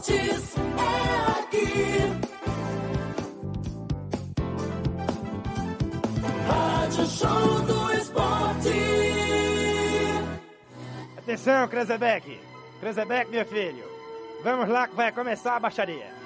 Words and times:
esportes 0.00 0.54
é 0.56 1.40
aqui. 1.40 2.20
Rádio 6.46 7.06
Show 7.06 7.62
do 7.62 7.92
Esporte. 7.92 8.70
Atenção, 11.18 11.68
Krezebeck! 11.68 12.40
Krezebeck, 12.80 13.30
meu 13.30 13.44
filho! 13.44 13.84
Vamos 14.42 14.68
lá 14.68 14.88
que 14.88 14.96
vai 14.96 15.12
começar 15.12 15.56
a 15.56 15.60
baixaria! 15.60 16.18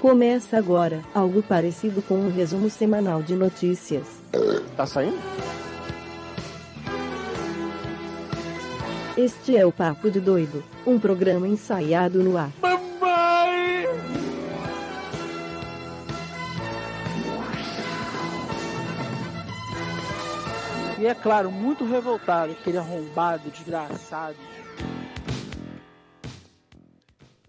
Começa 0.00 0.56
agora, 0.56 1.02
algo 1.12 1.42
parecido 1.42 2.00
com 2.00 2.14
um 2.14 2.32
resumo 2.32 2.70
semanal 2.70 3.20
de 3.20 3.34
notícias. 3.34 4.06
Tá 4.76 4.86
saindo? 4.86 5.18
Este 9.20 9.56
é 9.56 9.66
o 9.66 9.72
Papo 9.72 10.12
de 10.12 10.20
Doido, 10.20 10.62
um 10.86 10.96
programa 10.96 11.48
ensaiado 11.48 12.22
no 12.22 12.38
ar. 12.38 12.52
E 21.00 21.04
é 21.04 21.14
claro, 21.16 21.50
muito 21.50 21.84
revoltado, 21.84 22.52
aquele 22.52 22.78
arrombado, 22.78 23.50
desgraçado. 23.50 24.36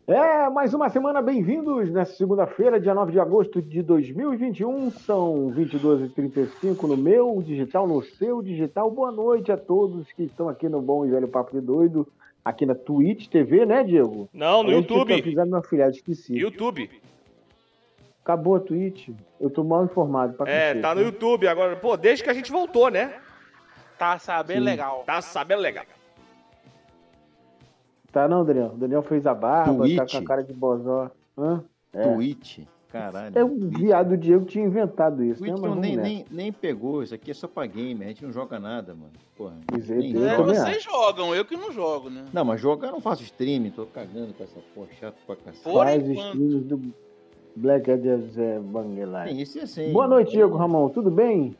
É, 0.09 0.49
mais 0.49 0.73
uma 0.73 0.89
semana, 0.89 1.21
bem-vindos 1.21 1.91
nessa 1.91 2.13
segunda-feira, 2.13 2.79
dia 2.79 2.95
9 2.95 3.11
de 3.11 3.19
agosto 3.19 3.61
de 3.61 3.83
2021. 3.83 4.89
São 4.89 5.53
22h35 5.55 6.87
no 6.87 6.97
meu 6.97 7.43
digital, 7.45 7.87
no 7.87 8.01
seu 8.01 8.41
digital. 8.41 8.89
Boa 8.89 9.11
noite 9.11 9.51
a 9.51 9.57
todos 9.57 10.11
que 10.13 10.23
estão 10.23 10.49
aqui 10.49 10.67
no 10.67 10.81
Bom 10.81 11.05
e 11.05 11.11
Velho 11.11 11.27
Papo 11.27 11.51
de 11.51 11.61
Doido, 11.61 12.07
aqui 12.43 12.65
na 12.65 12.73
Twitch 12.73 13.27
TV, 13.27 13.67
né, 13.67 13.83
Diego? 13.83 14.27
Não, 14.33 14.63
no 14.63 14.69
Além 14.69 14.81
YouTube. 14.81 15.13
avisado 15.13 15.47
meu 15.51 15.59
afilhado, 15.59 15.91
esqueci. 15.91 16.35
YouTube. 16.35 16.89
Acabou 18.23 18.55
a 18.55 18.59
Twitch. 18.59 19.09
Eu 19.39 19.51
tô 19.51 19.63
mal 19.63 19.85
informado. 19.85 20.33
Pra 20.33 20.49
É, 20.49 20.69
cacete, 20.69 20.81
tá 20.81 20.95
no 20.95 21.01
né? 21.01 21.05
YouTube 21.05 21.47
agora. 21.47 21.75
Pô, 21.75 21.95
desde 21.95 22.23
que 22.23 22.31
a 22.31 22.33
gente 22.33 22.51
voltou, 22.51 22.89
né? 22.89 23.13
Tá 23.99 24.17
sabendo 24.17 24.57
Sim. 24.61 24.65
legal. 24.65 25.03
Tá 25.05 25.21
sabendo 25.21 25.61
legal. 25.61 25.85
Tá 28.11 28.27
não, 28.27 28.43
Daniel? 28.43 28.71
O 28.73 28.77
Daniel 28.77 29.01
fez 29.03 29.25
a 29.27 29.33
barba, 29.33 29.73
tá 29.73 29.77
Twitch. 29.79 30.11
com 30.11 30.17
a 30.17 30.23
cara 30.23 30.43
de 30.43 30.53
bozó. 30.53 31.11
Hã? 31.37 31.63
É. 31.93 32.13
Twitch. 32.13 32.59
Caralho. 32.91 33.37
É 33.37 33.43
o 33.43 33.55
viado 33.69 34.17
Diego 34.17 34.45
tinha 34.45 34.65
inventado 34.65 35.23
isso, 35.23 35.39
Twitch 35.43 35.53
né? 35.53 35.59
Mas 35.61 35.77
nem, 35.77 35.95
nem, 35.95 36.25
nem 36.31 36.51
pegou, 36.51 37.03
isso 37.03 37.13
aqui 37.13 37.29
é 37.29 37.33
só 37.35 37.47
pra 37.47 37.67
game, 37.67 38.03
a 38.03 38.07
gente 38.07 38.25
não 38.25 38.31
joga 38.31 38.59
nada, 38.59 38.95
mano. 38.95 39.11
Porra. 39.37 39.53
É, 39.71 39.93
nem 39.93 40.15
É, 40.25 40.35
joga. 40.35 40.53
vocês 40.55 40.83
jogam, 40.83 41.35
eu 41.35 41.45
que 41.45 41.55
não 41.55 41.71
jogo, 41.71 42.09
né? 42.09 42.25
Não, 42.33 42.43
mas 42.43 42.59
jogar 42.59 42.87
eu 42.87 42.93
não 42.93 42.99
faço 43.01 43.21
streaming, 43.21 43.69
tô 43.69 43.85
cagando 43.85 44.33
com 44.33 44.43
essa 44.43 44.59
porra, 44.73 44.87
chato 44.99 45.17
pra 45.27 45.35
cacete. 45.35 45.63
Por 45.63 45.85
Faz 45.85 46.07
streams 46.07 46.63
do 46.65 46.81
Black 47.55 47.85
Zé 48.33 48.59
Banguelai. 48.59 49.27
Tem 49.27 49.39
isso 49.41 49.59
e 49.59 49.61
assim. 49.61 49.93
Boa 49.93 50.07
noite, 50.07 50.31
Diego 50.31 50.57
Ramon. 50.57 50.89
Tudo 50.89 51.11
bem? 51.11 51.55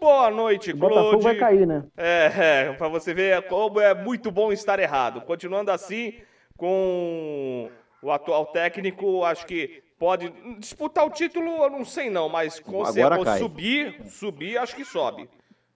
Boa 0.00 0.30
noite, 0.30 0.70
O 0.72 0.76
Botafogo 0.76 1.08
Claude. 1.20 1.24
vai 1.24 1.36
cair, 1.36 1.66
né? 1.66 1.84
É, 1.94 2.32
é, 2.68 2.72
pra 2.72 2.88
você 2.88 3.12
ver 3.12 3.42
como 3.42 3.78
é 3.78 3.92
muito 3.94 4.30
bom 4.30 4.50
estar 4.50 4.78
errado. 4.78 5.20
Continuando 5.20 5.70
assim, 5.70 6.14
com 6.56 7.70
o 8.02 8.10
atual 8.10 8.46
técnico, 8.46 9.22
acho 9.24 9.44
que 9.46 9.82
pode 9.98 10.30
disputar 10.58 11.04
o 11.06 11.10
título, 11.10 11.62
eu 11.64 11.68
não 11.68 11.84
sei 11.84 12.08
não, 12.08 12.30
mas 12.30 12.58
com 12.58 12.82
certeza 12.86 13.36
subir, 13.38 14.02
subir, 14.08 14.56
acho 14.56 14.74
que 14.74 14.86
sobe. 14.86 15.28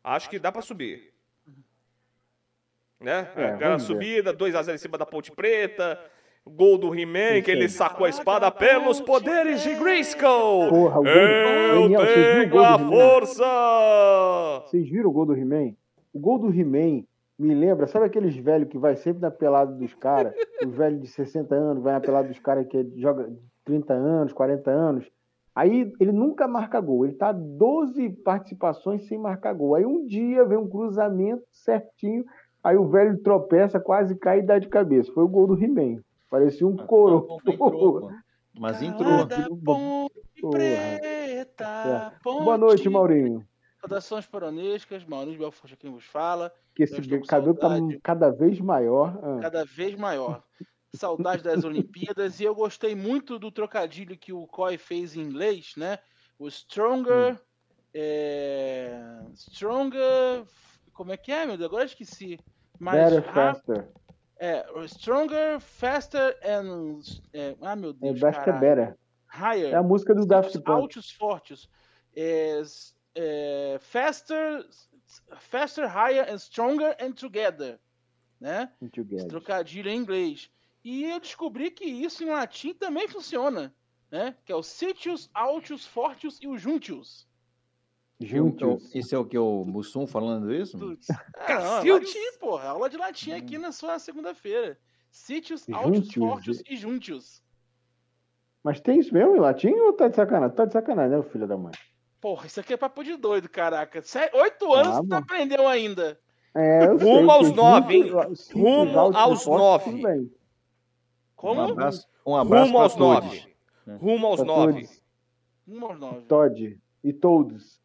Acho 0.02 0.30
que 0.30 0.38
dá 0.38 0.50
pra 0.50 0.62
subir. 0.62 1.12
Né? 2.98 3.28
É, 3.36 3.44
Aquela 3.48 3.76
vamos 3.76 3.86
ver. 3.86 3.92
subida, 3.94 4.32
2x0 4.34 4.74
em 4.74 4.78
cima 4.78 4.96
da 4.96 5.04
Ponte 5.04 5.30
Preta, 5.32 6.00
gol 6.46 6.78
do 6.78 6.94
He-Man, 6.94 7.42
que 7.42 7.50
ele 7.50 7.68
sacou 7.68 8.06
a 8.06 8.08
espada 8.08 8.50
pelos 8.50 9.00
poderes 9.00 9.62
de 9.62 9.74
Grayskull. 9.74 10.68
Porra, 10.68 11.00
o 11.00 11.02
gol 11.04 11.12
do- 11.88 11.94
Eu 11.94 12.00
o 12.00 12.06
tenho 12.06 12.50
gol 12.50 12.64
a 12.64 12.78
força! 12.78 13.44
Vocês 14.66 14.88
viram 14.88 15.10
o 15.10 15.12
gol 15.12 15.26
do 15.26 15.34
He-Man? 15.36 15.72
O 16.12 16.18
gol 16.20 16.38
do 16.38 16.50
He-Man 16.52 17.02
me 17.38 17.54
lembra, 17.54 17.86
sabe 17.86 18.06
aqueles 18.06 18.36
velhos 18.36 18.68
que 18.68 18.78
vai 18.78 18.94
sempre 18.96 19.22
na 19.22 19.30
pelada 19.30 19.72
dos 19.72 19.94
caras? 19.94 20.34
os 20.64 20.74
velhos 20.74 21.00
de 21.00 21.08
60 21.08 21.54
anos, 21.54 21.82
vai 21.82 21.92
na 21.94 22.00
pelada 22.00 22.28
dos 22.28 22.38
caras 22.38 22.66
que 22.68 22.86
joga 22.96 23.28
30 23.64 23.92
anos, 23.94 24.32
40 24.32 24.70
anos. 24.70 25.10
Aí 25.54 25.92
ele 26.00 26.12
nunca 26.12 26.46
marca 26.48 26.80
gol. 26.80 27.04
Ele 27.04 27.14
tá 27.14 27.32
12 27.32 28.10
participações 28.24 29.06
sem 29.06 29.18
marcar 29.18 29.52
gol. 29.54 29.74
Aí 29.74 29.84
um 29.86 30.04
dia 30.04 30.44
vem 30.44 30.58
um 30.58 30.68
cruzamento 30.68 31.42
certinho, 31.52 32.24
aí 32.62 32.76
o 32.76 32.88
velho 32.88 33.16
tropeça, 33.22 33.78
quase 33.80 34.14
cai 34.16 34.40
e 34.40 34.42
dá 34.42 34.58
de 34.58 34.68
cabeça. 34.68 35.12
Foi 35.12 35.22
o 35.24 35.28
gol 35.28 35.46
do 35.46 35.54
He-Man. 35.62 36.00
Parecia 36.34 36.66
um 36.66 36.76
coro. 36.76 37.28
Mas 38.58 38.82
entrou, 38.82 39.24
preta, 40.50 42.12
ponte... 42.24 42.44
Boa 42.44 42.58
noite, 42.58 42.88
Maurinho. 42.88 43.46
Saudações 43.80 44.26
peronescas, 44.26 45.04
Maurício 45.04 45.38
Belfort 45.38 45.76
quem 45.76 45.92
vos 45.92 46.04
fala. 46.04 46.52
Que 46.74 46.82
esse 46.82 47.00
cabelo 47.24 47.54
tá 47.54 47.68
saudade. 47.68 48.00
cada 48.02 48.30
vez 48.30 48.58
maior. 48.58 49.16
Ah. 49.22 49.38
cada 49.42 49.64
vez 49.64 49.94
maior. 49.94 50.42
Saudade 50.92 51.44
das 51.44 51.62
Olimpíadas 51.62 52.40
e 52.40 52.44
eu 52.44 52.54
gostei 52.54 52.96
muito 52.96 53.38
do 53.38 53.52
trocadilho 53.52 54.18
que 54.18 54.32
o 54.32 54.44
Coy 54.48 54.76
fez 54.76 55.14
em 55.16 55.20
inglês, 55.20 55.74
né? 55.76 56.00
O 56.36 56.50
Stronger. 56.50 57.40
é, 57.94 59.00
Stronger. 59.36 60.42
Como 60.92 61.12
é 61.12 61.16
que 61.16 61.30
é, 61.30 61.46
meu 61.46 61.56
Deus? 61.56 61.68
Agora 61.68 61.84
eu 61.84 61.86
esqueci. 61.86 62.40
Mais 62.80 62.98
Better, 62.98 63.24
rápido. 63.30 63.66
faster. 63.76 64.03
É, 64.36 64.64
Stronger, 64.88 65.60
Faster 65.60 66.36
and. 66.44 67.00
é, 67.32 67.56
ah, 67.60 67.76
meu 67.76 67.90
É, 67.90 67.92
Deus. 67.92 68.22
É 68.22 68.32
caralho. 68.32 68.60
better. 68.60 68.98
Higher. 69.28 69.72
É 69.72 69.76
a 69.76 69.82
música 69.82 70.14
do 70.14 70.26
Daft 70.26 70.50
Os 70.56 70.62
Punk. 70.62 70.70
altos 70.70 71.10
fortes. 71.10 71.68
É, 72.16 72.62
é, 73.14 73.78
faster, 73.80 74.64
faster, 75.38 75.86
higher 75.88 76.28
and 76.30 76.38
stronger 76.38 76.96
and 77.00 77.12
together, 77.12 77.78
né? 78.40 78.72
Esse 78.80 78.90
Together. 78.90 79.28
trocadilho 79.28 79.88
em 79.90 79.96
inglês. 79.96 80.50
E 80.84 81.04
eu 81.04 81.18
descobri 81.18 81.70
que 81.70 81.84
isso 81.84 82.22
em 82.22 82.30
latim 82.30 82.74
também 82.74 83.08
funciona, 83.08 83.74
né? 84.10 84.36
Que 84.44 84.52
é 84.52 84.56
o 84.56 84.62
Sitius, 84.62 85.30
Altius, 85.32 85.86
Fortius 85.86 86.38
e 86.42 86.46
o 86.46 86.56
Juntius. 86.58 87.26
Juntos. 88.20 88.94
Esse 88.94 89.14
é 89.14 89.18
o 89.18 89.24
que? 89.24 89.36
O 89.36 89.64
Mussum 89.64 90.06
falando 90.06 90.52
isso? 90.54 90.78
Ah, 91.38 91.82
não, 91.84 91.96
é 91.96 92.32
porra. 92.38 92.68
Aula 92.68 92.88
de 92.88 92.96
latim 92.96 93.32
aqui 93.32 93.58
na 93.58 93.72
sua 93.72 93.98
segunda-feira. 93.98 94.78
Altius, 95.28 95.64
Juntius. 95.68 96.14
Fortius 96.14 96.62
e 96.68 96.76
Juntius. 96.76 97.42
Mas 98.62 98.80
tem 98.80 98.98
isso 98.98 99.12
mesmo 99.12 99.36
em 99.36 99.40
latim 99.40 99.70
ou 99.72 99.92
tá 99.92 100.08
de 100.08 100.16
sacanagem? 100.16 100.56
Tá 100.56 100.64
de 100.64 100.72
sacanagem, 100.72 101.16
né, 101.18 101.22
filho 101.24 101.46
da 101.46 101.56
mãe? 101.56 101.72
Porra, 102.20 102.46
isso 102.46 102.58
aqui 102.58 102.72
é 102.72 102.76
papo 102.76 103.04
de 103.04 103.16
doido, 103.16 103.48
caraca. 103.48 104.00
Sé- 104.02 104.30
Oito 104.34 104.72
anos 104.72 104.96
Ah, 104.96 105.00
você 105.02 105.06
não 105.08 105.18
aprendeu 105.18 105.68
ainda. 105.68 106.18
É, 106.56 106.86
Rumo 106.86 107.30
aos 107.30 107.50
nove, 107.52 107.94
hein? 107.94 108.08
juntos, 108.08 108.50
Rumo 108.50 108.98
aos 108.98 109.42
fortes, 109.44 109.92
nove. 109.92 110.32
Como? 111.36 111.60
Um 111.60 111.64
abraço, 111.72 112.06
um 112.26 112.36
abraço 112.36 112.66
Rumo 112.66 112.78
aos 112.80 112.96
nove. 112.96 113.54
Rumo 114.00 114.26
aos 114.26 114.42
nove. 114.42 114.72
todos. 114.72 115.02
Um 115.68 115.84
aos 115.84 115.98
nove. 116.00 116.22
Todd 116.22 116.80
e 117.02 117.12
todos. 117.12 117.80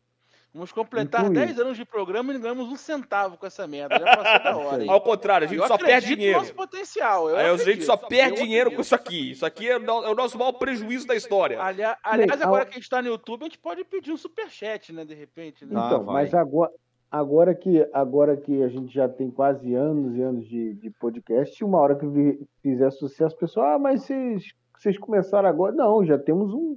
Vamos 0.52 0.72
completar 0.72 1.22
Incluído. 1.26 1.46
10 1.46 1.60
anos 1.60 1.78
de 1.78 1.86
programa 1.86 2.32
e 2.32 2.34
não 2.34 2.42
ganhamos 2.42 2.68
um 2.70 2.76
centavo 2.76 3.38
com 3.38 3.46
essa 3.46 3.68
merda. 3.68 4.00
Já 4.00 4.18
passou 4.18 4.44
da 4.44 4.58
hora. 4.58 4.84
hein? 4.84 4.90
Ao 4.92 5.00
contrário, 5.00 5.46
a 5.46 5.48
gente 5.48 5.60
Eu 5.60 5.68
só 5.68 5.76
acredito 5.76 5.92
perde 5.94 6.10
no 6.10 6.16
dinheiro. 6.18 6.40
nosso 6.40 6.54
potencial. 6.56 7.30
Eu 7.30 7.36
Aí 7.38 7.46
a 7.46 7.50
acredito. 7.52 7.74
gente 7.76 7.86
só 7.86 7.96
perde 7.96 8.40
Eu 8.40 8.44
dinheiro 8.46 8.70
com 8.72 8.82
acredito. 8.82 8.86
isso 8.86 8.96
aqui. 8.96 9.32
Isso 9.32 9.46
aqui 9.46 9.70
é 9.70 9.78
no- 9.78 10.04
é 10.04 10.10
o 10.10 10.16
nosso 10.16 10.38
maior 10.40 10.54
prejuízo 10.54 11.06
da 11.06 11.16
história. 11.16 11.62
Ali- 11.62 11.84
Aliás, 12.04 12.40
Bem, 12.40 12.48
agora 12.48 12.66
que 12.66 12.72
a 12.72 12.76
gente 12.76 12.90
tá 12.90 13.00
no 13.02 13.08
YouTube, 13.10 13.42
a 13.42 13.46
gente 13.46 13.60
pode 13.60 13.84
pedir 13.84 14.12
um 14.12 14.18
superchat, 14.18 14.92
né? 14.92 15.06
De 15.06 15.14
repente, 15.14 15.66
né? 15.66 15.74
Ah, 15.80 15.86
Então, 15.86 16.04
vai. 16.06 16.24
mas 16.24 16.34
agora, 16.34 16.72
agora, 17.12 17.54
que, 17.54 17.88
agora 17.94 18.36
que 18.36 18.63
a 18.63 18.68
gente 18.69 18.92
já 18.92 19.07
tem 19.07 19.30
quase 19.30 19.75
anos 19.75 20.16
e 20.18 20.22
anos 20.22 20.48
de, 20.48 20.74
de 20.74 20.90
podcast, 20.90 21.63
uma 21.63 21.78
hora 21.80 21.95
que 21.95 22.07
vi- 22.07 22.40
fizer 22.63 22.90
sucesso, 22.92 23.36
o 23.36 23.40
pessoal, 23.40 23.75
ah, 23.75 23.80
mas 23.80 24.02
vocês, 24.02 24.52
vocês 24.75 24.98
começaram 24.98 25.48
agora. 25.48 25.74
Não, 25.75 26.04
já 26.04 26.18
temos 26.18 26.52
um, 26.54 26.75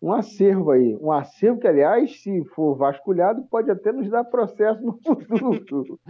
um 0.00 0.12
acervo 0.12 0.70
aí. 0.70 0.96
Um 1.00 1.12
acervo 1.12 1.60
que, 1.60 1.66
aliás, 1.68 2.20
se 2.22 2.44
for 2.54 2.74
vasculhado, 2.76 3.42
pode 3.50 3.70
até 3.70 3.92
nos 3.92 4.08
dar 4.08 4.24
processo 4.24 4.80
no 4.82 4.98
futuro. 5.38 6.00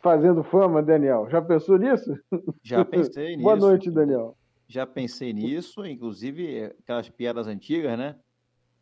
Fazendo 0.00 0.44
fama, 0.44 0.82
Daniel. 0.82 1.28
Já 1.28 1.42
pensou 1.42 1.76
nisso? 1.78 2.14
Já 2.62 2.84
pensei 2.84 3.30
nisso. 3.36 3.42
Boa 3.42 3.56
noite, 3.56 3.90
Daniel. 3.90 4.36
Já 4.68 4.86
pensei 4.86 5.32
nisso, 5.32 5.84
inclusive 5.86 6.56
é, 6.58 6.66
aquelas 6.82 7.08
piadas 7.08 7.46
antigas, 7.46 7.98
né? 7.98 8.16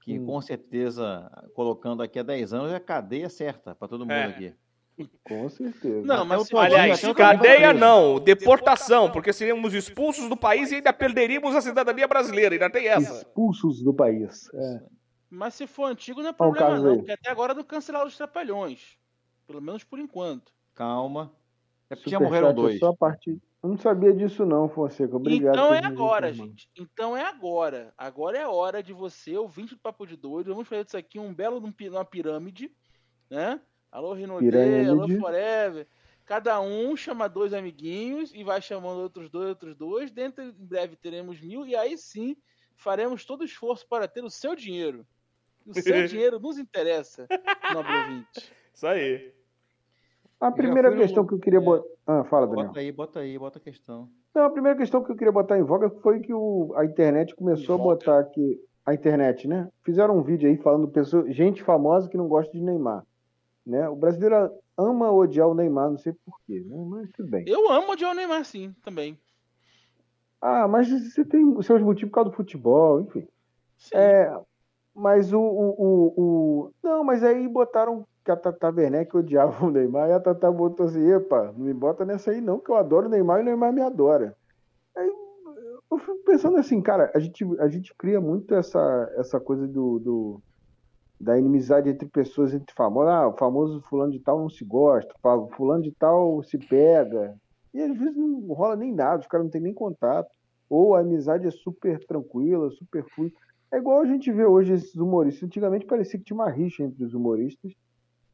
Que 0.03 0.19
Hum. 0.19 0.27
com 0.27 0.41
certeza, 0.41 1.31
colocando 1.55 2.03
aqui 2.03 2.19
a 2.19 2.23
10 2.23 2.53
anos, 2.53 2.73
é 2.73 2.79
cadeia 2.79 3.29
certa 3.29 3.75
para 3.75 3.89
todo 3.89 4.01
mundo 4.01 4.13
É. 4.13 4.25
aqui. 4.27 4.55
Com 5.25 5.49
certeza. 5.49 6.07
Não, 6.07 6.25
mas 6.25 6.47
se 6.47 6.57
Aliás, 6.57 7.01
tô 7.01 7.15
cadeia 7.15 7.73
não, 7.73 8.19
deportação, 8.19 9.11
porque 9.11 9.33
seríamos 9.33 9.75
expulsos 9.75 10.29
do 10.29 10.37
país 10.37 10.73
e 10.73 10.77
ainda 10.77 10.93
perderíamos 10.93 11.55
a 11.55 11.61
cidadania 11.61 12.09
brasileira. 12.09 12.55
Ainda 12.55 12.71
tem 12.71 12.89
essa. 12.89 13.19
Expulsos 13.19 13.83
do 13.83 13.93
país. 13.93 14.49
É. 14.55 14.83
Mas 15.29 15.55
se 15.55 15.67
for 15.67 15.85
antigo, 15.87 16.23
não 16.23 16.31
é 16.31 16.33
problema, 16.33 16.79
não. 16.79 16.97
Porque 16.97 17.13
até 17.13 17.31
agora 17.31 17.53
não 17.53 17.63
cancelaram 17.65 18.07
os 18.07 18.17
trapalhões. 18.17 18.97
Pelo 19.47 19.61
menos 19.61 19.85
por 19.85 19.99
enquanto. 19.99 20.53
Calma. 20.75 21.33
É 21.91 21.95
porque 21.95 22.11
já 22.11 22.19
morreram 22.19 22.51
é 22.51 22.53
dois. 22.55 22.79
Só 22.79 22.89
a 22.91 22.97
partir... 22.97 23.39
Eu 23.63 23.71
não 23.71 23.79
sabia 23.79 24.13
disso 24.13 24.47
não, 24.47 24.69
Fonseca. 24.69 25.17
Obrigado. 25.17 25.55
então 25.55 25.75
é 25.75 25.85
agora, 25.85 26.31
informar. 26.31 26.49
gente. 26.49 26.69
Então 26.79 27.17
é 27.17 27.25
agora. 27.25 27.93
Agora 27.99 28.39
é 28.39 28.43
a 28.43 28.51
hora 28.51 28.83
de 28.83 28.93
você, 28.93 29.37
ouvinte 29.37 29.75
do 29.75 29.81
Papo 29.81 30.07
de 30.07 30.17
Doido. 30.17 30.53
Vamos 30.53 30.69
fazer 30.69 30.85
disso 30.85 30.97
aqui 30.97 31.19
um 31.19 31.35
belo 31.35 31.61
de 31.61 31.67
um 31.67 31.73
pi- 31.73 31.89
uma 31.89 32.05
pirâmide, 32.05 32.71
né? 33.29 33.61
Alô, 33.91 34.13
Rinodê, 34.13 34.87
alô, 34.87 35.09
Forever. 35.19 35.87
Cada 36.25 36.61
um 36.61 36.97
chama 36.97 37.29
dois 37.29 37.55
amiguinhos 37.55 38.33
e 38.35 38.43
vai 38.43 38.61
chamando 38.61 39.01
outros 39.01 39.31
dois, 39.31 39.49
outros 39.51 39.77
dois. 39.77 40.11
Dentro, 40.11 40.43
em 40.43 40.53
breve 40.53 40.97
teremos 40.97 41.41
mil 41.41 41.65
e 41.65 41.77
aí 41.77 41.97
sim 41.97 42.37
faremos 42.75 43.25
todo 43.25 43.43
o 43.43 43.45
esforço 43.45 43.87
para 43.89 44.09
ter 44.09 44.25
o 44.25 44.31
seu 44.31 44.57
dinheiro. 44.57 45.07
O 45.65 45.73
seu 45.73 45.83
dinheiro 46.07 46.39
nos 46.41 46.59
interessa, 46.59 47.27
nobre 47.73 47.93
ouvinte. 47.97 48.53
Isso 48.75 48.87
aí. 48.87 49.33
A 50.39 50.51
primeira 50.51 50.89
fui 50.89 50.97
no- 50.97 51.03
questão 51.03 51.27
que 51.27 51.33
eu 51.35 51.39
queria 51.39 51.59
é. 51.61 51.63
botar. 51.63 51.89
Ah, 52.07 52.25
fala, 52.25 52.47
Daniel. 52.47 52.67
Bota 52.67 52.81
aí, 52.81 52.93
bota 52.93 53.21
aí, 53.21 53.39
bota 53.39 53.59
a 53.59 53.63
questão. 53.63 54.11
Não, 54.35 54.45
a 54.45 54.51
primeira 54.51 54.77
questão 54.77 55.03
que 55.03 55.11
eu 55.11 55.17
queria 55.17 55.33
botar 55.33 55.59
em 55.59 55.63
voga 55.63 55.89
foi 55.89 56.21
que 56.21 56.35
o, 56.35 56.75
a 56.77 56.85
internet 56.85 57.35
começou 57.35 57.77
a 57.77 57.79
botar 57.79 58.19
aqui. 58.21 58.61
A 58.85 58.95
internet, 58.95 59.49
né? 59.49 59.69
Fizeram 59.83 60.17
um 60.17 60.23
vídeo 60.23 60.49
aí 60.49 60.57
falando 60.59 60.87
pessoa, 60.87 61.29
gente 61.33 61.63
famosa 61.65 62.09
que 62.09 62.17
não 62.17 62.29
gosta 62.29 62.53
de 62.53 62.63
Neymar. 62.63 63.05
Né? 63.67 63.89
O 63.89 63.97
brasileiro 63.97 64.53
ama 64.79 65.11
odiar 65.11 65.49
o 65.49 65.55
Neymar, 65.55 65.91
não 65.91 65.99
sei 65.99 66.13
porquê, 66.25 66.61
né? 66.65 66.77
mas 66.89 67.11
tudo 67.11 67.29
bem. 67.31 67.45
Eu 67.49 67.69
amo 67.71 67.93
o 67.93 67.97
John 67.97 68.15
Neymar, 68.15 68.45
sim, 68.45 68.73
também. 68.85 69.19
Ah, 70.41 70.69
mas 70.69 70.89
você 70.89 71.25
tem 71.25 71.45
os 71.57 71.67
seus 71.67 71.83
motivos 71.83 72.11
por 72.11 72.15
causa 72.17 72.31
do 72.31 72.37
futebol, 72.37 73.01
enfim. 73.01 73.27
Sim. 73.79 73.97
É, 73.97 74.39
mas 74.95 75.33
o, 75.33 75.41
o, 75.41 75.75
o, 75.79 76.15
o- 76.67 76.71
Não, 76.83 77.03
mas 77.03 77.25
aí 77.25 77.49
botaram 77.49 78.07
que 78.25 78.31
a 78.31 78.37
Tata 78.37 78.71
Werneck 78.71 79.17
odiava 79.17 79.65
o 79.67 79.71
Neymar 79.71 80.09
e 80.09 80.13
a 80.13 80.21
Tata 80.21 80.51
botou 80.53 80.87
assim: 80.87 81.05
epa, 81.11 81.53
não 81.57 81.65
me 81.65 81.75
bota 81.75 82.05
nessa 82.05 82.31
aí 82.31 82.41
não, 82.41 82.61
que 82.61 82.71
eu 82.71 82.77
adoro 82.77 83.07
o 83.07 83.11
Neymar 83.11 83.39
e 83.41 83.43
o 83.43 83.45
Neymar 83.47 83.73
me 83.73 83.81
adora. 83.81 84.37
Aí 84.97 85.09
eu 85.91 85.99
fico 85.99 86.19
pensando 86.25 86.57
assim, 86.59 86.81
cara, 86.83 87.11
a 87.15 87.19
gente, 87.19 87.45
a 87.61 87.69
gente 87.69 87.95
cria 87.97 88.21
muito 88.21 88.55
essa, 88.55 89.13
essa 89.17 89.41
coisa 89.41 89.67
do, 89.67 89.99
do- 89.99 90.43
da 91.21 91.39
inimizade 91.39 91.89
entre 91.91 92.09
pessoas, 92.09 92.55
entre 92.55 92.75
famosos. 92.75 93.11
Ah, 93.13 93.29
o 93.29 93.37
famoso 93.37 93.81
fulano 93.83 94.13
de 94.13 94.21
tal 94.21 94.39
não 94.41 94.51
se 94.51 94.65
gosta, 94.65 95.13
fa- 95.23 95.47
fulano 95.57 95.83
de 95.83 95.93
tal 95.93 96.43
se 96.43 96.59
pega. 96.59 97.37
E 97.75 97.81
às 97.83 97.97
vezes 97.97 98.17
não 98.17 98.41
rola 98.53 98.77
nem 98.77 98.93
nada, 98.95 99.21
os 99.21 99.27
caras 99.27 99.47
não 99.47 99.51
têm 99.51 99.61
nem 99.61 99.75
contato. 99.75 100.31
Ou 100.69 100.95
a 100.95 101.01
amizade 101.01 101.47
é 101.47 101.51
super 101.51 102.05
tranquila, 102.07 102.71
super 102.71 103.05
fluida. 103.15 103.35
É 103.73 103.79
igual 103.79 104.01
a 104.01 104.07
gente 104.07 104.31
vê 104.33 104.45
hoje 104.45 104.73
esses 104.73 104.95
humoristas. 104.95 105.45
Antigamente 105.45 105.87
parecia 105.87 106.19
que 106.19 106.25
tinha 106.25 106.37
uma 106.37 106.51
rixa 106.51 106.83
entre 106.85 107.05
os 107.05 107.15
humoristas, 107.15 107.73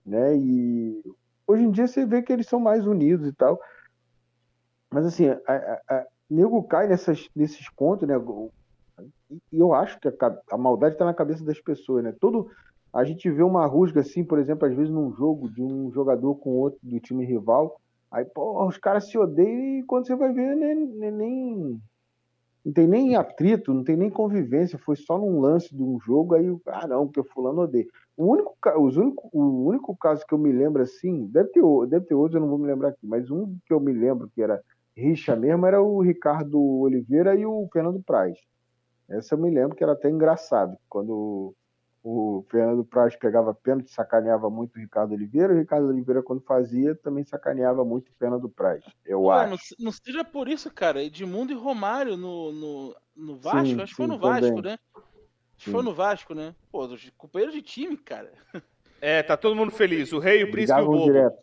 né? 0.07 0.37
E 0.37 1.03
hoje 1.47 1.65
em 1.65 1.71
dia 1.73 1.87
você 1.89 2.07
vê 2.07 2.23
que 2.23 2.33
eles 2.33 2.47
são 2.49 2.61
mais 2.61 2.87
unidos 2.87 3.29
e 3.29 3.33
tal. 3.35 3.61
Mas 4.93 5.07
assim, 5.07 5.29
a, 5.29 5.41
a, 5.47 5.81
a- 5.99 6.07
nego 6.31 6.63
cai 6.65 6.87
nessas, 6.89 7.29
nesses 7.35 7.69
pontos, 7.75 8.07
né? 8.09 8.17
E 9.53 9.59
eu 9.59 9.73
acho 9.73 9.99
que 10.01 10.09
a, 10.09 10.13
a 10.51 10.59
maldade 10.59 10.95
está 10.95 11.05
na 11.05 11.15
cabeça 11.15 11.45
das 11.45 11.61
pessoas, 11.61 12.05
né? 12.05 12.13
Todo, 12.21 12.51
a 12.93 13.05
gente 13.05 13.31
vê 13.31 13.43
uma 13.43 13.67
rusga 13.67 14.01
assim, 14.01 14.23
por 14.23 14.39
exemplo, 14.39 14.69
às 14.69 14.75
vezes 14.75 14.93
num 14.93 15.13
jogo 15.13 15.51
de 15.51 15.63
um 15.63 15.91
jogador 15.91 16.35
com 16.37 16.51
outro 16.51 16.79
do 16.83 17.01
time 17.01 17.25
rival. 17.25 17.81
Aí, 18.11 18.25
pô, 18.25 18.67
os 18.67 18.77
caras 18.77 19.09
se 19.09 19.17
odeiam 19.17 19.79
e 19.79 19.83
quando 19.85 20.07
você 20.07 20.15
vai 20.15 20.33
ver, 20.33 20.55
né, 20.55 20.75
nem, 20.75 21.11
nem, 21.11 21.81
não 22.65 22.73
tem 22.73 22.87
nem 22.87 23.17
atrito, 23.17 23.73
não 23.73 23.83
tem 23.83 23.97
nem 23.97 24.11
convivência, 24.11 24.79
foi 24.79 24.97
só 24.97 25.17
num 25.17 25.41
lance 25.41 25.75
de 25.75 25.83
um 25.83 25.99
jogo, 25.99 26.35
aí, 26.35 26.55
ah, 26.67 26.87
não, 26.87 27.07
porque 27.07 27.27
fulano 27.31 27.63
odeia. 27.63 27.87
O 28.15 28.27
único, 28.27 28.55
os 28.79 28.97
único, 28.99 29.31
o 29.33 29.67
único 29.67 29.97
caso 29.97 30.27
que 30.27 30.35
eu 30.35 30.39
me 30.39 30.53
lembro 30.53 30.83
assim, 30.83 31.27
deve 31.27 31.49
ter, 31.49 31.63
deve 31.89 32.05
ter 32.05 32.15
outros, 32.15 32.35
eu 32.35 32.41
não 32.43 32.49
vou 32.49 32.59
me 32.59 32.67
lembrar 32.67 32.89
aqui, 32.89 33.07
mas 33.07 33.31
um 33.31 33.57
que 33.67 33.73
eu 33.73 33.81
me 33.81 33.93
lembro 33.93 34.31
que 34.35 34.43
era 34.43 34.63
rixa 34.95 35.35
mesmo 35.35 35.67
era 35.67 35.83
o 35.83 36.03
Ricardo 36.03 36.61
Oliveira 36.61 37.35
e 37.35 37.47
o 37.47 37.67
Fernando 37.73 38.03
Praz. 38.03 38.39
Essa 39.09 39.35
eu 39.35 39.39
me 39.39 39.51
lembro 39.51 39.75
que 39.75 39.83
era 39.83 39.95
até 39.95 40.11
engraçado, 40.11 40.77
quando 40.89 41.55
o 42.05 42.45
Fernando 42.51 42.85
Praz 42.85 43.15
pegava 43.17 43.55
pênalti, 43.55 43.91
sacaneava 43.93 44.51
muito 44.51 44.77
o 44.77 44.81
Ricardo 44.81 45.13
Oliveira, 45.15 45.55
o 45.55 45.59
Ricardo 45.59 45.87
Oliveira, 45.89 46.23
quando 46.23 46.41
fazia, 46.43 46.95
também 46.97 47.25
sacaneava 47.25 47.85
muito 47.85 48.09
o 48.11 48.15
Fernando 48.19 48.49
Praz, 48.49 48.85
eu 49.07 49.31
acho. 49.31 49.51
não, 49.51 49.57
se- 49.59 49.77
não 49.79 49.93
seja 49.93 50.25
por 50.25 50.49
isso, 50.49 50.71
cara. 50.73 51.03
Edmundo 51.03 51.53
e 51.53 51.57
Romário 51.57 52.17
no, 52.17 52.53
no, 52.53 52.97
no 53.17 53.37
Vasco, 53.37 53.67
Sim, 53.77 53.81
acho 53.81 53.93
que 53.93 53.97
foi 53.97 54.07
no 54.07 54.19
Vasco, 54.19 54.41
também. 54.57 54.63
né? 54.73 54.79
Acho 54.95 55.67
que 55.67 55.71
foi 55.71 55.83
no 55.85 55.95
Vasco, 55.95 56.35
né? 56.35 56.55
Pô, 56.73 56.85
os 56.87 57.11
companheiros 57.17 57.55
de 57.55 57.63
time, 57.63 57.97
cara. 57.97 58.33
É, 59.01 59.23
tá 59.23 59.37
todo 59.37 59.55
mundo 59.55 59.71
feliz. 59.71 60.13
O 60.13 60.19
rei, 60.19 60.43
o 60.43 60.51
príncipe 60.51 60.79
e 60.81 60.83
o 60.83 60.87
bobo. 60.87 61.05
direto. 61.05 61.39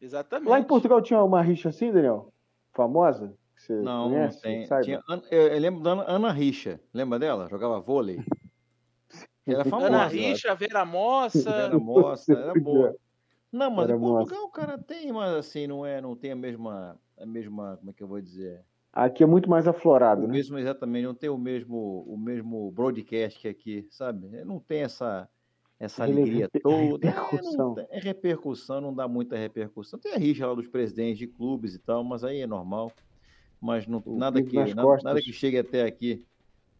Exatamente. 0.00 0.48
Lá 0.50 0.58
em 0.60 0.64
Portugal 0.64 1.00
tinha 1.02 1.22
uma 1.22 1.40
rixa 1.42 1.70
assim, 1.70 1.90
Daniel? 1.90 2.32
Famosa? 2.74 3.34
Que 3.56 3.62
você 3.62 3.72
Não, 3.74 4.04
não 4.04 4.10
conhece? 4.10 4.40
tem. 4.42 4.66
Saiba. 4.66 4.84
Tinha 4.84 5.02
eu 5.30 5.58
lembro 5.58 5.82
da 5.82 5.90
Ana, 5.92 6.04
Ana 6.06 6.32
Richa. 6.32 6.78
Lembra 6.94 7.18
dela? 7.18 7.48
Jogava 7.50 7.80
vôlei. 7.80 8.20
Era 9.48 9.64
famosa. 9.64 9.86
Ana 9.86 10.06
Richa, 10.06 10.54
Vera 10.54 10.82
acho. 10.82 10.90
Moça. 10.90 11.50
Era 11.50 11.78
moça, 11.78 12.32
era 12.36 12.54
boa. 12.54 12.96
Não, 13.50 13.70
mas 13.70 13.90
em 13.90 13.98
Portugal, 13.98 14.50
cara, 14.50 14.78
tem, 14.78 15.10
mas 15.12 15.34
assim, 15.34 15.66
não 15.66 15.84
é, 15.84 16.00
não 16.00 16.14
tem 16.14 16.32
a 16.32 16.36
mesma, 16.36 17.00
a 17.16 17.24
mesma, 17.26 17.76
como 17.78 17.90
é 17.90 17.92
que 17.94 18.02
eu 18.02 18.08
vou 18.08 18.20
dizer? 18.20 18.62
Aqui 18.92 19.22
é 19.22 19.26
muito 19.26 19.48
mais 19.48 19.66
aflorado, 19.66 20.22
O 20.22 20.26
né? 20.26 20.32
mesmo, 20.34 20.58
exatamente, 20.58 21.04
não 21.04 21.14
tem 21.14 21.30
o 21.30 21.38
mesmo, 21.38 22.04
o 22.06 22.16
mesmo 22.18 22.70
broadcast 22.72 23.38
que 23.38 23.48
aqui, 23.48 23.86
sabe? 23.90 24.26
Não 24.44 24.58
tem 24.60 24.82
essa, 24.82 25.28
essa 25.78 26.04
alegria 26.04 26.44
reper- 26.44 26.62
toda. 26.62 27.06
É, 27.08 27.10
repercussão. 27.10 27.68
não 27.68 27.74
tem- 27.74 27.86
é 27.90 27.98
repercussão, 28.00 28.80
não 28.80 28.94
dá 28.94 29.06
muita 29.08 29.36
repercussão. 29.36 29.98
Tem 29.98 30.12
a 30.14 30.18
rixa 30.18 30.46
lá 30.46 30.54
dos 30.54 30.68
presidentes 30.68 31.18
de 31.18 31.26
clubes 31.26 31.74
e 31.74 31.78
tal, 31.78 32.02
mas 32.04 32.24
aí 32.24 32.40
é 32.40 32.46
normal. 32.46 32.92
Mas 33.60 33.86
não, 33.86 34.02
O 34.04 34.18
nada 34.18 34.42
que, 34.42 34.56
nada, 34.74 35.02
nada 35.02 35.20
que 35.20 35.32
chegue 35.32 35.58
até 35.58 35.82
aqui. 35.84 36.24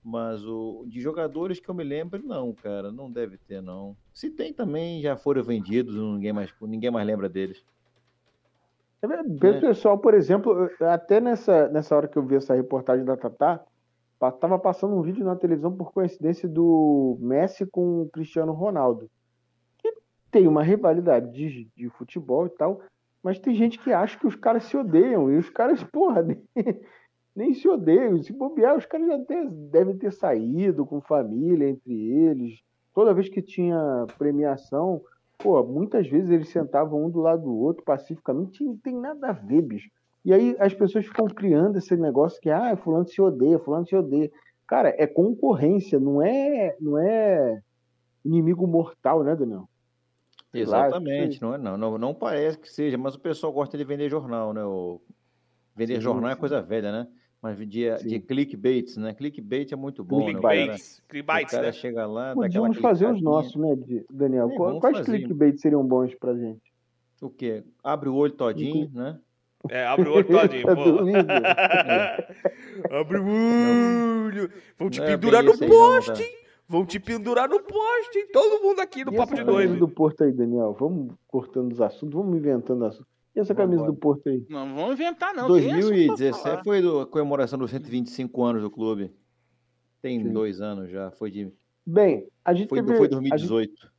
Mas 0.08 0.42
o 0.42 0.86
de 0.86 1.02
jogadores 1.02 1.60
que 1.60 1.68
eu 1.68 1.74
me 1.74 1.84
lembro, 1.84 2.26
não, 2.26 2.50
cara, 2.54 2.90
não 2.90 3.12
deve 3.12 3.36
ter, 3.36 3.60
não. 3.60 3.94
Se 4.10 4.30
tem 4.30 4.54
também, 4.54 5.02
já 5.02 5.18
foram 5.18 5.44
vendidos, 5.44 5.94
ninguém 5.94 6.32
mais, 6.32 6.50
ninguém 6.62 6.90
mais 6.90 7.06
lembra 7.06 7.28
deles. 7.28 7.62
É 9.02 9.60
pessoal, 9.60 9.98
por 9.98 10.14
exemplo, 10.14 10.70
até 10.80 11.20
nessa, 11.20 11.68
nessa 11.68 11.94
hora 11.94 12.08
que 12.08 12.16
eu 12.16 12.22
vi 12.22 12.36
essa 12.36 12.54
reportagem 12.54 13.04
da 13.04 13.18
Tatá, 13.18 13.62
tava 14.40 14.58
passando 14.58 14.96
um 14.96 15.02
vídeo 15.02 15.26
na 15.26 15.36
televisão 15.36 15.76
por 15.76 15.92
coincidência 15.92 16.48
do 16.48 17.18
Messi 17.20 17.66
com 17.66 18.00
o 18.00 18.08
Cristiano 18.08 18.52
Ronaldo. 18.52 19.10
Que 19.76 19.92
tem 20.30 20.48
uma 20.48 20.62
rivalidade 20.62 21.30
de, 21.30 21.70
de 21.76 21.90
futebol 21.90 22.46
e 22.46 22.50
tal, 22.50 22.80
mas 23.22 23.38
tem 23.38 23.54
gente 23.54 23.78
que 23.78 23.92
acha 23.92 24.18
que 24.18 24.26
os 24.26 24.34
caras 24.34 24.64
se 24.64 24.74
odeiam, 24.74 25.30
e 25.30 25.36
os 25.36 25.50
caras, 25.50 25.84
porra, 25.84 26.24
nem, 27.34 27.54
se 27.54 27.68
odeiam. 27.68 28.20
Se 28.22 28.32
bobear, 28.32 28.76
os 28.76 28.86
caras 28.86 29.06
já 29.06 29.16
devem 29.70 29.96
ter 29.96 30.12
saído 30.12 30.84
com 30.84 31.00
família 31.00 31.68
entre 31.68 31.92
eles. 31.92 32.60
Toda 32.94 33.14
vez 33.14 33.28
que 33.28 33.40
tinha 33.40 34.06
premiação, 34.18 35.00
pô, 35.38 35.62
muitas 35.62 36.08
vezes 36.08 36.30
eles 36.30 36.48
sentavam 36.48 37.04
um 37.04 37.10
do 37.10 37.20
lado 37.20 37.44
do 37.44 37.56
outro 37.56 37.84
pacificamente, 37.84 38.64
não 38.64 38.76
tem 38.76 38.94
nada 38.94 39.28
a 39.28 39.32
ver, 39.32 39.62
bicho. 39.62 39.88
E 40.24 40.32
aí 40.32 40.56
as 40.58 40.74
pessoas 40.74 41.06
ficam 41.06 41.26
criando 41.26 41.78
esse 41.78 41.96
negócio 41.96 42.40
que, 42.40 42.50
ah, 42.50 42.76
fulano 42.76 43.06
se 43.06 43.22
odeia, 43.22 43.58
fulano 43.58 43.86
se 43.86 43.94
odeia. 43.94 44.30
Cara, 44.66 44.94
é 44.98 45.06
concorrência, 45.06 45.98
não 45.98 46.20
é, 46.20 46.76
não 46.80 46.98
é 46.98 47.62
inimigo 48.24 48.66
mortal, 48.66 49.22
né, 49.22 49.34
Daniel? 49.34 49.68
Exatamente, 50.52 51.40
não 51.40 51.54
é 51.54 51.58
não, 51.58 51.76
não. 51.76 51.98
Não 51.98 52.14
parece 52.14 52.58
que 52.58 52.68
seja, 52.68 52.98
mas 52.98 53.14
o 53.14 53.20
pessoal 53.20 53.52
gosta 53.52 53.76
de 53.76 53.84
vender 53.84 54.08
jornal, 54.08 54.52
né? 54.52 54.64
O... 54.64 55.00
Vender 55.76 55.96
Sim, 55.96 56.00
jornal 56.00 56.30
é 56.30 56.34
sim. 56.34 56.40
coisa 56.40 56.60
velha, 56.60 56.90
né? 56.90 57.08
Mas 57.40 57.56
de, 57.58 57.66
de 57.66 58.08
Sim. 58.10 58.20
clickbaits, 58.20 58.96
né? 58.96 59.14
Clickbait 59.14 59.70
é 59.72 59.76
muito 59.76 60.02
bom, 60.02 60.16
né? 60.18 60.38
O 60.38 60.42
cara, 60.42 60.54
Clickbaits. 60.54 60.98
o 60.98 61.08
Clickbaits, 61.08 61.50
cara 61.52 61.66
né? 61.66 61.72
chega 61.72 62.06
lá, 62.06 62.34
Podíamos 62.34 62.76
fazer 62.78 63.06
os 63.06 63.22
nossos, 63.22 63.54
né, 63.54 63.76
de- 63.76 64.04
Daniel? 64.10 64.50
É, 64.50 64.80
Quais 64.80 64.98
fazer. 64.98 65.18
clickbait 65.20 65.56
seriam 65.60 65.86
bons 65.86 66.14
pra 66.16 66.34
gente? 66.34 66.60
O 67.22 67.30
quê? 67.30 67.62
Abre 67.82 68.08
o 68.08 68.14
olho 68.14 68.32
todinho, 68.32 68.90
né? 68.92 69.18
É, 69.68 69.84
abre 69.86 70.08
o 70.08 70.12
olho 70.14 70.26
todinho, 70.28 70.66
pô. 70.74 70.74
dormindo? 70.84 71.28
abre 72.90 73.18
o 73.18 73.26
olho. 74.26 74.50
Vão 74.78 74.90
te 74.90 74.98
Não 74.98 75.06
é 75.06 75.10
pendurar 75.10 75.42
no 75.42 75.56
poste. 75.58 76.22
hein? 76.22 76.38
Vão 76.68 76.84
te 76.84 77.00
pendurar 77.00 77.48
no 77.48 77.60
poste, 77.62 78.18
hein? 78.18 78.28
Todo 78.32 78.62
mundo 78.62 78.80
aqui 78.80 79.04
no 79.04 79.12
E 79.12 79.16
Papo 79.16 79.34
de 79.34 79.42
Doido. 79.44 79.76
do 79.78 79.88
Porto 79.88 80.22
aí, 80.24 80.32
Daniel? 80.32 80.76
Vamos 80.78 81.14
cortando 81.26 81.72
os 81.72 81.80
assuntos, 81.80 82.14
vamos 82.14 82.36
inventando 82.36 82.84
assuntos. 82.84 83.17
E 83.34 83.40
essa 83.40 83.54
camisa 83.54 83.80
Vambora. 83.82 83.92
do 83.92 83.98
Porto 84.00 84.28
aí? 84.28 84.44
Não 84.48 84.74
vamos 84.74 84.92
inventar, 84.94 85.34
não. 85.34 85.46
tem 85.46 85.70
assunto 85.70 85.70
pra 85.70 85.80
2017 85.88 86.42
falar. 86.42 86.64
foi 86.64 86.82
do- 86.82 87.00
a 87.00 87.06
comemoração 87.06 87.58
dos 87.58 87.70
125 87.70 88.42
anos 88.44 88.62
do 88.62 88.70
clube. 88.70 89.12
Tem 90.02 90.22
Sim. 90.22 90.32
dois 90.32 90.60
anos 90.60 90.90
já. 90.90 91.10
Foi 91.12 91.30
de 91.30 91.52
Bem, 91.86 92.26
a 92.44 92.52
gente 92.54 92.68
foi, 92.68 92.78
teve. 92.82 92.88
foi 92.96 93.06
a 93.06 93.10
gente- 93.10 93.10
2018. 93.28 93.90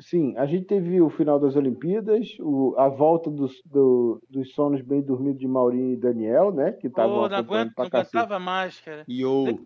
sim, 0.00 0.34
a 0.36 0.46
gente 0.46 0.64
teve 0.64 1.00
o 1.00 1.10
final 1.10 1.38
das 1.40 1.56
Olimpíadas, 1.56 2.28
o- 2.40 2.74
a 2.78 2.88
volta 2.88 3.30
dos, 3.30 3.60
do- 3.64 4.20
dos 4.30 4.52
sonos 4.54 4.80
bem 4.80 5.02
dormidos 5.02 5.38
de 5.40 5.46
Maurinho 5.48 5.92
e 5.92 5.96
Daniel, 5.96 6.52
né? 6.52 6.72
Que 6.72 6.86
estavam 6.86 7.16
Pô, 7.22 7.28
não 7.28 7.36
aguento, 7.36 7.72
não 7.76 7.84
aguentava 7.84 8.38
mais, 8.38 8.80
cara. 8.80 9.04
E 9.08 9.24
o 9.24 9.58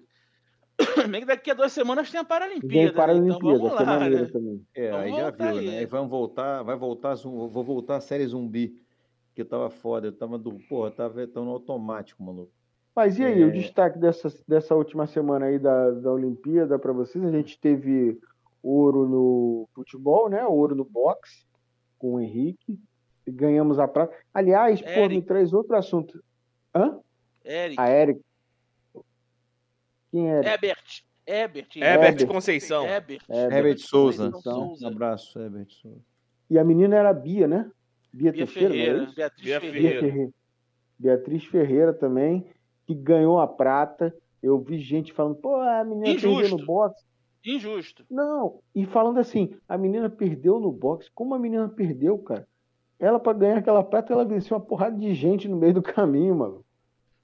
Bem 1.10 1.20
que 1.20 1.26
daqui 1.26 1.50
a 1.50 1.54
duas 1.54 1.70
semanas 1.72 2.10
tem 2.10 2.18
a 2.20 2.24
Paralimpíada. 2.24 2.92
para 2.94 3.12
a 3.12 3.20
né? 3.20 3.28
Então 3.28 3.50
é 3.54 3.72
lá, 3.72 3.84
maneiro 4.00 4.24
né? 4.24 4.30
também. 4.32 4.66
É, 4.74 4.90
Vamos 4.90 5.04
aí 5.06 5.12
já 5.12 5.22
voltar 5.22 5.50
viu, 5.52 5.60
aí. 5.60 5.66
né? 5.66 5.78
Aí 5.78 5.86
vamos 5.86 6.10
voltar, 6.10 6.62
vai 6.62 6.76
voltar, 6.76 7.14
vou 7.14 7.62
voltar 7.64 7.96
a 7.96 8.00
série 8.00 8.26
zumbi. 8.26 8.81
Que 9.34 9.44
tava 9.44 9.70
foda. 9.70 10.08
Eu 10.08 10.12
tava 10.12 10.38
do. 10.38 10.52
Porra, 10.68 10.90
tava 10.90 11.26
tão 11.26 11.48
automático, 11.48 12.22
maluco. 12.22 12.52
Mas 12.94 13.18
e 13.18 13.24
aí, 13.24 13.42
É. 13.42 13.46
o 13.46 13.52
destaque 13.52 13.98
dessa, 13.98 14.28
dessa 14.46 14.74
última 14.74 15.06
semana 15.06 15.46
aí 15.46 15.58
da, 15.58 15.90
da 15.92 16.12
Olimpíada 16.12 16.78
para 16.78 16.92
vocês? 16.92 17.24
A 17.24 17.30
gente 17.30 17.58
teve 17.58 18.18
ouro 18.62 19.08
no 19.08 19.68
futebol, 19.74 20.28
né? 20.28 20.44
Ouro 20.44 20.74
no 20.74 20.84
boxe 20.84 21.46
com 21.98 22.14
o 22.14 22.20
Henrique. 22.20 22.78
E 23.26 23.30
ganhamos 23.30 23.78
a 23.78 23.86
prata. 23.88 24.14
Aliás, 24.34 24.82
pô, 24.82 24.88
Eric. 24.88 25.14
me 25.14 25.22
traz 25.22 25.52
outro 25.52 25.76
assunto. 25.76 26.22
Hã? 26.74 26.98
Eric, 27.44 27.80
A 27.80 27.88
Eric. 27.88 28.20
Quem 30.10 30.30
é? 30.30 30.40
Ebert, 30.40 31.02
Ebert, 31.26 31.76
Herbert. 31.76 32.26
Conceição. 32.26 32.84
Herbert, 32.84 33.22
Herbert 33.28 33.56
Herbert 33.56 33.78
Souza. 33.78 34.30
Conceição 34.30 34.74
Um 34.82 34.86
abraço, 34.86 35.38
Herbert 35.38 35.70
Souza. 35.70 36.04
E 36.50 36.58
a 36.58 36.64
menina 36.64 36.96
era 36.96 37.10
a 37.10 37.14
Bia, 37.14 37.46
né? 37.48 37.70
Bia, 38.12 38.32
Bia 38.32 38.44
Teixeira, 38.46 38.70
Ferreira, 38.70 39.02
isso? 39.04 39.14
Beatriz 39.14 39.44
Bia 39.44 39.60
Ferreira. 39.60 39.88
Bia 39.88 40.00
Ferreira. 40.00 40.32
Beatriz 40.98 41.44
Ferreira 41.46 41.92
também, 41.92 42.46
que 42.86 42.94
ganhou 42.94 43.40
a 43.40 43.46
prata. 43.46 44.14
Eu 44.42 44.58
vi 44.60 44.78
gente 44.78 45.12
falando, 45.12 45.36
pô, 45.36 45.56
a 45.56 45.84
menina 45.84 46.06
perdeu 46.06 46.32
Injusto. 46.32 46.58
no 46.58 46.66
boxe. 46.66 47.04
Injusto. 47.44 48.04
Não, 48.10 48.60
e 48.74 48.86
falando 48.86 49.18
assim, 49.18 49.54
a 49.68 49.76
menina 49.76 50.08
perdeu 50.08 50.60
no 50.60 50.70
boxe. 50.70 51.10
Como 51.12 51.34
a 51.34 51.38
menina 51.38 51.68
perdeu, 51.68 52.18
cara? 52.18 52.46
Ela, 52.98 53.18
pra 53.18 53.32
ganhar 53.32 53.58
aquela 53.58 53.82
prata, 53.82 54.12
ela 54.12 54.24
venceu 54.24 54.56
uma 54.56 54.64
porrada 54.64 54.96
de 54.96 55.12
gente 55.12 55.48
no 55.48 55.56
meio 55.56 55.74
do 55.74 55.82
caminho, 55.82 56.36
mano. 56.36 56.64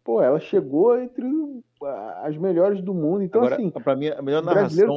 Pô, 0.03 0.21
ela 0.21 0.41
chegou 0.41 0.99
entre 0.99 1.25
as 2.23 2.37
melhores 2.37 2.81
do 2.83 2.93
mundo. 2.95 3.23
Então, 3.23 3.41
Agora, 3.43 3.57
assim, 3.57 3.71
pra 3.71 3.95
mim, 3.97 4.09
a 4.09 4.21
melhor 4.23 4.43
o 4.43 4.47
narração. 4.47 4.97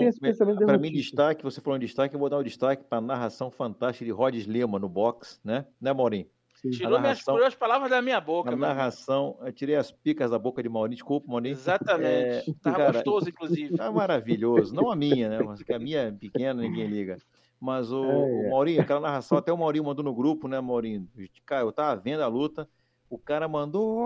Para 0.65 0.77
mim, 0.77 0.91
destaque, 0.91 1.43
você 1.43 1.61
falou 1.61 1.77
em 1.77 1.79
destaque, 1.79 2.15
eu 2.15 2.19
vou 2.19 2.29
dar 2.29 2.37
um 2.39 2.43
destaque 2.43 2.83
para 2.83 2.97
a 2.97 3.01
narração 3.01 3.51
fantástica 3.51 4.05
de 4.05 4.11
Rhodes 4.11 4.45
Lima 4.45 4.79
no 4.79 4.89
boxe, 4.89 5.39
né? 5.43 5.65
Né, 5.79 5.93
Maurinho? 5.93 6.25
Tirou 6.61 6.91
minhas 6.91 7.01
narração- 7.01 7.33
tirou 7.33 7.47
as 7.47 7.55
palavras 7.55 7.89
da 7.89 8.01
minha 8.03 8.21
boca, 8.21 8.49
A 8.49 8.51
mano. 8.51 8.61
narração, 8.67 9.35
eu 9.41 9.51
tirei 9.51 9.75
as 9.75 9.91
picas 9.91 10.29
da 10.29 10.37
boca 10.37 10.61
de 10.61 10.69
Maurinho, 10.69 10.95
desculpa, 10.95 11.25
Maurinho. 11.27 11.53
Exatamente. 11.53 12.05
É, 12.05 12.43
Tava 12.61 12.77
cara, 12.77 12.91
gostoso, 12.93 13.29
inclusive. 13.29 13.75
Tá 13.75 13.91
maravilhoso. 13.91 14.73
Não 14.75 14.91
a 14.91 14.95
minha, 14.95 15.27
né? 15.27 15.39
Mas 15.43 15.63
que 15.63 15.73
a 15.73 15.79
minha 15.79 15.99
é 16.01 16.11
pequena, 16.11 16.61
ninguém 16.61 16.85
liga. 16.85 17.17
Mas 17.59 17.91
o, 17.91 18.03
É, 18.05 18.13
o 18.15 18.45
é. 18.45 18.49
Maurinho, 18.49 18.81
aquela 18.81 18.99
narração, 18.99 19.39
até 19.39 19.51
o 19.51 19.57
Maurinho 19.57 19.85
mandou 19.85 20.03
no 20.05 20.13
grupo, 20.13 20.47
né, 20.47 20.59
Maurinho? 20.61 21.07
Cara, 21.47 21.63
eu 21.63 21.71
tava 21.71 21.99
vendo 21.99 22.21
a 22.21 22.27
luta, 22.27 22.69
o 23.09 23.17
cara 23.17 23.47
mandou. 23.47 23.97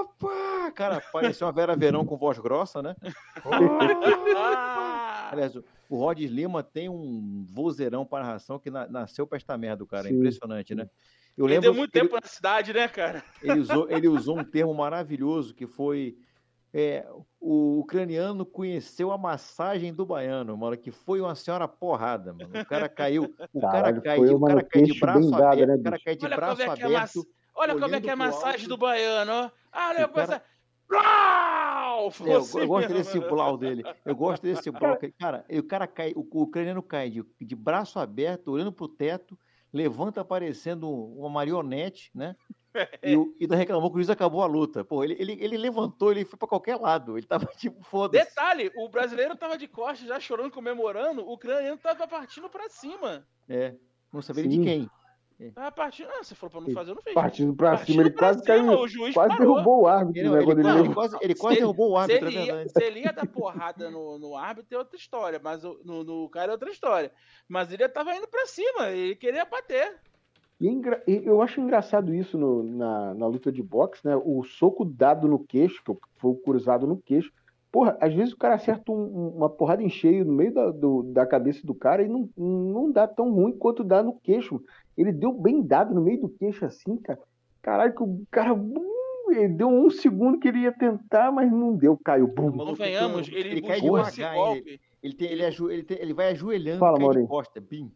Opa! 0.00 0.45
Cara, 0.74 1.00
parecia 1.12 1.46
uma 1.46 1.52
Vera 1.52 1.74
Verão 1.76 2.04
com 2.04 2.16
voz 2.16 2.38
grossa, 2.38 2.82
né? 2.82 2.94
Ah! 3.44 5.30
Aliás, 5.32 5.56
o- 5.56 5.64
o 5.88 5.96
Rhodes 5.98 6.30
Lima 6.30 6.62
tem 6.62 6.88
um 6.88 7.44
vozeirão 7.48 8.04
para 8.04 8.24
narração 8.24 8.58
que 8.58 8.70
na- 8.70 8.86
nasceu 8.88 9.26
pra 9.26 9.36
esta 9.36 9.56
merda, 9.56 9.84
cara. 9.86 10.06
É 10.06 10.10
Sim. 10.10 10.16
impressionante, 10.18 10.74
né? 10.74 10.88
Eu 11.36 11.44
Perdeu 11.46 11.60
lembro 11.70 11.74
muito 11.78 11.90
que 11.92 11.98
ele- 11.98 12.08
tempo 12.08 12.20
na 12.22 12.28
cidade, 12.28 12.72
né, 12.72 12.88
cara? 12.88 13.22
ele 13.42 13.60
usou, 13.60 13.90
ele 13.90 14.08
usou 14.08 14.38
um 14.38 14.44
termo 14.44 14.72
maravilhoso 14.74 15.54
que 15.54 15.66
foi 15.66 16.16
é, 16.74 17.06
o 17.40 17.78
ucraniano 17.80 18.44
conheceu 18.44 19.10
a 19.10 19.16
massagem 19.16 19.94
do 19.94 20.04
baiano, 20.04 20.56
mano, 20.56 20.76
que 20.76 20.90
foi 20.90 21.20
uma 21.22 21.34
senhora 21.34 21.66
porrada, 21.66 22.32
mano. 22.34 22.50
O 22.60 22.66
cara 22.66 22.86
caiu, 22.88 23.24
o 23.52 23.60
cara 23.60 23.72
Caralho, 23.72 24.02
cai, 24.02 24.16
foi 24.18 24.28
de- 24.28 24.34
o 24.34 24.40
cara 24.40 24.54
no 24.62 24.68
cai 24.68 24.82
de 24.82 25.00
braço 25.00 25.34
aberto, 25.34 25.66
né, 25.66 25.74
o 25.74 25.82
cara 25.82 25.94
bicho? 25.96 26.04
cai 26.04 26.16
de 26.16 26.24
Olha 26.26 26.36
braço 26.36 26.56
como 26.56 26.62
é 26.72 26.74
que 26.76 26.82
é 26.82 26.84
a 26.84 26.88
aberto. 26.88 27.00
massa... 27.16 27.26
Olha 27.58 27.78
como 27.78 27.94
é 27.94 28.00
que 28.02 28.10
é 28.10 28.12
a 28.12 28.16
massagem 28.16 28.60
alto. 28.60 28.68
do 28.68 28.76
baiano, 28.76 29.32
ó. 29.32 29.50
Ah, 29.72 29.88
olha 29.88 30.04
O 30.06 30.08
cara-. 30.10 30.42
Blau! 30.88 32.08
É, 32.20 32.28
eu, 32.28 32.32
eu 32.34 32.66
gosto 32.68 32.88
mesmo. 32.90 32.94
desse 32.94 33.20
blau 33.20 33.56
dele. 33.56 33.82
Eu 34.04 34.14
gosto 34.14 34.42
desse 34.42 34.70
blau. 34.70 34.98
Cara, 35.18 35.44
e 35.48 35.58
o 35.58 35.62
cara 35.66 35.86
cai, 35.86 36.12
o, 36.14 36.20
o 36.20 36.42
ucraniano 36.42 36.82
cai 36.82 37.10
de, 37.10 37.24
de 37.40 37.56
braço 37.56 37.98
aberto, 37.98 38.52
olhando 38.52 38.72
pro 38.72 38.88
teto, 38.88 39.38
levanta 39.72 40.24
parecendo 40.24 40.88
uma 40.88 41.28
marionete, 41.28 42.10
né? 42.14 42.36
E, 43.02 43.16
o- 43.16 43.34
e 43.40 43.44
ainda 43.44 43.56
reclamou 43.56 43.88
que 43.90 43.96
o 43.96 43.98
juiz 43.98 44.10
acabou 44.10 44.42
a 44.42 44.46
luta. 44.46 44.84
Pô, 44.84 45.02
ele, 45.02 45.16
ele, 45.18 45.32
ele 45.40 45.56
levantou, 45.56 46.10
ele 46.12 46.24
foi 46.26 46.38
pra 46.38 46.46
qualquer 46.46 46.76
lado. 46.76 47.16
Ele 47.16 47.26
tava 47.26 47.46
tipo, 47.56 47.82
foda-se. 47.82 48.24
Detalhe, 48.24 48.70
o 48.76 48.88
brasileiro 48.88 49.34
tava 49.34 49.56
de 49.56 49.66
costas 49.66 50.06
já 50.06 50.20
chorando, 50.20 50.50
comemorando, 50.50 51.22
o 51.22 51.32
ucraniano 51.32 51.78
tava 51.78 52.06
partindo 52.06 52.48
pra 52.50 52.68
cima. 52.68 53.26
É, 53.48 53.74
não 54.12 54.20
sabia 54.20 54.46
de 54.46 54.58
quem. 54.60 54.90
Tava 55.54 55.70
partindo... 55.70 56.08
Ah, 56.10 56.24
você 56.24 56.34
falou 56.34 56.50
pra 56.50 56.60
não 56.62 56.70
fazer, 56.72 56.90
eu 56.90 56.94
não 56.94 57.02
fiz. 57.02 57.12
Partindo 57.12 57.54
pra 57.54 57.70
Partindo 57.72 57.86
cima, 57.86 58.02
ele 58.02 58.10
pra 58.10 58.18
quase 58.28 58.38
cima, 58.42 58.46
caiu. 58.56 58.80
o 58.80 58.88
juiz 58.88 59.14
Quase 59.14 59.28
parou. 59.36 59.46
derrubou 59.54 59.82
o 59.82 59.86
árbitro, 59.86 60.20
Ele, 60.20 60.30
né? 60.30 60.42
ele 60.42 60.50
ele 60.50 60.62
quase, 60.62 60.78
ele 60.84 60.94
quase, 60.94 61.16
ele 61.20 61.34
quase 61.34 61.54
Se- 61.56 61.60
derrubou 61.60 61.90
o 61.90 61.94
Se 61.94 62.00
árbitro, 62.12 62.26
é 62.28 62.32
ele, 62.32 62.44
ia, 62.46 62.68
se 62.68 62.82
ele 62.84 63.00
ia 63.00 63.12
dar 63.12 63.26
porrada 63.26 63.90
no, 63.90 64.18
no 64.18 64.34
árbitro 64.36 64.74
é 64.74 64.78
outra 64.78 64.96
história, 64.96 65.38
mas 65.42 65.62
no, 65.62 66.02
no 66.04 66.28
cara 66.30 66.52
é 66.52 66.54
outra 66.54 66.70
história. 66.70 67.12
Mas 67.46 67.70
ele 67.70 67.86
tava 67.88 68.14
indo 68.16 68.26
pra 68.28 68.46
cima, 68.46 68.88
ele 68.88 69.14
queria 69.14 69.44
bater. 69.44 69.96
E 70.58 70.68
é 70.68 70.70
engra- 70.70 71.02
eu 71.06 71.42
acho 71.42 71.60
engraçado 71.60 72.14
isso 72.14 72.38
no- 72.38 72.62
na, 72.62 73.12
na 73.12 73.26
luta 73.26 73.52
de 73.52 73.62
boxe, 73.62 74.00
né? 74.06 74.16
O 74.16 74.42
soco 74.42 74.86
dado 74.86 75.28
no 75.28 75.38
queixo, 75.38 75.82
que 75.84 75.92
foi 76.16 76.30
o 76.30 76.36
cruzado 76.36 76.86
no 76.86 76.96
queixo. 76.96 77.30
Porra, 77.72 77.96
às 78.00 78.14
vezes 78.14 78.32
o 78.32 78.36
cara 78.38 78.54
acerta 78.54 78.90
um- 78.90 78.94
um- 79.04 79.28
uma 79.36 79.50
porrada 79.50 79.82
em 79.82 79.88
cheio 79.90 80.24
no 80.24 80.32
meio 80.32 80.52
da, 80.54 80.70
do- 80.70 81.02
da 81.02 81.26
cabeça 81.26 81.66
do 81.66 81.74
cara 81.74 82.02
e 82.02 82.08
não, 82.08 82.28
não 82.36 82.90
dá 82.90 83.06
tão 83.06 83.30
ruim 83.32 83.52
quanto 83.52 83.84
dá 83.84 84.02
no 84.02 84.14
queixo. 84.20 84.62
Ele 84.96 85.12
deu 85.12 85.32
bem 85.32 85.60
dado 85.62 85.94
no 85.94 86.00
meio 86.00 86.20
do 86.20 86.28
queixo 86.28 86.64
assim, 86.64 86.96
cara. 86.96 87.20
Caralho, 87.60 87.94
que 87.94 88.02
o 88.02 88.22
cara. 88.30 88.54
bum, 88.54 88.94
Ele 89.28 89.48
deu 89.48 89.68
um 89.68 89.90
segundo 89.90 90.38
que 90.38 90.46
ele 90.46 90.60
ia 90.60 90.72
tentar, 90.72 91.32
mas 91.32 91.50
não 91.50 91.74
deu, 91.74 91.98
caiu. 91.98 92.28
Bum. 92.28 92.44
Maluco, 92.52 92.66
Convenhamos, 92.76 93.26
ele- 93.26 93.38
ele, 93.40 93.48
ele 93.50 93.62
cai 93.62 93.80
devagar, 93.80 94.34
golpe. 94.36 94.80
Ele, 95.02 95.14
tem, 95.14 95.28
ele, 95.32 95.44
aju- 95.44 95.68
ele, 95.70 95.82
tem- 95.82 95.98
ele 96.00 96.14
vai 96.14 96.30
ajoelhando 96.30 96.78
Fala, 96.78 96.96
e 97.02 97.06
cai 97.06 97.22
de 97.22 97.28
costa. 97.28 97.60
Bim. 97.60 97.90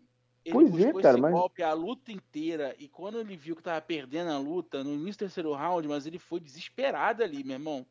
Ele 0.44 0.52
Pois 0.52 0.68
é, 0.74 0.84
buscou 0.86 1.00
cara, 1.02 1.14
esse 1.14 1.22
mas- 1.22 1.32
golpe 1.32 1.62
a 1.62 1.72
luta 1.72 2.10
inteira. 2.10 2.74
E 2.80 2.88
quando 2.88 3.20
ele 3.20 3.36
viu 3.36 3.54
que 3.54 3.62
tava 3.62 3.80
perdendo 3.80 4.30
a 4.30 4.38
luta, 4.38 4.82
no 4.82 4.90
início 4.92 5.12
do 5.14 5.18
terceiro 5.18 5.52
round, 5.52 5.86
mas 5.86 6.04
ele 6.04 6.18
foi 6.18 6.40
desesperado 6.40 7.22
ali, 7.22 7.44
meu 7.44 7.54
irmão. 7.54 7.86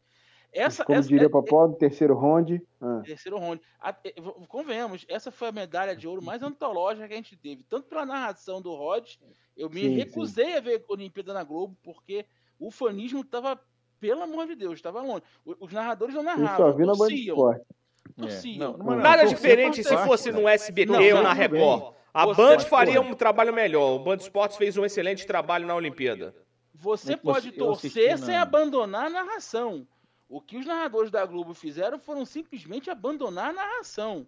Essa, 0.52 0.84
Como 0.84 0.98
essa 0.98 1.08
diria 1.08 1.28
é- 1.28 1.30
Popó, 1.30 1.68
no 1.68 1.76
terceiro 1.76 2.16
round. 2.18 2.62
Ah, 2.82 3.02
terceiro 3.06 3.38
round. 3.38 3.62
A- 3.80 3.92
v- 3.92 4.14
Convenhamos, 4.48 5.06
essa 5.08 5.32
foi 5.32 5.50
a 5.50 5.52
medalha 5.52 5.96
de 5.96 6.08
ouro 6.08 6.24
mais 6.24 6.42
antológica 6.42 7.08
que 7.08 7.14
a 7.14 7.18
gente 7.18 7.38
teve. 7.38 7.64
Tanto 7.64 7.88
pela 7.88 8.06
narração 8.06 8.60
do 8.62 8.74
Rod, 8.74 9.08
eu 9.56 9.70
me 9.70 9.82
Sim, 9.82 9.88
sim. 9.90 9.96
recusei 9.96 10.58
a 10.58 10.60
ver 10.60 10.84
a 10.88 10.92
Olimpíada 10.94 11.34
na 11.34 11.44
Globo, 11.44 11.78
porque 11.84 12.26
o 12.60 12.72
fanismo 12.72 13.24
tava, 13.24 13.60
pelo 14.00 14.24
amor 14.24 14.48
de 14.48 14.56
Deus, 14.56 14.82
tava 14.82 15.02
longe. 15.02 15.22
Os 15.46 15.72
narradores 15.72 16.16
não 16.16 16.24
eu 16.24 16.30
só 16.30 16.42
narravam, 16.42 16.74
vi 16.74 16.86
na 16.86 16.94
Band 16.94 16.98
torciam. 16.98 17.54
É, 17.54 18.58
não, 18.58 18.78
Nada 18.98 19.24
diferente 19.26 19.84
se 19.84 19.98
fosse 20.00 20.32
no 20.32 20.48
SBT 20.48 20.92
Não, 20.92 21.18
ou 21.18 21.24
na. 21.24 21.32
Record. 21.34 21.94
A 22.12 22.26
Você- 22.26 22.42
Band 22.42 22.60
faria 22.62 23.00
um 23.00 23.14
trabalho 23.14 23.54
melhor. 23.54 23.96
O 23.96 24.00
Band 24.00 24.16
Esportes 24.16 24.58
fez 24.58 24.76
um 24.78 24.84
excelente 24.84 25.28
trabalho 25.28 25.68
na 25.68 25.76
Olimpíada. 25.76 26.34
Você 26.74 27.16
pode 27.16 27.52
torcer 27.52 28.18
sem 28.18 28.36
abandonar 28.36 29.06
a 29.06 29.10
narração. 29.10 29.86
O 30.30 30.40
que 30.40 30.58
os 30.58 30.66
narradores 30.66 31.10
da 31.10 31.26
Globo 31.26 31.54
fizeram 31.56 31.98
foram 32.00 32.24
simplesmente 32.24 32.90
abandonar 32.90 33.50
a 33.50 33.54
narração. 33.54 34.28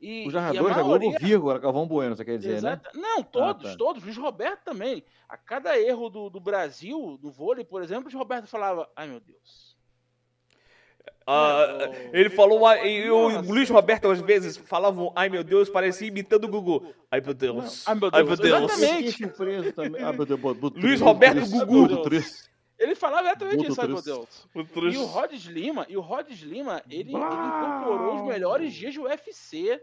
E, 0.00 0.26
Os 0.26 0.32
e 0.32 0.36
a 0.36 0.40
narradores 0.40 0.76
da 0.76 0.82
maioria- 0.84 1.08
Globo, 1.10 1.24
vírgula, 1.26 1.58
Galvão 1.58 1.86
Bueno, 1.86 2.16
você 2.16 2.24
quer 2.24 2.38
dizer, 2.38 2.52
né? 2.52 2.56
Exata- 2.56 2.90
Não, 2.94 3.22
todos, 3.22 3.72
tá. 3.72 3.76
todos. 3.76 4.02
Luiz 4.02 4.16
Roberto 4.16 4.62
também. 4.64 5.04
A 5.28 5.36
cada 5.36 5.78
erro 5.78 6.08
do, 6.08 6.30
do 6.30 6.40
Brasil, 6.40 7.18
no 7.22 7.30
vôlei, 7.30 7.64
por 7.64 7.82
exemplo, 7.82 8.04
Luiz 8.04 8.14
Roberto 8.14 8.46
falava: 8.46 8.88
ai 8.96 9.06
meu 9.06 9.20
Deus. 9.20 9.76
Ah, 11.26 11.90
o- 11.90 12.16
ele 12.16 12.30
falou, 12.30 12.66
ah, 12.66 12.86
e 12.86 13.10
o. 13.10 13.40
Luiz 13.42 13.68
Roberto 13.68 14.10
às 14.10 14.20
vezes 14.20 14.56
falava, 14.56 15.12
ai 15.14 15.28
meu 15.28 15.44
Deus, 15.44 15.68
parecia 15.68 16.08
imitando 16.08 16.44
o 16.44 16.48
Gugu. 16.48 16.94
Ai 17.10 17.20
meu 17.20 17.34
Deus. 17.34 17.86
Ai, 17.86 17.94
meu 17.96 18.08
Ai 18.12 18.22
Deus. 18.24 18.28
meu 18.28 18.36
Deus. 18.36 18.70
Exatamente. 18.70 19.24
Ah, 20.04 20.12
meu 20.12 20.24
Deus, 20.24 20.40
Luiz 20.76 21.00
Roberto 21.00 21.40
Gugu. 21.50 22.08
Ele 22.78 22.94
falava 22.94 23.26
exatamente 23.28 23.56
Muito 23.56 23.72
isso, 23.72 23.80
triste. 23.80 24.04
Deus. 24.04 24.48
E 24.94 24.98
o 24.98 25.04
Rhodes 25.04 25.44
Lima, 25.44 25.84
e 25.88 25.96
o 25.96 26.00
Rhodes 26.00 26.38
Lima, 26.40 26.82
ele, 26.88 27.12
ele 27.12 27.16
incorporou 27.16 28.16
os 28.16 28.22
melhores 28.22 28.72
dias 28.72 28.94
do 28.94 29.02
UFC 29.02 29.82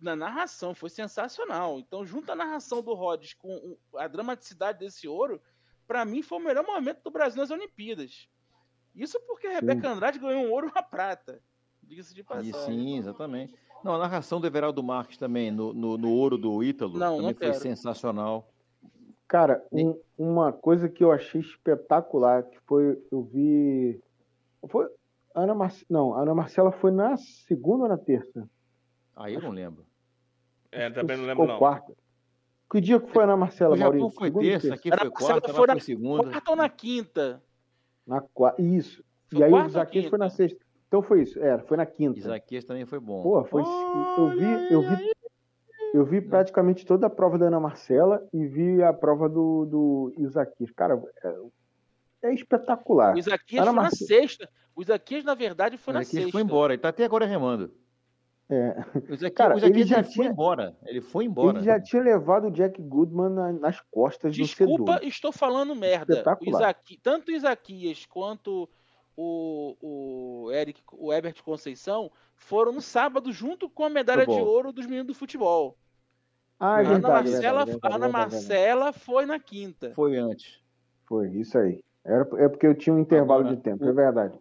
na 0.00 0.14
narração, 0.14 0.74
foi 0.74 0.88
sensacional. 0.88 1.78
Então, 1.78 2.06
junto 2.06 2.30
a 2.30 2.36
narração 2.36 2.80
do 2.80 2.94
Rhodes 2.94 3.34
com 3.34 3.76
a 3.96 4.06
dramaticidade 4.06 4.78
desse 4.78 5.08
ouro, 5.08 5.40
pra 5.86 6.04
mim 6.04 6.22
foi 6.22 6.38
o 6.38 6.42
melhor 6.42 6.64
momento 6.64 7.02
do 7.02 7.10
Brasil 7.10 7.40
nas 7.40 7.50
Olimpíadas. 7.50 8.28
Isso 8.94 9.20
porque 9.26 9.46
a 9.48 9.52
Rebeca 9.54 9.90
Andrade 9.90 10.18
ganhou 10.18 10.44
um 10.44 10.50
ouro 10.50 10.68
e 10.68 10.70
uma 10.70 10.82
prata. 10.82 11.42
Diga-se 11.82 12.14
de 12.14 12.20
E 12.20 12.24
passagem. 12.24 12.52
sim, 12.64 12.98
exatamente. 12.98 13.54
Não, 13.84 13.94
a 13.94 13.98
narração 13.98 14.40
do 14.40 14.46
Everaldo 14.46 14.82
Marques 14.82 15.18
também, 15.18 15.50
no, 15.50 15.72
no, 15.74 15.98
no 15.98 16.10
ouro 16.10 16.38
do 16.38 16.62
Ítalo, 16.64 16.98
Não, 16.98 17.16
também 17.16 17.32
não 17.32 17.34
foi 17.34 17.54
sensacional. 17.54 18.50
Cara, 19.28 19.64
um- 19.72 19.98
uma 20.16 20.52
coisa 20.52 20.88
que 20.88 21.02
eu 21.02 21.10
achei 21.10 21.40
espetacular, 21.40 22.44
que 22.44 22.58
foi, 22.66 22.96
eu 23.10 23.22
vi. 23.22 24.00
Foi. 24.68 24.88
Ana 25.34 25.54
Mar... 25.54 25.72
Não, 25.90 26.14
a 26.14 26.22
Ana 26.22 26.34
Marcela 26.34 26.70
foi 26.72 26.90
na 26.90 27.16
segunda 27.16 27.84
ou 27.84 27.88
na 27.88 27.98
terça? 27.98 28.48
Aí 29.14 29.34
eu 29.34 29.42
não 29.42 29.50
lembro. 29.50 29.84
É, 30.70 30.88
também 30.90 31.16
não 31.16 31.24
Ou 31.24 31.28
lembro 31.28 31.46
não. 31.46 31.58
quarta. 31.58 31.92
Que 32.70 32.80
dia 32.80 32.98
que 33.00 33.12
foi 33.12 33.22
a 33.22 33.26
Ana 33.26 33.36
Marcela, 33.36 33.74
O 33.74 33.76
Japão 33.76 33.98
Maurício? 33.98 34.18
foi 34.18 34.28
Segunda 34.28 34.44
ou 34.46 34.50
terça, 34.50 34.74
aqui 34.74 34.88
foi 34.88 34.98
Marcela 34.98 35.12
quarta, 35.40 35.54
foi 35.54 35.66
na- 35.66 35.72
foi 35.74 35.80
segunda. 35.80 36.30
Quarta 36.30 36.50
ou 36.50 36.56
na 36.56 36.68
quinta? 36.68 37.42
Na 38.06 38.20
quarta. 38.20 38.62
Isso. 38.62 39.04
Foi 39.28 39.40
e 39.40 39.44
aí 39.44 39.52
o 39.52 39.68
Zaqueu 39.68 40.08
foi 40.08 40.18
na 40.18 40.30
sexta. 40.30 40.64
Então 40.88 41.02
foi 41.02 41.22
isso. 41.22 41.38
É, 41.42 41.58
foi 41.58 41.76
na 41.76 41.84
quinta. 41.86 42.18
Isaquias 42.18 42.64
também 42.64 42.86
foi 42.86 43.00
bom. 43.00 43.22
Pô, 43.22 43.44
foi. 43.44 43.62
Eu 43.62 44.28
vi, 44.30 44.72
eu 44.72 44.82
vi. 44.82 45.12
Eu 45.96 46.04
vi 46.04 46.20
praticamente 46.20 46.84
toda 46.84 47.06
a 47.06 47.10
prova 47.10 47.38
da 47.38 47.46
Ana 47.46 47.58
Marcela 47.58 48.22
e 48.30 48.44
vi 48.46 48.82
a 48.82 48.92
prova 48.92 49.28
do, 49.30 49.64
do 49.64 50.14
Isaquias. 50.18 50.70
Cara, 50.72 51.02
é, 52.22 52.28
é 52.28 52.34
espetacular. 52.34 53.14
O 53.14 53.18
Isaquias 53.18 53.62
Ana 53.62 53.70
foi 53.70 53.76
na 53.76 53.82
Marce- 53.82 54.04
sexta. 54.06 54.48
O 54.74 54.82
Isaquias, 54.82 55.24
na 55.24 55.34
verdade, 55.34 55.78
foi 55.78 55.94
na 55.94 56.04
sexta. 56.04 56.30
foi 56.30 56.42
embora, 56.42 56.74
ele 56.74 56.82
tá 56.82 56.90
até 56.90 57.04
agora 57.04 57.24
remando. 57.24 57.72
É. 58.50 58.76
O 59.08 59.14
Isaquias, 59.14 59.32
Cara, 59.34 59.54
o 59.54 59.58
Isaquias 59.58 59.76
ele 59.78 59.86
já 59.86 59.96
ele 60.00 60.04
foi 60.04 60.12
tinha- 60.12 60.28
embora. 60.28 60.76
Ele 60.84 61.00
foi 61.00 61.24
embora. 61.24 61.56
Ele 61.58 61.64
já 61.64 61.80
tinha 61.80 62.02
levado 62.02 62.48
o 62.48 62.50
Jack 62.50 62.80
Goodman 62.82 63.30
na- 63.30 63.52
nas 63.54 63.80
costas 63.90 64.36
Desculpa, 64.36 65.00
estou 65.02 65.32
falando 65.32 65.74
merda. 65.74 66.12
O 66.12 66.16
Espetacular. 66.18 66.60
Isaqui- 66.60 67.00
tanto 67.02 67.28
o 67.30 67.34
Isaquias 67.34 68.04
quanto 68.04 68.68
o, 69.16 69.76
o, 69.80 70.52
Eric, 70.52 70.82
o 70.92 71.10
Herbert 71.10 71.42
Conceição 71.42 72.10
foram 72.36 72.70
no 72.70 72.82
sábado 72.82 73.32
junto 73.32 73.66
com 73.70 73.82
a 73.82 73.88
medalha 73.88 74.26
de 74.26 74.32
ouro 74.38 74.72
dos 74.74 74.84
meninos 74.84 75.06
do 75.06 75.14
futebol. 75.14 75.74
Ah, 76.58 76.80
é 76.82 76.84
A 76.84 76.88
Ana 76.88 76.88
verdade, 76.90 77.30
Marcela, 77.30 77.64
verdade, 77.64 77.70
verdade, 77.70 77.94
Ana. 77.96 78.08
Marcela 78.08 78.92
foi 78.92 79.26
na 79.26 79.38
quinta. 79.38 79.92
Foi 79.94 80.16
antes. 80.16 80.58
Foi, 81.04 81.28
isso 81.30 81.56
aí. 81.58 81.80
Era, 82.04 82.26
é 82.38 82.48
porque 82.48 82.66
eu 82.66 82.74
tinha 82.74 82.94
um 82.94 83.00
intervalo 83.00 83.40
Agora, 83.40 83.56
de 83.56 83.62
tempo, 83.62 83.84
o- 83.84 83.88
é 83.88 83.92
verdade. 83.92 84.38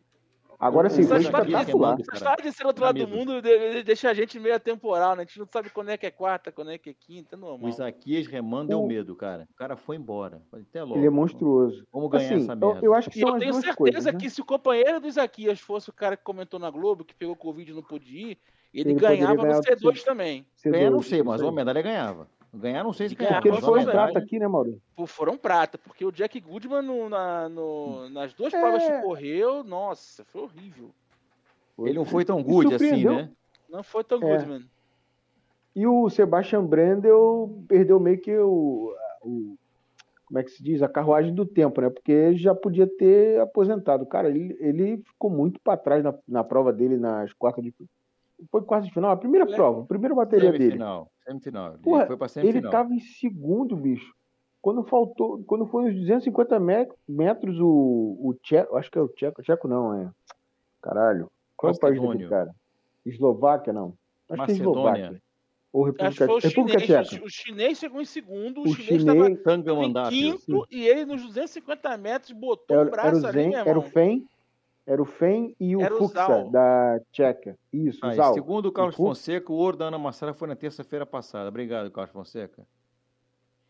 Agora 0.58 0.90
sim, 0.90 1.02
o 1.04 1.08
foi 1.08 1.20
espetacular. 1.20 1.98
Essa 2.00 2.14
história 2.16 2.44
de 2.44 2.52
ser 2.56 2.66
outro 2.66 2.86
lado 2.86 2.98
do 2.98 3.08
mundo 3.08 3.42
de- 3.42 3.74
de- 3.74 3.84
deixa 3.84 4.10
a 4.10 4.14
gente 4.14 4.40
meio 4.40 4.56
atemporal, 4.56 5.14
né? 5.16 5.24
A 5.24 5.26
gente 5.26 5.38
não 5.38 5.46
sabe 5.52 5.70
quando 5.70 5.90
é 5.90 5.98
que 5.98 6.06
é 6.06 6.12
quarta, 6.12 6.50
quando 6.50 6.72
é 6.72 6.78
que 6.78 6.92
é 6.92 6.94
quinta, 6.94 7.36
é 7.36 7.38
O 7.38 7.42
normal. 7.42 7.70
Isaquias 7.70 8.26
remando 8.28 8.70
deu 8.70 8.82
O- 8.82 8.88
medo, 8.88 9.14
cara. 9.18 9.46
O 9.52 9.54
cara 9.54 9.76
foi 9.76 9.98
embora. 9.98 10.42
Até 10.54 10.82
logo. 10.82 10.96
Ele 10.98 11.08
é 11.08 11.10
monstruoso. 11.10 11.86
Vamos 11.92 12.10
ganhar 12.10 12.34
Assim, 12.34 12.44
essa 12.44 12.54
eu, 12.54 12.58
merda. 12.58 12.86
eu 12.86 12.94
acho 12.94 13.10
que 13.10 13.20
E 13.20 13.22
eu 13.24 13.28
são 13.28 13.36
as 13.36 13.40
tenho 13.42 13.52
duas 13.52 13.64
certeza 13.66 13.78
coisas. 13.92 14.06
né? 14.14 14.20
que 14.20 14.30
se 14.30 14.42
o 14.42 14.46
companheiro 14.46 15.02
do 15.02 15.08
Isaquias 15.10 15.60
fosse 15.60 15.90
o 15.90 15.94
cara 15.94 16.16
que 16.16 16.24
comentou 16.24 16.58
na 16.60 16.70
Globo, 16.70 17.04
que 17.04 17.14
pegou 17.14 17.36
Covid 17.36 17.70
e 17.70 17.76
não 17.76 17.84
pôde 17.84 18.18
ir, 18.18 18.38
ele, 18.82 18.94
ganhava 18.94 19.36
no 19.36 19.54
do 19.54 19.62
C2 19.62 20.00
C- 20.00 20.06
também. 20.06 20.46
Ganhar 20.66 20.90
não 20.92 21.00
C2, 21.00 21.04
sei, 21.10 21.24
mas 21.24 21.42
uma 21.42 21.52
medalha 21.52 21.82
ganhava. 21.82 22.28
Ganhar 22.54 22.84
não 22.84 22.94
sei 22.94 23.10
se 23.10 23.16
Ganhava. 23.16 23.36
Porque 23.38 23.50
eles 23.50 23.60
foram 23.60 23.80
medalha- 23.80 24.12
prata 24.14 24.20
aqui, 24.20 24.40
né, 24.40 24.48
Maurício? 24.48 24.82
Pô, 24.96 25.06
foram 25.06 25.38
prata, 25.38 25.78
porque 25.78 26.06
o 26.06 26.12
Jack 26.12 26.40
Goodman 26.40 26.82
no- 26.82 27.10
na- 27.10 27.50
no- 27.50 28.10
nas 28.10 28.34
duas 28.34 28.54
É. 28.54 28.60
provas 28.60 28.84
que 28.84 29.02
correu, 29.02 29.64
nossa, 29.64 30.24
foi 30.26 30.42
horrível. 30.44 30.90
Ele 31.80 31.94
não 31.94 32.06
foi 32.06 32.24
tão 32.24 32.42
good 32.42 32.74
assim, 32.74 33.04
né? 33.04 33.30
Não 33.70 33.84
foi 33.84 34.04
tão 34.04 34.18
É. 34.24 34.38
Goodman. 34.38 34.66
E 35.76 35.86
o 35.86 36.10
Sebastian 36.10 36.64
Brendel 36.66 37.62
perdeu 37.68 38.00
meio 38.00 38.20
que 38.22 38.36
o, 38.38 38.96
o- 39.22 39.58
Como 40.28 40.40
é 40.40 40.44
que 40.44 40.50
se 40.50 40.64
diz? 40.64 40.82
A 40.82 40.90
carruagem 40.90 41.36
do 41.36 41.46
tempo, 41.46 41.80
né? 41.82 41.90
Porque 41.90 42.12
ele 42.12 42.38
já 42.38 42.56
podia 42.56 42.88
ter 42.88 43.40
aposentado. 43.40 44.06
Cara, 44.08 44.28
ele, 44.28 44.58
ele 44.60 44.98
ficou 45.06 45.30
muito 45.30 45.60
para 45.62 45.78
trás 45.78 46.04
na, 46.04 46.16
na 46.28 46.44
prova 46.44 46.74
dele 46.74 46.98
nas 46.98 47.32
quartas 47.34 47.64
de. 47.64 47.72
Foi 48.52 48.62
quarta 48.64 48.88
de 48.88 48.94
final? 48.94 49.12
A 49.12 49.18
primeira 49.18 49.50
É. 49.50 49.56
prova, 49.56 49.82
a 49.82 49.86
primeira 49.86 50.14
bateria 50.16 50.52
dele. 50.52 50.64
Semifinal. 50.66 51.12
Semifinal. 51.26 51.74
Ele 51.74 51.82
Porra, 51.84 52.06
foi 52.08 52.18
pra 52.18 52.26
Ele 52.26 52.32
semifinal. 52.34 52.72
tava 52.72 52.94
em 52.94 53.00
segundo, 53.00 53.76
bicho. 53.78 54.14
Quando 54.62 54.84
faltou, 54.84 55.44
quando 55.46 55.66
foi 55.68 55.86
uns 55.86 55.96
250 55.96 56.60
me- 56.60 56.90
metros, 57.08 57.60
o, 57.60 58.18
o 58.20 58.34
Tcheco, 58.44 58.76
acho 58.78 58.90
que 58.92 58.98
é 58.98 59.02
o 59.02 59.08
Tcheco, 59.08 59.42
Tcheco 59.44 59.68
não, 59.68 59.94
é. 59.94 60.10
Caralho. 60.82 61.30
Qual 61.56 61.72
é 61.72 61.76
o 61.76 61.80
país 61.80 62.02
daquele 62.02 62.28
cara? 62.28 62.52
Eslováquia, 63.06 63.72
não. 63.72 63.94
Acho 64.28 64.28
que 64.28 64.34
é 64.34 64.38
Macedônia. 64.38 64.80
Eslováquia. 64.82 65.22
Ou 65.72 65.86
Acho 65.88 65.94
que 65.94 66.04
República, 66.04 66.26
foi 66.26 66.36
o 66.36 66.40
República 66.40 66.80
chinês. 66.80 67.08
Tcheca. 67.08 67.24
O, 67.24 67.28
o 67.28 67.30
chinês 67.30 67.78
chegou 67.78 68.02
em 68.02 68.06
segundo, 68.06 68.60
o, 68.62 68.64
O 68.64 68.74
chinês 68.76 69.02
estava 69.02 69.36
Tanga 69.38 69.72
em 69.74 69.94
quinto 70.10 70.66
e 70.72 70.88
ele 70.88 71.06
nos 71.06 71.22
250 71.26 71.98
metros 71.98 72.32
botou 72.32 72.78
o 72.78 72.80
era, 72.80 72.90
era 72.90 72.92
braço 72.92 73.22
o 73.24 73.28
ali, 73.28 73.38
Zen, 73.42 73.50
meu 73.50 73.60
era 73.60 73.80
o. 73.80 73.82
Fen, 73.82 74.26
era 74.86 75.02
o 75.02 75.06
Fen 75.06 75.56
e 75.60 75.76
o 75.76 75.82
Era 75.82 75.94
o 75.96 75.98
Fuxa 75.98 76.14
Zal. 76.28 76.50
da 76.50 77.00
Tcheca. 77.12 77.58
Isso, 77.74 78.06
o 78.06 78.10
Ah, 78.10 78.14
Zal. 78.14 78.34
segundo 78.34 78.68
o 78.68 78.72
Carlos 78.72 78.94
O 78.96 78.98
Fonseca, 78.98 79.52
o 79.52 79.56
ouro 79.56 79.78
da 79.78 79.86
Ana 79.86 79.98
Marcela 79.98 80.34
foi 80.34 80.48
na 80.48 80.56
terça-feira 80.56 81.06
passada. 81.06 81.50
Obrigado, 81.50 81.90
Carlos 81.92 82.12
Fonseca. 82.14 82.66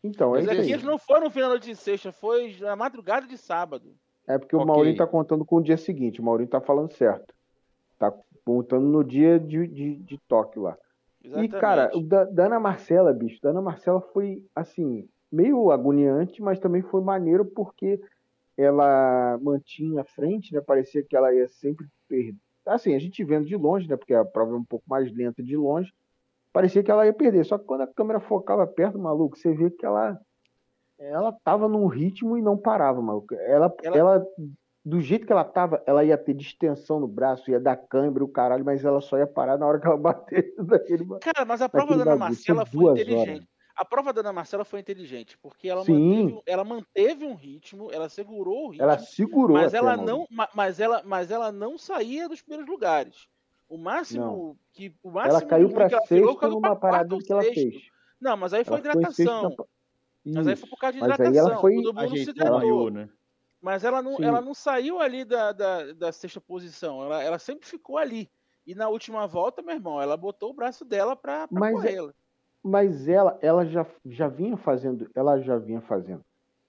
Então, 0.04 0.36
é 0.36 0.38
Mas 0.38 0.42
isso 0.42 0.52
aqui 0.52 0.60
aí. 0.62 0.72
eles 0.72 0.84
não 0.84 0.98
foram 0.98 1.24
no 1.24 1.30
final 1.30 1.58
de 1.58 1.74
sexta, 1.74 2.12
foi 2.12 2.56
na 2.60 2.76
madrugada 2.76 3.26
de 3.26 3.36
sábado. 3.36 3.94
É 4.26 4.38
porque 4.38 4.54
o 4.54 4.60
Ok. 4.60 4.66
Maurinho 4.72 4.96
tá 4.96 5.06
contando 5.06 5.44
com 5.44 5.56
o 5.56 5.62
dia 5.62 5.76
seguinte. 5.76 6.20
O 6.20 6.24
Maurinho 6.24 6.48
tá 6.48 6.60
falando 6.60 6.92
certo. 6.92 7.34
Tá 7.98 8.12
contando 8.44 8.84
no 8.86 9.02
dia 9.02 9.38
de, 9.40 9.66
de, 9.66 9.96
de 9.96 10.18
Tóquio 10.28 10.62
lá. 10.62 10.76
Exatamente. 11.24 11.56
E, 11.56 11.58
cara, 11.60 11.90
o 11.94 12.02
da, 12.02 12.24
da 12.24 12.46
Ana 12.46 12.60
Marcela, 12.60 13.12
bicho, 13.12 13.40
da 13.42 13.50
Ana 13.50 13.62
Marcela 13.62 14.00
foi, 14.00 14.44
assim, 14.54 15.08
meio 15.32 15.70
agoniante, 15.70 16.40
mas 16.42 16.60
também 16.60 16.82
foi 16.82 17.00
maneiro 17.00 17.44
porque 17.44 18.00
ela 18.56 19.38
mantinha 19.42 20.00
a 20.00 20.04
frente, 20.04 20.52
né? 20.54 20.60
Parecia 20.60 21.02
que 21.02 21.16
ela 21.16 21.32
ia 21.32 21.46
sempre 21.48 21.86
perder. 22.08 22.36
Assim, 22.64 22.94
a 22.94 22.98
gente 22.98 23.22
vendo 23.22 23.46
de 23.46 23.56
longe, 23.56 23.88
né? 23.88 23.96
Porque 23.96 24.14
a 24.14 24.24
prova 24.24 24.52
é 24.52 24.56
um 24.56 24.64
pouco 24.64 24.84
mais 24.88 25.12
lenta 25.14 25.42
de 25.42 25.56
longe, 25.56 25.92
parecia 26.52 26.82
que 26.82 26.90
ela 26.90 27.06
ia 27.06 27.12
perder. 27.12 27.44
Só 27.44 27.58
que 27.58 27.64
quando 27.64 27.82
a 27.82 27.86
câmera 27.86 28.18
focava 28.18 28.66
perto, 28.66 28.98
maluco, 28.98 29.36
você 29.36 29.52
vê 29.52 29.70
que 29.70 29.84
ela 29.84 30.18
ela 30.98 31.30
tava 31.44 31.68
num 31.68 31.86
ritmo 31.86 32.38
e 32.38 32.42
não 32.42 32.56
parava, 32.56 33.02
maluco. 33.02 33.34
Ela, 33.34 33.72
Ela- 33.82 33.96
ela... 33.98 34.26
do 34.84 34.98
jeito 34.98 35.26
que 35.26 35.32
ela 35.32 35.44
tava, 35.44 35.82
ela 35.86 36.02
ia 36.02 36.16
ter 36.16 36.32
distensão 36.32 36.98
no 36.98 37.06
braço, 37.06 37.50
ia 37.50 37.60
dar 37.60 37.76
câimbra, 37.76 38.24
o 38.24 38.28
caralho, 38.28 38.64
mas 38.64 38.82
ela 38.84 39.00
só 39.02 39.18
ia 39.18 39.26
parar 39.26 39.58
na 39.58 39.66
hora 39.66 39.78
que 39.78 39.86
ela 39.86 39.96
bater 39.98 40.54
daquele. 40.58 41.04
Cara, 41.20 41.44
mas 41.44 41.60
a 41.60 41.68
prova 41.68 41.96
da 41.96 42.02
Ana 42.02 42.16
Marcela 42.16 42.64
foi 42.64 42.72
foi 42.72 42.80
duas 42.80 43.00
inteligente. 43.00 43.30
horas. 43.30 43.55
A 43.76 43.84
prova 43.84 44.10
da 44.12 44.20
Ana 44.20 44.32
Marcela 44.32 44.64
foi 44.64 44.80
inteligente, 44.80 45.36
porque 45.38 45.68
ela 45.68 45.84
manteve, 45.84 46.42
ela 46.46 46.64
manteve 46.64 47.24
um 47.26 47.34
ritmo, 47.34 47.92
ela 47.92 48.08
segurou 48.08 48.66
o 48.66 48.68
ritmo, 48.70 48.82
Ela 48.84 48.98
segurou 48.98 49.56
mas 49.58 49.74
ela 49.74 49.96
não, 49.98 50.26
ma- 50.30 50.48
mas 50.54 50.80
ela, 50.80 51.02
mas 51.04 51.30
ela 51.30 51.52
não 51.52 51.76
saía 51.76 52.26
dos 52.28 52.40
primeiros 52.40 52.66
lugares. 52.68 53.28
O 53.68 53.76
máximo 53.76 54.58
que 54.72 54.94
o 55.02 55.10
máximo 55.10 55.32
Ela 55.38 55.46
caiu 55.46 55.68
para 55.70 55.88
que 55.88 55.94
ela 55.94 56.04
virou, 56.08 56.28
sexto 56.28 56.40
caiu 56.40 56.52
numa 56.54 56.74
parada 56.76 57.18
que 57.18 57.30
ela 57.32 57.42
sexto. 57.42 57.54
fez. 57.70 57.82
Não, 58.20 58.36
mas 58.36 58.54
aí 58.54 58.64
foi 58.64 58.78
Ela 58.78 58.88
hidratação. 58.88 59.42
na- 59.50 59.64
Mas 60.34 60.46
aí 60.46 60.56
foi 60.56 60.68
por 60.70 60.78
causa 60.78 60.92
de 60.94 61.00
Mas 61.00 61.10
aí 61.10 61.14
hidratação. 61.14 61.50
ela 61.52 61.60
foi- 61.60 61.74
Todo 61.82 61.94
mundo 61.94 62.16
se 62.16 62.30
hidratou. 62.30 62.90
né? 62.90 63.08
Mas 63.60 63.84
ela 63.84 64.00
não, 64.00 64.16
Sim. 64.16 64.24
ela 64.24 64.40
não 64.40 64.54
saiu 64.54 65.00
ali 65.00 65.24
da, 65.24 65.52
da, 65.52 65.92
da 65.92 66.12
sexta 66.12 66.40
posição. 66.40 67.02
Ela, 67.04 67.22
ela 67.22 67.38
sempre 67.38 67.66
ficou 67.68 67.98
ali. 67.98 68.30
E 68.66 68.74
na 68.74 68.88
última 68.88 69.26
volta, 69.26 69.60
meu 69.62 69.74
irmão, 69.74 70.00
ela 70.00 70.16
botou 70.16 70.50
o 70.50 70.54
braço 70.54 70.84
dela 70.84 71.12
é- 71.12 71.46
correr. 71.72 72.14
Mas 72.66 73.06
ela, 73.06 73.38
ela 73.40 73.64
já, 73.64 73.86
já 74.04 74.26
vinha 74.26 74.56
fazendo, 74.56 75.08
ela 75.14 75.38
já 75.38 75.56
vinha 75.56 75.80
fazendo. 75.80 76.20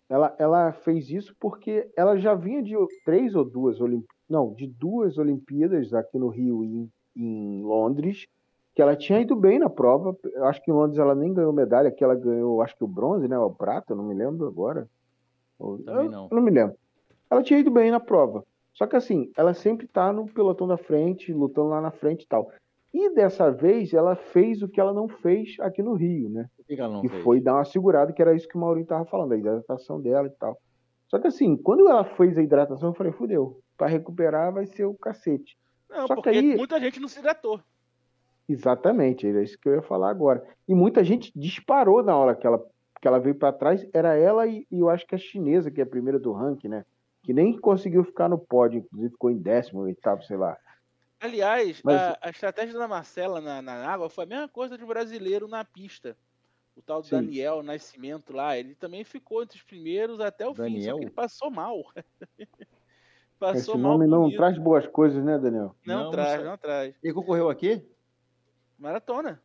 Ela, 0.07 0.36
ela 0.38 0.71
fez 0.71 1.10
isso 1.10 1.36
porque 1.39 1.89
ela 1.97 2.17
já 2.19 2.36
vinha 2.36 2.62
de 2.62 2.75
três 3.03 3.33
ou 3.33 3.43
duas 3.43 3.81
Olimpíadas, 3.81 4.15
não, 4.29 4.53
de 4.53 4.67
duas 4.67 5.17
Olimpíadas 5.17 5.95
aqui 5.95 6.19
no 6.19 6.27
Rio 6.27 6.63
e 6.63 6.67
em, 6.67 6.91
em 7.15 7.63
Londres, 7.63 8.27
que 8.75 8.81
ela 8.81 8.95
tinha 8.95 9.19
ido 9.19 9.36
bem 9.36 9.57
na 9.57 9.71
prova. 9.71 10.15
Acho 10.43 10.62
que 10.62 10.69
em 10.69 10.73
Londres 10.73 10.99
ela 10.99 11.15
nem 11.15 11.33
ganhou 11.33 11.51
medalha, 11.51 11.89
que 11.89 12.03
ela 12.03 12.13
ganhou, 12.13 12.62
acho 12.62 12.77
que 12.77 12.83
o 12.83 12.88
bronze, 12.88 13.27
né, 13.27 13.38
o 13.39 13.49
prata, 13.49 13.95
não 13.95 14.03
me 14.03 14.13
lembro 14.13 14.45
agora. 14.45 14.88
Também 15.57 16.10
não. 16.10 16.27
eu 16.29 16.36
não 16.36 16.43
me 16.43 16.51
lembro. 16.51 16.77
Ela 17.27 17.41
tinha 17.41 17.60
ido 17.60 17.71
bem 17.71 17.89
na 17.89 17.99
prova. 17.99 18.45
Só 18.71 18.86
que 18.86 18.95
assim, 18.95 19.31
ela 19.36 19.55
sempre 19.55 19.88
tá 19.88 20.13
no 20.13 20.27
pelotão 20.27 20.67
da 20.67 20.77
frente, 20.77 21.33
lutando 21.33 21.69
lá 21.69 21.81
na 21.81 21.89
frente 21.89 22.21
e 22.21 22.27
tal. 22.27 22.51
E 22.93 23.13
dessa 23.13 23.52
vez 23.52 23.93
ela 23.93 24.15
fez 24.15 24.62
o 24.62 24.67
que 24.67 24.80
ela 24.80 24.93
não 24.93 25.08
fez 25.08 25.56
aqui 25.60 25.84
no 25.84 25.93
Rio, 25.93 26.30
né? 26.30 26.50
Por 26.56 26.65
que 26.65 26.73
ela 26.80 26.93
não 26.93 27.02
que 27.02 27.10
fez? 27.10 27.23
foi 27.23 27.39
dar 27.41 27.56
uma 27.56 27.65
segurada, 27.65 28.13
que 28.13 28.21
era 28.21 28.34
isso 28.36 28.47
que 28.47 28.58
o 28.58 28.62
Maurinho 28.62 28.88
tava 28.88 29.06
falando, 29.06 29.34
a 29.34 29.38
hidratação 29.38 30.02
dela 30.02 30.28
e 30.28 30.32
tal. 30.32 30.58
Só 31.08 31.19
que 31.19 31.28
assim, 31.28 31.56
quando 31.58 31.88
ela 31.88 32.04
fez 32.04 32.38
a 32.38 32.41
hidratação, 32.41 32.89
eu 32.89 32.93
falei, 32.93 33.12
fudeu, 33.13 33.60
pra 33.78 33.88
recuperar 33.88 34.52
vai 34.54 34.65
ser 34.65 34.86
o 34.86 34.93
cacete. 34.93 35.58
Não, 35.89 36.02
Só 36.08 36.15
que 36.15 36.15
porque 36.15 36.30
aí- 36.30 36.56
muita 36.58 36.80
gente 36.80 37.00
não 37.00 37.08
se 37.08 37.19
hidratou. 37.19 37.62
Exatamente, 38.50 39.28
era 39.28 39.43
isso 39.43 39.58
que 39.60 39.67
eu 39.67 39.76
ia 39.76 39.82
falar 39.82 40.10
agora. 40.10 40.41
E 40.67 40.73
muita 40.73 41.04
gente 41.04 41.32
disparou 41.38 42.02
na 42.02 42.15
hora 42.15 42.36
que 42.36 42.47
ela, 42.47 42.63
que 43.02 43.08
ela 43.08 43.19
veio 43.19 43.36
pra 43.36 43.52
trás, 43.52 43.86
era 43.93 44.15
ela 44.15 44.47
e, 44.47 44.65
e 44.71 44.80
eu 44.80 44.89
acho 44.89 45.06
que 45.06 45.15
a 45.15 45.17
chinesa, 45.17 45.69
que 45.69 45.82
é 45.82 45.84
a 45.84 45.88
primeira 45.88 46.17
do 46.17 46.32
ranking, 46.32 46.69
né? 46.69 46.86
Que 47.23 47.34
nem 47.34 47.58
conseguiu 47.60 48.04
ficar 48.06 48.30
no 48.30 48.38
pódio, 48.38 48.80
inclusive 48.80 49.12
ficou 49.12 49.30
em 49.30 49.38
décimo, 49.38 49.82
oitavo, 49.82 50.23
sei 50.23 50.38
lá. 50.38 50.58
Aliás, 51.19 51.82
Mas- 51.84 51.95
a, 52.01 52.17
a 52.21 52.30
estratégia 52.30 52.77
da 52.77 52.88
Marcela 52.88 53.41
na, 53.41 53.62
na 53.62 53.88
água 53.88 54.10
foi 54.10 54.23
a 54.25 54.27
mesma 54.27 54.47
coisa 54.47 54.77
de 54.77 54.84
um 54.84 54.88
brasileiro 54.88 55.47
na 55.47 55.65
pista. 55.65 56.17
O 56.75 56.82
tal 56.82 57.01
do 57.01 57.08
Sim. 57.08 57.15
Daniel 57.15 57.63
Nascimento 57.63 58.32
lá, 58.34 58.56
ele 58.56 58.75
também 58.75 59.03
ficou 59.03 59.41
entre 59.41 59.58
os 59.58 59.63
primeiros 59.63 60.19
até 60.19 60.45
o 60.47 60.53
fim, 60.53 60.62
só 60.62 60.63
Daniel? 60.63 60.97
que 60.99 61.03
ele 61.06 61.12
passou 61.12 61.49
mal. 61.49 61.84
Esse 62.38 62.47
passou 63.39 63.77
mal 63.77 63.93
nome 63.93 64.08
não 64.08 64.30
traz 64.32 64.58
boas 64.60 64.86
coisas, 64.88 65.23
né, 65.23 65.38
Daniel? 65.39 65.75
Não, 65.86 66.03
Não, 66.06 66.12
traz, 66.12 66.43
não 66.43 66.58
traz. 66.58 66.95
Ele 67.01 67.13
concorreu 67.13 67.49
aqui? 67.49 67.84
Maratona. 68.77 69.41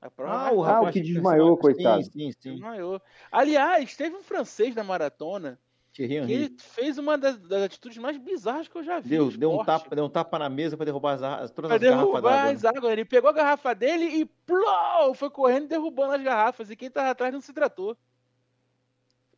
A 0.00 0.10
prova 0.10 0.32
Ah, 0.34 0.38
mais 0.44 0.56
o 0.56 0.60
rápida. 0.60 0.76
rapaz 0.76 0.92
que 0.94 1.00
que 1.00 1.12
desmaiou, 1.12 1.56
coitado. 1.56 2.04
Sim, 2.04 2.10
sim, 2.10 2.32
sim. 2.38 2.50
Desmaiou. 2.52 3.00
Aliás, 3.32 3.96
teve 3.96 4.14
um 4.14 4.22
francês 4.22 4.74
na 4.76 4.84
maratona 4.84 5.58
Thierry 5.96 6.16
Henry. 6.16 6.32
ele 6.32 6.56
fez 6.58 6.98
uma 6.98 7.16
das, 7.16 7.38
das 7.38 7.62
atitudes 7.62 7.98
mais 7.98 8.16
bizarras 8.18 8.68
que 8.68 8.76
eu 8.76 8.82
já 8.84 9.00
vi. 9.00 9.08
Deu, 9.08 9.30
deu, 9.30 9.52
um 9.52 9.64
tapa, 9.64 9.94
deu 9.96 10.04
um 10.04 10.08
tapa 10.10 10.38
na 10.38 10.48
mesa 10.48 10.76
pra 10.76 10.84
derrubar 10.84 11.14
as, 11.14 11.50
todas 11.50 11.68
Pra 11.68 11.76
as 11.76 11.80
garrafas 11.82 12.06
derrubar 12.06 12.20
d'água. 12.20 12.50
as 12.52 12.64
águas. 12.64 12.92
Ele 12.92 13.04
pegou 13.04 13.30
a 13.30 13.32
garrafa 13.32 13.74
dele 13.74 14.04
e 14.04 14.24
plou, 14.24 15.14
foi 15.14 15.30
correndo 15.30 15.64
e 15.64 15.68
derrubando 15.68 16.12
as 16.14 16.22
garrafas. 16.22 16.70
E 16.70 16.76
quem 16.76 16.90
tava 16.90 17.10
atrás 17.10 17.32
não 17.32 17.40
se 17.40 17.52
tratou. 17.52 17.96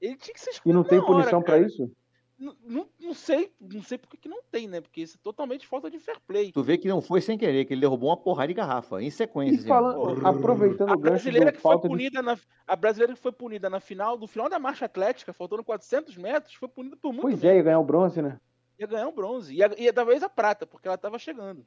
Ele 0.01 0.17
tinha 0.17 0.35
que 0.35 0.41
ser 0.41 0.61
E 0.65 0.73
não 0.73 0.85
tem 0.85 0.99
hora, 0.99 1.07
punição 1.07 1.43
pra 1.43 1.55
cara. 1.55 1.67
isso? 1.67 1.91
Não, 2.39 2.87
não 3.01 3.15
sei, 3.15 3.53
não 3.61 3.83
sei 3.83 3.99
porque 3.99 4.17
que 4.17 4.29
não 4.29 4.41
tem, 4.49 4.69
né? 4.69 4.81
Porque 4.81 5.01
isso 5.01 5.17
é 5.17 5.21
totalmente 5.25 5.67
falta 5.67 5.91
de 5.91 5.99
fair 5.99 6.21
play. 6.25 6.53
Tu 6.53 6.63
vê 6.63 6.79
que 6.79 6.87
não 6.87 7.03
foi 7.03 7.21
sem 7.21 7.37
querer, 7.37 7.65
que 7.65 7.75
ele 7.75 7.81
derrubou 7.81 8.11
uma 8.11 8.17
porrada 8.17 8.47
de 8.47 8.55
garrafa, 8.55 9.03
em 9.03 9.11
sequência. 9.11 9.55
E 9.57 9.59
assim, 9.59 9.67
falando, 9.67 10.25
aproveitando 10.25 10.91
A 10.91 10.95
o 10.95 10.99
brasileira 10.99 11.51
que 11.51 11.59
foi 11.59 11.73
falta 11.73 11.89
de 11.89 11.95
punida 11.95 12.23
na 12.23 12.39
a 12.67 12.77
brasileira 12.77 13.13
que 13.15 13.21
foi 13.21 13.33
punida 13.33 13.69
na 13.69 13.81
final, 13.81 14.17
do 14.17 14.29
final 14.29 14.49
da 14.49 14.59
marcha 14.59 14.85
atlética, 14.85 15.33
faltando 15.33 15.65
400 15.65 16.17
metros, 16.17 16.55
foi 16.55 16.69
punida 16.69 16.97
por 16.97 17.09
muito 17.11 17.23
Pois 17.23 17.35
menos. 17.41 17.45
é, 17.53 17.57
ia 17.57 17.63
ganhar 17.65 17.81
o 17.81 17.85
bronze, 17.85 18.23
né? 18.23 18.39
Ia 18.79 18.87
ganhar 18.87 19.09
um 19.09 19.15
bronze. 19.15 19.53
Ia, 19.55 19.75
ia 19.77 19.93
talvez 19.93 20.23
a 20.23 20.29
prata, 20.29 20.65
porque 20.65 20.87
ela 20.87 20.97
tava 20.97 21.19
chegando. 21.19 21.67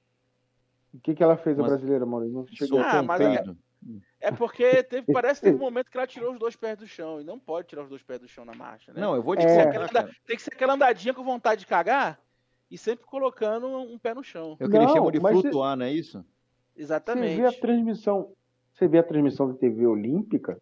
O 0.94 1.00
que, 1.02 1.14
que 1.14 1.22
ela 1.22 1.36
fez, 1.36 1.60
a 1.60 1.64
Mas- 1.64 1.72
brasileira, 1.72 2.06
Maurício? 2.06 2.34
Não 2.34 2.48
chegou. 2.48 2.80
Ah, 2.80 3.04
mas 3.04 3.20
é- 4.20 4.32
porque 4.32 4.84
teve, 4.84 5.12
parece 5.12 5.39
que 5.41 5.48
teve 5.48 5.58
um 5.58 5.60
momento 5.62 5.89
que 5.89 5.98
ela 5.98 6.08
tirou 6.08 6.32
os 6.34 6.39
dois 6.39 6.56
pés 6.56 6.78
do 6.78 6.88
chão. 6.88 7.20
E 7.20 7.24
não 7.24 7.39
pode 7.39 7.67
tirar 7.67 7.84
os 7.84 7.89
dois 7.89 8.04
pés 8.04 8.20
do 8.20 8.28
chão 8.28 8.46
na 8.46 8.54
marcha, 8.54 8.94
né? 8.94 9.02
Não, 9.02 9.15
eu 9.15 9.24
vou 9.24 9.36
te 9.36 9.44
É. 9.44 9.46
Tem 9.46 9.56
que 9.56 9.62
ser 9.62 9.67
aquela- 9.70 9.89
cara. 9.89 10.15
Tem 10.28 10.36
que 10.36 10.41
ser 10.41 10.54
aquela 10.54 10.74
andadinha 10.74 11.13
com 11.13 11.24
vontade 11.24 11.62
de 11.62 11.67
cagar 11.67 12.20
e 12.70 12.78
sempre 12.78 13.06
colocando 13.06 13.67
um 13.67 13.98
pé 13.98 14.13
no 14.13 14.24
chão. 14.24 14.56
É 14.60 14.65
o 14.65 14.70
que 14.70 14.76
eles 14.76 14.88
Não, 14.88 14.94
chamam 14.96 15.12
de 15.12 15.20
se- 15.20 15.28
flutuar, 15.28 15.76
não 15.76 15.86
é 15.86 15.91
isso? 15.91 16.17
Você 16.20 16.24
vê 16.78 16.82
a 16.82 16.84
Exatamente. 16.84 17.60
transmissão. 17.60 18.32
Você 18.74 18.88
vê 18.88 18.98
a 19.00 19.04
transmissão 19.04 19.48
da 19.50 19.54
TV 19.56 19.86
Olímpica, 19.86 20.60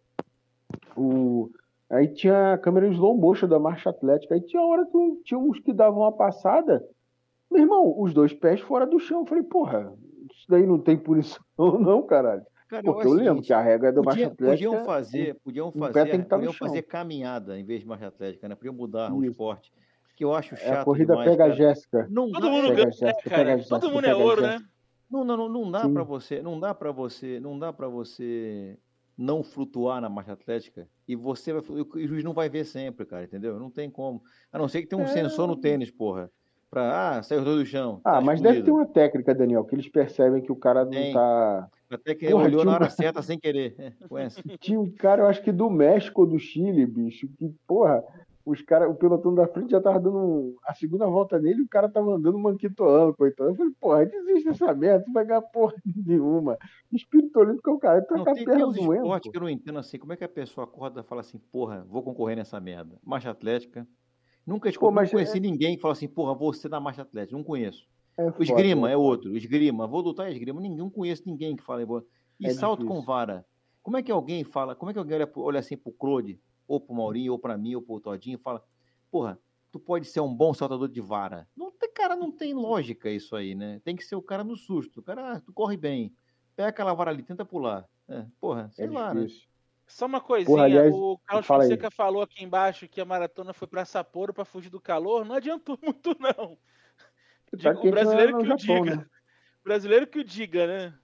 o... 0.96 1.50
aí 1.88 2.08
tinha 2.08 2.54
a 2.54 2.58
câmera 2.58 2.86
em 2.88 2.92
slow 2.92 3.16
motion 3.16 3.48
da 3.48 3.58
marcha 3.58 3.90
atlética. 3.90 4.34
Aí 4.34 4.40
tinha 4.40 4.62
hora 4.62 4.84
que 4.86 5.20
tinha 5.24 5.38
uns 5.38 5.58
que 5.60 5.72
davam 5.72 6.00
uma 6.00 6.12
passada. 6.12 6.84
Meu 7.50 7.62
irmão, 7.62 7.94
os 8.00 8.12
dois 8.14 8.32
pés 8.32 8.60
fora 8.60 8.86
do 8.86 8.98
chão. 8.98 9.20
Eu 9.20 9.26
falei, 9.26 9.42
porra, 9.44 9.92
isso 10.32 10.46
daí 10.48 10.66
não 10.66 10.78
tem 10.78 10.96
punição, 10.96 11.42
não, 11.80 12.02
caralho. 12.02 12.44
Cara, 12.70 12.82
Porque 12.84 13.00
acho 13.00 13.08
eu 13.08 13.12
o 13.12 13.16
lembro 13.16 13.42
que 13.42 13.52
a 13.52 13.60
regra 13.60 13.92
da 13.92 14.00
marcha 14.02 14.28
Podia- 14.30 14.32
atlética. 14.32 14.68
podiam 14.70 14.84
fazer, 14.84 15.34
podiam 15.42 15.72
fazer, 15.72 16.18
no 16.18 16.24
podiam 16.24 16.52
fazer 16.52 16.82
caminhada 16.82 17.58
em 17.58 17.64
vez 17.64 17.80
de 17.80 17.86
marcha 17.86 18.06
atlética, 18.06 18.48
né? 18.48 18.54
Podiam 18.54 18.72
mudar 18.74 19.12
o 19.12 19.22
Isso. 19.24 19.32
esporte. 19.32 19.72
Que 20.16 20.24
eu 20.24 20.32
acho 20.34 20.54
É 20.54 20.58
chato 20.58 20.78
a 20.80 20.84
corrida 20.84 21.14
demais, 21.14 21.30
pega 21.30 21.44
a 21.44 21.46
cara. 21.48 21.58
Jéssica. 21.58 22.06
Não 22.10 22.30
Todo 22.30 22.42
dá, 22.44 22.50
mundo 22.50 22.68
ganha, 22.74 22.86
a 22.88 22.90
Jéssica, 22.90 23.06
né, 23.06 23.12
a 23.26 23.30
cara? 23.30 23.56
Jéssica, 23.56 23.80
Todo 23.80 23.92
mundo 23.92 24.04
é 24.06 24.10
a 24.10 24.16
ouro, 24.16 24.40
Jéssica. 24.42 24.60
né? 24.60 24.66
não, 25.10 25.24
não, 25.24 25.36
não, 25.36 25.48
não 25.48 25.70
dá 25.70 25.88
para 25.88 26.02
você, 26.04 26.42
não 26.42 26.60
dá 26.60 26.72
para 26.74 26.92
você, 26.92 27.40
não 27.40 27.58
dá 27.58 27.72
para 27.72 27.88
você 27.88 28.78
não 29.18 29.42
flutuar 29.42 30.00
na 30.00 30.08
marcha 30.08 30.32
atlética 30.32 30.86
e 31.08 31.16
você 31.16 31.52
vai, 31.52 31.62
o 31.62 32.06
juiz 32.06 32.22
não 32.22 32.32
vai 32.32 32.48
ver 32.48 32.64
sempre, 32.64 33.04
cara, 33.04 33.24
entendeu? 33.24 33.58
Não 33.58 33.68
tem 33.70 33.90
como. 33.90 34.22
A 34.52 34.58
não 34.58 34.68
ser 34.68 34.82
que 34.82 34.86
tenha 34.88 35.02
um 35.02 35.06
sensor 35.08 35.46
no 35.48 35.56
tênis, 35.56 35.90
porra. 35.90 36.30
Pra, 36.70 37.16
ah, 37.18 37.22
saiu 37.24 37.40
os 37.40 37.44
dois 37.44 37.58
do 37.58 37.66
chão. 37.66 38.00
Ah, 38.04 38.12
tá 38.14 38.20
mas 38.20 38.40
deve 38.40 38.54
ter 38.56 38.60
excluído. 38.60 38.76
uma 38.88 38.94
técnica, 38.94 39.34
Daniel, 39.34 39.64
que 39.64 39.74
eles 39.74 39.88
percebem 39.88 40.40
que 40.40 40.52
o 40.52 40.56
cara 40.56 40.84
não 40.84 40.92
Tem. 40.92 41.12
tá. 41.12 41.68
Até 41.90 42.14
que 42.14 42.30
Porra, 42.30 42.44
olhou 42.44 42.64
na 42.64 42.70
um- 42.70 42.74
hora 42.74 42.90
certa 42.90 43.20
sem 43.22 43.38
querer. 43.38 43.74
É? 44.16 44.28
Tinha 44.60 44.80
um 44.80 44.90
cara, 44.90 45.22
eu 45.22 45.26
acho 45.26 45.42
que 45.42 45.50
do 45.52 45.68
México 45.68 46.20
ou 46.22 46.26
do 46.26 46.38
Chile, 46.38 46.86
bicho, 46.86 47.28
que, 47.36 47.52
porra, 47.66 48.02
os 48.44 48.62
cara, 48.62 48.88
o 48.88 48.94
pelotão 48.94 49.34
da 49.34 49.46
frente 49.46 49.70
já 49.72 49.80
tava 49.80 49.98
dando 50.00 50.16
um- 50.18 50.56
a 50.64 50.72
segunda 50.74 51.06
volta 51.06 51.38
nele 51.38 51.60
e 51.60 51.62
o 51.64 51.68
cara 51.68 51.88
tava 51.88 52.14
andando 52.14 52.38
manquitoando, 52.38 53.14
coitado. 53.16 53.50
Eu 53.50 53.54
falei, 53.56 53.72
porra, 53.80 54.06
desiste 54.06 54.48
dessa 54.48 54.72
merda, 54.74 55.04
tu 55.04 55.12
vai 55.12 55.24
ganhar 55.26 55.42
porra 55.42 55.74
nenhuma. 56.06 56.56
Espírito 56.92 57.38
olímpico 57.38 57.70
é 57.70 57.72
o 57.72 57.78
cara, 57.78 58.02
tá 58.02 58.16
Não, 58.16 58.24
com 58.24 58.30
a 58.30 58.34
tem, 58.34 58.44
perna 58.44 58.72
tem 58.72 58.84
doendo. 58.86 59.02
esportes 59.02 59.26
pô. 59.28 59.32
que 59.32 59.36
eu 59.36 59.42
não 59.42 59.48
entendo 59.50 59.78
assim. 59.78 59.98
Como 59.98 60.12
é 60.12 60.16
que 60.16 60.24
a 60.24 60.28
pessoa 60.28 60.64
acorda 60.64 61.00
e 61.00 61.04
fala 61.04 61.20
assim, 61.20 61.38
porra, 61.52 61.84
vou 61.88 62.02
concorrer 62.02 62.36
nessa 62.36 62.58
merda? 62.60 62.98
Marcha 63.04 63.30
atlética. 63.30 63.86
Nunca 64.46 64.70
Pô, 64.72 64.90
não 64.90 65.06
conheci 65.06 65.36
é- 65.36 65.40
ninguém 65.40 65.76
que 65.76 65.82
fala 65.82 65.92
assim, 65.92 66.08
porra, 66.08 66.34
você 66.34 66.68
na 66.68 66.80
marcha 66.80 67.02
atlética. 67.02 67.36
Não 67.36 67.44
conheço. 67.44 67.84
É 68.18 68.24
O 68.26 68.42
esgrima 68.42 68.88
né? 68.88 68.94
é 68.94 68.96
outro. 68.96 69.30
O 69.32 69.36
esgrima, 69.36 69.86
vou 69.86 70.00
lutar 70.00 70.28
em 70.28 70.32
esgrima. 70.32 70.60
Ninguém, 70.60 70.78
não 70.78 70.90
conheço 70.90 71.22
ninguém 71.26 71.56
que 71.56 71.62
fala. 71.62 71.84
vou- 71.84 72.06
E 72.38 72.46
É 72.46 72.50
salto 72.54 72.80
com 72.80 72.94
difícil. 72.94 73.06
vara. 73.06 73.46
Como 73.82 73.96
é 73.96 74.02
que 74.02 74.12
alguém 74.12 74.44
fala, 74.44 74.74
como 74.74 74.90
é 74.90 74.92
que 74.92 74.98
alguém 74.98 75.16
olha, 75.16 75.30
olha 75.36 75.60
assim 75.60 75.76
pro 75.76 75.92
Claude, 75.92 76.38
ou 76.68 76.80
pro 76.80 76.94
Maurinho, 76.94 77.32
ou 77.32 77.38
pra 77.38 77.56
mim, 77.56 77.74
ou 77.74 77.82
pro 77.82 78.00
Todinho 78.00 78.36
e 78.36 78.42
fala, 78.42 78.62
porra, 79.10 79.38
tu 79.72 79.78
pode 79.80 80.06
ser 80.06 80.20
um 80.20 80.34
bom 80.34 80.52
saltador 80.52 80.88
de 80.88 81.00
vara. 81.00 81.48
Não 81.56 81.70
tem, 81.70 81.90
cara, 81.92 82.14
não 82.14 82.30
tem 82.30 82.52
lógica 82.54 83.10
isso 83.10 83.34
aí, 83.36 83.54
né? 83.54 83.80
Tem 83.84 83.96
que 83.96 84.04
ser 84.04 84.16
o 84.16 84.22
cara 84.22 84.44
no 84.44 84.56
susto. 84.56 85.00
O 85.00 85.02
cara, 85.02 85.32
ah, 85.34 85.40
tu 85.40 85.52
corre 85.52 85.76
bem. 85.76 86.14
Pega 86.56 86.68
aquela 86.68 86.92
vara 86.94 87.10
ali, 87.10 87.22
tenta 87.22 87.44
pular. 87.44 87.88
É, 88.08 88.26
porra, 88.40 88.68
sei 88.70 88.86
É 88.86 88.90
lá, 88.90 89.14
né? 89.14 89.26
Só 89.86 90.06
uma 90.06 90.20
coisinha, 90.20 90.54
Porra, 90.54 90.64
aliás, 90.66 90.92
o 90.94 91.18
Carlos 91.26 91.46
fala 91.46 91.62
aí. 91.64 91.68
Fonseca 91.70 91.90
falou 91.90 92.22
aqui 92.22 92.44
embaixo 92.44 92.88
que 92.88 93.00
a 93.00 93.04
maratona 93.04 93.52
foi 93.52 93.66
pra 93.66 93.84
Sapporo 93.84 94.32
pra 94.32 94.44
fugir 94.44 94.70
do 94.70 94.80
calor. 94.80 95.24
Não 95.24 95.34
adiantou 95.34 95.76
muito, 95.82 96.16
não. 96.20 96.56
Tá 97.50 97.72
Digo, 97.72 97.88
o 97.88 97.90
brasileiro 97.90 98.38
que 98.38 98.42
o 98.42 98.46
Japão, 98.46 98.84
diga. 98.84 98.96
né? 98.96 99.06
O 99.60 99.64
brasileiro 99.64 100.06
que 100.06 100.18
o 100.20 100.24
diga, 100.24 100.66
né? 100.66 100.94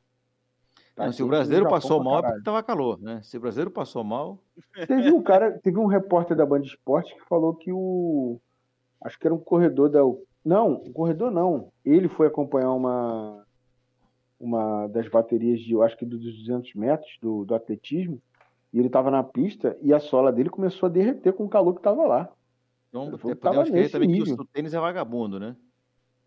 Tá 0.95 1.07
Não, 1.07 1.13
se 1.13 1.23
o 1.23 1.27
brasileiro 1.27 1.65
Japão 1.65 1.79
passou 1.81 2.03
mal 2.03 2.19
é 2.19 2.23
porque 2.23 2.43
tava 2.43 2.63
calor, 2.63 3.01
né? 3.01 3.21
Se 3.23 3.37
o 3.37 3.41
brasileiro 3.41 3.71
passou 3.71 4.03
mal, 4.03 4.39
Teve 4.87 5.13
um 5.13 5.23
cara, 5.23 5.59
teve 5.59 5.79
um 5.79 5.87
repórter 5.87 6.37
da 6.37 6.47
Band 6.47 6.63
Esporte 6.63 7.15
que 7.15 7.29
falou 7.29 7.55
que 7.55 7.71
o. 7.73 8.41
Acho 9.05 9.19
que 9.19 9.27
era 9.27 9.35
um 9.35 9.39
corredor 9.39 9.91
da. 9.91 10.01
Não, 10.45 10.83
um 10.87 10.93
corredor 10.93 11.31
não. 11.31 11.71
Ele 11.85 12.09
foi 12.09 12.27
acompanhar 12.27 12.73
uma. 12.73 13.45
Uma 14.39 14.87
das 14.89 15.09
baterias 15.09 15.61
de, 15.61 15.73
eu 15.73 15.83
acho 15.83 15.97
que 15.97 16.05
dos 16.05 16.21
200 16.21 16.75
metros 16.75 17.11
do, 17.23 17.47
do 17.47 17.55
atletismo. 17.55 18.21
E 18.71 18.79
ele 18.79 18.91
tava 18.91 19.11
na 19.11 19.23
pista 19.23 19.77
e 19.81 19.95
a 19.95 19.99
sola 19.99 20.31
dele 20.31 20.51
começou 20.51 20.89
a 20.89 20.91
derreter 20.91 21.33
com 21.33 21.45
o 21.45 21.49
calor 21.49 21.75
que 21.75 21.81
tava 21.81 22.07
lá. 22.07 22.31
então 22.91 23.31
é, 23.31 23.35
podemos 23.35 23.71
crer 23.71 23.91
também 23.91 24.23
que 24.23 24.33
o 24.33 24.45
tênis 24.45 24.75
é 24.75 24.79
vagabundo, 24.79 25.41
né? 25.41 25.57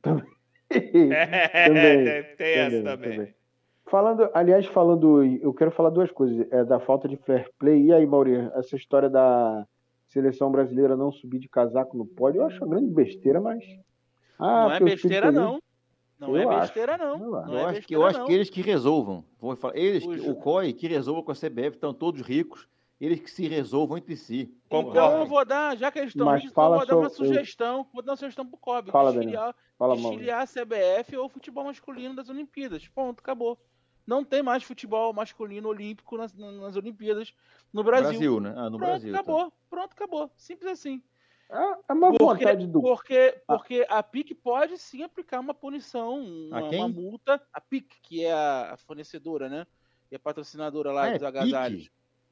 É, 0.03 0.69
Também, 1.67 2.35
tem 2.35 2.53
essa 2.53 2.77
também, 2.77 2.83
também. 2.83 3.11
também. 3.17 3.33
Falando, 3.89 4.29
aliás, 4.35 4.67
falando, 4.67 5.23
eu 5.23 5.51
quero 5.51 5.71
falar 5.71 5.89
duas 5.89 6.11
coisas, 6.11 6.45
é 6.51 6.63
da 6.63 6.79
falta 6.79 7.07
de 7.07 7.17
fair 7.17 7.49
play. 7.57 7.85
E 7.85 7.93
aí, 7.93 8.05
Mauri, 8.05 8.35
essa 8.53 8.75
história 8.75 9.09
da 9.09 9.65
seleção 10.07 10.51
brasileira 10.51 10.95
não 10.95 11.11
subir 11.11 11.39
de 11.39 11.49
casaco 11.49 11.97
no 11.97 12.05
pódio, 12.05 12.41
eu 12.41 12.45
acho 12.45 12.63
uma 12.63 12.75
grande 12.75 12.91
besteira, 12.93 13.41
mas. 13.41 13.63
Ah, 14.37 14.65
não 14.65 14.71
é 14.73 14.79
besteira, 14.79 15.31
não. 15.31 15.59
Não 16.19 16.37
é 16.37 16.59
besteira, 16.59 16.97
não. 16.97 17.17
Eu 17.17 17.35
acho. 17.35 17.47
Não 17.47 17.53
eu 17.53 17.59
é 17.59 17.63
acho, 17.63 17.73
que, 17.73 17.79
besteira, 17.79 18.03
eu 18.03 18.05
acho 18.05 18.19
não. 18.19 18.25
que 18.27 18.33
eles 18.33 18.49
que 18.49 18.61
resolvam. 18.61 19.25
Vou 19.39 19.55
falar, 19.55 19.75
eles, 19.75 20.05
o 20.05 20.35
COI 20.35 20.71
que 20.71 20.87
resolva 20.87 21.23
com 21.23 21.31
a 21.31 21.35
CBF, 21.35 21.69
estão 21.75 21.93
todos 21.93 22.21
ricos, 22.21 22.67
eles 22.99 23.19
que 23.21 23.31
se 23.31 23.47
resolvam 23.47 23.97
entre 23.97 24.15
si. 24.17 24.53
Concordo. 24.69 24.99
Então 24.99 25.19
eu 25.21 25.25
vou 25.25 25.45
dar, 25.45 25.77
já 25.77 25.91
que 25.91 25.99
eles 25.99 26.09
estão 26.11 26.25
Mas 26.25 26.41
então 26.43 26.53
fala 26.53 26.77
vou 26.77 26.85
dar 26.85 26.97
uma 26.97 27.09
sobre- 27.09 27.29
sugestão. 27.29 27.87
Vou 27.93 28.01
dar 28.03 28.11
uma 28.11 28.17
sugestão 28.17 28.45
pro 28.45 28.57
Kobe. 28.57 28.91
Fala, 28.91 29.11
desfiliar, 29.13 29.55
Fala, 29.77 29.95
desfiliar 29.95 30.41
a 30.41 30.45
CBF 30.47 31.15
ou 31.17 31.29
futebol 31.29 31.63
masculino 31.63 32.15
das 32.15 32.29
Olimpíadas. 32.29 32.87
Ponto, 32.87 33.19
acabou. 33.21 33.57
Não 34.05 34.23
tem 34.23 34.41
mais 34.43 34.63
futebol 34.63 35.13
masculino 35.13 35.69
olímpico 35.69 36.17
nas, 36.17 36.33
nas 36.33 36.75
Olimpíadas 36.75 37.31
no 37.71 37.83
Brasil. 37.83 38.09
Brasil, 38.09 38.39
né? 38.39 38.53
Ah, 38.57 38.69
no 38.69 38.77
Pronto, 38.77 38.89
Brasil. 38.89 39.13
tá. 39.13 39.19
acabou. 39.19 39.53
Pronto, 39.69 39.91
acabou. 39.93 40.31
Simples 40.35 40.71
assim. 40.71 41.01
É, 41.51 41.55
é 41.89 41.93
uma 41.93 42.09
Porque, 42.11 42.23
vontade 42.45 42.67
do. 42.67 42.81
porque, 42.81 43.41
porque 43.47 43.85
a 43.89 44.03
PIC 44.03 44.35
pode 44.35 44.77
sim 44.77 45.03
aplicar 45.03 45.39
uma 45.39 45.53
punição, 45.53 46.19
uma, 46.21 46.69
quem? 46.69 46.79
uma 46.79 46.87
multa. 46.87 47.41
A 47.53 47.61
PIC, 47.61 47.95
que 48.03 48.23
é 48.25 48.31
a, 48.31 48.73
a 48.73 48.77
fornecedora, 48.77 49.47
né? 49.49 49.65
E 50.11 50.15
a 50.15 50.19
patrocinadora 50.19 50.91
lá 50.91 51.03
Ah, 51.03 51.07
é 51.09 51.13
dos 51.13 51.23
agasalhos. 51.23 51.89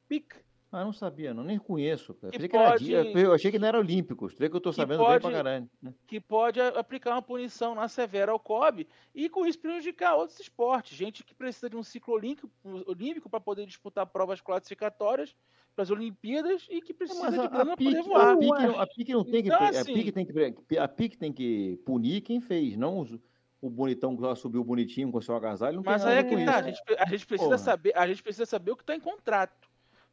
PIC. 0.08 0.36
Ah, 0.70 0.84
não 0.84 0.92
sabia, 0.92 1.32
não, 1.32 1.42
nem 1.42 1.58
conheço. 1.58 2.12
Cara. 2.14 2.30
Que 2.30 2.44
era 2.56 2.70
pode- 2.72 2.84
dia- 2.84 3.02
eu 3.14 3.32
achei 3.32 3.50
que 3.50 3.58
não 3.58 3.68
era 3.68 3.78
Olímpicos. 3.78 4.34
Vê 4.34 4.50
que 4.50 4.56
eu 4.56 4.60
que 4.60 4.72
sabendo 4.72 4.98
bem 4.98 5.06
pra 5.06 5.20
pode- 5.20 5.34
caralho. 5.34 5.70
né? 5.80 5.94
que 6.06 6.20
pode 6.20 6.60
a- 6.60 6.68
aplicar 6.68 7.12
uma 7.12 7.22
punição 7.22 7.74
na 7.74 7.88
severa 7.88 8.32
ao 8.32 8.38
COB 8.38 8.86
e 9.14 9.30
com 9.30 9.46
isso 9.46 9.58
prejudicar 9.58 10.14
outros 10.16 10.38
esportes. 10.38 10.96
Gente 10.96 11.24
que 11.24 11.34
precisa 11.34 11.70
de 11.70 11.76
um 11.76 11.82
ciclo 11.82 12.12
olímpico, 12.14 12.50
olímpico 12.86 13.30
para 13.30 13.40
poder 13.40 13.64
disputar 13.64 14.04
provas 14.06 14.42
classificatórias 14.42 15.34
para 15.74 15.84
as 15.84 15.90
Olimpíadas 15.90 16.66
e 16.68 16.82
que 16.82 16.92
precisa 16.92 17.30
de 17.30 17.38
a, 17.38 17.46
grana 17.46 17.72
a, 17.72 17.76
para 17.76 17.76
poder 17.84 18.02
voar. 18.02 18.32
a, 18.32 18.36
PIC, 18.36 18.50
não- 18.66 18.80
a 18.80 18.86
PIC 18.86 19.12
não 19.14 19.24
tem 19.24 19.42
que. 19.42 19.48
Então, 19.48 19.58
a, 19.60 19.68
assim- 19.70 19.94
PIC 19.94 20.12
tem 20.12 20.26
que 20.26 20.78
a 20.78 20.88
PIC 20.88 21.16
tem 21.16 21.32
que 21.32 21.80
punir 21.86 22.20
quem 22.20 22.40
fez, 22.42 22.76
não 22.76 22.98
os- 23.00 23.18
o 23.60 23.70
bonitão 23.70 24.14
que 24.14 24.22
lá 24.22 24.36
subiu 24.36 24.62
bonitinho 24.62 25.10
com 25.10 25.18
o 25.18 25.22
seu 25.22 25.34
agasalho. 25.34 25.82
Mas 25.84 26.04
aí 26.04 26.16
é 26.16 26.18
a 26.20 26.24
que 26.24 26.44
tá, 26.44 26.56
a 26.58 26.62
gente, 26.62 26.82
a 26.98 27.08
gente 27.08 27.26
precisa 27.26 27.48
Porra. 27.50 27.58
saber, 27.58 27.92
a 27.96 28.06
gente 28.06 28.22
precisa 28.22 28.44
saber 28.46 28.70
o 28.72 28.76
que 28.76 28.82
está 28.82 28.94
em 28.94 29.00
contrato. 29.00 29.67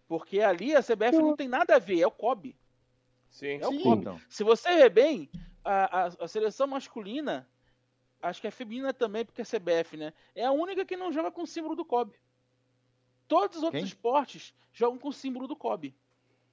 Porque 0.08 0.39
ali 0.41 0.76
a 0.76 0.82
CBF 0.84 1.18
não 1.18 1.36
tem 1.36 1.48
nada 1.48 1.76
a 1.76 1.80
ver, 1.80 2.02
é 2.02 2.08
o 2.08 2.12
COB. 2.12 2.56
Sim. 3.30 3.60
É 3.62 3.68
o 3.68 3.72
Sim, 3.72 3.84
COB. 3.84 4.02
então. 4.02 4.22
Se 4.30 4.44
você 4.44 4.76
ver 4.76 4.89
bem, 4.89 5.30
a, 5.63 6.06
a- 6.06 6.12
a 6.22 6.28
seleção 6.28 6.68
masculina, 6.68 7.48
acho 8.22 8.39
que 8.39 8.48
é 8.48 8.52
feminina 8.52 8.94
também, 8.94 9.26
porque 9.26 9.41
é 9.41 9.46
CBF, 9.46 9.98
né? 9.98 10.13
É 10.36 10.46
a 10.46 10.52
única 10.52 10.86
que 10.86 10.96
não 10.96 11.12
joga 11.12 11.32
com 11.32 11.41
o 11.41 11.48
símbolo 11.48 11.76
do 11.76 11.84
COB. 11.86 12.13
Todos 13.28 13.58
os 13.58 13.63
outros 13.63 13.82
Quem? 13.82 13.88
esportes 13.88 14.54
jogam 14.72 14.98
com 15.00 15.10
o 15.10 15.13
símbolo 15.13 15.48
do 15.48 15.56
COB. 15.56 15.96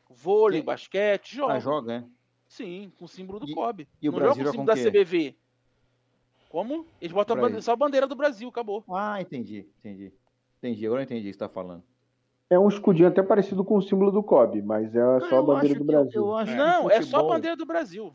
Vôlei, 0.09 0.61
Quem? 0.61 0.67
basquete, 0.67 1.37
jogam. 1.37 1.57
Ah, 1.57 1.61
joga, 1.61 1.93
é. 1.95 2.05
Sim, 2.49 2.93
com 2.99 3.05
o 3.05 3.09
símbolo 3.09 3.39
do 3.41 3.49
E- 3.51 3.55
COB. 3.55 3.89
e 4.01 4.09
o 4.09 4.13
não 4.13 4.19
Brasil 4.19 4.45
joga 4.45 4.57
com 4.57 4.63
o 4.63 4.67
joga 4.67 4.77
símbolo 4.77 4.93
com 4.93 5.01
da? 5.01 5.05
CBV. 5.05 5.37
Como? 6.49 6.87
Eles 7.01 7.13
botam 7.13 7.35
a 7.35 7.37
Pra 7.39 7.47
bande- 7.47 7.57
ele. 7.57 7.63
só 7.63 7.73
a 7.73 7.77
bandeira 7.77 8.07
do 8.07 8.15
Brasil, 8.15 8.49
acabou. 8.49 8.85
Ah, 8.91 9.21
entendi, 9.21 9.67
entendi. 9.79 10.13
Entendi, 10.59 10.87
agora 10.87 11.01
eu 11.01 11.05
entendi 11.05 11.29
o 11.29 11.31
que 11.31 11.33
você 11.33 11.39
tá 11.39 11.49
falando. 11.49 11.83
É 12.53 12.59
um 12.59 12.69
escudinho 12.69 13.09
até 13.09 13.23
parecido 13.23 13.65
com 13.65 13.77
o 13.79 13.81
símbolo 13.83 14.11
do 14.13 14.23
COB, 14.23 14.61
mas 14.61 14.95
é 14.95 15.21
só 15.31 15.39
a 15.39 15.43
bandeira 15.43 15.75
do 15.75 15.81
que- 15.81 15.87
Brasil. 15.87 16.21
eu 16.23 16.35
acho 16.37 16.53
que 16.53 16.59
Não, 16.59 16.91
é 16.91 17.01
só 17.01 17.21
a 17.21 17.23
bandeira 17.23 17.57
do 17.57 17.65
Brasil. 17.65 18.13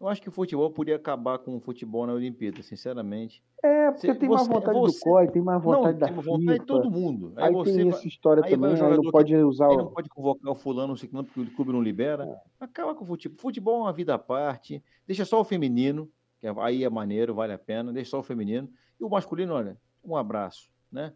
Eu 0.00 0.08
acho 0.08 0.20
que 0.20 0.28
o 0.28 0.32
futebol 0.32 0.68
podia 0.72 0.96
acabar 0.96 1.38
com 1.38 1.56
o 1.56 1.60
futebol 1.60 2.04
na 2.04 2.12
Olimpíada, 2.12 2.60
sinceramente. 2.62 3.42
É, 3.62 3.90
porque 3.92 4.08
Você- 4.08 4.14
tem 4.16 4.28
mais 4.28 4.42
você- 4.42 4.52
vontade 4.52 4.78
você- 4.78 4.98
do 4.98 5.04
COI, 5.04 5.28
tem 5.28 5.40
mais 5.42 5.62
vontade 5.62 5.92
não, 5.92 5.98
da 6.00 6.06
tem 6.08 6.16
FIFA. 6.16 6.30
vontade 6.30 6.58
de 6.58 6.66
todo 6.66 6.90
mundo. 6.90 7.32
Aí, 7.36 7.44
Aí 7.44 7.52
você 7.54 7.72
tem 7.76 7.84
vai- 7.88 7.98
essa 7.98 8.08
história 8.08 8.44
aí 8.44 8.50
também, 8.50 8.72
aí 8.74 8.80
não 8.96 9.00
que- 9.02 9.10
pode 9.12 9.36
usar 9.36 9.68
Aí 9.68 9.74
o... 9.74 9.78
não 9.78 9.86
pode 9.86 10.08
convocar 10.08 10.52
o 10.52 10.54
fulano, 10.56 10.92
o 10.92 10.96
ciclano, 10.96 11.24
porque 11.26 11.40
o 11.40 11.54
clube 11.54 11.72
não 11.72 11.80
libera. 11.80 12.28
Acaba 12.58 12.92
com 12.94 13.04
o 13.04 13.06
futebol. 13.06 13.38
Futebol 13.40 13.78
é 13.78 13.82
uma 13.84 13.92
vida 13.92 14.14
à 14.14 14.18
parte. 14.18 14.82
Deixa 15.06 15.24
só 15.24 15.40
o 15.40 15.44
feminino, 15.44 16.10
que 16.40 16.46
é- 16.48 16.54
aí 16.58 16.82
é 16.84 16.90
maneiro, 16.90 17.34
vale 17.34 17.52
a 17.52 17.58
pena. 17.58 17.92
Deixa 17.92 18.10
só 18.10 18.18
o 18.18 18.22
feminino. 18.24 18.68
E 19.00 19.04
o 19.04 19.08
masculino, 19.08 19.54
olha, 19.54 19.78
um 20.04 20.16
abraço, 20.16 20.68
né? 20.90 21.12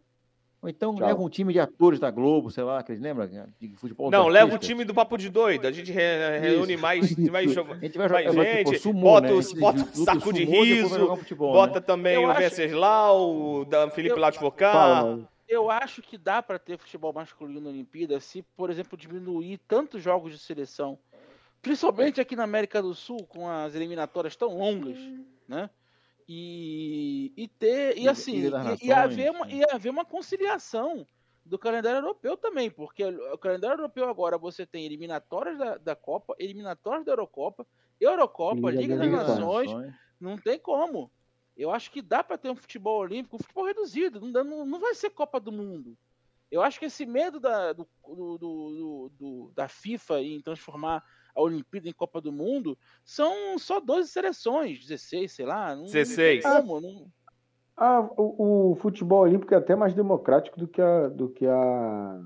Ou 0.61 0.69
então 0.69 0.93
Tchau. 0.95 1.07
leva 1.07 1.19
um 1.21 1.27
time 1.29 1.51
de 1.51 1.59
atores 1.59 1.99
da 1.99 2.11
Globo, 2.11 2.51
sei 2.51 2.63
lá, 2.63 2.83
que 2.83 2.91
eles 2.91 3.01
lembram 3.01 3.27
de 3.59 3.75
futebol. 3.77 4.11
Não, 4.11 4.27
leva 4.27 4.53
o 4.53 4.59
time 4.59 4.85
do 4.85 4.93
Papo 4.93 5.17
de 5.17 5.27
Doido. 5.27 5.65
A 5.65 5.71
gente 5.71 5.91
re- 5.91 6.37
reúne 6.39 6.77
mais, 6.77 7.17
mais 7.17 7.51
jogo- 7.51 7.73
A 7.73 7.77
gente 7.79 7.97
vai 7.97 8.07
mais 8.09 8.25
jogar 8.27 8.35
vai, 8.43 8.57
gente, 8.57 8.67
tipo, 8.73 8.79
sumô, 8.83 9.01
bota, 9.01 9.27
né? 9.27 9.33
Os- 9.33 9.53
bota 9.53 9.79
luta 9.79 9.95
saco 9.95 10.19
sumô, 10.19 10.33
de 10.33 10.43
riso, 10.43 11.15
futebol, 11.17 11.53
bota 11.53 11.79
né? 11.79 11.85
também 11.85 12.13
Eu 12.13 12.23
o 12.23 12.29
acho- 12.29 12.39
Venceslau, 12.41 13.31
o 13.61 13.65
da 13.65 13.89
Felipe 13.89 14.15
Eu-. 14.15 14.51
Fala, 14.71 15.19
Eu 15.49 15.71
acho 15.71 16.01
que 16.03 16.15
dá 16.15 16.43
para 16.43 16.59
ter 16.59 16.77
futebol 16.77 17.11
masculino 17.11 17.59
na 17.61 17.69
Olimpíada 17.69 18.19
se, 18.19 18.43
por 18.55 18.69
exemplo, 18.69 18.95
diminuir 18.97 19.57
tantos 19.67 20.01
jogos 20.03 20.31
de 20.31 20.37
seleção, 20.39 20.97
principalmente 21.61 22.21
aqui 22.21 22.35
na 22.35 22.43
América 22.43 22.81
do 22.83 22.93
Sul, 22.93 23.17
com 23.27 23.49
as 23.49 23.73
eliminatórias 23.75 24.35
tão 24.35 24.57
longas, 24.57 24.97
né? 25.47 25.69
E, 26.33 27.33
e 27.35 27.45
ter 27.49 27.97
e 27.97 28.07
assim 28.07 28.37
e, 28.81 28.87
e 28.87 28.91
haver 28.93 29.31
uma, 29.31 29.45
né? 29.45 29.53
e 29.53 29.63
haver 29.69 29.89
uma 29.89 30.05
conciliação 30.05 31.05
do 31.45 31.59
calendário 31.59 31.97
europeu 31.97 32.37
também, 32.37 32.71
porque 32.71 33.03
o 33.03 33.37
calendário 33.37 33.79
europeu 33.79 34.07
agora 34.07 34.37
você 34.37 34.65
tem 34.65 34.85
eliminatórias 34.85 35.57
da, 35.57 35.77
da 35.77 35.93
Copa, 35.93 36.33
eliminatórias 36.39 37.03
da 37.03 37.11
Eurocopa, 37.11 37.67
Eurocopa, 37.99 38.71
Liga 38.71 38.95
Liga 38.95 39.17
das 39.17 39.27
Nações. 39.27 39.71
Nações, 39.73 39.93
não 40.21 40.37
tem 40.37 40.57
como. 40.57 41.11
Eu 41.57 41.69
acho 41.69 41.91
que 41.91 42.01
dá 42.01 42.23
para 42.23 42.37
ter 42.37 42.49
um 42.49 42.55
futebol 42.55 42.99
olímpico, 43.01 43.35
um 43.35 43.39
futebol 43.39 43.65
reduzido. 43.65 44.21
Não, 44.21 44.31
dá- 44.31 44.43
não, 44.43 44.65
não 44.65 44.79
vai 44.79 44.95
ser 44.95 45.09
Copa 45.09 45.37
do 45.37 45.51
Mundo. 45.51 45.97
Eu 46.49 46.61
acho 46.61 46.79
que 46.79 46.85
esse 46.85 47.05
medo 47.05 47.41
da, 47.41 47.73
do- 47.73 47.87
do- 48.07 49.11
do- 49.19 49.51
da 49.53 49.67
FIFA 49.67 50.21
em 50.21 50.41
transformar 50.41 51.03
a 51.35 51.41
Olimpíada 51.41 51.87
em 51.89 51.93
Copa 51.93 52.19
do 52.21 52.31
Mundo 52.31 52.77
são 53.03 53.57
só 53.59 53.79
12 53.79 54.09
seleções, 54.09 54.79
16, 54.79 55.31
sei 55.31 55.45
lá. 55.45 55.75
Não, 55.75 55.85
16. 55.85 56.43
Não 56.43 56.51
tem 56.51 56.61
como, 56.61 56.81
não- 56.81 57.05
Ah, 57.77 58.07
o, 58.17 58.71
o 58.71 58.75
futebol 58.75 59.21
olímpico 59.21 59.53
é 59.53 59.57
até 59.57 59.75
mais 59.75 59.93
democrático 59.93 60.59
do 60.59 60.67
que 60.67 60.81
a, 60.81 61.07
do 61.07 61.29
que 61.29 61.45
a, 61.47 62.21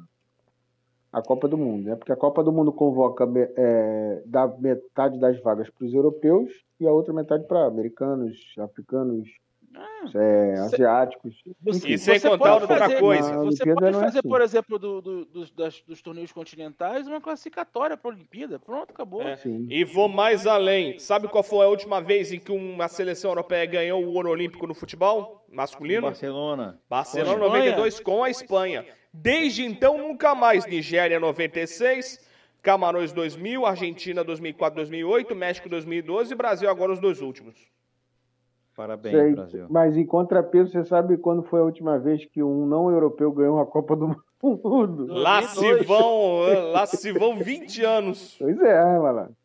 a 1.13 1.22
Copa 1.22 1.48
do 1.48 1.58
Mundo, 1.58 1.86
né? 1.89 1.96
Porque 1.96 2.12
a 2.12 2.15
Copa 2.18 2.44
do 2.44 2.52
Mundo 2.52 2.74
convoca 2.74 3.26
é, 3.56 4.22
dá 4.26 4.48
metade 4.48 5.18
das 5.20 5.39
vagas 5.41 5.70
para 5.70 5.86
os 5.86 5.94
europeus 5.94 6.52
e 6.80 6.86
a 6.88 6.91
outra 6.91 7.13
metade 7.13 7.48
para 7.48 7.65
americanos, 7.65 8.38
africanos, 8.58 9.30
é, 9.78 10.56
cê- 10.56 10.62
asiáticos. 10.76 11.36
Você- 11.62 11.88
E 11.90 11.98
sem 11.98 12.20
você 12.20 12.30
contar 12.30 12.44
pode 12.52 12.62
outra 12.64 12.78
fazer- 12.78 13.00
coisa. 13.00 13.24
Você 13.30 13.38
Olimpíada 13.40 13.74
pode 13.74 13.88
é 13.88 14.00
fazer, 14.00 14.20
assim. 14.20 14.30
por 14.30 14.42
exemplo, 14.42 14.80
do- 14.80 15.02
do- 15.02 15.26
dos, 15.26 15.52
das- 15.52 15.82
dos 15.82 16.02
torneios 16.02 16.32
continentais 16.32 17.08
uma 17.08 17.20
classificatória 17.22 17.98
para 17.98 18.12
a 18.12 18.14
Olimpíada. 18.14 18.60
Pronto, 18.60 18.92
acabou. 18.92 19.22
É. 19.22 19.38
E 19.70 19.84
vou 19.84 20.08
mais 20.08 20.46
além. 20.48 21.00
Sabe 21.00 21.28
qual 21.28 21.44
foi 21.44 21.66
a 21.66 21.70
última 21.70 22.02
vez 22.02 22.32
em 22.32 22.40
que 22.40 22.52
uma 22.52 22.88
seleção 22.88 23.32
europeia 23.32 23.66
ganhou 23.66 24.04
o 24.04 24.14
ouro 24.14 24.30
olímpico 24.30 24.66
no 24.68 24.74
futebol 24.74 25.46
masculino? 25.52 26.04
Barcelona. 26.04 26.80
Barcelona 26.90 27.32
Espanha. 27.32 27.48
92 27.50 28.00
com 28.00 28.24
a 28.24 28.30
Espanha. 28.30 28.86
Desde 29.14 29.64
então, 29.66 29.98
nunca 29.98 30.36
mais. 30.36 30.66
Nigéria 30.66 31.20
96, 31.20 32.24
Camarões 32.62 33.14
2000, 33.14 33.66
Argentina 33.66 34.24
2004, 34.24 34.76
2008, 34.78 35.36
México 35.36 35.70
2012 35.70 36.34
e 36.34 36.36
Brasil 36.36 36.70
agora 36.70 36.92
os 36.92 37.00
dois 37.00 37.22
últimos. 37.22 37.56
Parabéns, 38.76 39.16
Sei, 39.16 39.34
Brasil. 39.34 39.66
mas 39.70 39.96
em 39.96 40.06
contrapeso, 40.06 40.72
você 40.72 40.84
sabe 40.84 41.18
quando 41.18 41.44
foi 41.44 41.62
a 41.62 41.64
última 41.64 41.98
vez 41.98 42.26
que 42.26 42.44
um 42.44 42.66
não 42.66 42.90
europeu 42.92 43.32
ganhou 43.32 43.60
a 43.60 43.66
Copa 43.66 43.96
do 43.96 44.08
Mundo? 44.44 45.06
Lá 45.08 45.42
se 45.44 45.56
2002. 45.62 45.88
vão, 45.88 46.72
lá 46.72 46.86
se 46.86 47.12
vão 47.14 47.38
20 47.40 47.84
anos. 47.86 48.36
Pois 48.38 48.60
é, 48.60 49.00
mano. 49.00 49.36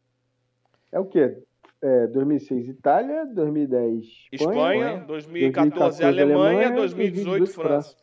É 0.90 0.98
o 0.98 1.04
quê? 1.04 1.38
É, 1.82 2.08
2006 2.08 2.68
Itália, 2.68 3.24
2010 3.26 4.04
Espanha, 4.32 4.32
Espanha, 4.32 5.04
2014 5.06 6.00
2014 6.00 6.04
Alemanha, 6.04 6.34
Alemanha, 6.66 6.76
2018 6.76 7.24
2018 7.38 7.52
França. 7.54 7.96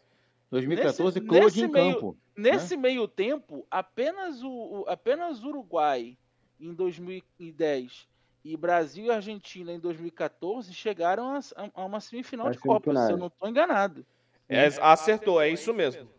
2014, 0.49 1.19
Nesse- 1.19 1.27
Claude 1.27 1.45
nesse 1.45 1.65
em 1.65 1.67
meio- 1.71 1.93
campo. 1.95 2.17
Nesse 2.37 2.77
meio 2.77 3.07
tempo, 3.07 3.67
apenas 3.69 4.41
o, 4.41 4.49
o- 4.49 4.85
apenas 4.87 5.43
o 5.43 5.49
Uruguai 5.49 6.17
em 6.59 6.73
2010 6.73 8.07
e 8.53 8.55
Brasil 8.55 9.05
e 9.05 9.11
Argentina 9.11 9.73
em 9.73 9.79
2014 9.79 10.73
chegaram 10.73 11.35
a, 11.35 11.39
a 11.73 11.85
uma 11.85 11.99
semifinal 11.99 12.47
As 12.47 12.55
de 12.55 12.61
Copa, 12.61 12.95
se 13.05 13.11
eu 13.11 13.17
não 13.17 13.27
estou 13.27 13.49
enganado. 13.49 14.05
É, 14.47 14.67
acertou, 14.81 15.41
é 15.41 15.49
isso 15.49 15.73
mesmo. 15.73 16.09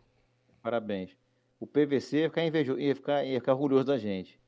Parabéns. 0.61 1.17
O 1.59 1.65
PVC 1.65 2.19
ia 2.19 2.29
ficar, 2.29 2.43
invejoso, 2.45 2.79
ia 2.79 2.95
ficar, 2.95 3.25
ia 3.25 3.39
ficar 3.39 3.53
orgulhoso 3.53 3.85
da 3.85 3.97
gente. 3.97 4.38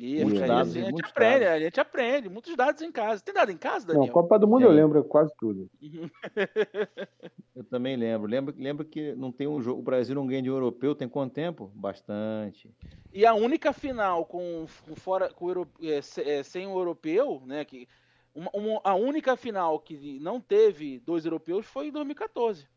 E 0.00 0.22
Muitos 0.24 0.42
a, 0.42 0.46
dados, 0.46 0.72
gente, 0.72 0.82
a 0.82 0.84
gente 0.84 0.92
muitos 0.92 1.10
aprende, 1.10 1.40
dados. 1.44 1.56
a 1.56 1.58
gente 1.64 1.80
aprende, 1.80 2.28
muitos 2.28 2.56
dados 2.56 2.82
em 2.82 2.92
casa. 2.92 3.20
Tem 3.20 3.34
dado 3.34 3.50
em 3.50 3.56
casa, 3.56 3.84
Não, 3.88 3.94
Daniel? 3.94 4.12
Copa 4.12 4.38
do 4.38 4.46
Mundo 4.46 4.62
eu 4.62 4.68
Tem. 4.68 4.76
lembro 4.76 5.02
quase 5.02 5.32
tudo. 5.36 5.68
Eu 7.54 7.64
também 7.64 7.96
lembro. 7.96 8.28
Lembro, 8.30 8.54
lembro 8.56 8.84
que 8.86 9.12
não 9.16 9.32
tem 9.32 9.48
um 9.48 9.60
jogo. 9.60 9.80
O 9.80 9.82
Brasil 9.82 10.14
não 10.14 10.24
ganha 10.28 10.40
de 10.40 10.48
europeu 10.48 10.94
tem 10.94 11.08
quanto 11.08 11.32
tempo? 11.32 11.72
Bastante. 11.74 12.70
E 13.12 13.26
a 13.26 13.34
única 13.34 13.72
final 13.72 14.24
com, 14.24 14.64
com 14.86 14.94
fora 14.94 15.28
com 15.30 15.48
euro- 15.48 15.68
é, 15.82 15.98
é, 16.22 16.42
sem 16.44 16.68
o 16.68 16.78
europeu, 16.78 17.42
né? 17.44 17.64
Que, 17.64 17.88
uma- 18.32 18.50
uma- 18.54 18.80
a 18.84 18.94
única 18.94 19.34
final 19.36 19.80
que 19.80 20.20
não 20.20 20.40
teve 20.40 21.00
dois 21.00 21.24
europeus 21.24 21.66
foi 21.66 21.88
em 21.88 21.90
2014. 21.92 22.68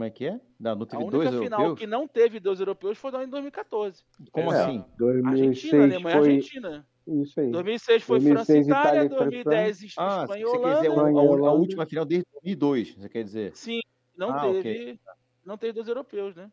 Como 0.00 0.06
é 0.06 0.10
que 0.10 0.24
é? 0.24 0.40
Não, 0.58 0.74
não 0.76 0.82
A 0.84 0.86
teve 0.86 1.02
única 1.02 1.10
dois 1.18 1.28
final 1.42 1.60
europeus? 1.60 1.78
que 1.78 1.86
não 1.86 2.08
teve 2.08 2.40
dois 2.40 2.58
europeus 2.58 2.96
foi 2.96 3.10
em 3.22 3.28
2014. 3.28 4.02
Como 4.32 4.50
É, 4.50 4.56
assim? 4.62 4.82
2006 4.96 5.42
Argentina, 5.42 5.84
Alemanha 5.84 6.16
foi 6.16 6.28
Argentina. 6.30 6.86
isso 7.06 7.40
aí. 7.40 7.50
2006 7.50 8.02
foi 8.02 8.18
2006 8.18 8.46
França 8.46 8.52
e 8.56 8.60
Itália, 8.62 9.04
Itália 9.04 9.04
e 9.04 9.08
2010 9.44 9.82
Ah, 9.98 10.22
Espanha 10.22 10.40
e 10.40 10.44
você 10.46 10.58
quer 10.58 10.74
dizer 10.76 10.88
Holanda. 10.88 11.18
a, 11.18 11.22
a- 11.22 11.26
a 11.26 11.28
Holanda. 11.28 11.50
última 11.50 11.84
final 11.84 12.04
desde 12.06 12.26
2002, 12.32 12.94
você 12.94 13.08
quer 13.10 13.22
dizer? 13.24 13.52
Sim, 13.54 13.80
não 14.16 14.30
Ah, 14.32 14.40
teve, 14.40 14.98
não 15.44 15.58
teve 15.58 15.72
dois 15.74 15.86
europeus, 15.88 16.34
né? 16.34 16.50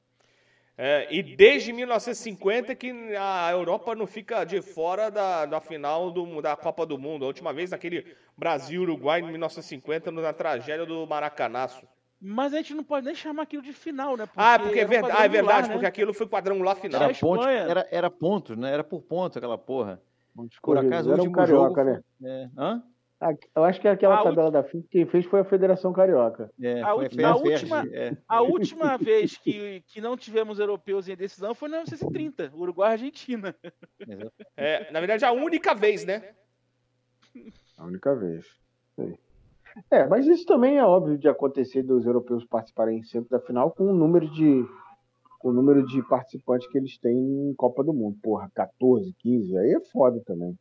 É, 0.77 1.07
e 1.09 1.23
desde 1.23 1.71
1950 1.71 2.75
que 2.75 2.91
a 3.17 3.49
Europa 3.49 3.95
não 3.95 4.05
fica 4.05 4.43
de 4.43 4.61
fora 4.61 5.09
da, 5.09 5.45
da 5.45 5.61
final 5.61 6.11
do- 6.11 6.41
da 6.41 6.53
Copa 6.57 6.85
do 6.85 6.97
Mundo. 6.97 7.23
A 7.23 7.27
última 7.29 7.53
vez 7.53 7.71
naquele 7.71 8.13
Brasil-Uruguai 8.37 9.21
em 9.21 9.23
1950, 9.31 10.11
na 10.11 10.33
tragédia 10.33 10.85
do 10.85 11.07
Maracanaço. 11.07 11.87
Mas 12.19 12.53
a 12.53 12.57
gente 12.57 12.73
não 12.73 12.83
pode 12.83 13.05
nem 13.05 13.13
chamar 13.13 13.43
aquilo 13.43 13.61
de 13.61 13.73
final, 13.73 14.17
né? 14.17 14.27
ah, 14.35 14.57
porque 14.57 14.79
é 14.79 14.85
um 14.85 14.89
verdade, 14.89 15.13
ah, 15.17 15.25
é 15.25 15.29
verdade 15.29 15.67
né? 15.67 15.73
porque 15.73 15.85
aquilo 15.85 16.13
foi 16.13 16.27
quadrangular 16.27 16.75
final. 16.75 17.01
Era, 17.03 17.11
a 17.11 17.15
ponto, 17.15 17.47
era, 17.47 17.87
era 17.91 18.09
pontos, 18.09 18.57
né? 18.57 18.71
Era 18.71 18.83
por 18.83 19.01
pontos 19.03 19.37
aquela 19.37 19.57
porra. 19.57 20.01
Por 20.61 20.77
acaso, 20.77 21.09
o 21.09 21.13
Era 21.13 21.21
um 21.21 21.25
último 21.25 21.35
carioca, 21.35 21.83
jogo 21.83 22.03
né? 22.19 22.29
É. 22.29 22.49
Hã? 22.57 22.83
Ah, 23.19 23.33
Eu 23.55 23.63
acho 23.63 23.81
que 23.81 23.87
aquela 23.87 24.19
A 24.19 24.23
tabela 24.23 24.51
da 24.51 24.63
FIFA 24.63 24.87
quem 24.91 25.05
fez 25.07 25.25
foi 25.25 25.39
a 25.39 25.43
Federação 25.45 25.91
Carioca. 25.91 26.51
É, 26.61 26.81
A 26.83 26.93
foi 26.93 27.05
a 27.05 27.09
Ferg, 27.09 27.47
última- 27.47 27.87
é. 27.91 28.17
A 28.27 28.41
última 28.41 28.97
vez 28.97 29.37
que, 29.37 29.81
que 29.87 29.99
não 30.01 30.15
tivemos 30.15 30.59
europeus 30.59 31.07
em 31.07 31.15
decisão 31.15 31.55
foi 31.55 31.67
em 31.67 31.71
1930, 31.71 32.51
Uruguai 32.55 32.89
e 32.89 32.93
Argentina. 32.93 33.55
É, 34.55 34.91
na 34.91 34.99
verdade, 34.99 35.25
a 35.25 35.31
única 35.31 35.73
vez, 35.73 36.05
né? 36.05 36.35
A 37.77 37.85
única 37.85 38.15
vez. 38.15 38.45
Sei. 38.95 39.17
É, 39.89 40.07
mas 40.07 40.25
isso 40.25 40.45
também 40.45 40.77
é 40.77 40.85
óbvio 40.85 41.17
de 41.17 41.27
acontecer 41.27 41.83
dos 41.83 42.05
europeus 42.05 42.45
participarem 42.45 43.03
sempre 43.03 43.29
da 43.29 43.39
final 43.39 43.71
com 43.71 43.85
o 43.85 43.93
número 43.93 44.29
de 44.29 44.65
o 45.43 45.51
número 45.51 45.85
de 45.85 46.01
participantes 46.03 46.67
que 46.67 46.77
eles 46.77 46.97
têm 46.97 47.15
em 47.15 47.53
Copa 47.53 47.83
do 47.83 47.93
Mundo. 47.93 48.17
Porra, 48.21 48.49
14, 48.53 49.13
15, 49.19 49.57
aí 49.57 49.73
é 49.73 49.79
foda 49.91 50.19
também. 50.25 50.57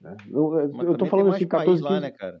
né? 0.00 0.16
Eu, 0.30 0.70
Mas 0.72 0.86
eu 0.86 0.96
tô 0.96 1.06
falando 1.06 1.34
assim, 1.34 1.46
mais 1.46 1.66
país 1.66 1.80
14, 1.80 1.82
15. 1.82 1.82
lá, 1.82 2.00
né, 2.00 2.10
cara? 2.10 2.40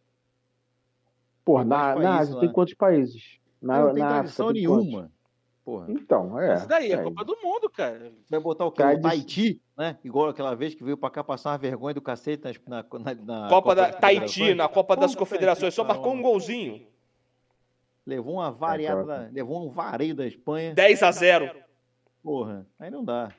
Porra, 1.44 1.64
na, 1.64 1.94
na 1.96 2.18
Ásia 2.18 2.34
lá. 2.34 2.40
tem 2.40 2.52
quantos 2.52 2.74
países? 2.74 3.38
Na, 3.60 3.80
não 3.80 3.94
tem 3.94 4.02
na 4.02 4.08
tradição 4.08 4.48
África 4.48 4.68
nenhuma. 4.68 5.10
Porra. 5.68 5.84
Então, 5.90 6.40
é. 6.40 6.54
Isso 6.54 6.66
daí 6.66 6.90
é 6.92 6.94
é. 6.94 7.02
Copa 7.02 7.22
do 7.26 7.36
Mundo, 7.42 7.68
cara. 7.68 8.10
Vai 8.30 8.40
botar 8.40 8.64
o 8.64 8.70
quê? 8.72 8.76
Tradi- 8.82 9.00
O 9.00 9.02
Tahiti, 9.02 9.60
né? 9.76 9.98
Igual 10.02 10.30
aquela 10.30 10.56
vez 10.56 10.74
que 10.74 10.82
veio 10.82 10.96
pra 10.96 11.10
cá 11.10 11.22
passar 11.22 11.50
uma 11.50 11.58
vergonha 11.58 11.92
do 11.92 12.00
cacete 12.00 12.58
na, 12.66 12.82
na, 12.82 13.14
na 13.42 13.48
Copa 13.50 13.74
da 13.74 13.88
das 13.90 14.00
Tahiti, 14.00 14.20
Confederações. 14.22 14.56
na 14.56 14.66
Copa 14.66 14.96
das 14.96 15.10
Puta 15.10 15.18
Confederações, 15.18 15.74
só 15.74 15.84
marcou 15.84 16.14
um 16.14 16.22
golzinho. 16.22 16.86
Levou 18.06 18.36
uma 18.36 18.50
variada, 18.50 19.04
da- 19.04 19.28
levou 19.30 19.62
um 19.62 19.68
vareio 19.68 20.14
da 20.14 20.26
Espanha. 20.26 20.72
10 20.72 21.02
a 21.02 21.10
0 21.12 21.50
Porra, 22.22 22.66
aí 22.78 22.90
não 22.90 23.04
dá. 23.04 23.30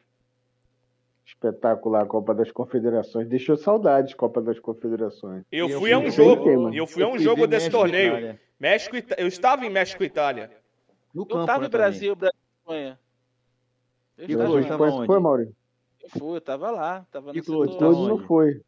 Espetacular 1.25 2.03
a 2.03 2.05
Copa 2.05 2.35
das 2.35 2.51
Confederações. 2.51 3.27
Deixou 3.27 3.57
saudades 3.57 4.13
Copa 4.13 4.39
das 4.39 4.59
Confederações. 4.59 5.43
Eu 5.51 5.79
fui 5.79 5.91
a 5.91 5.97
um 5.97 6.11
jogo. 6.11 6.71
Eu 6.73 6.85
fui 6.85 7.01
a 7.01 7.07
um 7.07 7.17
jogo 7.17 7.47
desse 7.47 7.65
México 7.65 7.77
torneio. 7.77 8.07
Itália. 8.11 8.41
México, 8.59 8.95
eu 9.17 9.27
estava 9.27 9.65
em 9.65 9.69
México 9.71 10.03
e 10.03 10.05
Itália. 10.05 10.51
No 11.19 11.23
Eu 11.23 11.27
campo, 11.27 11.45
tava 11.45 11.60
né, 11.60 11.67
em 11.67 11.69
também. 11.69 11.86
Brasil, 11.86 12.15
Brasil 12.15 12.38
e 12.58 12.62
E 14.17 14.32
estava 14.62 14.77
Foi, 14.77 14.91
onde? 14.91 15.08
foi, 15.08 15.19
Maurício? 15.19 15.55
Eu 16.01 16.10
fui, 16.10 16.38
eu 16.38 16.41
tava 16.41 16.71
lá. 16.71 17.05
Tava 17.12 17.32
E 17.36 17.41
não 18.08 18.15
onde? 18.15 18.23
foi. 18.25 18.62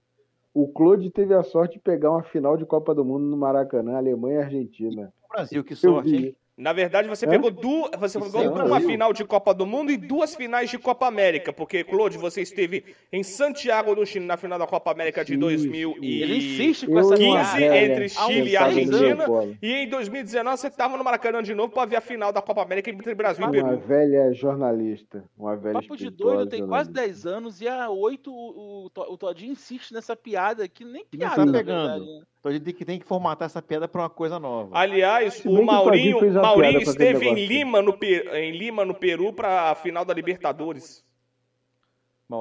o 0.53 0.67
Claude 0.67 1.09
teve 1.09 1.33
a 1.33 1.43
sorte 1.43 1.75
de 1.75 1.79
pegar 1.79 2.11
uma 2.11 2.23
final 2.23 2.57
de 2.57 2.65
Copa 2.65 2.93
do 2.93 3.05
Mundo 3.05 3.23
no 3.23 3.37
Maracanã, 3.37 3.95
Alemanha 3.95 4.41
e 4.41 4.43
Argentina. 4.43 5.13
O 5.23 5.31
Brasil, 5.31 5.63
que 5.63 5.75
sorte, 5.77 6.13
hein? 6.13 6.35
Na 6.61 6.73
verdade, 6.73 7.07
você 7.07 7.25
Hã? 7.25 7.29
pegou 7.29 7.49
duas, 7.49 7.89
você 7.99 8.19
Isso 8.19 8.31
pegou 8.31 8.59
é 8.59 8.63
uma 8.63 8.79
final 8.79 9.11
de 9.11 9.25
Copa 9.25 9.51
do 9.53 9.65
Mundo 9.65 9.91
e 9.91 9.97
duas 9.97 10.35
finais 10.35 10.69
de 10.69 10.77
Copa 10.77 11.07
América, 11.07 11.51
porque 11.51 11.83
Claude, 11.83 12.19
você 12.19 12.41
esteve 12.41 12.85
em 13.11 13.23
Santiago 13.23 13.95
do 13.95 14.05
Chile 14.05 14.25
na 14.25 14.37
final 14.37 14.59
da 14.59 14.67
Copa 14.67 14.91
América 14.91 15.25
de 15.25 15.33
Sim, 15.33 15.39
2015 15.39 16.21
Ele 16.21 16.37
insiste 16.37 16.87
com 16.87 16.99
Eu 16.99 16.99
essa 16.99 17.17
e 17.17 17.23
uma 17.23 17.43
piada. 17.43 17.59
velha 17.59 17.83
entre 17.83 18.09
Chile 18.09 18.53
e 18.53 18.57
sentada 18.57 18.85
no 18.85 18.95
Argentina. 18.97 19.59
e 19.61 19.71
em 19.73 19.89
2019 19.89 20.57
você 20.57 20.67
estava 20.67 20.97
no 20.97 21.03
Maracanã 21.03 21.41
de 21.41 21.55
novo 21.55 21.73
para 21.73 21.85
ver 21.87 21.95
a 21.95 22.01
final 22.01 22.31
da 22.31 22.41
Copa 22.41 22.61
América 22.61 22.91
entre 22.91 23.15
Brasil 23.15 23.43
e 23.43 23.47
Uma 23.47 23.51
Peru. 23.51 23.77
velha 23.79 24.31
jornalista, 24.33 25.27
uma 25.37 25.55
velha 25.57 25.73
Papo 25.73 25.95
de 25.97 26.09
doido 26.09 26.45
tem 26.47 26.61
quase 26.63 26.89
jornalista. 26.89 26.91
10 26.93 27.25
anos 27.25 27.61
e 27.61 27.67
há 27.67 27.89
8 27.89 28.31
o, 28.31 28.85
o, 28.87 28.91
o 29.13 29.17
Todinho 29.17 29.53
insiste 29.53 29.93
nessa 29.93 30.15
piada 30.15 30.67
que 30.67 30.85
nem 30.85 31.05
E 31.13 31.17
não 31.17 31.29
piada, 31.29 31.35
tá 31.35 31.47
pegando. 31.47 31.63
verdade, 31.87 32.05
né? 32.05 32.25
Então 32.41 32.49
a 32.49 32.53
gente 32.55 32.63
tem 32.63 32.73
que, 32.73 32.83
tem 32.85 32.99
que 32.99 33.05
formatar 33.05 33.45
essa 33.45 33.61
piada 33.61 33.87
pra 33.87 34.01
uma 34.01 34.09
coisa 34.09 34.39
nova. 34.39 34.75
Aliás, 34.75 35.45
o 35.45 35.61
Maurinho, 35.63 36.19
Maurinho 36.33 36.81
esteve 36.81 37.27
em. 37.29 37.45
Lima, 37.45 37.83
no, 37.83 37.95
em 38.33 38.51
Lima, 38.51 38.83
no 38.83 38.95
Peru, 38.95 39.31
para 39.31 39.69
a 39.69 39.75
final 39.75 40.03
da 40.03 40.11
Libertadores. 40.11 41.05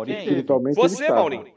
Teve, 0.06 0.18
Espiritualmente 0.20 0.76
Você. 0.76 1.08
Maurinho. 1.10 1.52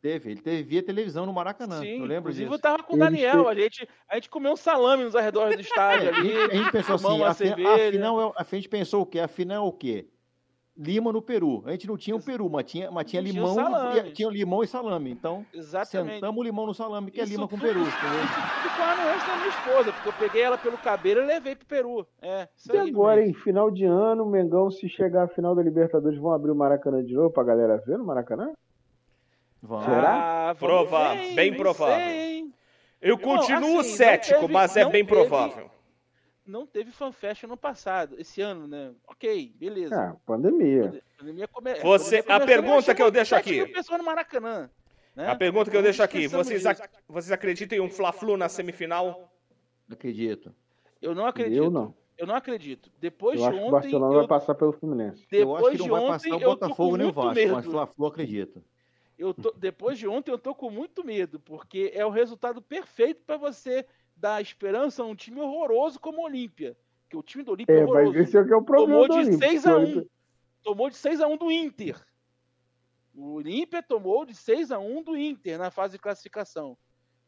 teve. 0.00 0.30
Ele 0.32 0.40
teve 0.40 0.62
via 0.64 0.82
televisão 0.82 1.24
no 1.26 1.32
Maracanã. 1.32 1.80
Sim, 1.80 1.98
eu 2.00 2.06
lembro 2.06 2.18
inclusive 2.30 2.44
disso. 2.46 2.54
eu 2.54 2.58
tava 2.60 2.82
com 2.82 2.96
o 2.96 2.98
Daniel, 2.98 3.46
a 3.46 3.54
gente, 3.54 3.86
a 4.08 4.14
gente 4.16 4.28
comeu 4.30 4.52
um 4.52 4.56
salame 4.56 5.04
nos 5.04 5.14
arredores 5.14 5.54
do 5.54 5.60
estádio 5.62 6.08
É, 6.08 6.12
a, 6.12 6.16
ali. 6.16 6.28
gente, 6.32 6.50
a 6.50 6.56
gente 6.56 6.72
pensou 6.72 6.94
assim, 6.96 7.04
tomamos 7.04 7.22
uma 7.22 7.28
a, 7.30 7.34
fi- 7.34 7.44
a 7.44 7.56
cerveja. 7.56 7.92
final 7.92 8.20
é, 8.20 8.32
a 8.36 8.42
gente 8.56 8.68
pensou 8.68 9.02
o 9.02 9.06
quê? 9.06 9.20
A 9.20 9.28
final 9.28 9.64
é 9.66 9.68
o 9.68 9.72
quê? 9.72 10.08
Lima 10.78 11.12
no 11.12 11.20
Peru. 11.20 11.62
A 11.66 11.72
gente 11.72 11.88
não 11.88 11.96
tinha 11.96 12.14
o 12.14 12.22
Peru, 12.22 12.48
mas 12.48 12.64
tinha, 12.70 12.88
mas 12.90 13.04
tinha 13.10 13.20
tinha 13.20 13.32
limão, 13.32 13.96
e, 13.96 14.12
tinha 14.12 14.28
limão 14.28 14.62
e 14.62 14.66
salame. 14.68 15.10
Então, 15.10 15.44
Exatamente. 15.52 16.14
sentamos 16.14 16.38
o 16.38 16.42
limão 16.44 16.66
no 16.66 16.72
salame, 16.74 17.10
que 17.10 17.20
é 17.20 17.24
Isso 17.24 17.32
Lima 17.32 17.48
com 17.48 17.58
Peru. 17.58 17.80
entendeu? 17.82 17.90
Tudo 18.62 18.76
com 18.76 18.82
a 18.82 18.92
anuência 18.92 19.26
da 19.26 19.36
minha 19.36 19.48
esposa, 19.48 19.92
porque 19.92 20.08
eu 20.08 20.12
peguei 20.12 20.42
ela 20.42 20.56
pelo 20.56 20.78
cabelo 20.78 21.20
e 21.22 21.26
levei 21.26 21.56
pro 21.56 21.66
Peru. 21.66 22.06
É, 22.22 22.46
E 22.72 22.76
aí. 22.78 22.88
agora, 22.90 23.26
em 23.26 23.34
final 23.34 23.72
de 23.72 23.84
ano, 23.84 24.22
o 24.24 24.30
Mengão, 24.30 24.70
se 24.70 24.88
chegar 24.88 25.24
à 25.24 25.28
final 25.28 25.52
da 25.54 25.62
Libertadores, 25.64 26.16
vão 26.18 26.32
abrir 26.32 26.52
o 26.52 26.54
Maracanã 26.54 27.02
de 27.04 27.12
novo 27.12 27.30
pra 27.30 27.42
galera 27.42 27.82
ver 27.84 27.98
no 27.98 28.04
Maracanã? 28.04 28.52
Vamos. 29.60 29.84
Será? 29.86 30.50
Ah, 30.50 30.54
bem 31.34 31.50
nem 31.50 31.54
provável. 31.56 31.96
sei? 31.96 32.48
Eu 33.02 33.18
continuo 33.18 33.80
assim, 33.80 33.96
cético, 33.96 34.40
teve- 34.42 34.52
mas 34.52 34.76
é 34.76 34.84
bem 34.84 35.04
teve- 35.04 35.08
provável. 35.08 35.68
Não 36.48 36.66
teve 36.66 36.90
fanfest 36.90 37.44
ano 37.44 37.58
passado, 37.58 38.16
esse 38.18 38.40
ano, 38.40 38.66
né? 38.66 38.92
Ok, 39.06 39.52
beleza. 39.56 39.94
Ah, 39.94 40.16
pandemia. 40.24 41.02
A 41.14 41.18
pandemia 41.20 41.46
come- 41.46 41.70
é, 41.72 41.80
Você- 41.82 42.24
a 42.26 42.40
pergunta 42.40 42.94
que 42.94 43.02
eu 43.02 43.10
deixo 43.10 43.34
7 43.34 43.50
mil 43.52 43.64
aqui. 43.64 43.98
no 43.98 44.04
Maracanã. 44.04 44.70
né? 45.14 45.28
A 45.28 45.34
pergunta 45.36 45.70
que 45.70 45.76
eu 45.76 45.80
Então, 45.80 45.82
deixo 45.90 46.02
aqui, 46.02 46.26
vocês, 46.26 46.64
ac- 46.64 46.88
vocês 47.08 47.32
acreditam 47.32 47.76
em 47.76 47.80
um 47.82 47.90
Fla-Flu 47.90 48.36
na 48.36 48.48
semifinal? 48.48 49.30
Acredito. 49.90 50.54
Eu 51.02 51.14
não 51.14 51.26
acredito. 51.26 51.56
Eu 51.64 51.70
não. 51.70 51.94
Eu 52.16 52.26
não 52.26 52.34
acredito. 52.34 52.90
Depois 53.00 53.34
Eu 53.38 53.42
de 53.42 53.48
acho 53.48 53.56
que 53.58 53.62
o 53.62 53.66
ontem, 53.66 53.72
Barcelona 53.72 54.14
eu, 54.14 54.18
vai 54.20 54.28
passar 54.28 54.54
pelo 54.54 54.72
Fluminense. 54.72 55.26
eu 55.30 55.54
acho 55.54 55.64
depois 55.64 55.72
que 55.72 55.78
não 55.78 55.84
de 55.84 55.90
vai 55.90 56.00
ontem, 56.00 56.08
passar 56.12 56.28
o 56.28 56.32
eu 56.34 56.38
tô 56.40 56.46
com 56.46 56.54
Botafogo 56.66 56.96
nem 56.96 57.06
o 57.08 57.12
Vasco, 57.12 57.34
medo. 57.34 57.52
mas 57.52 57.64
Fla-Flu 57.66 58.06
acredito. 58.06 58.64
Eu 59.18 59.34
tô- 59.34 59.52
depois 59.52 59.98
de 59.98 60.06
ontem 60.08 60.30
eu 60.30 60.38
tô 60.38 60.54
com 60.54 60.70
muito 60.70 61.04
medo, 61.04 61.38
porque 61.40 61.90
é 61.94 62.06
o 62.06 62.10
resultado 62.10 62.62
perfeito 62.62 63.22
para 63.26 63.36
você 63.36 63.84
dar 64.18 64.40
esperança 64.42 65.02
a 65.02 65.06
um 65.06 65.14
time 65.14 65.40
horroroso 65.40 65.98
como 66.00 66.18
o 66.22 66.24
Olímpia. 66.24 66.76
Que 67.08 67.16
o 67.16 67.22
time 67.22 67.42
do 67.44 67.52
Olímpia 67.52 67.72
é 67.72 67.78
É, 67.78 67.80
mas 67.82 67.88
horroroso. 67.90 68.18
esse 68.18 68.36
é 68.36 68.40
o 68.40 68.46
que 68.46 68.52
é 68.52 68.56
o 68.56 68.62
problema 68.62 68.92
tomou 68.92 69.08
de 69.08 69.28
Olímpico. 69.28 69.50
6 69.50 69.64
O 69.64 69.68
a 69.68 69.72
1 69.72 69.76
Olímpio- 69.76 70.10
Tomou 70.62 70.90
de 70.90 70.96
6 70.96 71.20
a 71.20 71.26
1 71.26 71.36
do 71.36 71.50
Inter. 71.50 72.04
O 73.14 73.34
Olímpia 73.34 73.82
tomou 73.82 74.24
de 74.24 74.34
6 74.34 74.70
a 74.70 74.78
1 74.78 75.02
do 75.02 75.16
Inter 75.16 75.58
na 75.58 75.70
fase 75.70 75.94
de 75.94 75.98
classificação. 75.98 76.76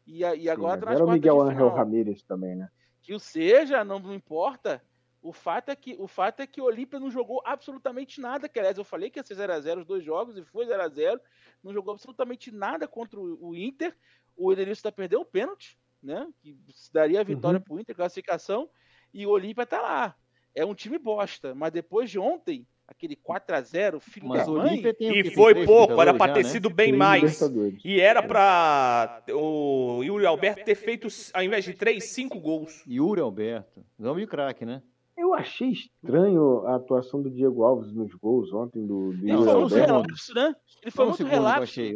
E, 0.07 0.25
e 0.25 0.41
Sim, 0.43 0.49
agora 0.49 0.73
mas 0.77 0.81
tá 0.81 0.87
nas 0.91 0.95
era 0.97 1.05
o 1.05 1.11
Miguel 1.11 1.41
Angel. 1.41 1.69
Ramírez 1.69 2.23
também, 2.23 2.55
né? 2.57 2.69
Que 3.03 3.15
o 3.15 3.19
seja, 3.21 3.83
não, 3.85 3.99
não 3.99 4.15
importa. 4.15 4.83
O 5.23 5.33
fato 5.33 5.69
é 5.71 5.77
que 5.77 5.97
o 5.99 6.07
fato 6.07 6.41
é 6.41 6.47
que 6.47 6.61
o 6.61 6.65
Olímpia 6.65 6.99
não 6.99 7.11
jogou 7.11 7.43
absolutamente 7.45 8.21
nada. 8.21 8.49
Que 8.49 8.59
aliás, 8.59 8.79
eu 8.79 8.85
falei 8.85 9.11
que 9.11 9.19
ia 9.19 9.23
ser 9.25 9.37
0x0 9.37 9.79
os 9.81 9.87
dois 9.87 10.03
jogos 10.05 10.37
e 10.37 10.43
foi 10.45 10.67
0x0. 10.67 11.21
Não 11.63 11.73
jogou 11.73 11.93
absolutamente 11.93 12.51
nada 12.51 12.87
contra 12.89 13.19
o, 13.21 13.49
o 13.49 13.55
Inter. 13.57 13.97
O 14.37 14.53
Edenilson 14.53 14.83
tá 14.83 14.93
perdeu 14.93 15.21
um 15.21 15.25
pênalti, 15.25 15.79
né? 16.03 16.27
Que 16.43 16.57
daria 16.93 17.21
a 17.21 17.25
vitória 17.25 17.59
Uhum. 17.59 17.65
pro 17.65 17.81
Inter, 17.81 17.95
classificação. 17.97 18.69
E 19.13 19.27
o 19.27 19.31
Olímpia 19.31 19.67
tá 19.67 19.81
lá. 19.81 20.15
É 20.55 20.65
um 20.65 20.75
time 20.75 20.99
bosta. 20.99 21.55
Mas 21.55 21.73
depois 21.73 22.11
de 22.11 22.19
ontem, 22.19 22.67
aquele 22.87 23.15
4x0, 23.17 24.01
filho 24.01 24.29
Mas 24.29 24.47
da 24.47 24.53
o 24.53 24.57
mãe. 24.57 24.79
O? 24.79 24.97
E 25.01 25.31
foi 25.33 25.65
pouco, 25.65 26.01
era 26.01 26.13
já, 26.13 26.35
ter 26.35 26.43
né? 26.45 26.49
sido 26.49 26.69
bem 26.71 26.89
Três 26.89 26.99
mais. 26.99 27.41
E 27.85 28.01
era 28.01 28.23
pra 28.23 29.23
o 29.33 30.03
Yuri 30.03 30.27
Alberto 30.27 30.65
ter 30.65 30.75
feito, 30.75 31.07
ao 31.33 31.43
invés 31.43 31.65
de 31.65 31.75
três, 31.75 32.11
cinco 32.13 32.41
gols. 32.41 32.85
Yuri 32.87 33.21
Alberto. 33.21 33.85
Nome 33.99 34.23
de 34.23 34.27
craque, 34.27 34.65
né? 34.65 34.83
Eu 35.17 35.35
achei 35.35 35.69
estranho 35.71 36.67
a 36.67 36.77
atuação 36.77 37.21
do 37.21 37.31
Diego 37.31 37.63
Alves 37.63 37.93
nos 37.93 38.13
gols 38.15 38.51
ontem 38.55 38.87
do, 38.87 39.13
do 39.13 39.29
Ele 39.29 39.37
foi 39.37 39.37
Yuri 39.37 39.55
muito 39.55 39.69
segundo. 39.69 39.91
Alberto. 39.93 39.93
relapso, 39.93 40.35
né? 40.35 40.55
Ele 40.83 40.91
foi 40.91 41.05
no 41.05 41.11
muito 41.11 41.23
eu 41.23 41.29
relapso. 41.29 41.63
achei. 41.63 41.95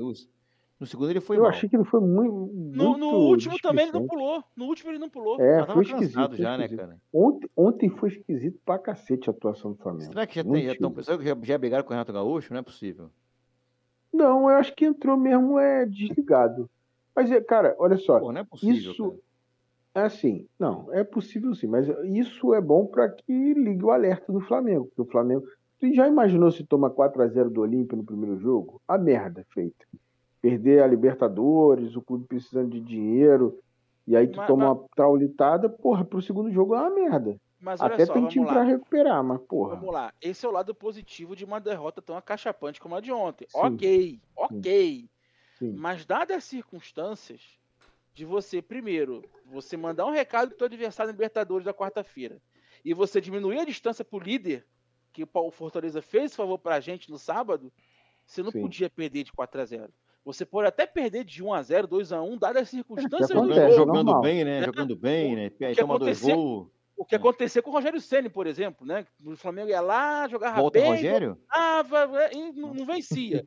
No 0.78 0.86
segundo 0.86 1.10
ele 1.10 1.20
foi 1.20 1.36
Eu 1.36 1.42
mal. 1.42 1.50
achei 1.50 1.68
que 1.68 1.76
ele 1.76 1.84
foi 1.84 2.00
muito. 2.00 2.32
No, 2.32 2.84
muito 2.90 2.98
no 2.98 3.06
último 3.28 3.56
também 3.60 3.84
ele 3.84 3.92
não 3.92 4.06
pulou. 4.06 4.42
No 4.56 4.64
último 4.66 4.90
ele 4.90 4.98
não 4.98 5.08
pulou. 5.08 5.40
É, 5.40 5.60
Já 5.60 5.66
foi 5.66 5.82
esquisito. 5.84 6.36
já, 6.36 6.58
né, 6.58 6.68
cara? 6.68 6.98
Ontem, 7.12 7.48
ontem 7.56 7.88
foi 7.90 8.08
esquisito 8.10 8.58
pra 8.64 8.78
cacete 8.78 9.30
a 9.30 9.32
atuação 9.32 9.72
do 9.72 9.78
Flamengo. 9.78 10.10
Será 10.12 10.26
que 10.26 10.34
já 10.34 10.42
tem? 10.44 10.64
Já 10.66 10.74
tão, 10.76 10.88
esquisito. 10.90 11.04
será 11.04 11.18
que 11.18 11.24
já, 11.24 11.36
já 11.42 11.58
brigaram 11.58 11.84
com 11.84 11.90
o 11.90 11.92
Renato 11.92 12.12
Gaúcho? 12.12 12.52
Não 12.52 12.60
é 12.60 12.62
possível. 12.62 13.08
Não, 14.12 14.48
eu 14.50 14.56
acho 14.56 14.74
que 14.74 14.84
entrou 14.84 15.16
mesmo 15.16 15.58
é 15.58 15.86
desligado. 15.86 16.68
Mas, 17.14 17.30
é, 17.30 17.40
cara, 17.40 17.74
olha 17.78 17.96
só. 17.96 18.18
Pô, 18.18 18.32
não 18.32 18.40
é 18.40 18.44
possível. 18.44 18.92
Isso- 18.92 19.10
cara. 19.10 19.24
É 19.96 20.00
assim, 20.00 20.48
não, 20.58 20.92
é 20.92 21.04
possível 21.04 21.54
sim, 21.54 21.68
mas 21.68 21.86
isso 22.06 22.52
é 22.52 22.60
bom 22.60 22.84
para 22.84 23.08
que 23.10 23.54
ligue 23.54 23.84
o 23.84 23.92
alerta 23.92 24.32
do 24.32 24.40
Flamengo. 24.40 24.86
Porque 24.86 25.02
o 25.02 25.04
Flamengo. 25.12 25.46
Tu 25.78 25.94
já 25.94 26.08
imaginou 26.08 26.50
se 26.50 26.64
toma 26.64 26.90
4 26.90 27.22
a 27.22 27.28
0 27.28 27.48
do 27.48 27.60
Olímpia 27.60 27.96
no 27.96 28.02
primeiro 28.04 28.36
jogo? 28.40 28.82
A 28.88 28.98
merda 28.98 29.46
feita. 29.54 29.86
Perder 30.44 30.82
a 30.82 30.86
Libertadores, 30.86 31.96
o 31.96 32.02
clube 32.02 32.26
precisando 32.26 32.68
de 32.68 32.78
dinheiro, 32.78 33.58
e 34.06 34.14
aí 34.14 34.28
tu 34.28 34.36
Mas- 34.36 34.46
toma 34.46 34.68
mas- 34.68 34.78
uma 34.78 34.88
traulitada, 34.94 35.70
porra, 35.70 36.04
pro 36.04 36.20
segundo 36.20 36.52
jogo 36.52 36.74
é 36.74 36.80
uma 36.80 36.90
merda. 36.90 37.40
Mas 37.58 37.80
Até 37.80 38.04
só, 38.04 38.12
tem 38.12 38.28
time 38.28 38.44
lá. 38.44 38.52
pra 38.52 38.62
recuperar, 38.62 39.24
mas 39.24 39.40
porra. 39.40 39.76
Vamos 39.76 39.94
lá. 39.94 40.12
Esse 40.20 40.44
é 40.44 40.48
o 40.50 40.52
lado 40.52 40.74
positivo 40.74 41.34
de 41.34 41.46
uma 41.46 41.58
derrota 41.58 42.02
tão 42.02 42.14
acachapante 42.14 42.78
como 42.78 42.94
a 42.94 43.00
de 43.00 43.10
ontem. 43.10 43.46
Sim. 43.48 43.58
Ok, 43.58 44.20
ok. 44.36 45.08
Sim. 45.58 45.72
Mas 45.72 46.04
dadas 46.04 46.36
as 46.36 46.44
circunstâncias 46.44 47.40
de 48.12 48.26
você, 48.26 48.60
primeiro, 48.60 49.24
você 49.46 49.78
mandar 49.78 50.04
um 50.04 50.10
recado 50.10 50.48
pro 50.50 50.58
teu 50.58 50.66
adversário 50.66 51.08
na 51.08 51.12
Libertadores 51.12 51.64
da 51.64 51.72
quarta-feira 51.72 52.36
e 52.84 52.92
você 52.92 53.18
diminuir 53.18 53.60
a 53.60 53.64
distância 53.64 54.04
pro 54.04 54.18
líder, 54.18 54.66
que 55.10 55.24
o 55.24 55.50
Fortaleza 55.50 56.02
fez 56.02 56.36
favor 56.36 56.58
pra 56.58 56.80
gente 56.80 57.10
no 57.10 57.16
sábado, 57.18 57.72
você 58.26 58.42
não 58.42 58.50
Sim. 58.50 58.60
podia 58.60 58.90
perder 58.90 59.22
de 59.24 59.32
4 59.32 59.58
a 59.58 59.64
0 59.64 59.90
Você 60.24 60.46
pode 60.46 60.68
até 60.68 60.86
perder 60.86 61.24
de 61.24 61.42
1 61.42 61.52
a 61.52 61.62
0 61.62 61.86
2 61.86 62.12
a 62.12 62.22
1 62.22 62.38
dadas 62.38 62.62
as 62.62 62.68
circunstâncias 62.70 63.28
do 63.28 63.34
jogo. 63.34 63.70
jogando 63.72 64.04
normal. 64.06 64.22
bem, 64.22 64.44
né? 64.44 64.62
Jogando 64.62 64.96
bem, 64.96 65.36
né? 65.36 65.42
Aí 65.60 65.74
que 65.74 65.80
toma 65.80 65.98
dois 65.98 66.20
gols. 66.22 66.68
O 66.96 67.04
que 67.04 67.16
aconteceu 67.16 67.62
com 67.62 67.70
o 67.70 67.72
Rogério 67.72 68.00
Ceni, 68.00 68.28
por 68.30 68.46
exemplo, 68.46 68.86
né? 68.86 69.04
O 69.24 69.36
Flamengo 69.36 69.68
ia 69.68 69.80
lá, 69.80 70.26
jogava 70.28 70.60
Volta 70.60 70.78
o 70.78 70.82
bem, 70.82 70.90
Rogério? 70.92 71.34
voltava 71.36 72.30
e 72.32 72.52
não, 72.52 72.72
não 72.72 72.86
vencia. 72.86 73.46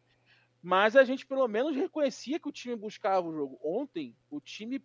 Mas 0.61 0.95
a 0.95 1.03
gente 1.03 1.25
pelo 1.25 1.47
menos 1.47 1.75
reconhecia 1.75 2.39
que 2.39 2.49
o 2.49 2.51
time 2.51 2.75
buscava 2.75 3.25
o 3.27 3.33
jogo. 3.33 3.57
Ontem, 3.63 4.15
o 4.29 4.39
time 4.41 4.83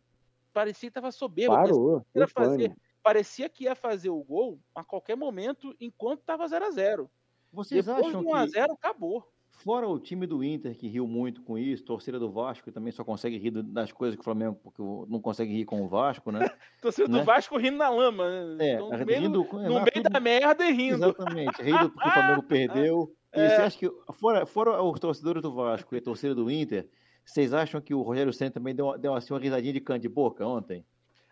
parecia 0.53 0.89
que 0.89 0.91
estava 0.91 1.11
soberbo. 1.11 1.55
parecia 1.55 1.75
Parou. 1.75 2.01
que 2.01 2.19
ia 2.19 2.25
deu 2.27 2.29
pane. 2.35 2.47
fazer- 2.49 2.77
Parecia 3.03 3.49
que 3.49 3.65
ia 3.65 3.75
fazer 3.75 4.11
o 4.11 4.23
gol 4.23 4.61
a 4.75 4.85
qualquer 4.85 5.17
momento 5.17 5.75
enquanto 5.81 6.21
estava 6.21 6.47
0 6.47 6.65
a 6.67 6.71
0 6.71 7.11
Vocês 7.53 7.85
Depois 7.85 8.07
acham 8.07 8.21
de 8.23 8.27
1 8.29 8.35
a 8.35 8.45
que, 8.45 8.51
0 8.53 8.73
acabou. 8.75 9.29
Fora 9.53 9.87
o 9.87 9.99
time 9.99 10.27
do 10.27 10.43
Inter, 10.43 10.77
que 10.77 10.89
riu 10.89 11.07
muito 11.07 11.43
com 11.43 11.57
isso, 11.59 11.85
torcida 11.85 12.19
do 12.19 12.31
Vasco, 12.31 12.65
que 12.65 12.73
também 12.73 12.93
só 12.93 13.05
consegue 13.05 13.39
rir 13.39 13.51
das 13.63 13.93
coisas 13.93 14.17
que 14.17 14.21
o 14.21 14.25
Flamengo 14.25 14.59
porque 14.63 14.83
não 15.09 15.21
consegue 15.21 15.53
rir 15.53 15.65
com 15.65 15.83
o 15.83 15.89
Vasco, 15.89 16.33
né? 16.33 16.41
Torcida 16.83 17.09
Né? 17.09 17.19
do 17.21 17.25
Vasco 17.25 17.57
rindo 17.57 17.77
na 17.79 17.89
lama. 17.89 18.29
né? 18.57 18.71
É, 18.71 18.75
Então, 18.75 18.91
no 18.91 19.07
meio, 19.07 19.21
rindo 19.21 19.45
com- 19.45 19.61
é, 19.61 19.67
no 19.69 19.75
lá 19.75 19.81
meio 19.81 19.93
tudo- 19.93 20.11
da 20.11 20.21
merda 20.21 20.67
e 20.67 20.73
rindo. 20.73 20.95
Exatamente, 20.97 21.63
rindo 21.63 21.91
porque 21.91 22.09
o 22.09 22.13
Flamengo 22.13 22.43
perdeu. 22.43 23.13
E 23.35 23.41
É. 23.41 23.49
você 23.49 23.63
acha 23.63 23.79
que, 23.79 23.91
fora, 24.13 24.45
fora 24.45 24.83
os 24.83 25.01
torcedores 25.01 25.41
do 25.41 25.55
Vasco 25.55 25.95
e 25.95 25.99
a 25.99 26.03
torcida 26.03 26.35
do 26.35 26.51
Inter, 26.51 26.87
vocês 27.25 27.55
acham 27.55 27.81
que 27.81 27.95
o 27.95 28.03
Rogério 28.03 28.31
Senna 28.31 28.51
também 28.51 28.75
deu, 28.75 28.85
uma- 28.85 28.99
deu 28.99 29.15
assim, 29.15 29.33
uma 29.33 29.41
risadinha 29.41 29.73
de 29.73 29.81
canto 29.81 30.03
de 30.03 30.09
boca 30.11 30.47
ontem? 30.47 30.85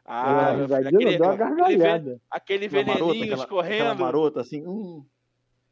Ah, 0.02 0.52
risadinha, 0.54 0.88
aquele, 0.88 1.18
deu 1.18 1.26
uma 1.26 1.34
aquele, 1.34 1.76
gargalhada. 1.76 2.20
aquele 2.30 2.68
marota, 2.70 2.84
veneninho 2.94 3.04
aquela, 3.34 3.42
aquela 3.44 3.62
escorrendo. 3.62 4.00
marota 4.00 4.40
assim, 4.40 4.66
hum, 4.66 5.04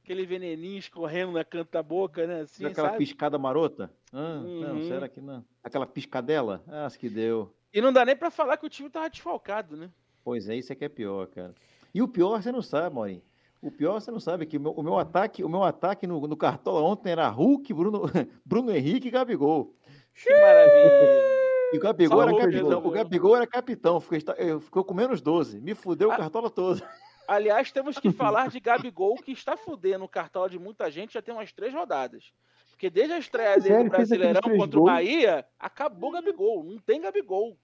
Aquele 0.09 0.25
veneninho 0.25 0.79
escorrendo 0.79 1.33
na 1.33 1.45
canto 1.45 1.71
da 1.71 1.83
boca, 1.83 2.27
né? 2.27 2.41
Assim, 2.41 2.65
aquela 2.65 2.89
sabe? 2.89 2.99
piscada 3.05 3.39
marota? 3.39 3.93
Ah, 4.11 4.41
Não, 4.43 4.77
Uhum. 4.77 4.89
será 4.89 5.07
que 5.07 5.21
não? 5.21 5.45
Aquela 5.63 5.87
piscadela? 5.87 6.63
Ah, 6.67 6.87
acho 6.87 6.99
que 6.99 7.11
deu. 7.11 7.55
E 7.75 7.83
não 7.83 7.93
dá 7.93 8.07
nem 8.07 8.17
pra 8.17 8.31
falar 8.31 8.57
que 8.57 8.65
o 8.65 8.71
time 8.71 8.89
tava 8.89 9.11
desfalcado, 9.11 9.77
né? 9.77 9.91
Pois 10.25 10.49
é, 10.49 10.57
isso 10.57 10.73
é 10.73 10.75
que 10.77 10.83
é 10.87 10.89
pior, 10.89 11.27
cara. 11.27 11.55
E 11.95 12.01
o 12.01 12.09
pior 12.09 12.41
você 12.43 12.51
não 12.51 12.63
sabe, 12.63 12.95
Maurinho. 12.95 13.21
O 13.61 13.71
pior 13.71 14.01
você 14.01 14.11
não 14.11 14.19
sabe 14.19 14.47
que 14.47 14.57
o 14.57 14.61
meu, 14.61 14.73
o 14.73 14.83
meu 14.83 14.99
ataque, 14.99 15.45
o 15.45 15.49
meu 15.49 15.63
ataque 15.63 16.07
no, 16.07 16.27
no 16.27 16.37
Cartola 16.39 16.81
ontem 16.81 17.11
era 17.13 17.29
Hulk, 17.29 17.75
Bruno, 17.75 18.03
Bruno 18.47 18.75
Henrique 18.75 19.09
e 19.09 19.11
Gabigol. 19.11 19.75
Que 20.15 20.31
maravilha. 20.33 21.39
E 21.75 21.77
o 21.77 21.81
Gabigol 21.81 22.23
era 22.23 22.31
Salvou 22.31 22.49
o 22.49 22.51
capitão. 22.51 22.87
O 22.87 22.91
Gabigol 22.91 23.37
era 23.37 23.47
capitão. 23.47 24.01
Ficou, 24.01 24.35
eh, 24.39 24.59
ficou 24.59 24.83
com 24.85 24.95
menos 24.95 25.21
12. 25.21 25.61
Me 25.61 25.75
fudeu 25.75 26.09
o 26.09 26.13
Ah. 26.13 26.17
cartola 26.17 26.49
todo. 26.49 26.83
Aliás, 27.29 27.71
temos 27.71 27.99
que 27.99 28.11
falar 28.11 28.49
de 28.49 28.59
Gabigol, 28.59 29.15
que 29.17 29.33
está 29.33 29.55
fudendo 29.57 30.05
o 30.05 30.09
cartola 30.09 30.49
de 30.49 30.59
muita 30.59 30.91
gente 30.91 31.13
já 31.13 31.21
tem 31.23 31.35
umas 31.35 31.53
três 31.53 31.75
rodadas. 31.75 32.33
Porque 32.71 32.89
desde 32.89 33.13
a 33.13 33.19
estreia 33.19 33.59
dele 33.61 33.75
aqueles 33.75 33.91
Brasileirão 33.91 34.41
contra 34.57 34.81
o? 34.81 34.85
Bahia, 34.85 35.45
acabou 35.59 36.11
o 36.11 36.13
Gabigol. 36.15 36.65
Não 36.65 36.79
tem 36.79 37.01
Gabigol. 37.01 37.57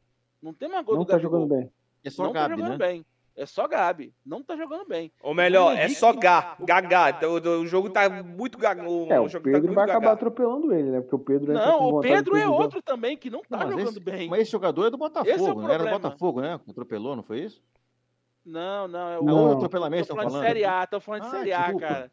Não 0.43 0.53
tem 0.53 0.69
mais 0.69 0.85
gol 0.85 0.97
Não 0.97 1.03
do 1.05 1.07
tá 1.07 1.15
Gabigol. 1.15 1.41
jogando 1.41 1.49
bem. 1.61 1.73
É 2.05 2.11
só 2.11 2.25
não 2.25 2.33
tá 2.33 2.41
Gabi, 2.49 2.61
jogando 2.61 2.79
né? 2.79 2.87
bem. 2.87 3.07
É 3.37 3.47
só 3.47 3.67
Gabi. 3.67 4.13
Não 4.27 4.43
tá 4.43 4.57
jogando 4.57 4.87
bem. 4.87 5.11
Ou 5.23 5.33
melhor, 5.35 5.71
Bruno 5.71 5.81
é 5.81 5.89
só 5.89 6.13
Gá. 6.13 6.57
Gagá. 6.61 7.11
Então, 7.11 7.33
O, 7.33 7.61
o 7.63 7.67
jogo 7.67 7.89
tá 7.91 8.09
muito 8.23 8.59
gaga. 8.59 8.89
O, 8.89 9.11
É, 9.11 9.19
o 9.21 9.29
jogo 9.29 9.45
tá 9.45 9.53
Pedro 9.53 9.63
muito 9.69 9.75
vai 9.75 9.87
gagá. 9.87 9.99
acabar 9.99 10.13
atropelando 10.13 10.73
ele, 10.75 10.91
né? 10.91 11.01
Porque 11.01 11.15
o 11.17 11.19
Pedro 11.19 11.53
entra 11.53 11.67
Não, 11.67 11.89
o 11.89 12.01
Pedro 12.01 12.37
é 12.37 12.47
outro 12.47 12.83
também 12.83 13.17
que 13.17 13.31
não 13.31 13.41
tá 13.41 13.47
Não, 13.51 13.59
mas, 13.59 13.71
jogando 13.71 13.89
esse, 13.91 14.01
bem. 14.01 14.29
mas 14.29 14.41
esse 14.43 14.51
jogador 14.53 14.87
é 14.87 14.91
do 14.91 14.99
Botafogo, 14.99 15.31
Esse 15.35 15.49
é 15.49 15.53
o 15.53 15.55
não 15.55 15.71
era 15.71 15.85
do. 15.85 15.91
Botafogo, 15.91 16.41
né? 16.43 16.61
Atropelou, 16.69 17.17
não 17.17 17.23
foi 17.23 17.41
isso? 17.41 17.63
Não, 18.45 18.87
não. 18.89 19.09
É 19.09 19.15
É 19.15 19.19
o 19.19 19.25
Não. 19.25 19.53
atropelamento, 19.53 20.03
estão 20.03 20.17
falando 20.17 20.33
de. 20.41 20.47
Série 20.47 20.65
A, 20.65 20.87
tô 20.87 21.01
falando 21.01 21.23
de 21.23 21.27
Ah, 21.29 21.31
Série 21.31 21.53
A, 21.53 21.59
desculpa. 21.63 21.87
cara. 21.87 22.11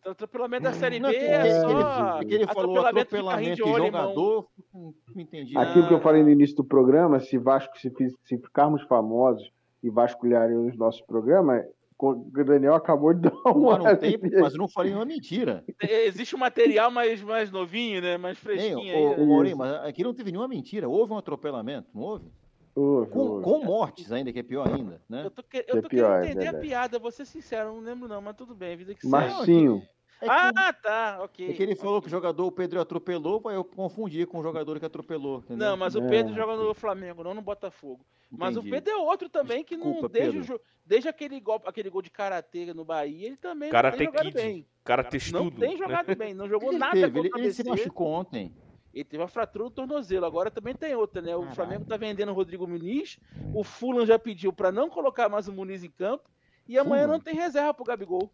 Então, 0.00 0.12
atropelamento 0.12 0.62
da 0.64 0.72
Série 0.74 1.00
Não, 1.00 1.08
B 1.10 1.16
é 1.16 1.20
é, 1.30 1.34
é 1.48 1.60
só 1.60 2.20
é 2.20 2.24
que 2.24 2.34
ele 2.34 2.46
falou 2.46 2.62
atropelamento 2.78 2.94
de 2.94 3.00
atropelamento 3.00 3.30
carrinho 3.30 3.56
de 3.56 3.62
de 3.62 3.62
ônibus, 3.62 4.00
jogador, 4.00 4.48
não 4.74 4.94
não 5.14 5.22
entendi. 5.22 5.56
Aqui- 5.56 5.68
Aquilo 5.70 5.88
que 5.88 5.94
eu 5.94 6.00
falei 6.00 6.22
no 6.22 6.28
início 6.30 6.56
do 6.56 6.64
programa, 6.64 7.20
se 7.20 7.38
Vasco 7.38 7.78
se, 7.78 7.90
se 8.24 8.38
ficarmos 8.38 8.82
famosos 8.82 9.50
e 9.82 9.88
vasculharem 9.90 10.56
os 10.56 10.76
nossos 10.76 11.00
programas, 11.02 11.64
o 11.98 12.14
Daniel 12.44 12.74
acabou 12.74 13.14
de 13.14 13.20
dar 13.30 13.32
uma. 13.46 13.78
Mas 13.78 13.84
não, 13.84 13.96
tem, 13.96 14.18
mas 14.40 14.52
eu 14.52 14.58
não 14.58 14.68
falei 14.68 14.92
uma 14.94 15.06
mentira. 15.06 15.64
Existe 15.80 16.36
um 16.36 16.38
material 16.38 16.90
mais, 16.90 17.22
mais 17.22 17.50
novinho, 17.50 18.02
né? 18.02 18.18
Mais 18.18 18.38
fresquinho 18.38 18.78
ô, 18.78 19.08
ainda. 19.10 19.22
ô, 19.22 19.26
Maurinho, 19.26 19.56
mas 19.56 19.72
aqui 19.86 20.02
não 20.04 20.12
teve 20.12 20.30
nenhuma 20.32 20.48
mentira. 20.48 20.86
Houve 20.86 21.14
um 21.14 21.18
atropelamento, 21.18 21.88
não 21.94 22.02
houve? 22.02 22.26
Com, 22.74 23.40
com 23.42 23.64
mortes 23.64 24.10
ainda, 24.10 24.32
que 24.32 24.38
é 24.40 24.42
pior 24.42 24.66
ainda, 24.66 25.00
né? 25.08 25.22
Eu 25.26 25.30
tô, 25.30 25.42
que- 25.44 25.58
É 25.58 25.64
eu 25.68 25.80
tô 25.82 25.88
pior, 25.88 26.10
é 26.18 26.20
querendo 26.22 26.30
entender 26.32 26.40
a 26.48 26.50
verdade. 26.52 26.66
piada, 26.68 26.98
vou 26.98 27.10
ser 27.10 27.24
sincero, 27.24 27.72
não 27.72 27.80
lembro 27.80 28.08
não, 28.08 28.20
mas 28.20 28.34
tudo 28.36 28.54
bem, 28.54 28.76
vida 28.76 28.94
que 28.94 29.02
segue. 29.02 29.12
Marcinho, 29.12 29.82
É 30.20 30.26
que, 30.26 30.30
Ah, 30.30 30.72
tá, 30.72 31.18
ok. 31.22 31.50
é 31.50 31.52
que 31.52 31.62
ele 31.62 31.74
falou 31.74 32.00
que 32.00 32.06
o 32.06 32.10
jogador, 32.10 32.46
o 32.46 32.52
Pedro 32.52 32.80
atropelou, 32.80 33.42
aí 33.46 33.56
eu 33.56 33.64
confundi 33.64 34.24
com 34.26 34.38
o 34.38 34.42
jogador 34.42 34.78
que 34.80 34.86
atropelou. 34.86 35.38
Entendeu? 35.40 35.68
Não, 35.68 35.76
mas 35.76 35.94
o 35.94 36.00
É. 36.02 36.08
Pedro 36.08 36.34
joga 36.34 36.56
no 36.56 36.72
Flamengo, 36.72 37.22
não 37.22 37.34
no 37.34 37.42
Botafogo. 37.42 38.04
Mas 38.30 38.56
o 38.56 38.60
Entendi. 38.60 38.70
Pedro 38.76 38.92
é 38.92 38.96
outro 38.96 39.28
também 39.28 39.62
que 39.62 39.76
não, 39.76 39.86
Desculpa, 39.92 40.08
desde, 40.08 40.38
o 40.38 40.40
Pedro. 40.40 40.54
jo- 40.56 40.60
desde 40.84 41.08
aquele, 41.08 41.38
gol, 41.40 41.60
aquele 41.66 41.90
gol 41.90 42.00
de 42.02 42.10
karatê 42.10 42.72
no 42.72 42.84
Bahia, 42.84 43.26
ele 43.26 43.36
também 43.36 43.70
Karate 43.70 43.98
não 43.98 43.98
tem 43.98 44.06
jogado 44.06 44.24
Kid. 44.24 44.34
bem. 44.34 44.66
Cara 44.82 45.02
Não 45.32 45.50
tem 45.50 45.76
jogado 45.76 46.16
bem, 46.16 46.34
não 46.34 46.48
jogou 46.48 46.70
Ele 46.70 46.78
nada 46.78 46.92
teve, 46.92 47.20
contra 47.22 47.38
ele, 47.38 47.46
o 47.46 47.46
ele 47.48 47.52
se 47.54 47.64
machucou 47.64 48.06
ontem. 48.08 48.54
Ele 48.94 49.04
teve 49.04 49.20
uma 49.22 49.28
fratura 49.28 49.64
no 49.64 49.70
tornozelo. 49.70 50.24
Agora 50.24 50.50
também 50.50 50.74
tem 50.74 50.94
outra, 50.94 51.20
né? 51.20 51.34
O 51.34 51.40
Caralho. 51.40 51.54
Flamengo 51.56 51.84
tá 51.84 51.96
vendendo 51.96 52.30
o 52.30 52.34
Rodrigo 52.34 52.66
Muniz. 52.66 53.18
O 53.52 53.64
Fulham 53.64 54.06
já 54.06 54.18
pediu 54.18 54.52
pra 54.52 54.70
não 54.70 54.88
colocar 54.88 55.28
mais 55.28 55.48
o 55.48 55.52
Muniz 55.52 55.82
em 55.82 55.90
campo. 55.90 56.24
E 56.68 56.78
amanhã 56.78 57.02
Fulham? 57.04 57.18
não 57.18 57.20
tem 57.24 57.34
reserva 57.34 57.74
pro 57.74 57.84
Gabigol. 57.84 58.30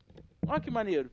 Olha 0.46 0.60
que 0.60 0.70
maneiro. 0.70 1.10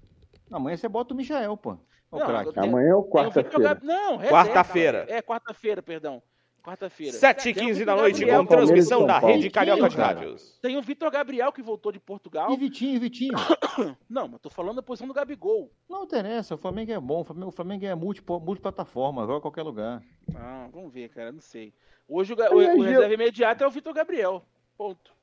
Amanhã 0.52 0.76
você 0.76 0.88
bota 0.88 1.14
o 1.14 1.18
Michael, 1.18 1.56
pô. 1.58 1.78
Não, 2.12 2.42
eu 2.42 2.54
tenho- 2.54 2.66
amanhã 2.68 2.96
ou 2.96 3.02
o 3.02 3.10
quarta-feira? 3.10 3.80
Não, 3.84 4.18
reserva. 4.18 4.30
Quarta-feira. 4.30 5.06
É, 5.10 5.22
quarta-feira, 5.22 5.82
perdão. 5.82 6.22
Quarta-feira. 6.68 7.14
7 7.14 7.50
e 7.50 7.54
Tem 7.54 7.64
o 7.64 7.68
15 7.68 7.80
Vitor 7.80 7.96
da 7.96 8.02
noite, 8.02 8.20
Gabriel, 8.20 8.40
com 8.42 8.46
transmissão 8.46 9.06
da 9.06 9.20
e 9.20 9.26
Rede. 9.26 9.50
Carioca 9.50 9.88
de. 9.88 9.96
Rádios. 9.96 10.60
Tem 10.62 10.76
o 10.76 10.82
Vitor 10.82 11.10
Gabriel 11.10 11.50
que 11.54 11.62
voltou 11.62 11.94
de 11.94 12.00
Portugal. 12.00 12.52
E 12.52 12.58
Vitinho, 12.58 13.00
Vitinho. 13.00 13.32
Não, 14.10 14.28
mas 14.28 14.42
tô 14.42 14.50
falando 14.50 14.76
da 14.76 14.84
posição 14.84 15.08
do 15.08 15.14
Gabigol. 15.14 15.72
Não 15.90 16.04
interessa, 16.04 16.56
o 16.56 16.58
Flamengo 16.58 16.92
é 16.92 17.00
bom, 17.00 17.22
o 17.22 17.24
Flamengo, 17.24 17.48
o 17.48 17.52
Flamengo 17.54 17.86
é 17.86 17.96
multiplataforma, 17.96 19.22
joga 19.22 19.38
em 19.38 19.42
qualquer 19.42 19.64
lugar. 19.64 20.04
Ah, 20.36 20.68
vamos 20.74 20.92
ver, 20.92 21.08
cara, 21.08 21.32
não 21.32 21.40
sei. 21.40 21.74
Hoje 22.06 22.34
o, 22.34 22.36
o, 22.36 22.80
o 22.80 22.82
reserva 22.82 23.14
imediato 23.14 23.64
é 23.64 23.68
o 23.68 23.72
Vitor 23.72 23.94
Gabriel. 23.94 24.44
Ponto. 24.78 25.16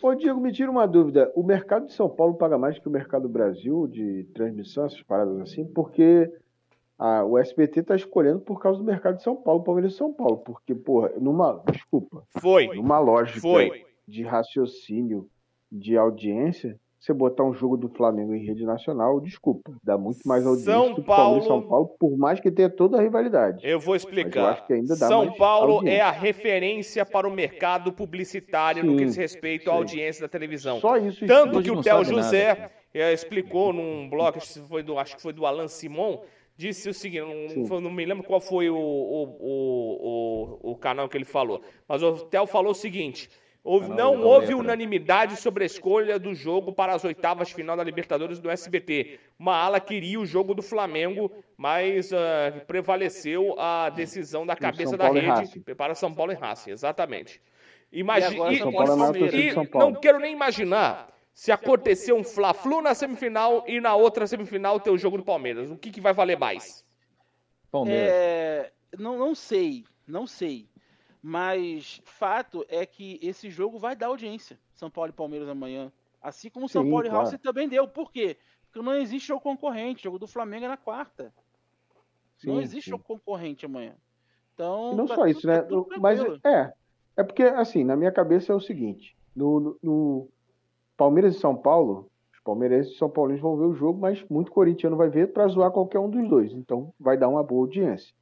Ô, 0.00 0.14
Diego, 0.14 0.40
me 0.40 0.52
tira 0.52 0.70
uma 0.70 0.88
dúvida. 0.88 1.30
O 1.34 1.42
mercado 1.42 1.84
de 1.84 1.92
São 1.92 2.08
Paulo 2.08 2.38
paga 2.38 2.56
mais 2.56 2.78
que 2.78 2.88
o 2.88 2.90
mercado 2.90 3.24
do 3.24 3.28
Brasil 3.28 3.86
de 3.88 4.24
transmissão, 4.32 4.86
essas 4.86 5.02
paradas 5.02 5.38
assim, 5.38 5.66
porque 5.66 6.32
a- 7.04 7.24
o 7.24 7.38
SBT 7.38 7.80
está 7.80 7.96
escolhendo 7.96 8.40
por 8.40 8.60
causa 8.60 8.78
do 8.78 8.84
mercado 8.84 9.16
de 9.16 9.22
São 9.22 9.34
Paulo, 9.36 9.62
Palmeiras 9.64 9.94
e 9.94 9.96
São 9.96 10.12
Paulo. 10.12 10.38
Porque, 10.38 10.74
porra, 10.74 11.10
numa. 11.20 11.62
Desculpa. 11.70 12.22
Foi. 12.40 12.68
Numa 12.76 12.98
lógica 12.98 13.40
Foi. 13.40 13.84
de 14.06 14.22
raciocínio 14.22 15.28
de 15.70 15.96
audiência, 15.96 16.78
você 17.00 17.12
botar 17.12 17.42
um 17.42 17.52
jogo 17.52 17.76
do 17.76 17.88
Flamengo 17.88 18.32
em 18.34 18.44
rede 18.46 18.64
nacional, 18.64 19.20
desculpa, 19.20 19.72
dá 19.82 19.98
muito 19.98 20.20
mais 20.24 20.46
audiência 20.46 20.72
São 20.72 20.90
do 20.90 21.00
que 21.00 21.06
Palmeiras 21.06 21.48
Paulo- 21.48 21.62
São 21.62 21.68
Paulo, 21.68 21.96
por 21.98 22.16
mais 22.16 22.38
que 22.38 22.50
tenha 22.50 22.70
toda 22.70 22.98
a 22.98 23.02
rivalidade. 23.02 23.66
Eu 23.66 23.80
vou 23.80 23.94
eu 23.94 23.96
explicar. 23.96 24.50
acho 24.52 24.66
que 24.66 24.72
ainda 24.74 24.94
dá 24.96 25.08
São 25.08 25.32
Paulo 25.32 25.76
audiência. 25.78 25.98
é 25.98 26.00
a 26.02 26.10
referência 26.12 27.04
para 27.04 27.26
o 27.26 27.32
mercado 27.32 27.92
publicitário 27.92 28.84
no 28.84 28.92
que 28.92 28.98
Sim, 29.00 29.06
diz 29.06 29.16
respeito 29.16 29.68
à 29.70 29.72
sim. 29.72 29.78
audiência 29.78 30.22
da 30.22 30.28
televisão. 30.28 30.78
Só 30.78 30.96
isso 30.98 31.26
Tanto 31.26 31.60
que 31.62 31.70
o 31.72 31.82
Theo 31.82 32.04
sabe 32.04 32.10
nada. 32.10 32.22
José 32.22 32.70
eh, 32.94 33.12
explicou 33.12 33.72
num 33.72 34.08
blog, 34.08 34.36
acho 34.36 34.60
que 34.60 34.68
foi 34.68 34.82
do, 34.84 34.96
acho 34.98 35.16
que 35.16 35.22
foi 35.22 35.32
do 35.32 35.44
Alan 35.46 35.66
Simon, 35.66 36.20
disse 36.56 36.88
o 36.88 36.94
seguinte, 36.94 37.24
não, 37.68 37.80
não 37.80 37.90
me 37.90 38.04
lembro 38.04 38.24
qual 38.24 38.40
foi 38.40 38.68
o, 38.70 38.76
o, 38.76 39.22
o, 39.40 40.58
o, 40.62 40.72
o 40.72 40.76
canal 40.76 41.08
que 41.08 41.16
ele 41.16 41.24
falou, 41.24 41.62
mas 41.88 42.02
o 42.02 42.12
Theo 42.26 42.46
falou 42.46 42.72
o 42.72 42.74
seguinte, 42.74 43.28
houve- 43.64 43.88
não 43.88 44.20
houve 44.22 44.54
unanimidade 44.54 45.36
sobre 45.36 45.64
a 45.64 45.66
escolha 45.66 46.18
do 46.18 46.34
jogo 46.34 46.72
para 46.72 46.94
as 46.94 47.04
oitavas 47.04 47.50
final 47.50 47.76
da 47.76 47.82
Libertadores 47.84 48.38
do 48.38 48.50
SBT. 48.50 49.18
Uma 49.38 49.56
ala 49.56 49.80
queria 49.80 50.20
o 50.20 50.26
jogo 50.26 50.54
do 50.54 50.62
Flamengo, 50.62 51.30
mas 51.56 52.12
ah, 52.12 52.52
prevaleceu 52.66 53.54
a 53.58 53.90
decisão 53.90 54.46
da 54.46 54.54
cabeça 54.56 54.96
da 54.96 55.10
e 55.10 55.20
rede 55.20 55.60
para 55.74 55.94
São 55.94 56.12
Paulo 56.12 56.32
e 56.32 56.34
Racing, 56.36 56.70
exatamente. 56.70 57.40
E 57.92 58.00
Imagina, 58.00 58.46
agora 58.46 58.52
e, 58.52 58.56
e- 58.56 58.58
Paulo 58.72 59.16
é 59.26 59.28
e- 59.36 59.48
e 59.50 59.66
Paulo. 59.66 59.90
não 59.94 60.00
quero 60.00 60.18
nem 60.18 60.32
imaginar 60.32 61.11
se 61.32 61.50
acontecer 61.50 62.12
um 62.12 62.22
Fla-Flu 62.24 62.82
na 62.82 62.94
semifinal 62.94 63.64
e 63.66 63.80
na 63.80 63.94
outra 63.94 64.26
semifinal 64.26 64.78
ter 64.80 64.90
o 64.90 64.98
jogo 64.98 65.16
do 65.16 65.24
Palmeiras. 65.24 65.70
O 65.70 65.76
que, 65.76 65.90
que 65.90 66.00
vai 66.00 66.12
valer 66.12 66.38
mais? 66.38 66.84
Palmeiras. 67.70 68.12
É, 68.12 68.72
não, 68.98 69.18
não 69.18 69.34
sei, 69.34 69.84
não 70.06 70.26
sei. 70.26 70.68
Mas 71.22 72.02
fato 72.04 72.64
é 72.68 72.84
que 72.84 73.18
esse 73.22 73.48
jogo 73.48 73.78
vai 73.78 73.94
dar 73.94 74.08
audiência. 74.08 74.58
São 74.74 74.90
Paulo 74.90 75.10
e 75.10 75.12
Palmeiras 75.14 75.48
amanhã. 75.48 75.90
Assim 76.20 76.50
como 76.50 76.68
São 76.68 76.82
Sim, 76.82 76.90
Paulo 76.90 77.06
e 77.06 77.08
claro. 77.10 77.24
Racing 77.24 77.38
também 77.38 77.68
deu. 77.68 77.86
Por 77.88 78.10
quê? 78.12 78.36
Porque 78.66 78.84
não 78.84 78.94
existe 78.94 79.28
jogo 79.28 79.40
concorrente. 79.40 80.00
O 80.00 80.04
jogo 80.04 80.18
do 80.18 80.26
Flamengo 80.26 80.64
é 80.64 80.68
na 80.68 80.76
quarta. 80.76 81.32
não 82.44 82.56
Sim, 82.56 82.62
existe 82.62 82.84
sim. 82.86 82.90
jogo 82.90 83.04
concorrente 83.04 83.64
amanhã. 83.64 83.94
Então, 84.52 84.90
E 84.92 84.96
não 84.96 85.06
tá 85.06 85.14
só 85.14 85.20
tudo- 85.22 85.30
isso, 85.30 85.46
né? 85.46 85.62
tá 85.62 85.68
Mas 86.00 86.20
é. 86.44 86.72
É 87.16 87.22
porque, 87.22 87.42
assim, 87.44 87.84
na 87.84 87.94
minha 87.96 88.10
cabeça 88.10 88.52
é 88.52 88.54
o 88.56 88.60
seguinte: 88.60 89.16
no- 89.34 89.78
no 89.82 90.28
Palmeiras 90.96 91.36
e 91.36 91.38
São 91.40 91.56
Paulo, 91.56 92.08
os 92.32 92.40
palmeirenses 92.40 92.94
e 92.94 92.98
São 92.98 93.08
Paulinos 93.10 93.40
vão 93.42 93.56
ver 93.56 93.64
o 93.66 93.74
jogo, 93.74 94.00
mas 94.00 94.24
muito 94.28 94.50
corintiano 94.52 94.96
vai 94.96 95.08
ver 95.08 95.32
para 95.32 95.46
zoar 95.48 95.70
qualquer 95.70 95.98
um 95.98 96.10
dos 96.10 96.28
dois. 96.28 96.52
Então 96.52 96.92
vai 96.98 97.16
dar 97.16 97.28
uma 97.28 97.42
boa 97.42 97.62
audiência. 97.62 98.14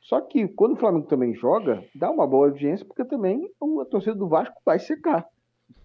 Só 0.00 0.20
que 0.20 0.48
quando 0.48 0.72
o 0.72 0.76
Flamengo 0.76 1.06
também 1.06 1.34
joga, 1.34 1.84
dá 1.94 2.10
uma 2.10 2.26
boa 2.26 2.46
audiência, 2.48 2.86
porque 2.86 3.04
também 3.04 3.50
a 3.80 3.84
torcida 3.84 4.14
do 4.14 4.28
Vasco 4.28 4.60
vai 4.64 4.78
secar. 4.78 5.26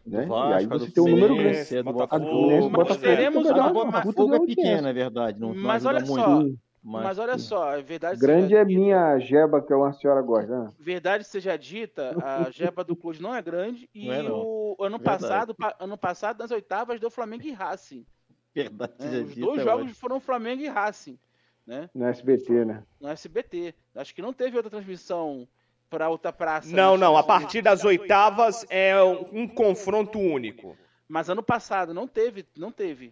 Né? 0.05 0.27
e 0.27 0.53
aí 0.53 0.65
Vasco, 0.67 0.79
você 0.87 0.91
tem 0.91 1.03
um 1.03 1.09
número 1.09 1.35
grande. 1.35 1.83
Botafogo, 1.83 2.69
mas 2.69 2.97
teremos 2.97 3.49
uma- 3.49 3.71
uma 3.71 3.83
uma- 3.83 4.01
de 4.01 4.35
é 4.35 4.39
pequeno, 4.45 4.87
é 4.87 4.93
verdade. 4.93 5.39
Não, 5.39 5.53
não 5.53 5.63
Mas 5.63 5.85
ajuda 5.85 5.89
olha 5.97 6.05
muito. 6.05 6.23
só, 6.23 6.41
Sim. 6.41 6.57
Mas, 6.87 7.03
Mas 7.03 7.17
olha 7.17 7.37
só, 7.39 7.73
é 7.73 7.81
verdade 7.81 8.19
Grande 8.19 8.43
seja 8.49 8.59
é 8.59 8.63
dita- 8.63 8.79
minha 8.79 9.17
jeba, 9.17 9.59
que 9.59 9.73
é 9.73 9.75
uma 9.75 9.91
senhora 9.91 10.21
gosta. 10.21 10.65
Né? 10.65 10.71
verdade 10.79 11.23
seja 11.23 11.57
dita, 11.57 12.15
a 12.23 12.51
jeba 12.51 12.83
do 12.83 12.95
Clube 12.95 13.19
não 13.19 13.33
é 13.33 13.41
grande 13.41 13.89
e 13.91 14.05
Não 14.05 14.13
é, 14.13 14.21
não. 14.21 14.35
o 14.43 14.75
ano 14.79 14.99
Verdade. 14.99 15.03
passado, 15.23 15.55
pa- 15.55 15.75
ano 15.79 15.97
passado 15.97 16.37
nas 16.37 16.51
oitavas 16.51 16.99
deu 16.99 17.09
Flamengo 17.09 17.43
e 17.43 17.51
Racing. 17.51 18.05
verdade 18.53 18.93
né? 18.99 19.09
seja 19.09 19.23
Os 19.23 19.33
dita, 19.33 19.45
dois 19.47 19.61
é 19.61 19.63
jogos 19.63 19.97
foram 19.97 20.19
Flamengo 20.19 20.61
e 20.61 20.67
Racing, 20.67 21.17
né? 21.65 21.89
No 21.95 22.05
SBT, 22.05 22.65
né? 22.65 22.83
No 23.01 23.09
SBT. 23.09 23.73
Acho 23.95 24.13
que 24.13 24.21
não 24.21 24.31
teve 24.31 24.55
outra 24.55 24.69
transmissão 24.69 25.47
para 25.89 26.07
outra 26.07 26.31
praça. 26.31 26.69
Não, 26.75 26.93
né? 26.93 26.99
não. 26.99 27.17
A 27.17 27.23
partir 27.23 27.63
das 27.63 27.83
oitavas 27.83 28.63
é 28.69 28.93
um 29.03 29.47
confronto 29.47 30.19
único. 30.19 30.77
Mas 31.07 31.29
ano 31.31 31.41
passado 31.41 31.95
não 31.95 32.07
teve, 32.07 32.45
não 32.55 32.71
teve, 32.71 33.11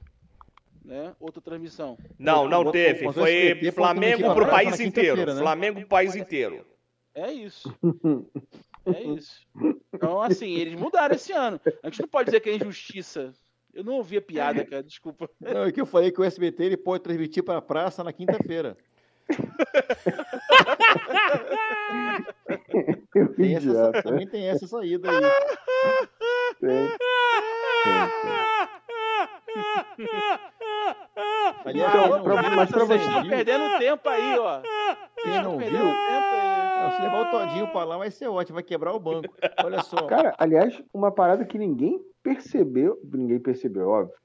né? 0.83 1.13
Outra 1.19 1.41
transmissão. 1.41 1.97
Não, 2.17 2.47
não 2.47 2.61
o 2.61 2.71
teve. 2.71 3.11
Foi 3.11 3.71
Flamengo 3.71 4.33
pro 4.33 4.45
na 4.45 4.51
país 4.51 4.77
quinta-feira, 4.77 5.21
inteiro. 5.21 5.33
né? 5.33 5.41
Flamengo 5.41 5.79
pro 5.79 5.89
país 5.89 6.15
inteiro. 6.15 6.65
É 7.15 7.31
isso. 7.31 7.73
É 8.85 9.01
isso. 9.01 9.47
Então, 9.93 10.21
assim, 10.21 10.55
eles 10.55 10.75
mudaram 10.75 11.15
esse 11.15 11.31
ano. 11.31 11.57
A 11.81 11.87
gente 11.87 12.01
não 12.01 12.07
pode 12.09 12.25
dizer 12.25 12.41
que 12.41 12.49
é 12.49 12.55
injustiça. 12.57 13.31
Eu 13.73 13.81
não 13.81 13.93
ouvi 13.93 14.17
a 14.17 14.21
piada, 14.21 14.65
cara, 14.65 14.83
desculpa. 14.83 15.29
Não, 15.39 15.63
é 15.63 15.71
que 15.71 15.79
eu 15.79 15.85
falei 15.85 16.11
que 16.11 16.19
o 16.19 16.23
SBT 16.25 16.65
ele 16.65 16.75
pode 16.75 17.01
transmitir 17.01 17.43
para 17.43 17.59
a 17.59 17.61
praça 17.61 18.03
na 18.03 18.11
quinta-feira. 18.11 18.75
Tem 23.37 23.55
essa, 23.55 24.03
também 24.03 24.27
tem 24.27 24.49
essa 24.49 24.67
saída 24.67 25.09
aí. 25.09 25.21
Tem. 26.59 26.89
Aliás, 27.85 28.11
Então, 29.97 30.39
mas 32.55 32.69
pra 32.69 32.85
Vocês 32.85 33.01
você- 33.01 33.07
estão 33.07 33.27
perdendo 33.27 33.77
tempo 33.79 34.09
aí, 34.09 34.37
ó. 34.39 34.61
quem 35.21 35.41
não 35.41 35.57
viu, 35.57 35.69
tempo 35.69 35.79
aí. 35.79 36.63
Não, 36.83 36.91
se 36.91 37.01
levar 37.01 37.21
o 37.27 37.31
Todinho 37.31 37.67
pra 37.69 37.83
lá 37.85 37.97
vai 37.97 38.11
ser 38.11 38.27
ótimo, 38.27 38.55
vai 38.55 38.63
quebrar 38.63 38.93
o 38.93 38.99
banco. 38.99 39.33
Olha 39.63 39.81
só. 39.83 40.05
Cara, 40.07 40.35
aliás, 40.37 40.81
uma 40.93 41.11
parada 41.11 41.45
que 41.45 41.57
ninguém 41.57 41.99
percebeu. 42.21 42.99
Ninguém 43.03 43.39
percebeu, 43.39 43.87
óbvio. 43.89 44.15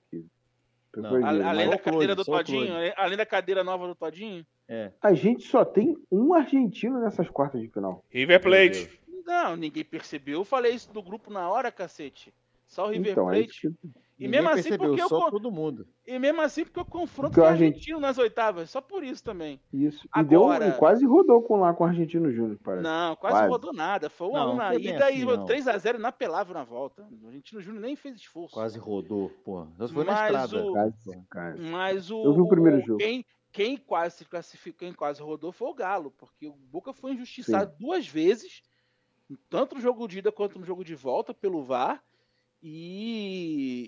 Não, 0.96 1.24
Além 1.24 1.70
da 1.70 1.78
cadeira 1.78 2.16
do 2.16 2.24
Todinho, 2.24 2.72
além- 2.96 3.16
da 3.16 3.26
cadeira 3.26 3.62
nova 3.62 3.86
do 3.86 3.94
Todinho. 3.94 4.44
É. 4.66 4.90
A 5.00 5.12
gente 5.14 5.44
só 5.46 5.64
tem 5.64 5.96
um 6.10 6.34
argentino 6.34 6.98
nessas 7.00 7.28
quartas 7.30 7.60
de 7.60 7.68
final. 7.68 8.04
River 8.10 8.40
Plate. 8.42 9.00
Não, 9.24 9.54
ninguém 9.54 9.84
percebeu. 9.84 10.40
Eu 10.40 10.44
falei 10.44 10.72
isso 10.72 10.92
do 10.92 11.02
grupo 11.02 11.30
na 11.32 11.48
hora, 11.48 11.70
cacete. 11.70 12.34
Só 12.66 12.86
o 12.86 12.90
River 12.90 13.12
Então, 13.12 13.30
é 13.30 13.34
Plate. 13.36 13.60
que... 13.60 13.74
E 14.18 14.24
Ninguém 14.24 14.40
mesmo 14.40 14.48
assim, 14.52 14.62
percebeu, 14.70 14.88
porque 14.88 15.02
eu 15.02 15.08
só 15.08 15.20
con- 15.26 15.30
todo 15.30 15.50
mundo. 15.52 15.86
E 16.04 16.18
mesmo 16.18 16.40
assim, 16.40 16.64
porque 16.64 16.80
eu 16.80 16.84
confronto 16.84 17.28
Porque 17.30 17.40
com 17.40 17.40
o 17.40 17.44
o 17.44 17.46
argent- 17.46 17.72
argentino 17.74 18.00
nas 18.00 18.18
oitavas. 18.18 18.68
Só 18.68 18.80
por 18.80 19.04
isso 19.04 19.22
também. 19.22 19.60
Isso. 19.72 20.04
E, 20.06 20.08
Agora- 20.10 20.64
deu, 20.66 20.74
e 20.74 20.78
quase 20.78 21.06
rodou 21.06 21.40
com 21.42 21.60
lá 21.60 21.72
com 21.72 21.84
o 21.84 21.86
Argentino 21.86 22.32
Júnior, 22.32 22.58
parece. 22.64 22.82
Não, 22.82 23.14
quase, 23.14 23.36
Quase. 23.36 23.48
rodou 23.48 23.72
nada. 23.72 24.10
Foi 24.10 24.26
1 24.26 24.32
Não, 24.32 24.40
a 24.40 24.44
1 24.44 24.48
não 24.48 24.56
na 24.56 24.74
ida 24.74 25.06
assim, 25.06 25.18
e 25.20 25.24
não. 25.24 25.44
3x0 25.46 25.98
na 25.98 26.10
pelável 26.10 26.52
na 26.52 26.64
volta. 26.64 27.06
O 27.22 27.26
Argentino 27.28 27.60
Júnior 27.60 27.80
nem 27.80 27.94
fez 27.94 28.16
esforço. 28.16 28.54
Quase 28.54 28.76
rodou, 28.76 29.30
porra. 29.44 29.68
Só 29.78 29.86
foi 29.88 30.04
na 30.04 30.12
Mas 30.12 30.24
estrada. 30.42 30.66
o- 30.66 30.72
Quase, 30.72 31.22
cara. 31.30 31.56
Mas 31.56 32.10
o. 32.10 32.24
Eu 32.24 32.34
vi 32.34 32.40
o 32.40 32.48
primeiro 32.48 32.80
jogo. 32.80 32.98
Quem, 32.98 33.24
quem 33.52 33.76
quase 33.76 34.16
se 34.16 34.24
classificou, 34.24 34.80
quem 34.80 34.92
quase 34.92 35.22
rodou 35.22 35.52
foi 35.52 35.68
o 35.68 35.74
Galo, 35.74 36.10
porque 36.18 36.48
o 36.48 36.52
Boca 36.52 36.92
foi 36.92 37.12
injustiçado 37.12 37.72
duas 37.78 38.08
vezes, 38.08 38.62
tanto 39.48 39.76
no 39.76 39.80
jogo 39.80 40.08
de 40.08 40.18
ida 40.18 40.32
quanto 40.32 40.58
no 40.58 40.64
jogo 40.64 40.82
de 40.82 40.96
volta, 40.96 41.32
pelo 41.32 41.62
VAR. 41.62 42.02
E. 42.60 43.86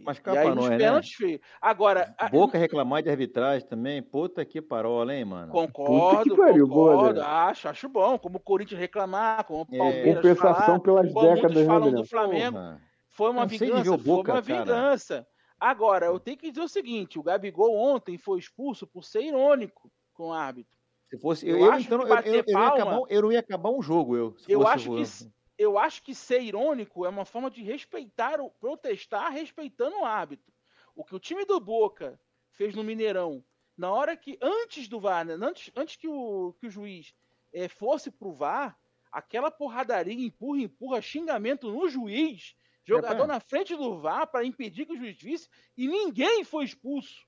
e 0.00 0.02
Mas 0.04 0.18
e 0.18 0.20
cá 0.22 0.32
aí 0.40 0.54
nós, 0.54 0.70
né? 0.70 0.78
pênaltis, 0.78 1.12
feio. 1.14 1.40
Agora, 1.60 2.14
a- 2.18 2.28
Boca 2.28 2.56
reclamar 2.58 3.02
de 3.02 3.10
arbitragem 3.10 3.66
também. 3.68 4.02
Puta 4.02 4.44
que 4.44 4.60
parola, 4.62 5.14
hein, 5.14 5.24
mano? 5.24 5.52
concordo, 5.52 6.18
Puta 6.18 6.30
que 6.30 6.36
pariu, 6.36 6.66
boa, 6.66 6.92
concordo. 6.94 7.20
Zé. 7.20 7.26
acho, 7.26 7.68
acho 7.68 7.88
bom. 7.88 8.18
Como 8.18 8.36
o 8.38 8.40
Corinthians 8.40 8.80
reclamar, 8.80 9.44
como 9.44 9.66
o 9.70 9.74
É. 9.74 9.78
Palmeiras 9.78 10.14
Compensação 10.16 10.64
falar, 10.66 10.80
pelas 10.80 11.12
como 11.12 11.26
décadas, 11.34 11.56
né, 11.56 11.64
falam 11.66 11.82
Adriano? 11.82 12.02
do 12.02 12.08
Flamengo. 12.08 12.52
Porra. 12.56 12.80
Foi 13.08 13.30
uma 13.30 13.46
vingança, 13.46 13.90
Boca, 13.96 14.02
foi 14.04 14.14
uma 14.14 14.24
cara. 14.24 14.40
vingança. 14.42 15.26
Agora, 15.58 16.06
eu 16.06 16.20
tenho 16.20 16.36
que 16.36 16.50
dizer 16.50 16.64
o 16.64 16.68
seguinte: 16.68 17.18
o 17.18 17.22
Gabigol 17.22 17.74
ontem 17.76 18.18
foi 18.18 18.38
expulso 18.38 18.86
por 18.86 19.04
ser 19.04 19.22
irônico 19.22 19.90
com 20.12 20.28
o 20.28 20.32
árbitro. 20.32 20.70
Se 21.08 21.18
fosse. 21.18 21.48
Eu 21.48 21.56
Eu, 21.58 21.64
eu, 21.66 21.72
acho 21.72 21.86
então, 21.86 21.98
que 21.98 22.04
eu, 22.04 22.08
eu, 22.08 22.32
não 22.32 22.34
ia 22.34 22.44
palma- 22.52 22.68
acabar, 22.74 22.98
um- 23.00 23.06
eu 23.08 23.22
não 23.22 23.32
ia 23.32 23.38
acabar 23.40 23.70
um 23.70 23.80
jogo, 23.80 24.16
eu. 24.16 24.36
se 24.38 24.52
Eu 24.52 24.60
fosse 24.60 24.72
acho 24.74 24.92
o- 24.92 24.96
que 24.96 25.02
Eu 25.58 25.78
acho 25.78 26.02
que 26.02 26.14
ser 26.14 26.42
irônico 26.42 27.06
é 27.06 27.08
uma 27.08 27.24
forma 27.24 27.50
de 27.50 27.62
respeitar, 27.62 28.40
o, 28.40 28.50
protestar 28.50 29.32
respeitando 29.32 29.96
o 29.96 30.04
árbitro. 30.04 30.52
O 30.94 31.04
que 31.04 31.14
o 31.14 31.20
time 31.20 31.44
do 31.44 31.58
Boca 31.58 32.20
fez 32.50 32.74
no 32.74 32.84
Mineirão, 32.84 33.44
na 33.76 33.90
hora 33.90 34.16
que, 34.16 34.38
antes 34.40 34.88
do 34.88 34.98
VAR, 34.98 35.24
né, 35.24 35.34
antes, 35.34 35.70
antes 35.76 35.96
que, 35.96 36.08
o, 36.08 36.54
que 36.58 36.66
o 36.66 36.70
juiz 36.70 37.14
eh, 37.52 37.68
fosse 37.68 38.10
pro 38.10 38.32
VAR, 38.32 38.78
aquela 39.12 39.50
porradaria, 39.50 40.26
empurra, 40.26 40.60
empurra, 40.60 41.02
xingamento 41.02 41.70
no 41.70 41.88
juiz, 41.88 42.54
jogador 42.84 43.26
pá. 43.26 43.26
na 43.26 43.40
frente 43.40 43.74
do 43.76 43.98
VAR 43.98 44.26
para 44.26 44.44
impedir 44.44 44.86
que 44.86 44.92
o 44.92 44.96
juiz 44.96 45.20
visse, 45.20 45.48
e 45.76 45.86
ninguém 45.86 46.44
foi 46.44 46.64
expulso. 46.64 47.25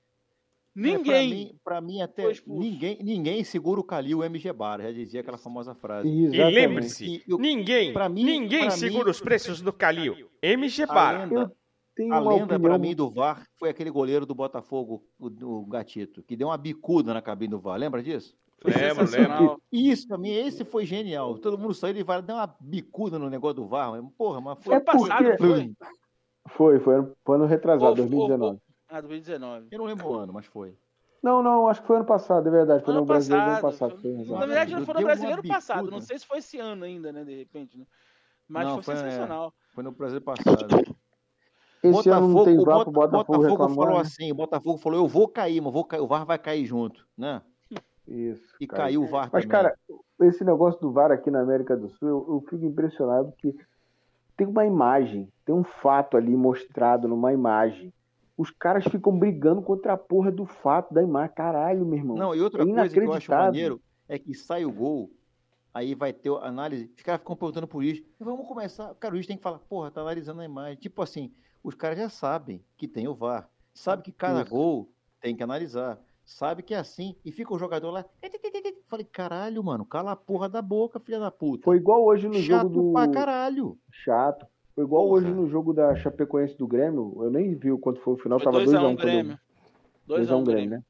É, 0.77 0.81
Ninguém. 0.81 1.29
mim, 1.29 1.55
pra 1.63 1.81
mim 1.81 2.01
até 2.01 2.23
foi 2.23 2.31
expulso. 2.31 2.61
ninguém, 2.61 2.97
ninguém 3.03 3.43
segura 3.43 3.79
o 3.79 3.83
Calil 3.83 4.23
MG 4.23 4.53
Bar, 4.53 4.81
já 4.81 4.91
dizia 4.91 5.21
aquela 5.21 5.37
famosa 5.37 5.73
frase. 5.75 6.07
E 6.07 6.25
Exatamente. 6.25 6.55
lembre-se, 6.55 7.05
E 7.05 7.23
eu- 7.27 7.37
ninguém, 7.39 7.91
pra 7.91 8.07
mim- 8.07 8.23
ninguém 8.23 8.61
pra 8.61 8.71
segura 8.71 9.05
mim- 9.05 9.11
os 9.11 9.19
preços 9.19 9.61
do 9.61 9.73
Calil. 9.73 10.15
MG 10.41 10.83
A 10.83 10.87
Bar. 10.87 11.19
lenda, 11.29 11.51
a 12.11 12.19
lenda 12.19 12.59
pra 12.59 12.77
mim 12.77 12.95
do 12.95 13.09
VAR 13.09 13.45
foi 13.57 13.69
aquele 13.69 13.89
goleiro 13.89 14.25
do 14.25 14.35
Botafogo, 14.35 15.03
o, 15.19 15.27
o 15.61 15.65
Gatito, 15.65 16.23
que 16.23 16.35
deu 16.35 16.47
uma 16.47 16.57
bicuda 16.57 17.13
na 17.13 17.21
cabine 17.21 17.51
do 17.51 17.59
VAR, 17.59 17.77
lembra 17.77 18.01
disso? 18.01 18.37
Lembro, 18.63 19.07
sensacional. 19.07 19.59
Isso, 19.71 20.07
pra 20.07 20.17
mim, 20.17 20.31
esse 20.31 20.63
foi 20.65 20.85
genial. 20.85 21.37
Todo 21.39 21.57
mundo 21.57 21.73
saiu 21.73 21.95
e 21.97 22.03
vai 22.03 22.21
dar 22.21 22.35
uma 22.35 22.55
bicuda 22.61 23.17
no 23.17 23.29
negócio 23.29 23.55
do 23.55 23.67
VAR. 23.67 23.91
mas, 23.91 24.03
Porra, 24.17 24.39
mas 24.39 24.57
foi. 24.63 24.75
Foi 24.75 24.83
passado, 24.83 25.23
porque- 25.25 25.37
foi? 25.37 25.73
Foi, 26.49 26.79
foi 26.79 26.95
ano, 26.95 27.13
foi 27.25 27.35
ano 27.37 27.45
retrasado, 27.45 27.89
Ou- 27.89 27.95
2019. 27.95 28.59
Ah, 28.89 29.01
2019. 29.01 29.67
Eu 29.71 29.77
não 29.77 29.85
lembro 29.85 30.07
o 30.07 30.15
ano, 30.17 30.33
mas 30.33 30.45
foi. 30.47 30.75
Não, 31.21 31.43
não, 31.43 31.67
acho 31.67 31.81
que 31.81 31.87
foi 31.87 31.97
ano 31.97 32.05
passado, 32.05 32.47
é 32.47 32.51
verdade. 32.51 32.83
Foi 32.83 32.91
Ano 32.93 33.01
no 33.01 33.05
brasileiro 33.05 33.45
do 33.45 33.51
ano 33.51 33.61
passado, 33.61 33.97
foi- 33.99 34.25
Foi, 34.25 34.37
Na 34.37 34.45
verdade, 34.45 34.73
não 34.73 34.85
foi 34.85 34.93
no 34.93 34.99
uma 35.01 35.05
brasileiro 35.05 35.43
passado. 35.47 35.91
Não 35.91 36.01
sei 36.01 36.17
se 36.17 36.25
foi 36.25 36.39
esse 36.39 36.57
ano 36.57 36.85
ainda, 36.85 37.11
né? 37.11 37.23
De 37.23 37.37
repente, 37.37 37.77
né? 37.77 37.85
Mas 38.47 38.65
Não, 38.67 38.75
foi, 38.75 38.83
foi, 38.83 38.93
é, 38.95 38.97
sensacional. 38.97 39.53
Foi 39.73 39.83
no 39.83 39.91
Brasil 39.91 40.21
passado. 40.21 40.97
Esse 41.83 42.09
ano 42.09 42.27
não 42.27 42.43
tem 42.43 42.57
VAR 42.57 42.65
Bota- 42.65 42.83
pro 42.85 42.91
Botafogo 42.93 43.17
Botafogo 43.17 43.43
reclamar. 43.43 43.75
falou 43.75 43.95
né? 43.95 44.01
assim, 44.01 44.31
o 44.31 44.35
Botafogo 44.35 44.77
falou, 44.79 44.99
eu 44.99 45.07
vou 45.07 45.27
cair, 45.27 45.61
mas 45.61 45.71
vou 45.71 45.85
cair, 45.85 46.01
o 46.01 46.07
VAR 46.07 46.25
vai 46.25 46.37
cair 46.39 46.65
junto, 46.65 47.07
né? 47.17 47.41
Isso. 48.07 48.55
E 48.59 48.65
cara. 48.67 48.83
caiu 48.83 49.03
o 49.03 49.07
VAR 49.07 49.29
Mas, 49.31 49.45
também. 49.45 49.49
cara, 49.49 49.77
esse 50.21 50.43
negócio 50.43 50.81
do 50.81 50.91
VAR 50.91 51.11
aqui 51.11 51.29
na 51.29 51.41
América 51.41 51.77
do 51.77 51.89
Sul, 51.89 52.07
eu, 52.09 52.25
eu 52.29 52.41
fico 52.49 52.65
impressionado 52.65 53.31
que 53.37 53.55
tem 54.35 54.47
uma 54.47 54.65
imagem, 54.65 55.31
tem 55.45 55.53
um 55.53 55.63
fato 55.63 56.17
ali 56.17 56.35
mostrado 56.35 57.07
numa 57.07 57.31
imagem. 57.31 57.93
Os 58.39 58.51
caras 58.51 58.85
ficam 58.85 59.19
brigando 59.19 59.61
contra 59.61 59.91
a 59.91 59.97
porra 59.97 60.31
do 60.31 60.45
fato 60.45 60.93
da 60.93 61.03
imagem. 61.03 61.35
Caralho, 61.35 61.85
meu 61.85 61.97
irmão. 61.97 62.15
Não, 62.15 62.33
e 62.33 62.39
outra 62.39 62.63
é 62.63 62.65
coisa 62.65 62.89
que 62.89 62.99
eu 63.01 63.11
acho 63.11 63.29
maneiro 63.29 63.81
é 64.07 64.17
que 64.17 64.33
sai 64.33 64.63
o 64.63 64.71
gol, 64.71 65.11
aí 65.73 65.93
vai 65.93 66.13
ter 66.13 66.31
a 66.31 66.47
análise, 66.47 66.89
os 66.95 67.03
caras 67.03 67.19
ficam 67.19 67.35
perguntando 67.35 67.67
pro 67.67 67.83
juiz, 67.83 68.01
vamos 68.17 68.47
começar, 68.47 68.95
cara, 68.95 69.13
o 69.13 69.17
juiz 69.17 69.27
tem 69.27 69.35
que 69.35 69.43
falar, 69.43 69.59
porra, 69.59 69.91
tá 69.91 69.99
analisando 69.99 70.39
a 70.39 70.45
imagem. 70.45 70.77
Tipo 70.77 71.01
assim, 71.01 71.33
os 71.61 71.75
caras 71.75 71.97
já 71.97 72.07
sabem 72.07 72.63
que 72.77 72.87
tem 72.87 73.09
o 73.09 73.13
VAR, 73.13 73.49
sabe 73.73 74.03
que 74.03 74.11
cada 74.13 74.43
Isso. 74.43 74.51
gol 74.51 74.89
tem 75.19 75.35
que 75.35 75.43
analisar, 75.43 75.99
sabe 76.23 76.63
que 76.63 76.73
é 76.73 76.77
assim, 76.77 77.17
e 77.25 77.33
fica 77.33 77.53
o 77.53 77.59
jogador 77.59 77.91
lá, 77.91 78.05
falei, 78.87 79.05
caralho, 79.05 79.61
mano, 79.61 79.83
cala 79.85 80.13
a 80.13 80.15
porra 80.15 80.47
da 80.47 80.61
boca, 80.61 80.97
filha 80.97 81.19
da 81.19 81.29
puta. 81.29 81.65
Foi 81.65 81.75
igual 81.75 82.05
hoje 82.05 82.29
no 82.29 82.35
Chato 82.35 82.69
jogo 82.69 82.69
do. 82.69 82.93
pra 82.93 83.11
caralho. 83.11 83.77
Chato. 83.91 84.47
Foi 84.75 84.83
igual 84.83 85.03
Porra. 85.07 85.15
hoje 85.17 85.27
no 85.31 85.47
jogo 85.49 85.73
da 85.73 85.95
Chapecoense 85.95 86.55
do 86.57 86.67
Grêmio. 86.67 87.17
Eu 87.21 87.29
nem 87.31 87.53
vi 87.55 87.71
o 87.71 87.77
quanto 87.77 87.99
foi 88.01 88.13
o 88.13 88.17
final. 88.17 88.39
Foi 88.39 88.51
tava 88.51 88.63
2x1 88.63 88.71
2x1 88.71 88.89
um 88.91 88.95
Grêmio. 88.95 89.39
2x1 90.07 90.25
2x1 90.25 90.43
Grêmio, 90.45 90.69
né? 90.69 90.83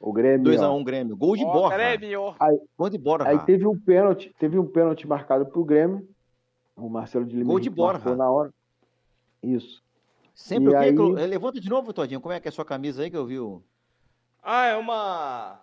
O 0.00 0.12
Grêmio. 0.12 0.52
2x1 0.52 0.80
ó. 0.80 0.82
Grêmio, 0.84 1.16
gol 1.16 1.36
de 1.36 1.44
borra. 1.44 1.76
Grêmio. 1.76 2.34
Gol 2.76 2.90
de 2.90 2.98
borra. 2.98 3.28
Aí 3.28 3.38
teve 3.40 3.66
um 3.66 3.78
pênalti, 3.78 4.34
teve 4.38 4.58
um 4.58 4.66
pênalti 4.66 5.06
marcado 5.06 5.46
pro 5.46 5.64
Grêmio. 5.64 6.06
O 6.76 6.88
Marcelo 6.88 7.24
de 7.24 7.36
Lima 7.36 7.50
Gol 7.50 7.60
de 7.60 7.70
Borja. 7.70 8.16
na 8.16 8.28
hora. 8.30 8.52
Isso. 9.42 9.82
Sempre 10.34 10.64
E 10.64 10.68
o 10.68 10.70
quê? 10.72 10.76
aí- 10.76 10.92
que 10.94 11.00
eu- 11.00 11.08
Levanta 11.12 11.60
de 11.60 11.68
novo, 11.70 11.92
Todinho, 11.92 12.20
como 12.20 12.32
é 12.34 12.40
que 12.40 12.48
é 12.48 12.50
a 12.50 12.52
sua 12.52 12.64
camisa 12.64 13.02
aí 13.02 13.10
que 13.10 13.16
eu 13.16 13.24
vi? 13.24 13.38
o- 13.38 13.62
Ah, 14.42 14.66
é 14.66 14.76
uma. 14.76 15.60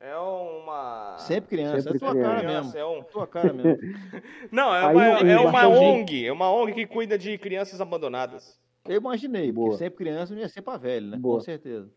É 0.00 0.16
uma. 0.16 1.16
Sempre 1.18 1.48
criança, 1.56 1.80
Sempre 1.82 1.96
é 1.96 2.00
tua 2.00 2.10
criança. 2.12 2.30
cara 2.30 2.48
mesmo. 2.62 2.78
é 2.78 2.86
um- 2.86 3.02
Tua 3.02 3.26
cara 3.26 3.52
mesmo. 3.52 3.76
Não, 4.52 4.74
é 4.74 4.86
Aí 4.86 4.94
uma, 4.96 5.30
é 5.32 5.38
uma 5.40 5.68
ONG. 5.68 6.26
É 6.26 6.32
uma 6.32 6.52
ONG 6.52 6.72
que 6.72 6.86
cuida 6.86 7.18
de 7.18 7.36
crianças 7.38 7.80
abandonadas. 7.80 8.58
Eu 8.86 8.96
imaginei, 9.00 9.52
porque 9.52 9.68
Boa. 9.70 9.76
sempre 9.78 9.98
criança 10.04 10.32
não 10.34 10.40
ia 10.40 10.48
ser 10.48 10.62
pra 10.62 10.76
velho, 10.78 11.08
né? 11.08 11.16
Boa. 11.18 11.34
Com 11.36 11.40
certeza. 11.40 11.90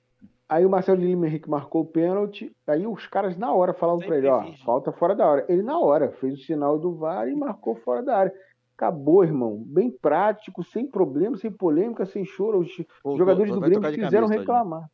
Aí 0.49 0.65
o 0.65 0.69
Marcelo 0.69 0.97
de 0.99 1.05
Lima 1.05 1.27
Henrique 1.27 1.49
marcou 1.49 1.83
o 1.83 1.85
pênalti. 1.85 2.51
Aí 2.67 2.85
os 2.85 3.07
caras 3.07 3.37
na 3.37 3.53
hora 3.53 3.73
falavam 3.73 4.01
pra 4.05 4.17
ele, 4.17 4.27
ó, 4.27 4.41
virgem. 4.41 4.65
falta 4.65 4.91
fora 4.91 5.15
da 5.15 5.25
hora. 5.25 5.45
Ele 5.47 5.61
na 5.61 5.79
hora 5.79 6.11
fez 6.19 6.33
o 6.33 6.43
sinal 6.43 6.77
do 6.77 6.93
VAR 6.95 7.29
e 7.29 7.35
marcou 7.35 7.75
fora 7.75 8.01
da 8.03 8.17
área. 8.17 8.33
Acabou, 8.75 9.23
irmão. 9.23 9.63
Bem 9.65 9.89
prático, 9.91 10.63
sem 10.63 10.85
problema, 10.87 11.37
sem 11.37 11.51
polêmica, 11.51 12.03
sem 12.05 12.25
choro. 12.25 12.59
Os 12.59 12.75
Voltou, 13.03 13.17
jogadores 13.19 13.53
do 13.53 13.59
vai 13.61 13.69
Grêmio 13.69 13.81
tocar 13.87 13.95
de 13.95 14.03
quiseram 14.03 14.27
reclamar. 14.27 14.89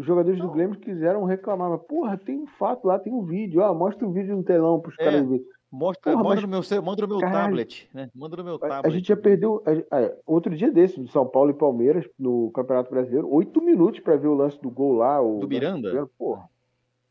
Os 0.00 0.06
jogadores 0.06 0.38
do 0.40 0.50
Grêmio 0.50 0.78
quiseram 0.78 1.24
reclamar. 1.24 1.68
Mas, 1.70 1.82
porra, 1.82 2.16
tem 2.16 2.38
um 2.38 2.46
fato 2.46 2.86
lá, 2.86 2.98
tem 2.98 3.12
um 3.12 3.22
vídeo. 3.22 3.60
Ó, 3.60 3.74
mostra 3.74 4.08
o 4.08 4.10
vídeo 4.10 4.34
no 4.34 4.42
telão 4.42 4.80
pros 4.80 4.96
É. 4.98 5.04
caras 5.04 5.28
verem. 5.28 5.44
Mostra, 5.70 6.10
Porra, 6.12 6.24
manda, 6.24 6.34
mas- 6.36 6.42
no 6.42 6.76
meu, 6.76 6.82
manda 6.82 7.02
no 7.02 7.08
meu 7.08 7.18
Caralho. 7.20 7.44
tablet, 7.44 7.88
né? 7.94 8.10
Manda 8.12 8.36
no 8.38 8.42
meu 8.44 8.54
A- 8.56 8.58
tablet. 8.58 8.86
A 8.86 8.90
gente 8.90 9.06
já 9.08 9.16
perdeu. 9.16 9.62
a- 9.66 9.96
a- 9.98 10.12
outro 10.26 10.56
dia 10.56 10.72
desse, 10.72 10.98
do 10.98 11.06
São 11.08 11.24
Paulo 11.26 11.50
e 11.50 11.54
Palmeiras, 11.54 12.08
no 12.18 12.50
Campeonato 12.50 12.90
Brasileiro, 12.90 13.32
oito 13.32 13.62
minutos 13.62 14.00
pra 14.00 14.16
ver 14.16 14.26
o 14.26 14.34
lance 14.34 14.60
do 14.60 14.70
gol 14.70 14.94
lá. 14.94 15.18
Do 15.20 15.46
Miranda? 15.46 16.08
Porra. 16.18 16.48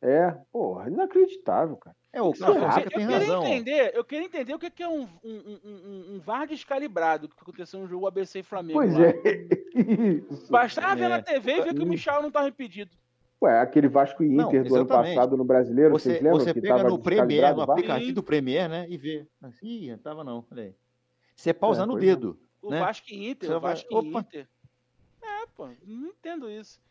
É, 0.02 0.36
porra, 0.52 0.90
inacreditável, 0.90 1.78
cara. 1.78 1.96
É, 2.12 2.22
o 2.22 2.32
é 2.32 2.36
Fonseca 2.36 2.80
Eu 2.80 2.90
tem 2.90 3.00
queria 3.08 3.18
razão. 3.20 3.44
entender, 3.46 3.92
eu 3.96 4.04
queria 4.04 4.26
entender 4.26 4.54
o 4.56 4.60
que 4.60 4.82
é 4.82 4.88
um, 4.90 5.02
um, 5.24 5.60
um, 5.64 6.16
um- 6.16 6.20
VAR 6.20 6.48
descalibrado 6.48 7.30
que 7.30 7.36
aconteceu 7.40 7.80
no 7.80 7.88
jogo 7.88 8.08
ABC 8.08 8.40
e 8.40 8.44
Flamengo. 8.44 8.80
Pois 8.80 8.94
lá. 8.96 9.06
é. 9.06 9.14
Isso. 10.32 10.52
Bastava 10.52 10.96
ver 10.96 11.04
É. 11.06 11.10
na 11.10 11.22
TV 11.22 11.52
e 11.58 11.62
ver 11.62 11.74
que 11.76 11.82
o 11.84 11.86
Michel 11.86 12.22
não 12.22 12.30
estava 12.30 12.48
impedido. 12.48 12.92
Ué, 13.42 13.60
aquele 13.62 13.88
Vasco 13.88 14.24
e 14.24 14.28
Não, 14.30 14.50
Inter 14.50 14.66
do 14.66 14.76
ano 14.76 14.86
passado 14.88 15.38
no 15.38 15.46
Brasileiro, 15.46 15.92
Você, 15.92 16.10
vocês 16.10 16.22
lembram? 16.24 16.40
você 16.40 16.54
que 16.54 16.62
pega 16.62 16.78
tava 16.78 16.90
no 16.90 17.00
Premiere, 17.00 17.28
descalibrado 17.28 17.56
no 17.62 17.68
o 17.68 17.72
aplicativo 17.72 18.14
do 18.14 18.24
Premiere, 18.24 18.68
né? 18.70 18.86
E 18.90 18.98
vê. 18.98 19.28
Ih, 19.64 19.92
não 19.92 19.98
tava 20.00 20.24
não. 20.24 20.46
Olha 20.52 20.64
aí. 20.64 20.76
Você 21.36 21.54
pausa 21.54 21.84
É, 21.84 21.86
no 21.86 21.94
pois 21.94 22.04
é. 22.04 22.08
dedo. 22.08 22.40
O 22.62 22.70
Né? 22.72 22.80
Vasco 22.82 23.06
e 23.10 23.30
Inter, 23.30 23.48
Você 23.50 23.56
o 23.56 23.60
vai- 23.62 23.72
Vasco 23.76 23.88
e 23.94 23.96
Opa. 23.96 24.20
Inter. 24.20 24.48
É, 25.22 25.46
pô, 25.56 25.70
não 25.88 26.08
entendo 26.10 26.50
isso. 26.50 26.82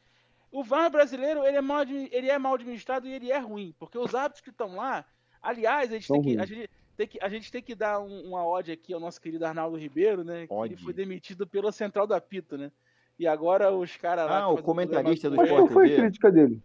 O 0.51 0.63
VAR 0.65 0.91
brasileiro, 0.91 1.45
ele 1.45 1.57
é 1.57 1.61
mal, 1.61 1.83
ele 1.83 2.31
é 2.31 2.39
mal 2.39 2.55
administrado 2.55 3.07
e 3.07 3.13
ele 3.13 3.31
é 3.31 3.39
ruim, 3.39 3.75
porque 3.79 3.99
os 3.99 4.15
árbitros 4.15 4.43
que 4.43 4.51
estão 4.51 4.77
lá, 4.77 5.05
aliás, 5.43 5.91
a 5.91 5.95
gente, 5.95 6.09
tem 6.09 6.23
que, 6.23 6.39
a, 6.39 6.47
gente 6.47 6.71
tem 6.97 7.07
que, 7.07 7.19
a 7.23 7.29
gente 7.29 7.53
tem 7.53 7.63
que 7.63 7.75
dar 7.75 8.01
um- 8.01 8.29
uma 8.29 8.47
ode 8.47 8.73
aqui 8.73 8.93
ao 8.95 9.01
nosso 9.01 9.21
querido 9.21 9.45
Arnaldo 9.45 9.77
Ribeiro, 9.77 10.25
né? 10.25 10.47
Que 10.47 10.55
ele 10.55 10.77
foi 10.77 10.93
demitido 10.95 11.47
pela 11.47 11.71
Central 11.71 12.07
da 12.07 12.21
Pito, 12.21 12.57
né? 12.57 12.73
E 13.19 13.27
agora 13.27 13.71
os 13.73 13.97
caras 13.97 14.27
lá. 14.27 14.39
Ah, 14.43 14.49
o 14.49 14.63
comentarista 14.63 15.29
programa 15.29 15.59
do 15.59 15.63
Mas 15.65 15.69
com 15.69 15.75
qual 15.75 15.83
Sport 15.83 15.87
foi 15.89 15.95
a 15.95 16.01
crítica 16.03 16.33
dele? 16.33 16.63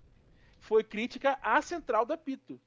Foi 0.59 0.84
crítica 0.84 1.38
à 1.41 1.61
Central 1.61 2.05
da 2.05 2.15
Pito. 2.15 2.59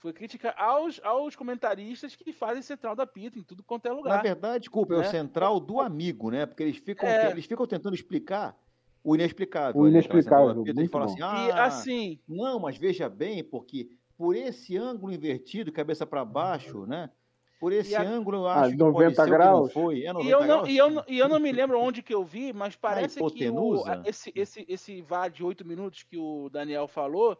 Foi 0.00 0.12
crítica 0.12 0.50
aos, 0.50 1.00
aos 1.02 1.34
comentaristas 1.34 2.14
que 2.14 2.32
fazem 2.32 2.62
central 2.62 2.94
da 2.94 3.04
pita 3.04 3.36
em 3.36 3.42
tudo 3.42 3.64
quanto 3.64 3.86
é 3.86 3.88
Na 3.88 3.96
lugar. 3.96 4.22
verdade, 4.22 4.60
desculpa, 4.60 4.94
é 4.94 4.98
o 4.98 5.00
né? 5.00 5.10
central 5.10 5.58
do 5.58 5.80
amigo, 5.80 6.30
né? 6.30 6.46
Porque 6.46 6.62
eles 6.62 6.76
ficam, 6.76 7.08
É. 7.08 7.30
eles 7.32 7.46
ficam 7.46 7.66
tentando 7.66 7.94
explicar 7.96 8.56
o 9.02 9.14
inexplicável. 9.14 9.80
O 9.80 9.84
central 9.84 9.90
inexplicável, 9.90 10.64
pita, 10.64 10.80
muito 10.80 10.98
bom. 10.98 11.04
assim, 11.04 11.18
E 11.18 11.50
ah, 11.52 11.64
assim, 11.64 12.20
Não, 12.28 12.58
mas 12.60 12.76
veja 12.76 13.08
bem, 13.08 13.42
porque 13.44 13.88
por 14.16 14.34
esse 14.34 14.76
ângulo 14.76 15.12
invertido, 15.12 15.72
cabeça 15.72 16.06
para 16.06 16.24
baixo, 16.24 16.86
né? 16.86 17.10
Por 17.60 17.72
esse 17.72 17.92
E 17.92 17.96
a- 17.96 18.02
ângulo 18.02 18.38
eu 18.38 18.46
Ah, 18.48 18.60
acho 18.62 18.70
que 18.72 18.76
pode 18.78 18.94
90 18.94 19.14
ser 19.14 19.20
o 19.22 19.24
que 19.24 19.30
não 19.30 19.38
graus? 19.38 19.72
foi. 19.72 20.04
É 20.04 20.12
90 20.12 20.28
E 20.28 20.32
eu, 20.32 20.40
não, 20.40 20.46
graus? 20.46 20.68
e, 20.68 20.76
eu, 20.76 20.90
não- 20.90 21.04
e 21.08 21.18
eu 21.18 21.28
não 21.28 21.40
me 21.40 21.52
lembro 21.52 21.80
onde 21.80 22.02
que 22.02 22.14
eu 22.14 22.24
vi, 22.24 22.52
mas 22.52 22.76
parece 23.16 23.18
que 23.32 23.48
o, 23.50 23.84
esse, 24.04 24.32
esse, 24.34 24.64
esse 24.68 25.02
VAR 25.02 25.30
de 25.30 25.42
8 25.42 25.64
minutos 25.66 26.02
que 26.02 26.16
o 26.16 26.48
Daniel 26.48 26.86
falou 26.88 27.36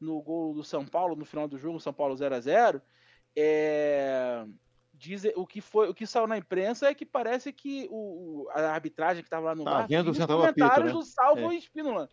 no 0.00 0.20
gol 0.22 0.54
do 0.54 0.64
São 0.64 0.84
Paulo, 0.86 1.14
no 1.14 1.24
final 1.24 1.46
do 1.46 1.58
jogo, 1.58 1.78
São 1.78 1.92
Paulo 1.92 2.16
0 2.16 2.34
a 2.34 2.40
0 2.40 2.80
é, 3.36 4.44
diz, 5.00 5.24
o, 5.34 5.46
que 5.46 5.60
foi, 5.62 5.88
o 5.88 5.94
que 5.94 6.06
saiu 6.06 6.26
na 6.26 6.36
imprensa 6.36 6.86
é 6.88 6.94
que 6.94 7.06
parece 7.06 7.52
que 7.52 7.88
o, 7.90 8.42
o- 8.44 8.48
a 8.50 8.70
arbitragem 8.72 9.22
que 9.22 9.26
estava 9.28 9.46
lá 9.46 9.54
no 9.54 9.64
Tá 9.64 9.70
VAR 9.78 9.88
vendo 9.88 10.08
o 10.08 10.10
os 10.10 10.16
central 10.18 10.38
do 10.38 10.44
apito, 10.44 10.58
comentários 10.60 10.92
né? 10.92 10.98
do 10.98 11.02
Salvo 11.04 11.50
É. 11.52 11.54
Espínola, 11.56 12.08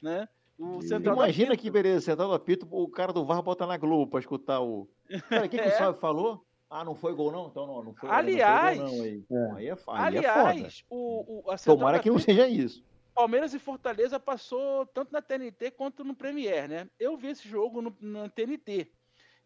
né? 0.00 0.28
O 0.58 0.80
E- 0.80 0.88
central 0.88 1.14
do 1.16 1.22
Imagina 1.22 1.56
que 1.56 1.70
beleza, 1.70 2.00
central 2.06 2.28
do 2.28 2.34
apito, 2.34 2.66
o 2.70 2.88
cara 2.88 3.12
do 3.12 3.24
VAR 3.24 3.40
bota 3.42 3.64
na 3.66 3.76
Globo 3.76 4.10
para 4.10 4.20
escutar 4.20 4.60
o. 4.60 4.88
Cara, 5.28 5.46
o 5.46 5.48
que, 5.48 5.56
que 5.56 5.62
É. 5.64 5.68
o 5.68 5.78
Sábio 5.78 6.00
falou? 6.00 6.44
Ah, 6.68 6.84
não 6.84 6.94
foi 6.94 7.14
gol 7.14 7.30
não? 7.30 7.46
Então 7.48 7.66
não, 7.66 7.82
não 7.84 7.94
foi, 7.94 8.08
Aliás- 8.10 8.78
não 8.78 8.88
foi 8.88 9.24
gol 9.28 9.38
não. 9.48 9.56
Aí, 9.56 9.66
É. 9.66 9.68
Aí 9.68 9.68
é, 9.68 9.68
aí 9.68 9.68
é 9.68 9.76
foda. 9.76 9.98
Aliás, 10.00 10.84
o, 10.90 11.42
o, 11.46 11.50
a 11.50 11.56
central 11.56 11.76
Tomara 11.76 11.98
que 12.00 12.10
não 12.10 12.18
seja 12.18 12.48
isso. 12.48 12.82
Palmeiras 13.14 13.52
e 13.54 13.58
Fortaleza 13.58 14.18
passou 14.18 14.84
tanto 14.86 15.12
na 15.12 15.20
TNT 15.22 15.70
quanto 15.70 16.02
no 16.02 16.14
Premier, 16.14 16.66
né? 16.68 16.88
Eu 16.98 17.16
vi 17.16 17.28
esse 17.28 17.46
jogo 17.46 17.80
no, 17.82 17.94
na 18.00 18.28
TNT. 18.30 18.90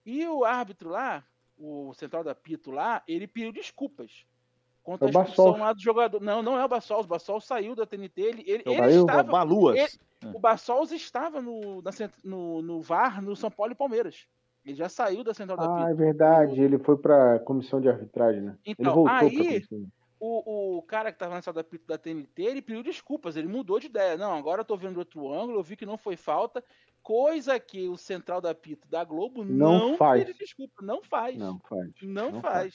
E 0.05 0.25
o 0.27 0.45
árbitro 0.45 0.89
lá, 0.91 1.25
o 1.59 1.93
central 1.95 2.23
da 2.25 2.35
Pito 2.35 2.71
lá, 2.71 3.03
ele 3.09 3.27
pediu 3.27 3.53
desculpas. 3.53 4.25
Contra 4.83 5.09
É 5.09 5.13
a 5.13 5.19
o 5.19 5.23
expulsão 5.23 5.45
Bassol. 5.53 5.61
lá 5.67 5.73
do 5.73 5.81
jogador. 5.81 6.21
Não, 6.21 6.43
não 6.43 6.59
é 6.59 6.65
o 6.65 6.69
Bassol. 6.69 7.01
O 7.01 7.07
Bassol 7.07 7.41
saiu 7.41 7.75
da 7.75 7.85
TNT. 7.85 8.21
Ele, 8.23 8.45
ele, 8.47 8.63
Então, 8.67 8.85
ele 8.85 9.01
estava. 9.01 9.23
Baluas. 9.25 9.77
ele- 10.23 10.35
O 10.35 10.39
Bassols 10.39 10.93
estava 10.93 11.41
no, 11.43 11.83
na 11.83 11.91
no, 12.25 12.63
no 12.63 12.81
VAR 12.81 13.21
no 13.23 13.35
São 13.37 13.51
Paulo 13.51 13.73
e 13.73 13.77
Palmeiras. 13.77 14.27
Ele 14.65 14.75
já 14.75 14.89
saiu 14.89 15.23
da 15.23 15.35
central 15.35 15.59
da 15.59 15.65
Ah, 15.77 15.83
é 15.83 15.85
Pito. 15.87 15.97
verdade. 15.97 16.61
Ele 16.61 16.79
foi 16.79 16.97
pra 16.97 17.39
comissão 17.41 17.81
de 17.81 17.89
arbitragem, 17.89 18.43
né? 18.43 18.57
ele 18.65 18.77
Então, 18.79 18.95
voltou 18.95 19.13
aí- 19.29 19.65
o, 20.19 20.79
o 20.79 20.83
cara 20.83 21.11
que 21.13 21.17
estava 21.17 21.35
na 21.35 21.43
sala 21.43 21.57
da 21.57 21.65
pita 21.65 21.85
da 21.87 21.99
TNT, 21.99 22.43
ele 22.43 22.63
pediu 22.63 22.83
desculpas, 22.83 23.37
ele 23.37 23.47
mudou 23.47 23.79
de 23.79 23.87
ideia. 23.87 24.17
Não, 24.17 24.33
agora 24.37 24.63
eu 24.63 24.65
tô 24.65 24.77
vendo 24.77 24.97
outro 24.99 25.31
ângulo, 25.33 25.59
eu 25.59 25.63
vi 25.63 25.77
que 25.77 25.85
não 25.87 25.99
foi 25.99 26.17
falta, 26.17 26.65
coisa 27.07 27.61
que 27.61 27.89
o 27.89 27.97
central 27.97 28.41
da 28.41 28.53
pita 28.53 28.85
da 28.91 29.05
Globo 29.05 29.45
Não 29.45 29.91
não, 29.91 29.97
faz. 29.97 30.25
pede 30.25 30.37
desculpa, 30.37 30.83
não 30.83 31.01
faz. 31.03 31.37
Não, 31.39 31.61
faz. 31.61 31.89
Não, 32.03 32.33
não 32.33 32.41
faz. 32.41 32.75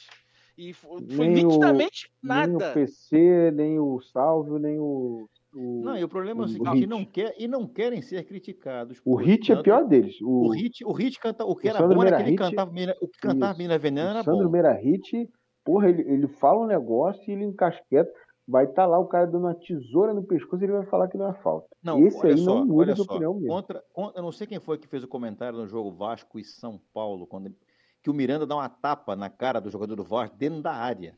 E 0.57 0.71
foi, 0.73 1.01
foi 1.09 1.27
Nem 1.27 1.45
o- 1.45 1.47
nitidamente 1.49 2.09
Nem 2.23 2.29
nada. 2.37 2.69
o 2.71 2.73
PC, 2.73 3.51
nem 3.53 3.77
o 3.79 3.99
Salvio, 4.01 4.57
nem 4.57 4.79
o. 4.79 5.27
O, 5.53 5.81
Não, 5.83 5.97
e 5.97 6.03
o 6.03 6.07
problema 6.07 6.43
é 6.43 6.43
o 6.43 6.45
o 6.45 6.47
seguinte, 6.49 6.71
Hit. 6.75 6.83
e 6.83 6.87
não, 6.87 7.03
quer, 7.03 7.35
e 7.37 7.45
não 7.45 7.67
querem 7.67 8.01
ser 8.01 8.23
criticados. 8.23 9.01
o 9.03 9.15
Hit 9.17 9.51
é 9.51 9.55
portanto, 9.55 9.63
pior 9.65 9.85
deles. 9.85 10.15
O, 10.21 10.47
O 10.47 10.49
Hit, 10.51 10.85
o 10.85 10.93
Hit 10.93 11.19
canta, 11.19 11.43
o 11.43 11.53
que 11.57 11.67
o 11.67 11.69
era 11.69 11.79
Sandro 11.79 11.97
bom 11.97 12.03
era 12.05 12.15
que 12.15 12.21
ele 12.21 12.29
Meira 12.29 12.43
Hit- 12.45 12.55
cantava, 12.55 12.71
o 13.01 13.07
que 13.09 13.19
cantava. 13.19 13.57
Mina 13.57 13.77
Veneno 13.77 14.09
era 14.11 14.21
o 14.21 14.23
Sandro 14.23 14.45
bom. 14.45 14.51
Meirahit, 14.51 15.29
porra, 15.65 15.89
ele, 15.89 16.03
ele 16.03 16.27
fala 16.29 16.61
um 16.63 16.67
negócio 16.67 17.21
e 17.29 17.33
ele 17.33 17.43
encasqueta. 17.43 18.09
Vai 18.47 18.65
estar 18.65 18.85
lá 18.85 18.97
o 18.99 19.05
cara 19.07 19.25
dando 19.27 19.45
uma 19.45 19.55
tesoura 19.55 20.13
no 20.13 20.23
pescoço 20.23 20.63
e 20.63 20.65
ele 20.65 20.73
vai 20.73 20.85
falar 20.87 21.07
que 21.07 21.17
não 21.17 21.29
é 21.29 21.33
falta. 21.41 21.67
Não, 21.81 22.05
Esse 22.05 22.25
aí 22.25 22.37
só, 22.37 22.55
não 22.55 22.65
muda 22.65 22.93
de 22.93 23.03
só. 23.03 23.11
opinião 23.13 23.33
mesmo. 23.35 23.47
Contra, 23.47 23.83
contra- 23.93 24.19
eu 24.19 24.23
não 24.23 24.31
sei 24.31 24.47
quem 24.47 24.59
foi 24.59 24.77
que 24.77 24.87
fez 24.87 25.03
o 25.03 25.07
comentário 25.07 25.57
no 25.59 25.67
jogo 25.67 25.91
Vasco 25.91 26.37
e 26.39 26.43
São 26.43 26.81
Paulo, 26.93 27.27
quando, 27.27 27.55
que 28.01 28.09
o 28.09 28.13
Miranda 28.13 28.45
dá 28.45 28.55
uma 28.55 28.67
tapa 28.67 29.15
na 29.15 29.29
cara 29.29 29.61
do 29.61 29.69
jogador 29.69 29.95
do 29.95 30.03
Vasco 30.03 30.35
dentro 30.35 30.61
da 30.61 30.73
área. 30.73 31.15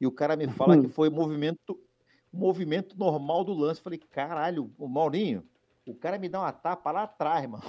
E 0.00 0.06
o 0.06 0.12
cara 0.12 0.36
me 0.36 0.48
fala 0.48 0.76
que 0.78 0.88
foi 0.90 1.08
movimento, 1.08 1.78
movimento 2.32 2.98
normal 2.98 3.44
do 3.44 3.54
lance. 3.54 3.80
Falei, 3.80 3.98
caralho, 3.98 4.70
o 4.76 4.88
Maurinho, 4.88 5.44
o 5.86 5.94
cara 5.94 6.18
me 6.18 6.28
dá 6.28 6.40
uma 6.40 6.52
tapa 6.52 6.90
lá 6.90 7.04
atrás, 7.04 7.46
mano. 7.48 7.62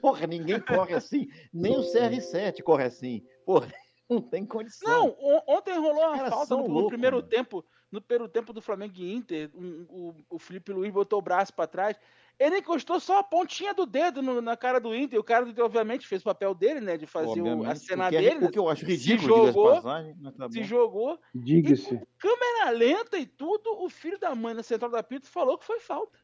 Porra, 0.00 0.26
ninguém 0.26 0.60
corre 0.60 0.94
assim. 0.94 1.28
Nem 1.52 1.76
o 1.76 1.82
CR7 1.82 2.62
corre 2.62 2.84
assim. 2.84 3.22
Porra, 3.46 3.68
não 4.10 4.20
tem 4.20 4.44
condição. 4.44 4.88
Não, 4.88 5.16
on- 5.20 5.42
ontem 5.48 5.78
rolou 5.78 6.04
uma 6.12 6.28
falta 6.30 6.56
no, 6.56 6.68
no 6.68 6.88
primeiro 6.88 7.16
mano. 7.16 7.28
tempo. 7.28 7.64
No 7.94 8.00
primeiro 8.00 8.28
tempo 8.28 8.52
do 8.52 8.60
Flamengo 8.60 8.94
e 8.96 9.14
Inter, 9.14 9.48
um- 9.54 9.86
o, 9.88 10.14
o 10.30 10.38
Felipe 10.38 10.72
Luiz 10.72 10.92
botou 10.92 11.20
o 11.20 11.22
braço 11.22 11.54
pra 11.54 11.64
trás. 11.64 11.96
Ele 12.36 12.58
encostou 12.58 12.98
só 12.98 13.20
a 13.20 13.22
pontinha 13.22 13.72
do 13.72 13.86
dedo 13.86 14.20
no- 14.20 14.40
na 14.42 14.56
cara 14.56 14.80
do 14.80 14.92
Inter. 14.92 15.20
O 15.20 15.22
cara 15.22 15.44
do 15.44 15.52
Inter, 15.52 15.64
obviamente, 15.64 16.04
fez 16.04 16.20
o 16.20 16.24
papel 16.24 16.52
dele, 16.56 16.80
né? 16.80 16.96
De 16.96 17.06
fazer 17.06 17.40
o, 17.40 17.62
a 17.64 17.76
cena 17.76 18.08
é- 18.08 18.10
dele. 18.10 18.46
O 18.46 18.50
que 18.50 18.58
eu 18.58 18.68
acho 18.68 18.84
se 18.84 18.90
ridículo, 18.90 19.20
de 19.46 19.46
jogou, 19.52 19.74
passagem, 19.76 20.16
tá 20.36 20.50
se 20.50 20.64
jogou. 20.64 21.20
Diga-se. 21.32 22.00
Câmera 22.18 22.70
lenta 22.70 23.16
e 23.16 23.26
tudo, 23.26 23.70
o 23.84 23.88
filho 23.88 24.18
da 24.18 24.34
mãe 24.34 24.54
na 24.54 24.64
central 24.64 24.90
da 24.90 25.00
Pito 25.00 25.28
falou 25.28 25.56
que 25.56 25.64
foi 25.64 25.78
falta. 25.78 26.18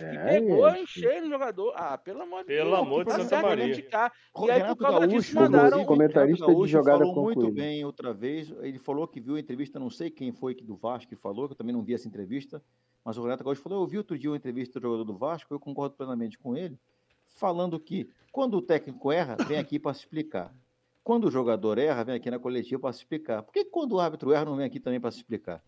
E 0.00 0.16
É, 0.16 0.40
pegou 0.40 0.68
é. 0.68 0.80
em 0.80 0.86
cheio 0.86 1.22
no 1.22 1.28
jogador. 1.30 1.72
Ah, 1.76 1.96
pelo 1.98 2.22
amor 2.22 2.40
de 2.40 2.46
Pelo 2.46 2.70
Deus. 2.70 2.78
amor 2.80 3.04
de 3.04 3.12
Santa 3.12 3.42
Maria. 3.42 3.64
criticar. 3.74 4.12
O 4.34 4.46
E 4.46 4.50
aí, 4.50 4.62
por 4.64 4.76
causa 4.76 5.00
Gaúcho, 5.00 5.16
disso, 5.18 5.34
mandaram. 5.36 5.82
o 5.82 5.86
comentarista 5.86 6.46
Gaúcho 6.46 6.66
de 6.66 6.72
jogada 6.72 6.98
falou 6.98 7.22
muito 7.24 7.50
bem 7.50 7.84
outra 7.84 8.12
vez. 8.14 8.50
Ele 8.60 8.78
falou 8.78 9.06
que 9.06 9.20
viu 9.20 9.36
a 9.36 9.40
entrevista, 9.40 9.78
não 9.78 9.90
sei 9.90 10.10
quem 10.10 10.32
foi 10.32 10.54
que 10.54 10.64
do 10.64 10.76
Vasco 10.76 11.08
que 11.08 11.16
falou, 11.16 11.46
que 11.46 11.52
eu 11.52 11.56
também 11.56 11.74
não 11.74 11.82
vi 11.82 11.94
essa 11.94 12.08
entrevista, 12.08 12.62
mas 13.04 13.16
o 13.18 13.22
Renato 13.22 13.44
Gaúcho 13.44 13.62
falou: 13.62 13.82
eu 13.82 13.86
vi 13.86 13.98
outro 13.98 14.18
dia 14.18 14.30
uma 14.30 14.36
entrevista 14.36 14.78
do 14.80 14.82
jogador 14.84 15.04
do 15.04 15.16
Vasco, 15.16 15.52
eu 15.54 15.60
concordo 15.60 15.94
plenamente 15.96 16.38
com 16.38 16.56
ele, 16.56 16.78
falando 17.26 17.78
que 17.80 18.08
quando 18.32 18.54
o 18.56 18.62
técnico 18.62 19.10
erra, 19.12 19.36
vem 19.46 19.58
aqui 19.58 19.78
para 19.78 19.94
se 19.94 20.00
explicar. 20.00 20.54
Quando 21.02 21.24
o 21.26 21.30
jogador 21.30 21.78
erra, 21.78 22.04
vem 22.04 22.14
aqui 22.14 22.30
na 22.30 22.38
coletiva 22.38 22.80
para 22.80 22.92
se 22.92 22.98
explicar. 23.00 23.42
Por 23.42 23.52
que 23.52 23.64
quando 23.64 23.92
o 23.92 24.00
árbitro 24.00 24.32
erra, 24.32 24.44
não 24.44 24.56
vem 24.56 24.66
aqui 24.66 24.78
também 24.78 25.00
para 25.00 25.10
se 25.10 25.16
explicar? 25.18 25.62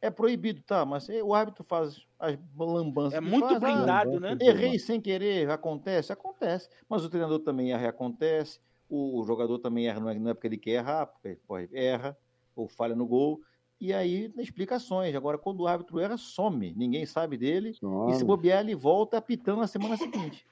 É 0.00 0.10
proibido, 0.10 0.62
tá, 0.62 0.84
mas 0.84 1.08
o 1.08 1.34
árbitro 1.34 1.64
faz 1.64 2.06
as 2.18 2.38
lambanças. 2.56 3.14
É 3.14 3.20
muito 3.20 3.48
faz, 3.48 3.56
ah, 3.56 3.58
blindado, 3.60 4.20
né? 4.20 4.36
Errei 4.40 4.78
sem 4.78 5.00
querer, 5.00 5.50
acontece, 5.50 6.12
acontece. 6.12 6.68
Mas 6.88 7.04
o 7.04 7.08
treinador 7.08 7.38
também 7.40 7.72
erra, 7.72 7.88
acontece. 7.88 8.60
O 8.88 9.24
jogador 9.26 9.58
também 9.58 9.88
erra, 9.88 9.98
não 10.00 10.08
é, 10.10 10.30
é 10.30 10.34
porque 10.34 10.46
ele 10.46 10.58
quer 10.58 10.72
errar, 10.72 11.06
porque 11.06 11.38
pô, 11.46 11.56
erra, 11.72 12.16
ou 12.54 12.68
falha 12.68 12.94
no 12.94 13.06
gol. 13.06 13.40
E 13.80 13.92
aí, 13.92 14.32
explicações. 14.38 15.14
Agora, 15.14 15.38
quando 15.38 15.60
o 15.60 15.66
árbitro 15.66 15.98
erra, 15.98 16.16
some. 16.16 16.72
Ninguém 16.76 17.04
sabe 17.04 17.36
dele. 17.36 17.70
E 17.70 17.74
se 18.12 18.18
Some. 18.20 18.24
bobear, 18.26 18.60
ele 18.60 18.74
volta 18.74 19.16
apitando 19.18 19.60
na 19.60 19.66
semana 19.66 19.96
seguinte. 19.96 20.46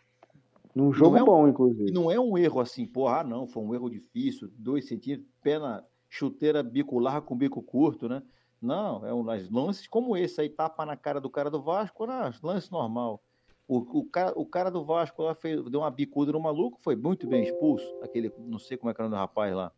Num 0.75 0.93
jogo 0.93 1.13
não 1.13 1.19
é 1.19 1.23
um- 1.23 1.27
bom, 1.27 1.47
E 1.47 1.51
inclusive. 1.51 1.93
não 1.93 2.11
é 2.11 2.19
um 2.19 2.37
erro 2.37 2.61
assim, 2.61 2.85
porra, 2.87 3.21
ah, 3.21 3.25
não, 3.25 3.47
foi 3.47 3.63
um 3.63 3.73
erro 3.75 3.89
difícil, 3.89 4.51
dois 4.59 4.89
centímetros, 4.89 5.29
pé 5.41 5.59
na 5.59 5.85
chuteira 6.09 6.63
bico 6.63 6.99
largo 6.99 7.27
com 7.29 7.37
bico 7.37 7.63
curto, 7.63 8.09
né? 8.09 8.23
Não, 8.65 9.05
é 9.05 9.13
um 9.13 9.23
nas 9.23 9.49
lances 9.51 9.87
como 9.87 10.17
esse 10.17 10.41
aí, 10.41 10.49
tapa 10.49 10.87
na 10.87 10.97
cara 10.97 11.21
do 11.21 11.29
cara 11.29 11.51
do 11.51 11.61
Vasco, 11.63 12.07
não, 12.07 12.33
lance 12.43 12.73
normal. 12.73 13.23
O, 13.69 13.79
o, 14.01 14.05
cara, 14.05 14.33
o 14.37 14.47
cara 14.47 14.71
do 14.71 14.83
Vasco 14.85 15.23
lá 15.23 15.35
fez, 15.35 15.63
deu 15.65 15.81
uma 15.81 15.91
bicuda 15.91 16.33
no 16.33 16.41
maluco, 16.41 16.79
foi 16.83 16.97
muito 16.97 17.27
bem 17.27 17.43
expulso. 17.43 17.87
Aquele, 18.03 18.33
não 18.39 18.59
sei 18.59 18.77
como 18.79 18.91
é 18.91 18.95
que 18.95 19.01
era 19.01 19.07
o 19.07 19.11
nome 19.11 19.19
do 19.19 19.21
rapaz 19.21 19.55
lá. 19.55 19.71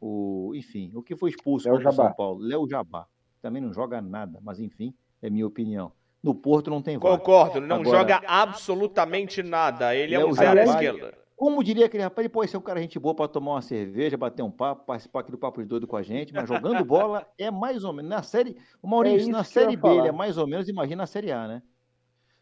O, 0.00 0.52
enfim, 0.54 0.92
o 0.94 1.02
que 1.02 1.16
foi 1.16 1.30
expulso 1.30 1.68
Léo 1.68 1.80
Jabá. 1.80 1.92
São 1.92 2.12
Paulo? 2.12 2.40
Léo 2.40 2.68
Jabá. 2.68 3.06
Também 3.42 3.60
não 3.60 3.72
joga 3.72 4.00
nada, 4.00 4.38
mas 4.42 4.60
enfim, 4.60 4.94
é 5.20 5.28
minha 5.28 5.46
opinião. 5.46 5.92
No 6.22 6.34
Porto 6.34 6.70
não 6.70 6.82
tem 6.82 6.98
VAR. 6.98 7.18
Concordo, 7.18 7.60
não 7.60 7.80
Agora- 7.80 7.98
joga 7.98 8.22
absolutamente 8.26 9.42
nada. 9.42 9.94
Ele 9.94 10.14
é 10.14 10.18
Léo 10.18 10.28
um 10.28 10.32
zero 10.32 10.60
à 10.60 10.64
esquerda. 10.64 11.18
Como 11.40 11.64
diria 11.64 11.86
aquele 11.86 12.02
rapaz, 12.02 12.22
ele 12.22 12.28
pode 12.28 12.50
ser 12.50 12.58
um 12.58 12.60
cara 12.60 12.82
gente 12.82 12.98
boa 12.98 13.14
para 13.14 13.26
tomar 13.26 13.52
uma 13.52 13.62
cerveja, 13.62 14.14
bater 14.14 14.42
um 14.42 14.50
papo, 14.50 14.84
participar 14.84 15.20
aqui 15.20 15.30
do 15.30 15.38
Papo 15.38 15.62
de 15.62 15.66
Doido 15.66 15.86
com 15.86 15.96
a 15.96 16.02
gente, 16.02 16.34
mas 16.34 16.46
jogando 16.46 16.84
bola 16.84 17.26
é 17.38 17.50
mais 17.50 17.82
ou 17.82 17.94
menos. 17.94 18.10
Na 18.10 18.22
série. 18.22 18.58
O 18.82 18.86
Maurício, 18.86 19.20
isso 19.20 19.30
na 19.30 19.38
que 19.38 19.48
eu 19.48 19.50
série 19.50 19.74
B 19.74 19.88
ele 19.88 20.08
é 20.08 20.12
mais 20.12 20.36
ou 20.36 20.46
menos, 20.46 20.68
imagina 20.68 21.04
a 21.04 21.06
série 21.06 21.32
A, 21.32 21.48
né? 21.48 21.62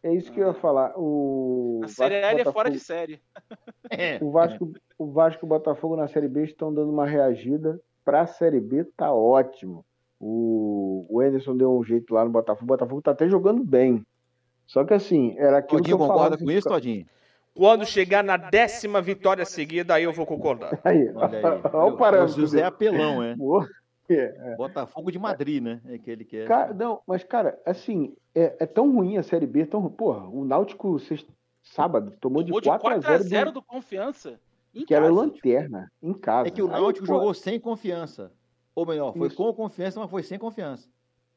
É 0.03 0.13
isso 0.13 0.33
que 0.33 0.41
eu 0.41 0.49
ia 0.49 0.53
falar. 0.55 0.95
O 0.97 1.81
A 1.85 1.87
série 1.87 2.17
A 2.17 2.33
ele 2.33 2.41
é 2.41 2.45
fora 2.47 2.69
de 2.69 2.79
Botafogo- 2.79 2.99
série. 2.99 3.23
É. 3.89 4.19
O 4.21 4.33
Vasco, 4.33 4.73
o 4.99 5.13
Vasco 5.13 5.45
e 5.45 5.47
o 5.47 5.49
Botafogo 5.49 5.95
na 5.95 6.09
Série 6.09 6.27
B 6.27 6.43
estão 6.43 6.75
dando 6.75 6.91
uma 6.91 7.07
reagida. 7.07 7.81
Pra 8.05 8.27
Série 8.27 8.61
B 8.61 8.83
tá 8.97 9.13
ótimo. 9.15 9.85
O, 10.19 11.07
o 11.09 11.21
Anderson 11.21 11.57
deu 11.57 11.73
um 11.73 11.85
jeito 11.85 12.13
lá 12.13 12.25
no 12.25 12.33
Botafogo. 12.33 12.65
O 12.65 12.67
Botafogo 12.67 13.01
tá 13.01 13.13
até 13.13 13.29
jogando 13.29 13.63
bem. 13.63 14.05
Só 14.67 14.85
que 14.85 14.93
assim, 14.93 15.37
era 15.39 15.59
aquilo 15.59 15.81
que 15.83 15.89
Todinho 15.91 15.95
eu 15.95 15.99
falava. 15.99 16.15
concorda 16.15 16.35
assim, 16.35 16.45
com 16.45 16.51
isso, 16.51 16.69
Todinho? 16.69 17.07
Quando 17.55 17.85
chegar 17.85 18.23
na 18.23 18.37
décima 18.37 19.03
vitória 19.03 19.45
seguida, 19.45 19.95
aí 19.95 20.05
eu 20.05 20.13
vou 20.13 20.25
concordar. 20.27 20.79
Aí, 20.85 21.11
Olha 21.15 21.39
aí. 21.39 21.45
olha 21.73 21.93
o 21.93 21.97
parâmetro. 21.97 22.35
O 22.37 22.41
José 22.41 22.57
dele. 22.59 22.69
Apelão, 22.69 23.23
é. 23.23 23.35
Porra, 23.39 23.69
é. 24.09 24.57
Botafogo 24.57 25.11
de 25.11 25.19
Madrid, 25.19 25.63
né? 25.63 25.81
É 25.87 25.99
que 25.99 26.11
ele 26.11 26.25
quer. 26.25 26.47
Cara, 26.47 26.73
não, 26.73 27.01
mas, 27.07 27.25
cara, 27.25 27.61
assim, 27.67 28.15
é, 28.35 28.57
é 28.61 28.67
tão 28.67 28.95
ruim 28.95 29.19
a 29.19 29.23
Série 29.23 29.47
B, 29.47 29.67
tão, 29.67 29.89
porra, 29.91 30.27
o 30.29 30.45
Náutico 30.45 30.99
sexta- 30.99 31.33
sábado 31.63 32.15
tomou 32.21 32.43
de 32.43 32.49
Tomou 32.49 32.61
de 32.61 32.69
4 32.69 32.89
a 32.89 32.99
0 33.01 33.25
4x0 33.25 33.45
do, 33.47 33.53
do 33.53 33.63
Confiança. 33.63 34.41
Em 34.75 34.85
que 34.85 34.95
era 34.95 35.07
casa. 35.09 35.17
lanterna, 35.21 35.93
em 36.03 36.13
casa. 36.15 36.49
É 36.49 36.51
que 36.51 36.63
o 36.63 36.67
Aí, 36.67 36.73
Náutico 36.81 37.07
pô, 37.07 37.15
jogou 37.15 37.35
sem 37.35 37.59
confiança. 37.59 38.33
Ou 38.75 38.87
melhor, 38.87 39.13
foi 39.13 39.27
Isso. 39.29 39.37
com 39.37 39.53
confiança, 39.53 39.99
mas 39.99 40.11
foi 40.11 40.23
sem 40.23 40.39
confiança. 40.39 40.89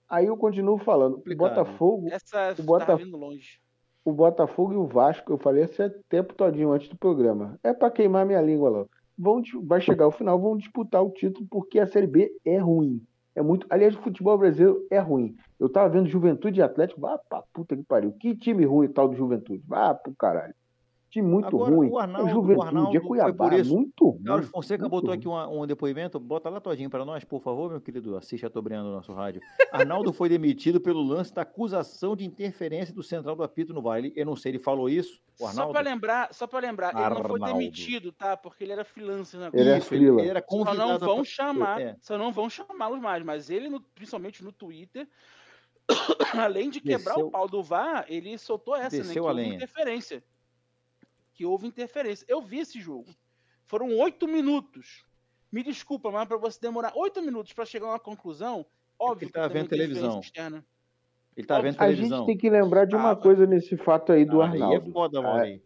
Aí 0.07 0.27
eu 0.27 0.37
continuo 0.37 0.77
falando, 0.77 1.13
o 1.13 1.17
Complicado. 1.17 1.49
Botafogo, 1.49 2.07
Essa 2.11 2.53
O 2.59 2.79
tá 2.79 2.95
vindo 2.95 3.17
longe. 3.17 3.59
O 4.03 4.11
Botafogo 4.11 4.73
e 4.73 4.77
o 4.77 4.85
Vasco, 4.85 5.31
eu 5.31 5.37
falei 5.37 5.63
esse 5.63 5.89
tempo 6.09 6.33
todinho 6.33 6.71
antes 6.71 6.89
do 6.89 6.97
programa. 6.97 7.59
É 7.63 7.73
pra 7.73 7.91
queimar 7.91 8.25
minha 8.25 8.41
língua 8.41 8.69
lá. 8.69 8.85
Vão, 9.17 9.41
vai 9.63 9.79
chegar 9.79 10.05
ao 10.05 10.11
final, 10.11 10.39
vão 10.39 10.57
disputar 10.57 11.03
o 11.03 11.11
título 11.11 11.45
porque 11.49 11.79
a 11.79 11.85
Série 11.85 12.07
B 12.07 12.31
é 12.43 12.57
ruim. 12.57 13.01
É 13.35 13.41
muito. 13.41 13.65
Aliás, 13.69 13.95
o 13.95 14.01
futebol 14.01 14.37
brasileiro 14.37 14.85
é 14.89 14.99
ruim. 14.99 15.35
Eu 15.59 15.69
tava 15.69 15.89
vendo 15.89 16.09
Juventude 16.09 16.59
e 16.59 16.63
Atlético, 16.63 16.99
vá 16.99 17.17
pra 17.17 17.43
puta 17.53 17.75
que 17.75 17.83
pariu. 17.83 18.11
Que 18.13 18.35
time 18.35 18.65
ruim 18.65 18.89
tal 18.89 19.07
do 19.07 19.15
Juventude. 19.15 19.63
Vá 19.67 19.93
pro 19.93 20.13
caralho. 20.15 20.53
Time 21.11 21.27
muito 21.27 21.47
Agora, 21.47 21.75
ruim. 21.75 21.89
o 21.89 21.99
Arnaldo- 21.99 22.25
o 22.25 22.33
Juventude, 22.33 22.67
Arnaldo 22.67 22.97
é 22.97 22.99
foi 23.01 23.07
Cuiabá. 23.09 23.49
por 23.49 23.59
isso. 23.59 23.75
Muito 23.75 24.09
ruim. 24.09 24.23
Carlos 24.23 24.47
Fonseca 24.49 24.83
muito 24.83 24.91
botou 24.91 25.09
ruim. 25.09 25.17
aqui 25.19 25.27
uma- 25.27 25.49
um, 25.49 25.67
depoimento, 25.67 26.17
bota 26.21 26.49
lá 26.49 26.61
todinho 26.61 26.89
para 26.89 27.03
nós, 27.03 27.25
por 27.25 27.41
favor, 27.41 27.69
meu 27.69 27.81
querido, 27.81 28.15
assiste 28.15 28.45
a 28.45 28.49
Tobreando 28.49 28.87
no 28.87 28.95
nosso 28.95 29.11
rádio. 29.11 29.41
Arnaldo 29.73 30.13
foi 30.13 30.29
demitido 30.29 30.79
pelo 30.79 31.03
lance 31.03 31.33
da 31.33 31.41
acusação 31.41 32.15
de 32.15 32.23
interferência 32.25 32.93
do 32.95 33.03
central 33.03 33.35
do 33.35 33.43
apito 33.43 33.73
no 33.73 33.81
VAR. 33.81 33.97
Ele- 33.99 34.13
Eu 34.15 34.25
não 34.25 34.37
sei, 34.37 34.51
ele 34.53 34.59
falou 34.59 34.87
isso, 34.87 35.19
o 35.37 35.43
Só 35.43 35.47
Arnaldo? 35.49 35.73
pra 35.73 35.81
lembrar, 35.81 36.33
só 36.33 36.47
pra 36.47 36.59
lembrar, 36.61 36.93
ele 36.95 37.01
não 37.09 37.23
foi 37.23 37.41
Arnaldo. 37.41 37.57
demitido, 37.59 38.11
tá? 38.13 38.37
Porque 38.37 38.63
ele 38.63 38.71
era 38.71 38.85
freelancer 38.85 39.37
na 39.37 39.49
Ele 39.53 39.69
é 39.69 39.77
Isso, 39.79 39.93
ele, 39.93 40.07
ele 40.07 40.29
era 40.29 40.39
Só 40.39 40.45
convidado. 40.47 40.77
não 40.77 40.91
a 40.91 40.97
vão 40.97 41.17
pa- 41.17 41.23
chamar, 41.25 41.81
É. 41.81 41.95
só 41.99 42.17
não 42.17 42.31
vão 42.31 42.49
chamá-los 42.49 43.01
mais, 43.01 43.21
mas 43.21 43.49
ele, 43.49 43.67
no- 43.69 43.81
principalmente 43.81 44.41
no 44.45 44.53
Twitter, 44.53 45.05
além 46.35 46.69
de 46.69 46.79
quebrar 46.79 47.15
Desceu- 47.15 47.27
o 47.27 47.31
pau 47.31 47.49
do 47.49 47.61
VAR, 47.61 48.05
ele 48.07 48.37
soltou 48.37 48.75
essa, 48.77 48.83
né? 48.95 49.01
Que 49.01 49.07
Desceu 49.07 49.25
a 49.25 49.31
houve 49.31 49.41
lenha. 49.41 49.55
interferência. 49.55 50.23
Que 51.33 51.45
houve 51.45 51.67
interferência. 51.67 52.25
Eu 52.27 52.41
vi 52.41 52.59
esse 52.59 52.79
jogo. 52.79 53.07
Foram 53.65 53.97
oito 53.99 54.27
minutos. 54.27 55.05
Me 55.51 55.63
desculpa, 55.63 56.11
mas 56.11 56.27
para 56.27 56.37
você 56.37 56.59
demorar 56.61 56.93
oito 56.95 57.21
minutos 57.21 57.53
para 57.53 57.65
chegar 57.65 57.87
a 57.87 57.89
uma 57.91 57.99
conclusão, 57.99 58.65
óbvio 58.99 59.25
ele 59.25 59.31
que 59.31 59.33
tava 59.33 59.47
também 59.49 59.61
vendo 59.63 59.69
televisão. 59.69 60.19
externa. 60.19 60.65
Ele 61.35 61.47
tá 61.47 61.59
vendo 61.61 61.75
A 61.75 61.79
televisão. 61.85 62.17
gente 62.19 62.25
tem 62.27 62.37
que 62.37 62.49
lembrar 62.49 62.85
de 62.85 62.95
uma 62.95 63.11
Ah, 63.11 63.15
coisa 63.15 63.45
nesse 63.45 63.77
fato 63.77 64.11
aí 64.11 64.25
do 64.25 64.41
Ah, 64.41 64.45
aí 64.47 64.61
Arnaldo. 64.61 64.89
é 64.89 64.91
foda, 64.93 65.21
Mauri. 65.21 65.63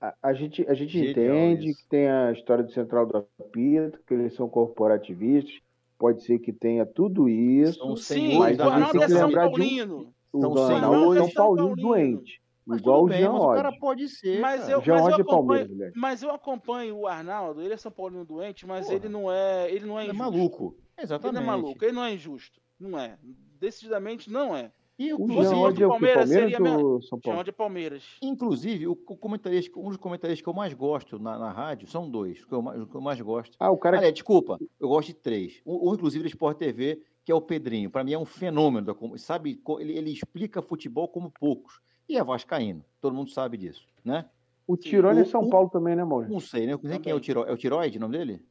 A, 0.00 0.14
a 0.22 0.32
gente, 0.32 0.66
a 0.68 0.74
gente 0.74 0.92
Genial 0.92 1.12
entende 1.36 1.70
isso. 1.70 1.78
que 1.82 1.88
tem 1.88 2.08
a 2.08 2.32
história 2.32 2.64
do 2.64 2.72
Central 2.72 3.06
do 3.06 3.18
Apito, 3.18 4.00
que 4.06 4.14
eles 4.14 4.34
são 4.34 4.48
corporativistas, 4.48 5.54
pode 5.98 6.24
ser 6.24 6.38
que 6.38 6.52
tenha 6.52 6.86
tudo 6.86 7.28
isso. 7.28 7.78
São 7.78 7.96
Sim, 7.96 8.38
mas 8.38 8.58
o 8.58 8.62
a 8.62 8.64
gente 8.64 8.72
Arnaldo 8.74 8.92
tem 8.92 9.02
é 9.02 9.06
que 9.06 9.12
São 9.12 9.26
lembrar 9.28 9.42
de 9.42 9.48
um- 9.48 9.52
Paulino. 9.58 10.14
O. 10.32 10.58
Arnaldo 10.58 11.14
é 11.14 11.18
São 11.18 11.26
São 11.26 11.34
Paulino 11.34 11.66
Paulino. 11.68 11.76
doente. 11.88 12.42
Mas 12.70 12.80
igual 12.80 13.04
o 13.04 13.06
bem, 13.06 13.18
Jean 13.18 13.32
mas 13.32 13.42
o 13.42 13.48
cara 13.54 13.72
pode 13.78 14.08
ser, 14.08 14.40
Mas 14.40 14.60
cara. 14.60 14.72
eu, 14.72 14.80
Jean 14.82 14.94
mas, 14.94 15.04
eu 15.06 15.10
é 15.18 15.20
acompanho, 15.20 15.92
mas 15.94 16.22
eu 16.22 16.30
acompanho 16.30 16.96
o 16.96 17.06
Arnaldo, 17.06 17.60
ele 17.62 17.74
é 17.74 17.76
São 17.76 17.92
Paulino 17.92 18.24
doente, 18.24 18.66
mas 18.66 18.86
Porra. 18.86 18.96
ele 18.96 19.08
não 19.08 19.30
é. 19.30 19.70
Ele 19.70 19.86
não 19.86 19.98
é 19.98 20.02
Ele 20.04 20.10
é 20.10 20.14
injusto. 20.14 20.32
maluco. 20.32 20.76
Ele 20.96 21.04
Exatamente. 21.04 21.34
não 21.34 21.42
é 21.42 21.46
maluco, 21.46 21.84
ele 21.84 21.92
não 21.92 22.04
é 22.04 22.14
injusto. 22.14 22.60
Não 22.78 22.98
é. 22.98 23.18
Decididamente 23.58 24.30
não 24.30 24.56
é. 24.56 24.72
E, 24.98 25.14
O 25.14 25.26
Jean 25.28 25.56
Oddi 25.56 25.82
é 25.82 25.86
o 25.86 25.92
que? 25.92 25.98
Palmeiras, 25.98 26.28
Palmeiras 26.28 26.52
seria 26.52 26.78
ou 26.78 27.00
São 27.02 27.18
Paulo? 27.18 27.42
de 27.42 27.52
Palmeiras. 27.52 28.04
Inclusive, 28.20 28.86
o, 28.86 28.92
o 28.92 29.16
comentarista, 29.16 29.78
um 29.78 29.88
dos 29.88 29.96
comentaristas 29.96 30.42
que 30.42 30.48
eu 30.48 30.52
mais 30.52 30.74
gosto 30.74 31.18
na, 31.18 31.38
na 31.38 31.50
rádio 31.50 31.88
são 31.88 32.08
dois, 32.10 32.44
que 32.44 32.52
eu, 32.52 32.60
mais- 32.60 32.84
que 32.84 32.94
eu 32.94 33.00
mais 33.00 33.18
gosto. 33.20 33.56
Ah, 33.58 33.70
o 33.70 33.78
cara 33.78 33.96
Aliás, 33.96 34.12
desculpa, 34.12 34.58
eu 34.78 34.88
gosto 34.88 35.08
de 35.08 35.14
três. 35.14 35.62
Um, 35.64 35.88
um, 35.90 35.94
inclusive, 35.94 36.22
da 36.24 36.28
Sport 36.28 36.58
TV, 36.58 37.00
que 37.24 37.32
é 37.32 37.34
o 37.34 37.40
Pedrinho. 37.40 37.88
Para 37.90 38.04
mim 38.04 38.12
é 38.12 38.18
um 38.18 38.26
fenômeno. 38.26 38.88
Da, 38.88 38.94
com- 38.94 39.16
sabe, 39.16 39.58
ele, 39.78 39.96
ele 39.96 40.10
explica 40.12 40.60
futebol 40.60 41.08
como 41.08 41.30
poucos. 41.30 41.80
E 42.10 42.16
é 42.16 42.24
vascaíno. 42.24 42.84
Todo 43.00 43.14
mundo 43.14 43.30
sabe 43.30 43.56
disso, 43.56 43.86
né? 44.04 44.26
O 44.66 44.76
Tirone 44.76 45.20
é 45.20 45.22
o- 45.22 45.26
São 45.26 45.42
o- 45.42 45.50
Paulo 45.50 45.68
também, 45.70 45.94
né, 45.94 46.02
Maurício? 46.04 46.32
Não 46.32 46.40
sei, 46.40 46.66
né? 46.66 46.72
Eu 46.72 46.80
não 46.82 46.90
sei 46.90 46.98
quem 46.98 47.12
é 47.12 47.14
o 47.14 47.18
Também. 47.18 47.24
Tiro, 47.24 47.44
É 47.44 47.52
o 47.52 47.56
Tiroide, 47.56 47.98
o 47.98 48.00
nome 48.00 48.18
dele? 48.18 48.44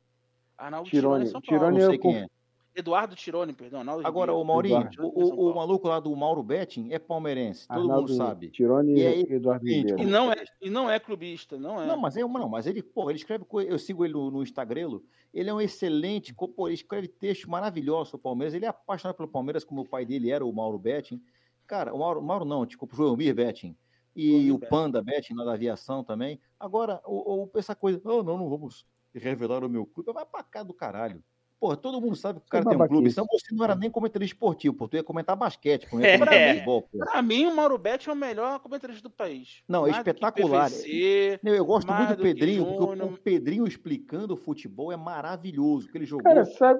Arnaldo 0.57 0.89
Tirone. 0.89 1.25
Tirone, 1.25 1.27
São 1.27 1.41
Paulo. 1.41 1.59
Tirone 1.59 1.77
Não 1.77 1.85
é 1.85 1.89
sei 1.89 1.97
o 1.97 2.01
quem 2.01 2.17
é. 2.19 2.27
Eduardo 2.75 3.15
Tirone, 3.15 3.51
perdão. 3.51 3.79
Arnaldo 3.79 4.07
Agora, 4.07 4.33
o 4.33 4.43
Maurinho, 4.45 4.77
Eduardo. 4.81 5.07
o, 5.07 5.23
o- 5.47 5.51
o 5.51 5.55
maluco 5.55 5.87
lá 5.89 5.99
do 5.99 6.15
Mauro 6.15 6.41
Betting 6.41 6.87
é 6.91 6.99
palmeirense. 6.99 7.67
Todo 7.67 7.77
mundo 7.81 7.91
Arnaldo 7.91 8.13
sabe. 8.13 8.49
Tirone 8.49 8.93
E 8.93 8.99
e 9.01 9.07
aí, 9.07 9.21
Eduardo. 9.29 9.67
E 9.67 10.05
não, 10.05 10.31
é, 10.31 10.35
e 10.61 10.69
não 10.69 10.89
é 10.89 10.97
clubista, 10.99 11.57
não 11.57 11.81
é. 11.81 11.85
Não, 11.87 11.97
mas 11.97 12.15
é 12.15 12.21
não, 12.21 12.47
mas 12.47 12.65
ele, 12.67 12.81
pô, 12.81 13.09
ele 13.09 13.17
escreve 13.17 13.43
coisa, 13.43 13.69
eu 13.69 13.77
sigo 13.79 14.05
ele 14.05 14.13
no, 14.13 14.31
no 14.31 14.41
Instagram, 14.43 14.99
ele 15.33 15.49
é 15.49 15.53
um 15.53 15.59
excelente, 15.59 16.33
pô, 16.33 16.67
ele 16.67 16.75
escreve 16.75 17.07
textos 17.09 17.47
maravilhosos 17.49 18.09
sobre 18.09 18.21
o 18.21 18.23
Palmeiras, 18.23 18.53
ele 18.53 18.65
é 18.65 18.69
apaixonado 18.69 19.15
pelo 19.17 19.27
Palmeiras, 19.27 19.65
como 19.65 19.81
o 19.81 19.87
pai 19.89 20.05
dele 20.05 20.31
era, 20.31 20.45
o 20.45 20.53
Mauro 20.53 20.77
Betting. 20.79 21.21
Cara, 21.69 21.93
o 21.93 21.99
Mauro, 21.99 22.19
Mauro 22.19 22.45
não, 22.45 22.65
desculpa, 22.65 22.95
o 22.95 22.97
Joelmir 22.97 23.35
Betting. 23.35 23.75
E 24.15 24.51
o 24.51 24.57
Betting. 24.57 24.69
Panda 24.71 25.03
Betting, 25.03 25.35
lá 25.35 25.45
da 25.45 25.53
aviação 25.53 26.03
também. 26.03 26.39
Agora, 26.59 26.99
o, 27.05 27.43
o- 27.43 27.49
essa 27.55 27.75
coisa, 27.75 28.01
oh, 28.03 28.23
não, 28.23 28.39
não 28.39 28.49
vamos 28.49 28.87
revelar 29.13 29.63
o 29.63 29.69
meu 29.69 29.85
clube, 29.85 30.11
vai 30.11 30.25
pra 30.25 30.41
cá 30.43 30.63
do 30.63 30.73
caralho. 30.73 31.23
Porra, 31.59 31.75
todo 31.77 32.01
mundo 32.01 32.15
sabe 32.15 32.39
que 32.39 32.45
o 32.47 32.49
cara 32.49 32.65
tem 32.65 32.75
um 32.81 32.87
clube, 32.87 33.09
então 33.09 33.25
você 33.29 33.53
não 33.53 33.63
era 33.65 33.75
nem 33.75 33.91
comentarista 33.91 34.33
esportivo, 34.33 34.73
pô, 34.75 34.87
tu 34.87 34.95
ia 34.95 35.03
comentar 35.03 35.35
basquete, 35.35 35.83
É. 35.83 35.87
comentar 35.89 36.53
futebol, 36.53 36.81
pô. 36.83 36.97
Pra 36.97 37.21
mim, 37.21 37.45
o 37.45 37.55
Mauro 37.55 37.77
Betti 37.77 38.09
é 38.09 38.13
o 38.13 38.15
melhor 38.15 38.59
comentarista 38.61 39.03
do 39.03 39.11
país. 39.11 39.61
Não, 39.67 39.85
é 39.85 39.91
Mais 39.91 40.01
que 40.03 40.09
espetacular. 40.09 40.69
PVC, 40.71 41.39
Não, 41.43 41.53
eu 41.53 41.65
gosto 41.65 41.91
muito 41.93 42.09
do 42.09 42.15
que 42.15 42.23
Pedrinho, 42.23 42.65
porque 42.65 43.01
o- 43.03 43.05
o 43.07 43.17
Pedrinho 43.17 43.67
explicando 43.67 44.33
o 44.33 44.37
futebol 44.37 44.91
é 44.91 44.97
maravilhoso, 44.97 45.83
porque 45.85 45.97
ele 45.99 46.05
jogou 46.05 46.23
Cara, 46.23 46.45
sabe, 46.45 46.79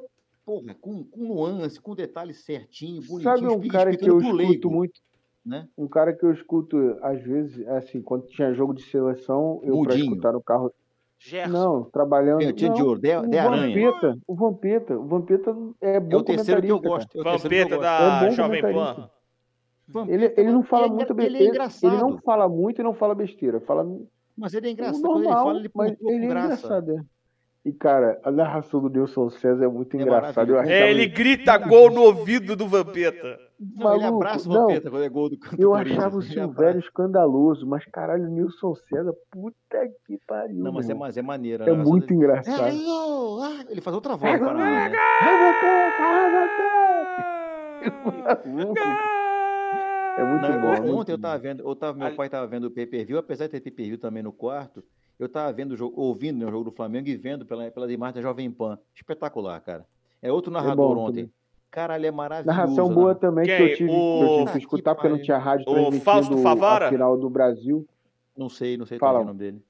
porra, 0.50 0.76
com, 0.82 1.04
com 1.04 1.24
nuance, 1.28 1.80
com 1.80 1.93
detalhe 1.93 2.34
certinho, 2.34 3.02
bonitinho, 3.04 3.22
sabe 3.22 3.47
um 3.47 3.68
cara 3.68 3.95
que 3.95 4.10
eu 4.10 4.18
pro 4.18 4.26
escuto 4.26 4.36
leigo, 4.36 4.72
muito? 4.72 5.00
né? 5.45 5.68
Um 5.78 5.88
cara 5.88 6.12
que 6.12 6.26
eu 6.26 6.32
escuto, 6.34 6.97
às 7.04 7.22
vezes, 7.22 7.68
assim, 7.68 8.02
quando 8.02 8.26
tinha 8.28 8.52
jogo 8.54 8.74
de 8.74 8.82
seleção, 8.84 9.60
eu 9.64 9.80
pra 9.84 9.93
Mudinho. 9.93 10.06
escutar 10.06 10.34
no 10.34 10.41
carro. 10.41 10.74
Gerson. 11.20 11.52
Não, 11.52 11.84
trabalhando. 11.84 12.41
O 12.47 12.54
Tio 12.54 12.70
não, 12.70 12.76
de 12.76 12.82
Ouro, 12.82 13.00
de, 13.02 13.16
o 13.16 13.28
de 13.28 13.38
Aranha. 13.38 13.68
Vampeta, 13.91 14.20
o 14.26 14.36
Vampeta, 14.36 14.97
o 14.97 15.06
Vampeta 15.06 15.56
é 15.82 16.00
bom 16.00 16.18
É 16.18 16.20
o 16.20 16.24
terceiro 16.24 16.62
que 16.62 16.68
eu 16.72 16.80
gosto. 16.80 17.16
É 17.16 17.18
o 17.18 17.22
eu 17.28 17.38
Vampeta 17.38 17.70
gosto. 17.76 17.82
da 17.82 18.26
É 18.26 18.32
Jovem. 18.32 18.62
Pan. 18.62 19.10
Vampeta, 19.88 20.14
Ele, 20.16 20.34
ele 20.38 20.52
não 20.52 20.64
fala 20.64 20.86
ele 20.86 20.93
é 20.93 20.95
muito 20.95 21.14
engra- 21.14 21.26
Ele 21.26 21.36
é 21.36 21.39
besteira. 21.39 21.50
engraçado, 21.56 21.93
Ele 21.93 22.02
não 22.02 22.18
fala 22.20 22.47
muito 22.50 22.80
e 22.82 22.84
não 22.84 22.93
fala 22.93 23.14
besteira. 23.14 23.60
Fala 23.62 23.86
mas 24.38 24.54
ele 24.54 24.68
é 24.68 24.70
o 24.70 24.72
engraçado. 24.72 25.02
Quando 25.02 25.18
ele 25.20 25.24
normal, 25.28 25.45
fala, 25.45 25.60
ele 25.60 25.97
ele 26.02 26.26
é 26.26 26.28
graça. 26.30 26.45
engraçado. 26.66 26.91
é. 26.91 27.02
E, 27.66 27.74
cara, 27.74 28.20
a 28.24 28.32
narração 28.32 28.82
do 28.82 28.89
Nilson 28.89 29.30
César 29.30 29.66
é 29.66 29.68
muito 29.68 29.95
É 29.97 30.01
engraçada. 30.01 30.49
Eu 30.49 30.60
É, 30.62 30.89
ele 30.89 31.07
grita 31.07 31.57
gol 31.57 31.91
no 31.91 32.03
ouvido 32.03 32.55
do 32.55 32.66
Vampeta. 32.68 33.38
Não, 33.60 33.93
ele 33.95 34.03
Maluco, 34.03 34.24
abraça 34.24 34.49
o 34.49 34.53
não. 34.53 34.68
Vampeta 34.68 34.89
quando 34.89 35.03
é 35.03 35.10
gol 35.10 35.30
do, 35.30 35.36
do 35.36 35.62
eu 35.62 35.74
achava 35.76 36.16
o 36.16 36.22
Ele 36.22 36.30
Silvério 36.34 36.80
escandaloso, 36.80 37.68
mas 37.68 37.84
caralho, 37.86 38.24
o 38.24 38.30
Nilson 38.30 38.74
César, 38.76 39.14
puta 39.30 39.86
que 40.07 40.18
pariu. 40.26 40.64
Não, 40.64 40.72
mas 40.72 40.89
é, 40.89 40.93
mas 40.93 41.18
é 41.18 41.22
maneiro. 41.22 41.64
a 41.64 41.68
É 41.68 41.70
narração 41.72 41.91
muito 41.91 42.07
dele. 42.07 42.16
engraçado. 42.16 42.62
É, 42.66 42.74
eu- 42.74 43.39
ah, 43.41 43.66
Ele 43.70 43.82
faz 43.82 43.93
outra 43.93 44.16
voz, 44.16 44.39
para 44.39 44.53
né? 44.53 44.64
Maluco. 44.64 44.95
É 50.18 50.24
muito 50.24 50.41
Não, 50.41 50.60
bom. 50.60 50.68
eu- 50.68 50.74
é 50.74 50.80
muito 50.82 50.99
ontem 50.99 51.12
eu 51.14 51.18
bom. 51.18 51.22
tava 51.22 51.38
vendo, 51.38 51.64
eu 51.68 51.76
tava, 51.76 51.97
meu 51.97 52.16
pai 52.16 52.30
tava 52.30 52.47
vendo 52.47 52.66
o 52.66 52.72
pay-per-view, 52.72 53.18
apesar 53.18 53.45
de 53.45 53.51
ter 53.51 53.62
pay-per-view 53.62 53.97
também 53.97 54.22
no 54.22 54.34
quarto, 54.34 54.84
eu 55.20 55.28
tava 55.28 55.51
vendo 55.51 55.74
o 55.74 55.78
jogo, 55.78 55.99
ouvindo 56.01 56.39
né, 56.39 56.45
o 56.45 56.51
jogo 56.51 56.63
do 56.65 56.72
Flamengo 56.72 57.09
e 57.09 57.17
vendo 57.17 57.45
pela, 57.45 57.70
pela 57.70 57.91
imagem 57.91 58.15
da 58.15 58.22
Jovem 58.22 58.49
Pan. 58.49 58.80
Espetacular, 58.95 59.59
cara. 59.61 59.86
É 60.22 60.32
outro 60.32 60.51
narrador 60.51 60.95
bom 60.95 61.01
ontem. 61.03 61.24
também. 61.26 61.34
Caralho, 61.70 62.05
é 62.05 62.11
maravilhoso. 62.11 62.57
Narração 62.57 62.89
né? 62.89 62.95
boa 62.95 63.13
também 63.13 63.45
que 63.45 63.51
eu 63.51 63.76
tive, 63.76 63.89
que 63.89 63.95
O- 63.95 64.22
eu 64.24 64.28
tive 64.30 64.41
Ah, 64.41 64.45
que 64.45 64.51
que 64.53 64.57
escutar 64.59 64.95
porque 64.95 65.09
não 65.09 65.22
tinha 65.22 65.38
rádio 65.38 65.65
O 65.67 65.72
transmitindo 65.74 66.03
Fausto 66.03 66.38
Favara? 66.38 66.88
a 66.88 66.89
final 66.89 67.17
do 67.17 67.30
Brasil. 67.30 67.86
Não 68.36 68.49
sei, 68.49 68.76
não 68.78 68.86
sei 68.86 68.97
Fala. 68.97 69.20
o 69.20 69.26
nome 69.26 69.38
dele. 69.39 69.61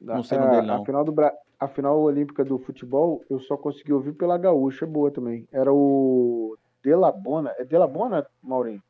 Não 0.00 0.16
A- 0.20 0.24
sei 0.24 0.36
o 0.38 0.40
nome 0.40 0.52
dele, 0.56 0.70
a, 0.70 0.76
não. 0.78 0.84
final 0.84 1.04
do 1.04 1.12
Bra... 1.12 1.32
a 1.60 1.68
final 1.68 2.00
olímpica 2.00 2.44
do 2.44 2.58
futebol 2.58 3.22
eu 3.30 3.38
só 3.38 3.56
consegui 3.56 3.92
ouvir 3.92 4.14
pela 4.14 4.36
gaúcha, 4.36 4.84
boa 4.86 5.10
também. 5.10 5.46
Era 5.52 5.72
o 5.72 6.56
Delabona. 6.82 7.54
É 7.56 7.64
Delabona, 7.64 8.26
Maurinho? 8.42 8.82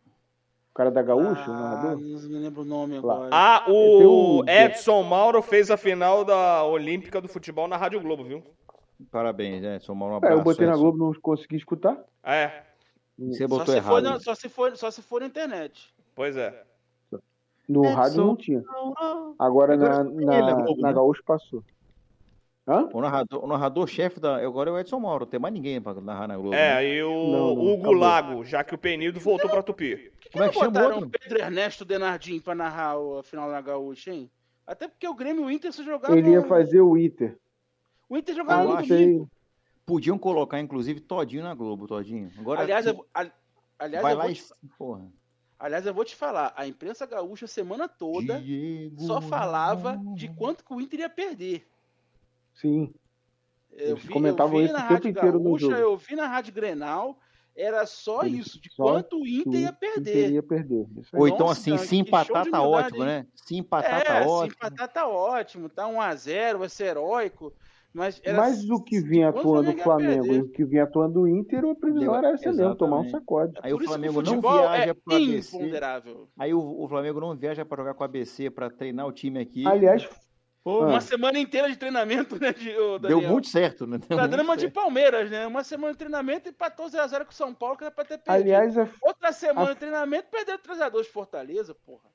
O 0.76 0.82
cara 0.84 0.90
da 0.90 1.00
gaúcha, 1.00 1.50
o 1.50 1.54
Ah, 1.54 1.58
narrador? 1.58 1.90
não 1.92 2.20
me 2.28 2.38
lembro 2.38 2.60
o 2.60 2.64
nome 2.66 3.00
Lá. 3.00 3.14
agora. 3.14 3.30
Ah, 3.32 3.62
Tem 3.64 3.74
o 3.74 4.40
o- 4.42 4.44
Edson 4.46 5.02
Mauro 5.04 5.40
fez 5.40 5.70
a 5.70 5.76
final 5.78 6.22
da 6.22 6.64
Olímpica 6.64 7.18
do 7.18 7.26
Futebol 7.28 7.66
na 7.66 7.78
Rádio 7.78 7.98
Globo, 7.98 8.22
viu? 8.24 8.42
Parabéns, 9.10 9.64
Edson. 9.64 9.94
Um 9.94 10.12
É, 10.12 10.16
abraço, 10.18 10.34
eu 10.36 10.42
botei 10.44 10.66
na. 10.66 10.76
Globo, 10.76 10.98
não 10.98 11.14
consegui 11.22 11.56
escutar. 11.56 11.96
É, 12.22 12.60
Você 13.18 13.44
só, 13.44 13.48
botou 13.48 13.66
se 13.72 13.76
errado. 13.78 13.88
for 13.94 14.02
na, 14.02 14.20
só, 14.20 14.34
se 14.34 14.50
for, 14.50 14.76
só 14.76 14.90
se 14.90 15.00
for 15.00 15.22
na 15.22 15.28
internet. 15.28 15.94
pois 16.14 16.36
é. 16.36 16.62
No 17.66 17.82
Edson. 17.86 17.94
rádio 17.96 18.24
não 18.26 18.36
tinha. 18.36 18.62
Agora, 18.68 19.34
Agora 19.38 19.76
na, 19.78 19.94
só 19.96 20.02
na, 20.04 20.52
Globo, 20.52 20.82
na 20.82 20.88
né? 20.88 20.94
gaúcha 20.94 21.22
passou. 21.24 21.64
Hã? 22.68 22.86
O 22.92 23.00
narrador, 23.00 23.46
narrador-chefe 23.46 24.20
da. 24.20 24.36
Agora 24.44 24.68
é 24.68 24.72
o 24.74 24.78
Edson 24.78 25.00
Mauro, 25.00 25.24
tem 25.24 25.40
mais 25.40 25.54
ninguém 25.54 25.80
pra 25.80 25.94
narrar 25.94 26.28
na 26.28 26.34
Globo. 26.36 26.50
né? 26.50 26.84
É, 26.84 26.96
e 26.98 27.02
o 27.02 27.08
Não, 27.30 27.54
não, 27.54 27.62
Hugo 27.64 27.74
acabou. 27.84 27.92
Lago, 27.94 28.44
já 28.44 28.62
que 28.62 28.74
o 28.74 28.78
Penildo 28.78 29.18
voltou 29.20 29.48
pra 29.48 29.62
Tupi. 29.62 30.12
Por 30.30 30.32
que, 30.32 30.38
Como 30.38 30.44
é 30.44 30.48
que 30.48 30.54
chama 30.54 30.66
o 30.68 30.72
botaram 30.72 30.94
outro? 30.96 31.08
o 31.08 31.10
Pedro 31.10 31.38
Ernesto 31.38 31.84
Denardim 31.84 32.40
pra 32.40 32.54
narrar 32.54 32.94
a 33.18 33.22
final 33.22 33.50
da 33.50 33.60
Gaúcha, 33.60 34.12
hein? 34.12 34.30
Até 34.66 34.88
porque 34.88 35.06
o 35.06 35.14
Grêmio 35.14 35.44
e 35.44 35.46
o 35.46 35.50
Inter 35.50 35.72
se 35.72 35.84
jogavam. 35.84 36.16
Ele 36.16 36.30
ia 36.30 36.42
fazer 36.42 36.80
o 36.80 36.96
Inter. 36.96 37.38
O 38.08 38.16
Inter 38.16 38.34
jogava 38.34 38.64
no 38.64 38.86
domingo. 38.86 39.30
Podiam 39.84 40.18
colocar, 40.18 40.58
inclusive, 40.58 40.98
todinho 41.00 41.44
na 41.44 41.54
Globo, 41.54 41.86
todinho. 41.86 42.30
Agora, 42.38 42.60
Aliás, 42.62 42.84
eu, 42.86 43.06
a- 43.14 43.30
aliás, 43.78 44.02
vai 44.02 44.12
eu 44.14 44.16
lá 44.18 44.24
vou 44.24 44.32
e. 44.32 44.34
te, 44.34 44.44
Porra. 44.76 45.06
aliás, 45.60 45.86
eu 45.86 45.94
vou 45.94 46.04
te 46.04 46.16
falar, 46.16 46.52
a 46.56 46.66
imprensa 46.66 47.06
gaúcha 47.06 47.44
a 47.44 47.48
semana 47.48 47.88
toda 47.88 48.40
Diego 48.40 49.00
só 49.02 49.20
falava 49.20 49.96
de 50.16 50.28
quanto 50.34 50.64
que 50.64 50.74
o 50.74 50.80
Inter 50.80 51.00
ia 51.00 51.08
perder. 51.08 51.64
Sim. 52.54 52.92
Eu 53.72 53.90
Eles 53.90 54.02
vi, 54.04 54.12
comentavam 54.12 54.54
eu 54.54 54.58
vi 54.60 54.64
isso 54.64 54.72
na 54.72 54.78
o 54.78 54.82
tempo 54.82 54.94
Rádio 54.94 55.10
inteiro 55.10 55.38
no 55.38 55.44
Gaúcha, 55.44 55.66
jogo. 55.66 55.76
eu 55.76 55.96
vi 55.96 56.16
na 56.16 56.26
Rádio 56.26 56.52
Grenal, 56.52 57.18
era 57.56 57.86
só 57.86 58.22
Ele 58.22 58.38
isso, 58.38 58.60
de 58.60 58.70
só 58.72 58.84
quanto 58.84 59.16
o 59.16 59.22
O 59.22 59.26
Inter 59.26 59.60
ia 59.60 59.72
perder. 59.72 60.18
Inter 60.18 60.32
ia 60.32 60.42
perder. 60.42 60.86
Ou 61.14 61.26
então, 61.26 61.46
Nossa, 61.46 61.60
assim, 61.60 61.70
cara, 61.70 61.86
se 61.86 61.96
empatar 61.96 62.50
tá 62.50 62.60
humildade, 62.62 62.86
ótimo, 62.86 63.02
hein? 63.02 63.08
né? 63.08 63.26
Se 63.34 63.56
empatar 63.56 64.00
é, 64.00 64.04
tá 64.04 64.22
se 64.22 64.28
ótimo. 64.28 64.54
empatar 64.56 64.88
tá 64.92 65.08
ótimo, 65.08 65.68
tá 65.68 65.84
1x0, 65.84 66.58
vai 66.58 66.68
ser 66.68 66.84
heróico. 66.84 67.52
Mas 67.96 68.20
era 68.22 68.36
Mas 68.36 68.68
o 68.68 68.78
que 68.78 69.00
vinha 69.00 69.30
atuando 69.30 69.70
o 69.70 69.78
Flamengo 69.78 70.26
e 70.26 70.40
o 70.42 70.48
que 70.50 70.66
vinha 70.66 70.84
atuando 70.84 71.22
o 71.22 71.28
Inter, 71.28 71.64
a 71.64 71.74
previsão 71.74 72.14
era 72.14 72.32
essa 72.32 72.52
mesmo, 72.52 72.74
tomar 72.74 73.00
um 73.00 73.08
sacode. 73.08 73.54
Aí 73.62 73.72
o 73.72 73.76
Por 73.76 73.84
isso 73.84 73.92
que 73.94 73.98
Flamengo 73.98 74.22
não 74.22 74.40
viaja 74.42 74.90
é 74.90 74.94
pro 74.94 75.16
ABC. 75.16 75.58
Aí 76.38 76.52
o, 76.52 76.58
o 76.58 76.86
Flamengo 76.86 77.20
não 77.20 77.34
viaja 77.34 77.64
pra 77.64 77.78
jogar 77.78 77.94
com 77.94 78.02
a 78.02 78.06
ABC 78.06 78.50
pra 78.50 78.68
treinar 78.68 79.06
o 79.06 79.12
time 79.12 79.40
aqui. 79.40 79.66
Aliás, 79.66 80.06
Pô, 80.66 80.82
Ah. 80.82 80.86
Uma 80.88 81.00
semana 81.00 81.38
inteira 81.38 81.70
de 81.70 81.76
treinamento, 81.78 82.40
né, 82.40 82.52
de, 82.52 82.76
ô, 82.76 82.98
deu 82.98 83.20
muito 83.22 83.46
certo, 83.46 83.86
né? 83.86 83.98
Deu 83.98 84.08
Tá 84.08 84.16
muito 84.16 84.30
dando 84.32 84.42
uma 84.42 84.56
de 84.56 84.62
certo. 84.62 84.74
Palmeiras, 84.74 85.30
né? 85.30 85.46
Uma 85.46 85.62
semana 85.62 85.92
de 85.92 85.98
treinamento 85.98 86.48
e 86.48 86.50
empatou 86.50 86.86
0x0 86.86 87.24
com 87.24 87.30
o 87.30 87.34
São 87.34 87.54
Paulo, 87.54 87.76
que 87.76 87.84
era 87.84 87.90
pra 87.92 88.04
ter 88.04 88.18
perdido. 88.18 88.42
aliás 88.42 88.76
a, 88.76 88.88
Outra 89.00 89.30
semana 89.30 89.70
a- 89.70 89.74
de 89.74 89.78
treinamento, 89.78 90.26
perdeu 90.28 90.58
3x2 90.58 91.02
de 91.06 91.12
Fortaleza, 91.12 91.72
porra. 91.72 92.08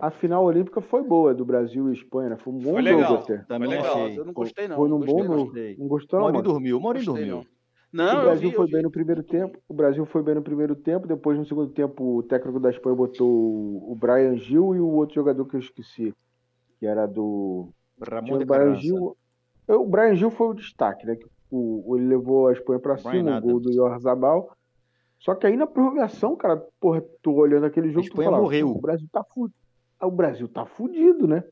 a 0.00 0.10
final 0.10 0.44
olímpica 0.44 0.80
foi 0.80 1.04
boa, 1.04 1.32
do 1.32 1.44
Brasil 1.44 1.90
e 1.90 1.92
Espanha. 1.94 2.30
né? 2.30 2.36
Foi 2.38 2.52
um 2.52 2.58
bom 2.58 2.72
Foi 2.72 2.82
jogo 2.82 2.96
legal. 2.96 3.14
até. 3.18 3.36
Também 3.46 3.68
legal. 3.68 3.94
achei. 4.04 4.18
Eu 4.18 4.24
não 4.24 4.32
gostei, 4.32 4.66
não. 4.66 4.76
Foi 4.78 4.88
gostei, 4.88 5.14
bom 5.14 5.22
não. 5.22 5.38
jogo. 5.38 5.52
Não 5.78 5.86
gostou, 5.86 6.18
O 6.18 6.22
não, 6.24 6.32
mano? 6.32 6.42
dormiu, 6.42 6.80
Gostei, 6.80 7.04
dormiu. 7.04 7.46
não. 7.92 8.18
O 8.18 8.22
Brasil 8.22 8.50
vi, 8.50 8.56
foi 8.56 8.66
vi. 8.66 8.72
bem 8.72 8.82
no 8.82 8.90
primeiro 8.90 9.22
tempo. 9.22 9.58
O 9.68 9.74
Brasil 9.74 10.04
foi 10.06 10.24
bem 10.24 10.34
no 10.34 10.42
primeiro 10.42 10.74
tempo. 10.74 11.06
Depois, 11.06 11.38
no 11.38 11.46
segundo 11.46 11.70
tempo, 11.70 12.16
o 12.16 12.22
técnico 12.24 12.58
da 12.58 12.70
Espanha 12.70 12.96
botou 12.96 13.28
o 13.30 13.94
Brian 13.94 14.36
Gil 14.38 14.74
e 14.74 14.80
o 14.80 14.88
outro 14.88 15.14
jogador 15.14 15.44
que 15.44 15.54
eu 15.54 15.60
esqueci, 15.60 16.12
que 16.80 16.86
era 16.86 17.06
do. 17.06 17.68
Ramon 18.02 18.38
de 18.38 18.44
o 18.44 18.46
Brian. 18.46 18.74
Gil. 18.76 19.16
O 19.68 19.86
Brian 19.86 20.14
Gil 20.16 20.30
foi 20.30 20.48
o 20.48 20.54
destaque, 20.54 21.06
né? 21.06 21.16
que 21.16 21.26
O, 21.50 21.90
o- 21.92 21.96
ele 21.98 22.06
levou 22.08 22.48
a 22.48 22.52
Espanha 22.52 22.80
pra 22.80 22.94
Brian 22.94 23.10
cima, 23.24 23.38
o 23.38 23.40
gol 23.42 23.60
do 23.60 23.70
Yorzabal. 23.70 24.50
Só 25.18 25.34
que 25.34 25.46
aí 25.46 25.56
na 25.56 25.66
prorrogação, 25.66 26.34
cara, 26.34 26.56
porra, 26.80 27.02
tô 27.22 27.32
olhando 27.34 27.66
aquele 27.66 27.88
jogo 27.88 28.00
A 28.00 28.02
tu 28.02 28.08
Espanha 28.08 28.26
falava, 28.26 28.42
morreu. 28.42 28.72
"Pô, 28.72 28.78
O 28.78 28.80
Brasil 28.80 29.08
tá 29.12 29.22
fudido. 29.24 29.54
O 30.02 30.10
Brasil 30.10 30.48
tá 30.48 30.66
fudido, 30.66 31.28
né? 31.28 31.44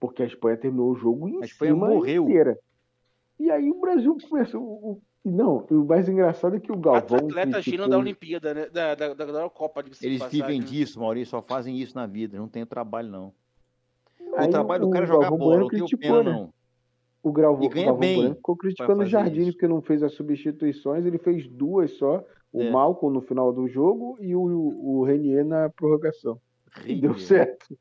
Porque 0.00 0.22
a 0.22 0.26
Espanha 0.26 0.56
terminou 0.56 0.90
o 0.90 0.96
jogo 0.96 1.28
em 1.28 1.40
A 1.40 1.44
Espanha 1.46 1.72
cima 1.72 1.88
morreu. 1.88 2.24
inteira. 2.24 2.58
E 3.40 3.50
aí 3.50 3.70
o 3.70 3.80
Brasil 3.80 4.16
começou. 4.28 4.60
o- 4.62 4.90
o- 4.92 5.02
Não, 5.24 5.64
o 5.70 5.84
mais 5.86 6.06
engraçado 6.06 6.56
é 6.56 6.60
que 6.60 6.70
o 6.70 6.76
Galvão. 6.76 7.00
atletas 7.18 7.32
criticou- 7.32 7.62
giram 7.62 7.88
da 7.88 7.96
Olimpíada, 7.96 8.52
né? 8.52 8.66
Da, 8.68 8.94
da, 8.94 9.14
da, 9.14 9.24
da 9.24 9.48
Copa 9.50 9.82
de 9.82 9.88
Eles 10.02 10.18
passagem, 10.18 10.42
vivem 10.42 10.60
né? 10.60 10.66
disso, 10.66 11.00
Maurício, 11.00 11.30
só 11.30 11.40
fazem 11.40 11.78
isso 11.78 11.94
na 11.94 12.06
vida, 12.06 12.36
não 12.36 12.46
tem 12.48 12.66
trabalho, 12.66 13.08
não. 13.08 13.32
Aí 14.36 14.48
o 14.48 14.50
trabalho 14.50 14.86
do 14.86 14.90
cara 14.90 15.04
é 15.04 15.08
jogar 15.08 15.20
Galvão 15.30 15.38
bola, 15.38 15.50
Bueno 15.50 15.62
não 15.62 15.68
tem 15.70 15.78
criticou, 15.80 16.18
pena, 16.18 16.22
né? 16.22 16.30
não. 16.38 16.54
O 17.22 17.32
Galvão, 17.32 17.64
E 17.64 17.68
ganha 17.68 17.86
Galvão 17.86 18.00
bem 18.00 18.16
Bueno 18.16 18.34
ficou 18.36 18.56
criticando 18.56 19.02
o 19.02 19.06
Jardine 19.06 19.42
isso. 19.48 19.52
porque 19.52 19.68
não 19.68 19.80
fez 19.80 20.02
as 20.02 20.12
substituições, 20.14 21.06
ele 21.06 21.18
fez 21.18 21.48
duas 21.48 21.92
só. 21.92 22.22
O 22.52 22.62
É. 22.62 22.70
Malcolm 22.70 23.12
no 23.14 23.20
final 23.20 23.52
do 23.52 23.66
jogo 23.66 24.16
e 24.20 24.36
o, 24.36 24.42
o 24.42 25.02
Renier 25.04 25.44
na 25.44 25.68
prorrogação. 25.70 26.40
E 26.84 26.94
deu 27.00 27.18
certo. 27.18 27.76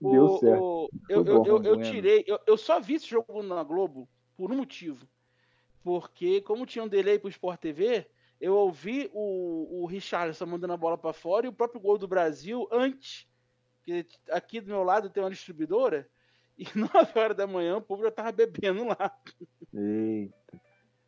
Deu 0.00 0.24
O- 0.24 0.38
certo. 0.38 0.62
o- 0.62 0.88
eu, 1.08 1.24
eu, 1.26 1.44
eu, 1.44 1.62
eu 1.62 1.80
tirei. 1.80 2.24
Eu, 2.46 2.56
só 2.56 2.80
vi 2.80 2.94
esse 2.94 3.06
jogo 3.06 3.42
na 3.42 3.62
Globo 3.62 4.08
por 4.36 4.50
um 4.50 4.56
motivo. 4.56 5.06
Porque, 5.84 6.40
como 6.42 6.64
tinha 6.64 6.84
um 6.84 6.88
delay 6.88 7.18
pro 7.18 7.28
Sport 7.28 7.60
TV, 7.60 8.06
eu 8.40 8.54
ouvi 8.54 9.10
o, 9.12 9.82
o 9.82 9.86
Richarlison 9.86 10.46
mandando 10.46 10.72
a 10.72 10.76
bola 10.76 10.96
pra 10.96 11.12
fora 11.12 11.46
e 11.46 11.48
o 11.48 11.52
próprio 11.52 11.80
gol 11.80 11.98
do 11.98 12.08
Brasil 12.08 12.66
antes. 12.72 13.26
Que 13.84 14.06
aqui 14.30 14.60
do 14.60 14.68
meu 14.68 14.82
lado 14.82 15.10
tem 15.10 15.22
uma 15.22 15.30
distribuidora. 15.30 16.06
E 16.58 16.64
9 16.76 17.18
horas 17.18 17.36
da 17.36 17.46
manhã 17.46 17.76
o 17.78 17.82
povo 17.82 18.02
já 18.02 18.10
tava 18.10 18.30
bebendo 18.32 18.84
lá. 18.84 19.10
Eita. 19.74 20.60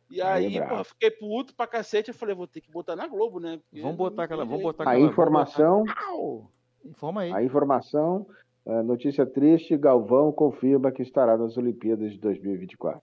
E 0.09 0.21
Aí 0.21 0.57
é 0.57 0.63
aí, 0.63 0.83
fiquei 0.85 1.09
puto 1.11 1.55
pra 1.55 1.65
cacete. 1.65 2.09
Eu 2.09 2.15
falei, 2.15 2.35
vou 2.35 2.47
ter 2.47 2.61
que 2.61 2.71
botar 2.71 2.95
na 2.95 3.07
Globo, 3.07 3.39
né? 3.39 3.57
Porque 3.69 3.81
Vamos 3.81 3.97
botar 3.97 4.17
não 4.17 4.23
aquela. 4.25 4.45
Vamos 4.45 4.61
botar 4.61 4.83
A 4.83 4.91
aquela. 4.91 5.07
informação, 5.07 5.83
vamos 5.83 5.95
botar-! 5.95 6.55
Informa 6.89 7.21
aí. 7.21 7.33
a 7.33 7.41
informação, 7.43 8.27
a 8.67 8.83
notícia 8.83 9.25
triste, 9.25 9.75
Galvão 9.75 10.31
confirma 10.31 10.91
que 10.91 11.01
estará 11.01 11.35
nas 11.35 11.57
Olimpíadas 11.57 12.11
de 12.11 12.19
2024. 12.19 13.01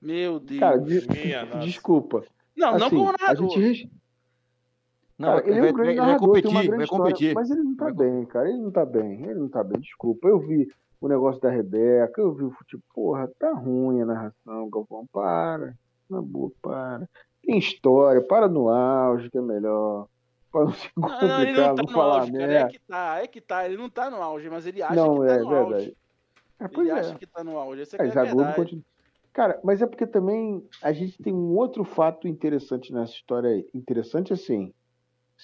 Meu 0.00 0.40
Deus. 0.40 0.58
Cara, 0.60 0.78
de- 0.78 1.06
Minha 1.06 1.44
desculpa. 1.62 2.24
não, 2.56 2.78
não 2.78 2.86
Assim, 2.86 2.96
como 2.96 3.08
a 3.10 3.12
narrador. 3.12 3.50
gente 3.50 3.90
Não, 5.20 5.28
Cara, 5.28 5.42
vai, 5.42 5.50
ele 5.50 5.58
é 5.58 5.60
vai, 5.60 5.70
um 5.70 5.74
grande 5.74 5.88
vai- 5.88 5.96
vai 5.96 6.06
narrador, 6.06 6.32
tem 6.32 6.50
uma 6.50 6.60
competir, 6.62 6.66
grande 6.68 6.76
vai 6.76 6.84
história, 6.84 7.04
competir. 7.12 7.34
mas 7.34 7.50
ele 7.50 7.62
não 7.62 7.76
tá 7.76 7.84
Vai 7.84 7.92
bem, 7.94 8.24
cara. 8.24 8.48
Ele 8.48 8.58
não 8.58 8.70
tá 8.70 8.84
bem, 8.86 9.24
ele 9.24 9.34
não 9.38 9.48
tá 9.48 9.62
bem. 9.64 9.80
Desculpa. 9.80 10.28
Eu 10.28 10.38
vi 10.40 10.72
o 11.00 11.08
negócio 11.08 11.40
da 11.42 11.50
Rebeca, 11.50 12.20
eu 12.20 12.32
vi 12.32 12.44
o 12.44 12.50
futebol. 12.50 12.84
Porra, 12.94 13.30
tá 13.38 13.52
ruim 13.52 14.00
a 14.00 14.06
narração, 14.06 14.70
Galvão. 14.70 15.06
Para. 15.12 15.74
Na 16.08 16.22
boa, 16.22 16.50
para. 16.62 17.06
Tem 17.44 17.58
história, 17.58 18.20
para 18.22 18.48
no 18.48 18.68
auge, 18.70 19.30
que 19.30 19.36
é 19.38 19.42
melhor. 19.42 20.06
Pra 20.50 20.64
não 20.64 20.72
se 20.72 20.90
Não, 20.96 21.08
não, 21.08 21.18
ele 21.42 21.52
não 21.52 21.68
complicar, 21.68 21.74
tá 21.76 21.82
no 21.82 21.88
falar 21.90 22.20
auge, 22.20 22.32
cara. 22.32 22.52
É 22.52 22.66
que 22.68 22.78
tá, 22.80 23.18
é 23.22 23.26
que 23.26 23.40
tá. 23.40 23.66
Ele 23.66 23.76
não 23.76 23.90
tá 23.90 24.10
no 24.10 24.16
auge, 24.22 24.48
mas 24.50 24.66
ele 24.66 24.82
acha 24.82 24.94
Não, 24.94 25.20
que 25.20 25.26
tá 25.26 25.34
é 25.34 25.38
no 25.38 25.48
verdade. 25.48 25.74
auge. 25.74 25.96
É, 26.58 26.68
pois 26.68 26.88
Ele 26.88 26.96
é. 26.96 27.00
acha 27.00 27.14
que 27.14 27.26
tá 27.26 27.44
no 27.44 27.56
auge. 27.58 27.82
Essa 27.82 27.96
é, 27.96 28.06
é 28.06 28.10
a 28.10 28.54
continua. 28.54 28.82
Cara, 29.32 29.60
mas 29.62 29.80
é 29.80 29.86
porque 29.86 30.06
também 30.06 30.66
a 30.82 30.92
gente 30.92 31.22
tem 31.22 31.32
um 31.32 31.56
outro 31.56 31.84
fato 31.84 32.26
interessante 32.26 32.92
nessa 32.92 33.12
história 33.12 33.50
aí. 33.50 33.68
Interessante 33.72 34.32
assim, 34.32 34.74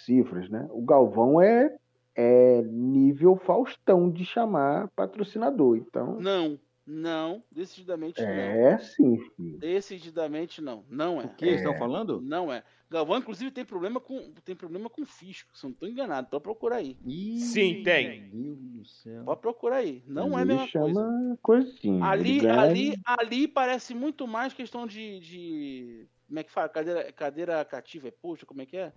cifras, 0.04 0.48
né? 0.48 0.66
O 0.70 0.82
Galvão 0.82 1.40
é, 1.40 1.74
é 2.14 2.62
nível 2.62 3.36
Faustão 3.36 4.10
de 4.10 4.24
chamar 4.24 4.88
patrocinador. 4.96 5.76
Então, 5.76 6.18
Não, 6.20 6.58
não, 6.86 7.42
decididamente 7.50 8.20
não. 8.22 8.28
é 8.28 8.78
sim, 8.78 9.18
filho. 9.36 9.58
Decididamente 9.58 10.60
não. 10.62 10.84
Não 10.88 11.20
é. 11.20 11.24
O 11.24 11.28
que 11.34 11.44
eles 11.44 11.56
estão 11.60 11.76
falando? 11.76 12.20
Não 12.20 12.52
é. 12.52 12.62
Galvão, 12.88 13.18
inclusive, 13.18 13.50
tem 13.50 13.64
problema 13.64 13.98
com, 14.00 14.32
tem 14.44 14.54
problema 14.54 14.88
com 14.88 15.04
fisco. 15.04 15.56
Se 15.58 15.66
eu 15.66 15.70
não 15.70 15.76
tô 15.76 15.86
enganado, 15.88 16.28
pode 16.30 16.44
procurar 16.44 16.76
aí. 16.76 16.96
Ih, 17.04 17.40
Sim, 17.40 17.82
tem. 17.82 18.30
Meu 18.32 18.54
Deus 18.54 18.58
do 18.58 18.84
céu. 18.84 19.24
Pode 19.24 19.40
procurar 19.40 19.76
aí. 19.78 20.04
Não 20.06 20.38
é 20.38 20.42
a 20.42 20.44
Ele 20.44 20.54
mesma 20.54 20.68
coisa. 20.70 20.94
chama 21.00 21.38
coisinha. 21.42 22.04
Ali, 22.04 22.38
Ele 22.38 22.48
ali, 22.48 22.94
ali 23.04 23.48
parece 23.48 23.92
muito 23.92 24.24
mais 24.28 24.52
questão 24.54 24.86
de, 24.86 25.18
de- 25.18 26.06
Como 26.28 26.38
é 26.38 26.44
que 26.44 26.52
fala? 26.52 26.68
Cadeira, 26.68 27.12
cadeira 27.12 27.64
cativa 27.64 28.06
é 28.06 28.12
posto? 28.12 28.46
Como 28.46 28.62
é 28.62 28.66
que 28.66 28.76
é? 28.76 28.92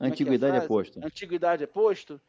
É 0.00 0.04
é 0.04 0.08
Antiguidade 0.08 0.52
é 0.52 0.60
frase? 0.60 0.68
posto. 0.68 1.00
Antiguidade 1.04 1.64
é 1.64 1.66
posto? 1.66 2.20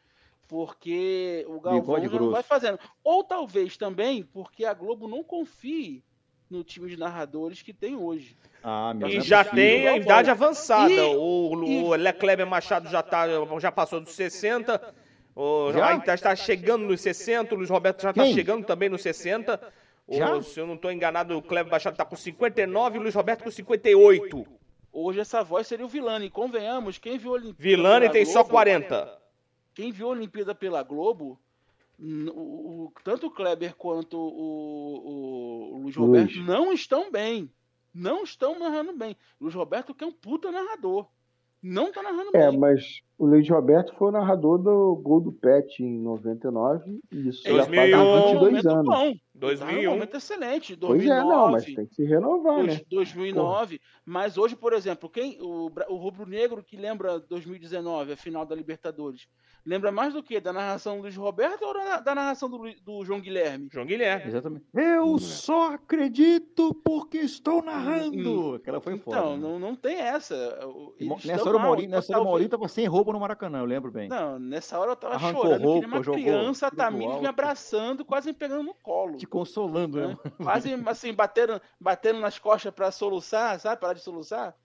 Porque 0.48 1.44
o 1.48 1.60
Galvão 1.60 2.02
já 2.02 2.20
não 2.20 2.30
vai 2.32 2.44
fazendo. 2.44 2.80
Ou 3.04 3.24
talvez 3.24 3.78
também 3.78 4.24
porque 4.24 4.64
a 4.64 4.74
Globo 4.74 5.08
não 5.08 5.24
confie 5.24 6.04
no 6.50 6.64
time 6.64 6.88
de 6.90 6.98
narradores 6.98 7.64
que 7.64 7.74
tem 7.74 7.96
hoje. 7.96 8.38
Ah, 8.64 8.94
meu 8.94 9.08
E 9.08 9.22
já 9.22 9.42
é 9.42 9.44
tem 9.44 9.88
a 9.88 9.98
idade 9.98 10.30
avançada. 10.30 10.94
E- 10.94 11.16
o 11.16 11.86
o 11.88 11.96
Leclerc 11.96 12.46
Machado 12.46 12.90
já, 12.90 13.02
tá, 13.02 13.26
já 13.60 13.72
passou 13.72 14.00
dos 14.00 14.14
60. 14.14 14.94
O, 15.36 15.74
Já? 15.74 16.00
já 16.06 16.14
está 16.14 16.36
chegando 16.36 16.86
nos 16.86 17.02
60. 17.02 17.54
O 17.54 17.58
Luiz 17.58 17.70
Roberto 17.70 18.04
já 18.04 18.12
está 18.12 18.26
chegando 18.26 18.66
também 18.66 18.88
nos 18.88 19.02
60. 19.02 19.60
O- 20.08 20.16
Já? 20.16 20.42
se 20.44 20.60
eu 20.60 20.68
não 20.68 20.76
estou 20.76 20.92
enganado, 20.92 21.36
o 21.38 21.42
Kleber 21.42 21.72
Machado 21.72 21.96
está 21.96 22.06
com 22.06 22.16
59 22.16 22.96
e 22.96 23.00
o 23.00 23.02
Luiz 23.02 23.16
Roberto 23.16 23.44
com 23.44 23.52
58. 23.52 24.46
Hoje 24.98 25.20
essa 25.20 25.44
voz 25.44 25.68
seria 25.68 25.86
o 25.86 25.90
Vilani. 25.90 26.30
Convenhamos, 26.30 26.98
quem 26.98 27.18
viu 27.18 27.32
a 27.32 27.34
Olimpíada 27.34 27.62
Vilani 27.62 28.00
pela 28.06 28.14
tem 28.14 28.26
só 28.26 28.40
Globo- 28.40 28.50
40. 28.52 29.22
Quem 29.74 29.92
viu 29.92 30.08
a 30.08 30.12
Olimpíada 30.12 30.56
pela 30.56 30.82
Globo, 30.84 31.38
o- 32.00 32.86
o- 32.86 32.94
tanto 33.04 33.28
o 33.28 33.32
Kleber 33.32 33.76
quanto 33.76 34.18
o, 34.18 34.22
o- 35.06 35.76
o 35.76 35.78
Luiz 35.84 35.96
Roberto 35.98 36.34
Luiz. 36.36 36.48
não 36.48 36.72
estão 36.72 37.12
bem. 37.12 37.52
Não 37.94 38.24
estão 38.24 38.58
narrando 38.58 38.94
bem. 38.96 39.16
Luiz 39.40 39.54
Roberto 39.54 39.94
que 39.94 40.04
é 40.04 40.08
um 40.08 40.12
puta 40.12 40.52
narrador. 40.52 41.08
Não 41.62 41.92
tá 41.92 42.04
narrando 42.04 42.30
É, 42.34 42.50
bem. 42.52 42.60
mas 42.60 43.02
o 43.18 43.26
Luiz 43.26 43.50
Roberto 43.50 43.94
foi 43.98 44.10
o 44.10 44.12
narrador 44.12 44.58
do 44.60 44.96
gol 44.98 45.20
do 45.20 45.32
Pet 45.32 45.82
em 45.84 46.00
99. 46.00 47.02
E 47.12 47.28
isso 47.30 47.42
já 47.44 47.52
2001. 47.52 47.76
faz 47.76 47.92
Tava 47.92 48.04
num 48.06 48.22
22 48.22 48.64
momento 48.64 48.70
anos. 48.70 48.86
bom. 48.86 49.14
Tava 49.40 49.72
num 49.72 49.78
2001. 49.78 49.92
momento 49.92 50.18
excelente. 50.18 50.78
Pois 50.78 51.04
2009, 51.04 51.20
é, 51.22 51.36
não, 51.36 51.52
mas 51.52 51.66
tem 51.66 51.86
que 51.86 51.96
se 51.96 52.04
renovar, 52.06 52.56
dois- 52.56 52.78
né? 52.78 52.82
2009. 52.90 53.82
Mas 54.06 54.38
hoje, 54.38 54.56
por 54.56 54.74
exemplo, 54.74 55.10
quem 55.10 55.38
o, 55.42 55.70
o 55.90 55.96
Rubro 55.96 56.26
Negro 56.26 56.64
que 56.64 56.78
lembra 56.78 57.20
2019, 57.20 58.14
a 58.14 58.18
final 58.18 58.46
da 58.46 58.56
Libertadores, 58.56 59.28
lembra 59.66 59.92
mais 59.92 60.14
do 60.14 60.22
que? 60.24 60.40
Da 60.40 60.54
narração 60.54 60.98
do 60.98 61.02
Luiz 61.02 61.16
Roberto 61.16 61.64
ou 61.64 61.74
da, 61.74 62.00
da 62.00 62.16
narração 62.16 62.50
do, 62.50 62.60
do 62.84 63.04
João 63.04 63.20
Guilherme? 63.20 63.68
João 63.72 63.86
Guilherme. 63.86 64.28
Exatamente. 64.28 64.66
Eu 64.74 65.18
só 65.18 65.74
acredito 65.74 66.74
porque 66.84 67.18
estou 67.18 67.64
narrando. 67.64 68.56
Aquela 68.56 68.80
foi 68.80 68.98
foda. 68.98 69.18
Então, 69.18 69.38
né? 69.38 69.42
não, 69.42 69.60
não 69.60 69.76
tem 69.76 69.98
essa. 69.98 70.36
Eles 71.00 71.26
Nessa 71.26 71.50
hora 71.50 71.58
o 71.58 71.60
mal, 71.60 71.76
nessa 71.76 72.14
hora 72.14 72.22
o 72.22 72.26
Maurinho 72.26 72.50
tava 72.50 72.68
sem 72.68 72.86
roupa 72.86 73.12
no 73.12 73.20
Maracanã, 73.20 73.60
eu 73.60 73.66
lembro 73.66 73.92
bem. 73.92 74.08
Não, 74.08 74.38
nessa 74.40 74.80
hora 74.80 74.92
eu 74.92 74.96
tava 74.96 75.16
Arrancou 75.16 75.44
chorando, 75.44 75.60
que 75.60 75.64
nem 75.66 75.74
roupa, 75.74 75.88
uma 75.88 76.04
jogou 76.04 76.22
criança, 76.22 76.68
a 76.68 76.86
alto. 76.86 77.22
me 77.22 77.28
abraçando, 77.28 78.06
quase 78.06 78.28
me 78.28 78.34
pegando 78.34 78.64
no 78.64 78.74
colo. 78.74 79.18
Te 79.26 79.30
consolando, 79.32 79.98
né? 80.00 80.08
né? 80.08 80.32
Quase 80.44 80.74
assim, 80.88 81.14
batendo, 81.14 81.62
batendo 81.80 82.20
nas 82.20 82.38
costas 82.40 82.74
pra 82.74 82.92
soluçar, 82.92 83.60
sabe? 83.60 83.82
Parar 83.82 83.94
de 83.94 84.02
soluçar. 84.02 84.56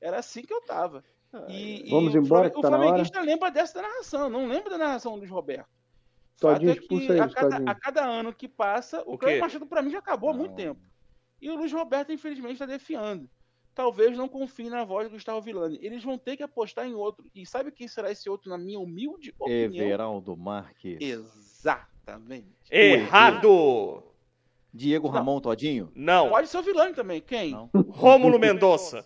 Era 0.00 0.18
assim 0.18 0.42
que 0.42 0.52
eu 0.52 0.60
tava. 0.62 1.04
E, 1.48 1.86
e 1.86 1.90
Vamos 1.90 2.14
o 2.14 2.18
embora, 2.18 2.48
Flamengo- 2.50 2.54
que 2.54 2.62
tá 2.62 2.68
o 2.68 2.70
flamenguista 2.70 3.20
lembra 3.20 3.50
dessa 3.50 3.82
narração, 3.82 4.30
não 4.30 4.46
lembra 4.46 4.70
da 4.70 4.78
narração 4.78 5.12
do 5.12 5.18
Luiz 5.18 5.30
Roberto. 5.30 5.68
O 5.68 6.40
Todinho, 6.40 6.70
fato 6.74 6.78
é 6.78 6.82
expulsa 6.82 7.14
que 7.14 7.20
a 7.20 7.28
cada, 7.28 7.70
a 7.70 7.74
cada 7.74 8.04
ano 8.06 8.32
que 8.32 8.46
passa, 8.48 9.02
o, 9.06 9.14
O 9.14 9.18
Cleber? 9.18 9.40
Machado 9.40 9.66
pra 9.66 9.82
mim 9.82 9.90
já 9.90 9.98
acabou 9.98 10.30
há 10.30 10.34
muito 10.34 10.50
Não. 10.50 10.56
tempo. 10.56 10.80
E 11.40 11.50
o 11.50 11.56
Luiz 11.56 11.72
Roberto, 11.72 12.12
infelizmente, 12.12 12.54
está 12.54 12.66
defiando. 12.66 13.28
talvez 13.74 14.16
não 14.16 14.26
confiem 14.28 14.70
na 14.70 14.84
voz 14.84 15.08
do 15.08 15.12
Gustavo 15.14 15.40
Villani. 15.42 15.78
Eles 15.82 16.02
vão 16.02 16.16
ter 16.16 16.36
que 16.36 16.42
apostar 16.42 16.86
em 16.86 16.94
outro. 16.94 17.26
E 17.34 17.44
sabe 17.46 17.70
quem 17.70 17.86
será 17.86 18.10
esse 18.10 18.28
outro, 18.30 18.48
na 18.48 18.56
minha 18.56 18.78
humilde 18.80 19.34
opinião? 19.38 19.84
Everaldo 19.86 20.34
Marques. 20.36 20.96
Exatamente. 21.00 22.46
Errado! 22.70 24.02
Diego 24.76 25.08
Não. 25.08 25.14
Ramon 25.14 25.40
Todinho. 25.40 25.90
Não. 25.94 26.28
Pode 26.28 26.48
ser 26.48 26.58
o 26.58 26.62
Villani 26.62 26.94
também. 26.94 27.20
Quem? 27.20 27.50
Não. 27.52 27.70
Rômulo 27.88 28.38
Mendonça. 28.38 29.04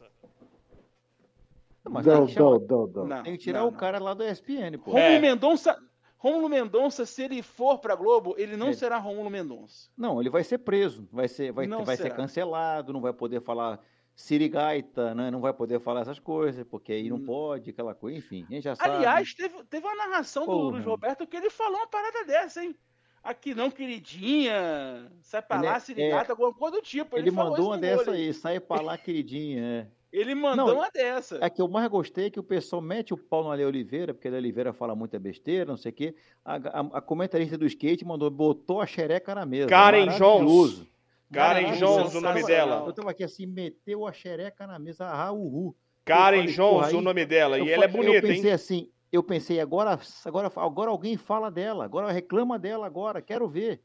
Não, 1.84 1.92
mas 1.92 2.04
tem 2.04 2.12
Dão, 2.14 2.26
que, 2.26 2.32
chamar- 2.32 2.50
dão, 2.58 2.66
dão, 2.66 2.88
dão. 2.88 3.06
Não, 3.06 3.22
tem 3.22 3.32
que 3.32 3.38
tirar 3.38 3.60
não, 3.60 3.68
o 3.68 3.70
não. 3.70 3.78
cara 3.78 3.98
lá 3.98 4.12
do 4.12 4.22
ESPN, 4.24 4.76
pô. 4.78 4.90
Rômulo 4.90 5.12
É. 5.14 5.18
Mendonça. 5.18 5.78
Rômulo 6.18 6.48
Mendonça, 6.50 7.06
se 7.06 7.22
ele 7.22 7.42
for 7.42 7.78
pra 7.78 7.94
Globo, 7.94 8.34
ele 8.36 8.54
não 8.54 8.68
É. 8.68 8.72
será 8.74 8.98
Rômulo 8.98 9.30
Mendonça. 9.30 9.88
Não, 9.96 10.20
ele 10.20 10.28
vai 10.28 10.44
ser 10.44 10.58
preso, 10.58 11.08
vai 11.10 11.26
ser, 11.28 11.50
vai, 11.50 11.66
Não 11.66 11.82
vai 11.84 11.96
ser 11.96 12.14
cancelado, 12.14 12.92
não 12.92 13.00
vai 13.00 13.12
poder 13.14 13.40
falar 13.40 13.80
sirigaita, 14.14 15.14
né? 15.14 15.30
Não 15.30 15.40
vai 15.40 15.54
poder 15.54 15.80
falar 15.80 16.02
essas 16.02 16.18
coisas, 16.18 16.62
porque 16.68 16.92
aí 16.92 17.08
não 17.08 17.16
Hum. 17.16 17.24
pode, 17.24 17.70
aquela 17.70 17.94
coisa, 17.94 18.18
enfim, 18.18 18.44
a 18.50 18.52
gente 18.52 18.64
já 18.64 18.76
sabe. 18.76 18.96
Aliás, 18.96 19.32
teve, 19.32 19.64
teve 19.64 19.86
uma 19.86 19.96
narração 19.96 20.42
do 20.44 20.52
Porra. 20.52 20.70
Luiz 20.72 20.84
Roberto 20.84 21.26
que 21.26 21.36
ele 21.38 21.48
falou 21.48 21.78
uma 21.78 21.86
parada 21.88 22.22
dessa, 22.26 22.62
hein? 22.62 22.76
Aqui 23.22 23.54
não, 23.54 23.70
queridinha. 23.70 25.10
Sai 25.20 25.42
pra 25.42 25.56
Ele 25.58 25.66
lá, 25.66 25.76
é- 25.76 25.80
Sirigata, 25.80 26.32
alguma 26.32 26.52
coisa 26.52 26.76
do 26.76 26.82
tipo. 26.82 27.16
Ele, 27.16 27.28
ele 27.28 27.36
mandou 27.36 27.66
uma 27.66 27.78
dessa 27.78 28.12
aí, 28.12 28.32
sai 28.32 28.58
pra 28.60 28.80
lá, 28.80 28.96
queridinha. 28.98 29.62
É. 29.62 29.86
Ele 30.12 30.34
mandou 30.34 30.66
Não, 30.66 30.74
uma 30.76 30.90
dessa. 30.90 31.36
A 31.36 31.48
que 31.48 31.62
eu 31.62 31.68
mais 31.68 31.86
gostei 31.88 32.26
é 32.26 32.30
que 32.30 32.40
o 32.40 32.42
pessoal 32.42 32.82
mete 32.82 33.14
o 33.14 33.16
pau 33.16 33.44
no 33.44 33.50
Ale 33.52 33.64
Oliveira, 33.64 34.12
porque 34.12 34.26
Ale 34.26 34.38
Oliveira 34.38 34.72
fala 34.72 34.96
muita 34.96 35.18
besteira, 35.20 35.64
não 35.64 35.76
sei 35.76 35.90
o 35.92 35.94
quê. 35.94 36.14
A, 36.44 36.56
a- 36.56 36.88
a 36.94 37.00
comentarista 37.00 37.56
do 37.56 37.64
skate 37.66 38.04
mandou, 38.04 38.28
botou 38.28 38.80
a 38.80 38.86
xereca 38.86 39.34
na 39.34 39.46
mesa. 39.46 39.68
Karen 39.68 40.06
Maravilhoso. 40.06 40.88
Karen 41.32 41.72
Jones, 41.76 42.12
o 42.16 42.20
nome 42.20 42.42
dela. 42.44 42.82
Eu 42.84 42.92
tava 42.92 43.10
aqui 43.12 43.22
assim, 43.22 43.46
meteu 43.46 44.04
a 44.04 44.12
xereca 44.12 44.66
na 44.66 44.80
mesa, 44.80 45.06
ah, 45.06 45.30
uhu. 45.30 45.76
Karen 46.04 46.38
falei, 46.38 46.52
Jones, 46.54 46.88
aí- 46.88 46.94
o 46.96 47.00
nome 47.00 47.24
dela. 47.24 47.56
Eu 47.58 47.66
E 47.66 47.70
ela 47.70 47.84
é 47.84 47.88
bonita, 47.88 48.16
Eu 48.16 48.22
pensei 48.22 48.48
hein? 48.50 48.54
assim, 48.54 48.90
eu 49.12 49.22
pensei, 49.22 49.60
agora, 49.60 49.98
agora, 50.24 50.52
agora 50.56 50.90
alguém 50.90 51.16
fala 51.16 51.50
dela, 51.50 51.84
agora 51.84 52.12
reclama 52.12 52.58
dela 52.58 52.86
agora, 52.86 53.20
quero 53.20 53.48
ver. 53.48 53.82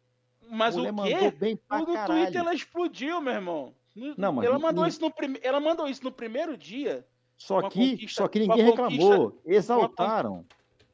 Mas 0.49 0.76
Mulher 0.76 0.91
o 0.91 0.95
mandou 0.95 1.19
quê? 1.19 1.32
bem 1.32 1.55
pra 1.55 1.80
No 1.80 1.88
caralho. 1.88 2.21
Twitter 2.23 2.41
ela 2.41 2.53
explodiu, 2.53 3.19
meu 3.21 3.34
irmão. 3.34 3.73
No- 3.95 4.13
Não, 4.17 4.34
mas 4.34 4.45
ela, 4.45 4.59
mandou 4.59 4.86
isso 4.86 5.01
no 5.01 5.09
prime... 5.09 5.39
ela 5.41 5.59
mandou 5.59 5.88
isso 5.88 6.03
no 6.03 6.11
primeiro 6.11 6.55
dia. 6.57 7.05
Só 7.38 7.67
que, 7.69 8.07
só 8.07 8.28
que 8.28 8.39
ninguém 8.39 8.63
reclamou, 8.63 9.41
exaltaram. 9.45 10.45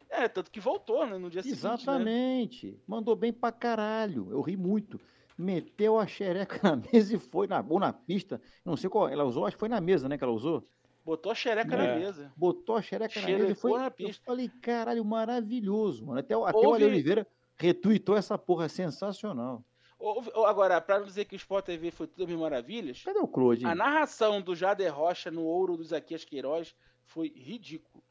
É, 0.10 0.28
tanto 0.28 0.52
que 0.52 0.60
voltou, 0.60 1.06
né? 1.06 1.18
No 1.18 1.30
dia 1.30 1.42
seguinte. 1.42 1.64
Né? 1.64 1.74
Exatamente. 1.74 2.80
Mandou 2.88 3.16
bem 3.16 3.32
pra 3.32 3.52
caralho. 3.52 4.28
Eu 4.32 4.42
ri 4.42 4.58
muito. 4.58 5.00
Meteu 5.38 5.98
a 5.98 6.06
xereca 6.06 6.60
na 6.76 6.76
mesa 6.76 7.16
e 7.16 7.20
foi 7.20 7.48
na, 7.48 7.66
ou 7.68 7.80
na 7.80 7.94
pista. 7.94 8.42
Não 8.66 8.76
sei 8.76 8.90
qual. 8.90 9.08
Ela 9.08 9.24
usou, 9.24 9.46
acho 9.46 9.56
que 9.56 9.60
foi 9.60 9.70
na 9.70 9.80
mesa, 9.80 10.10
né? 10.10 10.18
Que 10.18 10.24
ela 10.24 10.34
usou. 10.34 10.68
Botou 11.04 11.32
a 11.32 11.36
xereca 11.36 11.74
É. 11.74 11.78
na 11.78 11.96
mesa. 11.96 12.32
Botou 12.38 12.76
a 12.76 12.82
xereca 12.82 13.20
na 13.22 13.26
mesa 13.28 13.38
e 13.38 13.42
Xerecou 13.48 13.72
foi. 13.72 13.80
na 13.80 13.88
Eu 13.88 13.92
pista. 13.92 14.24
falei, 14.26 14.50
caralho, 14.62 15.04
maravilhoso, 15.04 16.06
mano. 16.06 16.20
Até, 16.20 16.38
o- 16.38 16.46
até 16.46 16.58
o 16.58 16.74
Ale 16.74 16.86
Oliveira 16.86 17.28
retweetou 17.58 18.16
essa 18.16 18.38
porra 18.38 18.70
sensacional. 18.70 19.64
Ou- 19.98 20.24
ou- 20.34 20.46
Agora, 20.46 20.80
pra 20.82 21.00
não 21.00 21.06
dizer 21.06 21.26
que 21.26 21.36
o 21.36 21.38
Sport 21.38 21.66
TV 21.66 21.92
foi 21.92 22.08
tudo 22.08 22.28
mil 22.28 22.40
maravilhas, 22.40 23.02
Cadê 23.04 23.20
o 23.20 23.28
Claude? 23.28 23.66
a 23.66 23.74
narração 23.76 24.42
do 24.42 24.56
Jader 24.56 24.94
Rocha 24.96 25.30
no 25.32 25.44
ouro 25.44 25.78
do 25.78 25.84
Zaquias 25.84 26.24
Queiroz 26.26 26.76
foi 27.06 27.30
ridículo. 27.36 28.04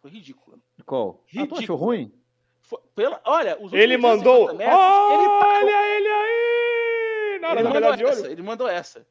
Foi 0.00 0.10
ridículo. 0.10 0.60
Qual? 0.84 1.22
Ah, 1.24 1.28
tu 1.30 1.38
achou 1.38 1.54
Ridículo. 1.56 1.78
ruim? 1.78 2.12
Foi- 2.62 2.80
pela, 2.94 3.20
olha, 3.24 3.56
os 3.60 3.72
Ele 3.72 3.96
mandou. 3.96 4.46
250 4.48 4.54
metros, 4.58 4.80
ele 5.10 5.28
Olha 5.28 5.96
ele 5.96 6.08
aí! 6.08 7.38
Na 7.40 7.48
hora 7.50 7.60
ele 7.60 7.68
mandou 7.68 8.08
essa, 8.08 8.30
ele 8.30 8.42
mandou 8.42 8.68
essa. 8.68 9.06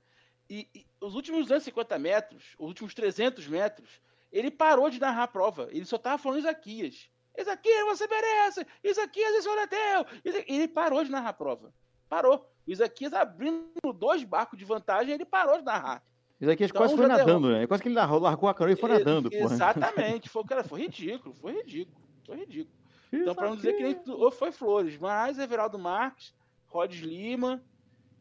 E, 0.51 0.67
e 0.75 0.85
os 0.99 1.15
últimos 1.15 1.43
250 1.47 1.97
metros, 1.97 2.43
os 2.59 2.67
últimos 2.67 2.93
300 2.93 3.47
metros, 3.47 4.01
ele 4.31 4.51
parou 4.51 4.89
de 4.89 4.99
narrar 4.99 5.23
a 5.23 5.27
prova. 5.27 5.69
Ele 5.71 5.85
só 5.85 5.97
tava 5.97 6.17
falando 6.17 6.39
Isaquias. 6.39 7.09
Isaquias, 7.37 7.85
você 7.85 8.05
merece! 8.07 8.67
Isaquias, 8.83 9.35
esse 9.35 9.47
olho 9.47 9.61
é 9.61 9.67
teu! 9.67 10.05
Ele 10.45 10.67
parou 10.67 11.03
de 11.05 11.09
narrar 11.09 11.29
a 11.29 11.33
prova. 11.33 11.73
Parou. 12.09 12.45
O 12.67 12.71
Isaquias 12.71 13.13
abrindo 13.13 13.71
dois 13.95 14.23
barcos 14.25 14.59
de 14.59 14.65
vantagem, 14.65 15.13
ele 15.13 15.23
parou 15.23 15.57
de 15.57 15.63
narrar. 15.63 16.03
Isso 16.39 16.51
aqui 16.51 16.65
Então, 16.65 16.77
quase 16.81 16.95
foi 16.97 17.07
já 17.07 17.15
derrubou. 17.15 17.39
nadando, 17.39 17.53
né? 17.59 17.67
Quase 17.67 17.81
que 17.83 17.87
ele 17.89 17.95
largou, 17.95 18.19
largou 18.19 18.49
a 18.49 18.53
canoa 18.53 18.73
e 18.73 18.75
foi 18.75 18.89
nadando, 18.89 19.29
E- 19.31 19.39
porra. 19.39 19.53
Exatamente. 19.53 20.27
Foi, 20.29 20.43
cara, 20.43 20.63
foi 20.65 20.81
ridículo, 20.81 21.33
foi 21.35 21.53
ridículo. 21.53 21.97
Foi 22.25 22.35
ridículo. 22.35 22.75
Então, 23.13 23.33
pra 23.35 23.47
não 23.49 23.55
dizer 23.55 23.73
que 23.73 23.83
nem 23.83 23.93
tu- 23.95 24.31
foi 24.31 24.51
flores, 24.51 24.97
mas 24.97 25.37
Everaldo 25.39 25.77
Marques, 25.79 26.33
Rhodes 26.67 26.99
Lima. 27.01 27.63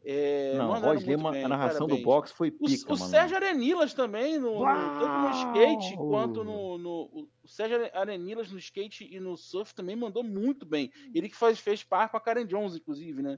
É, 0.03 0.55
Não, 0.57 0.73
Lima, 0.95 1.31
bem, 1.31 1.43
a 1.43 1.47
narração 1.47 1.81
do 1.85 1.89
parabéns. 1.89 2.03
boxe 2.03 2.33
foi 2.33 2.47
O, 2.49 2.65
pica, 2.65 2.91
o 2.93 2.97
mano. 2.97 3.11
Sérgio 3.11 3.37
Arenilas 3.37 3.93
também, 3.93 4.39
no, 4.39 4.53
no- 4.59 4.99
tanto 4.99 5.19
no 5.19 5.29
skate 5.29 5.95
Uau! 5.95 6.07
quanto 6.09 6.43
no, 6.43 6.77
no- 6.79 7.27
O 7.43 7.47
Sérgio 7.47 7.77
Arenilas 7.93 8.51
no 8.51 8.57
skate 8.57 9.07
e 9.15 9.19
no 9.19 9.37
surf 9.37 9.75
também 9.75 9.95
mandou 9.95 10.23
muito 10.23 10.65
bem. 10.65 10.91
Ele 11.13 11.29
que 11.29 11.35
faz, 11.35 11.59
fez 11.59 11.83
par 11.83 12.09
com 12.09 12.17
a 12.17 12.19
Karen 12.19 12.45
Jones, 12.47 12.75
inclusive, 12.75 13.21
né? 13.21 13.37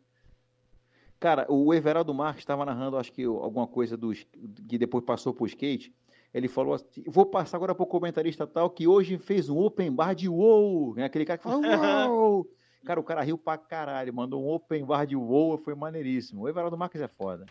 Cara, 1.19 1.45
o 1.49 1.73
Everaldo 1.73 2.13
Marques 2.13 2.41
estava 2.41 2.65
narrando, 2.65 2.97
acho 2.97 3.11
que 3.11 3.23
alguma 3.23 3.67
coisa 3.67 3.95
dos 3.97 4.25
que 4.67 4.77
depois 4.77 5.03
passou 5.05 5.33
pro 5.33 5.45
skate. 5.45 5.93
Ele 6.33 6.47
falou 6.47 6.73
assim: 6.73 7.03
vou 7.07 7.25
passar 7.25 7.57
agora 7.57 7.75
pro 7.75 7.85
comentarista 7.85 8.47
tal 8.47 8.69
que 8.69 8.87
hoje 8.87 9.17
fez 9.17 9.49
um 9.49 9.57
open 9.59 9.91
bar 9.91 10.13
de 10.15 10.27
uou. 10.27 10.95
né? 10.95 11.05
Aquele 11.05 11.25
cara 11.25 11.37
que 11.37 11.43
fala 11.43 11.57
uou. 12.09 12.47
Cara, 12.85 12.99
o 12.99 13.03
cara 13.03 13.21
riu 13.21 13.37
pra 13.37 13.57
caralho, 13.57 14.13
mandou 14.13 14.43
um 14.43 14.49
open 14.49 14.83
bar 14.85 15.05
de 15.05 15.15
uou, 15.15 15.57
foi 15.57 15.73
maneiríssimo. 15.75 16.41
O 16.41 16.49
Everaldo 16.49 16.77
Marques 16.77 17.01
é 17.01 17.07
foda. 17.07 17.45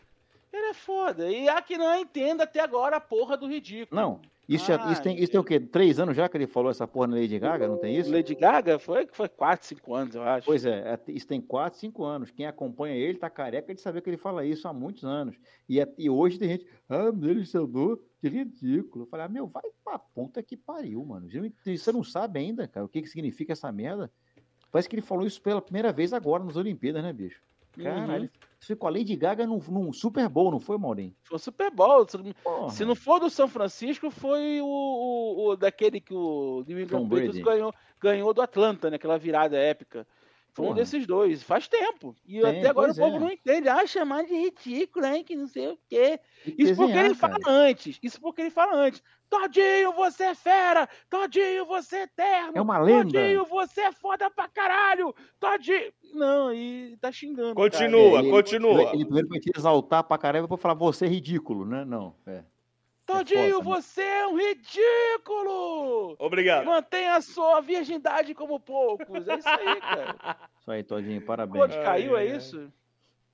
Ele 0.53 0.67
é 0.67 0.75
foda. 0.75 1.31
E 1.31 1.49
há 1.49 1.63
que 1.63 1.79
não 1.79 1.97
entenda 1.99 2.45
até 2.45 2.61
agora 2.61 2.97
a 2.97 3.01
porra 3.01 3.37
do 3.37 3.47
ridículo. 3.47 3.99
Não, 3.99 4.21
isso, 4.47 4.67
já, 4.67 4.93
isso, 4.93 5.03
tem, 5.03 5.19
isso 5.19 5.33
tem 5.33 5.41
o 5.41 5.45
quê? 5.45 5.59
Três 5.59 5.99
anos 5.99 6.15
já 6.15 6.29
que 6.29 6.37
ele 6.37 6.47
falou 6.47 6.71
essa 6.71 6.87
porra 6.87 7.07
na 7.07 7.17
Lady 7.17 7.39
Gaga, 7.39 7.67
não 7.67 7.79
tem 7.79 7.97
isso? 7.97 8.13
Lady 8.13 8.35
Gaga 8.35 8.79
foi, 8.79 9.07
foi 9.11 9.29
4, 9.29 9.67
5 9.67 9.95
anos, 9.95 10.15
eu 10.15 10.23
acho. 10.23 10.45
Pois 10.45 10.67
é, 10.67 10.93
é, 10.93 11.01
isso 11.13 11.27
tem 11.27 11.41
4, 11.41 11.79
5 11.79 12.05
anos. 12.05 12.31
Quem 12.31 12.45
acompanha 12.47 12.95
ele 12.95 13.17
tá 13.17 13.31
careca 13.31 13.75
de 13.75 13.81
saber 13.81 14.03
que 14.03 14.11
ele 14.11 14.19
fala 14.19 14.45
isso 14.45 14.69
há 14.69 14.73
muitos 14.73 15.05
anos. 15.05 15.37
E, 15.67 15.81
é- 15.81 15.91
e 15.97 16.11
hoje 16.11 16.39
tem 16.39 16.51
gente, 16.51 16.67
ah, 16.91 17.11
ele 17.23 17.47
chamou 17.47 17.99
de 18.23 18.29
ridículo. 18.29 19.05
Eu 19.05 19.09
falei, 19.09 19.27
ah, 19.27 19.29
meu, 19.31 19.47
vai 19.47 19.63
pra 19.83 19.99
puta 19.99 20.43
que 20.43 20.57
pariu, 20.57 21.03
mano. 21.05 21.29
Você 21.65 21.93
não 21.93 22.05
sabe 22.05 22.41
ainda, 22.41 22.69
cara, 22.69 22.85
o 22.85 22.89
que, 22.89 23.01
que 23.01 23.09
significa 23.09 23.53
essa 23.53 23.73
merda? 23.73 24.11
Parece 24.73 24.89
que 24.89 24.97
ele 24.97 25.03
falou 25.03 25.25
isso 25.27 25.41
pela 25.41 25.61
primeira 25.63 25.93
vez 25.93 26.13
agora 26.13 26.43
nas 26.43 26.57
Olimpíadas, 26.57 27.03
né, 27.03 27.13
bicho? 27.13 27.41
Caralho. 27.81 28.25
Uhum. 28.25 28.29
Ficou 28.61 28.89
a 28.89 28.93
Lady 28.93 29.17
Gaga 29.17 29.47
num, 29.47 29.59
num 29.69 29.93
Super 29.93 30.29
Bowl, 30.29 30.51
não 30.51 30.61
foi, 30.61 30.79
Maurinho? 30.79 31.15
Foi 31.25 31.37
o 31.37 31.39
Super 31.39 31.71
Bowl. 31.71 32.07
Se 32.09 32.17
não- 32.17 32.33
Porra. 32.43 32.71
Se 32.71 32.85
não 32.85 32.95
for 32.95 33.19
do 33.21 33.29
São 33.29 33.49
Francisco, 33.49 34.11
foi 34.11 34.61
o, 34.61 34.67
o- 34.67 35.49
o 35.51 35.57
daquele 35.57 36.01
que 36.01 36.15
o 36.15 36.65
New 36.67 36.81
England 36.81 37.09
Patriots 37.09 37.37
ganhou, 37.45 37.75
ganhou 38.01 38.33
do 38.33 38.41
Atlanta, 38.41 38.91
naquela 38.91 39.19
virada 39.19 39.57
épica. 39.57 40.07
Foi 40.55 40.67
um 40.67 40.75
desses 40.75 41.07
dois. 41.07 41.43
Faz 41.43 41.67
tempo. 41.67 42.15
E 42.27 42.41
Tem, 42.41 42.59
até 42.61 42.69
agora 42.69 42.93
o 42.93 42.95
povo 42.95 43.17
é. 43.17 43.21
não 43.21 43.31
entende. 43.31 43.69
Ah, 43.69 43.87
chamar 43.87 44.25
de 44.25 44.35
ridículo, 44.35 45.07
hein? 45.07 45.25
Que 45.25 45.35
não 45.35 45.47
sei 45.47 45.69
o 45.69 45.79
quê. 45.89 46.21
Tem 46.45 46.55
Isso 46.59 46.77
porque 46.77 46.99
ele 46.99 47.15
fala 47.15 47.39
cara. 47.41 47.57
antes. 47.57 47.99
Isso 48.03 48.21
porque 48.21 48.43
ele 48.43 48.51
fala 48.51 48.75
antes. 48.77 49.03
Todinho, 49.31 49.93
você 49.95 50.25
é 50.25 50.35
fera! 50.35 50.87
Todinho, 51.09 51.65
você 51.65 51.97
é 51.97 52.03
eterno! 52.03 52.53
É 52.55 52.61
uma 52.61 52.79
lenda. 52.79 53.05
Todinho, 53.19 53.47
você 53.47 53.81
é 53.81 53.93
foda 53.93 54.31
pra 54.31 54.47
caralho! 54.47 55.15
Todinho! 55.41 55.91
Não, 56.13 56.53
e 56.53 56.99
tá 57.01 57.11
xingando. 57.11 57.55
Continua, 57.55 58.19
É, 58.19 58.21
ele- 58.21 58.31
continua. 58.31 58.83
Ele 58.93 59.05
primeiro 59.07 59.29
vai 59.29 59.41
te 59.41 59.51
exaltar 59.57 60.05
pra 60.05 60.19
caramba 60.19 60.47
pra 60.49 60.59
falar, 60.59 60.75
você 60.75 61.07
é 61.07 61.09
ridículo, 61.09 61.65
né? 61.65 61.83
Não, 61.83 62.15
é. 62.27 62.45
Todinho, 63.07 63.57
foda, 63.63 63.69
né? 63.69 63.77
você 63.83 64.03
é 64.03 64.27
um 64.29 64.37
ridículo! 64.37 66.17
Obrigado. 66.19 66.65
Mantenha 66.65 67.17
a 67.17 67.21
sua 67.21 67.61
virgindade 67.61 68.35
como 68.35 68.61
poucos. 68.61 69.27
É 69.29 69.35
isso 69.37 69.49
aí, 69.49 69.81
cara. 69.81 70.17
Isso 70.63 70.71
aí, 70.71 70.85
Todinho, 70.85 71.21
O 71.21 71.25
parabéns. 71.25 71.61
Code 71.61 71.75
caiu, 71.83 72.15
Ai, 72.17 72.29
é 72.29 72.31
ai. 72.31 72.37
isso? 72.37 72.73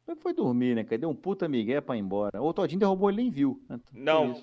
Ele 0.06 0.16
foi 0.16 0.32
dormir, 0.32 0.74
né? 0.74 0.82
Cadê 0.84 1.04
um 1.04 1.14
puta 1.14 1.46
migué 1.46 1.78
pra 1.82 1.94
ir 1.94 1.98
embora? 2.00 2.40
O 2.42 2.54
Todinho 2.54 2.80
derrubou 2.80 3.10
ele 3.10 3.18
nem 3.22 3.30
viu. 3.30 3.60
né? 3.68 3.78
Não. 3.92 4.34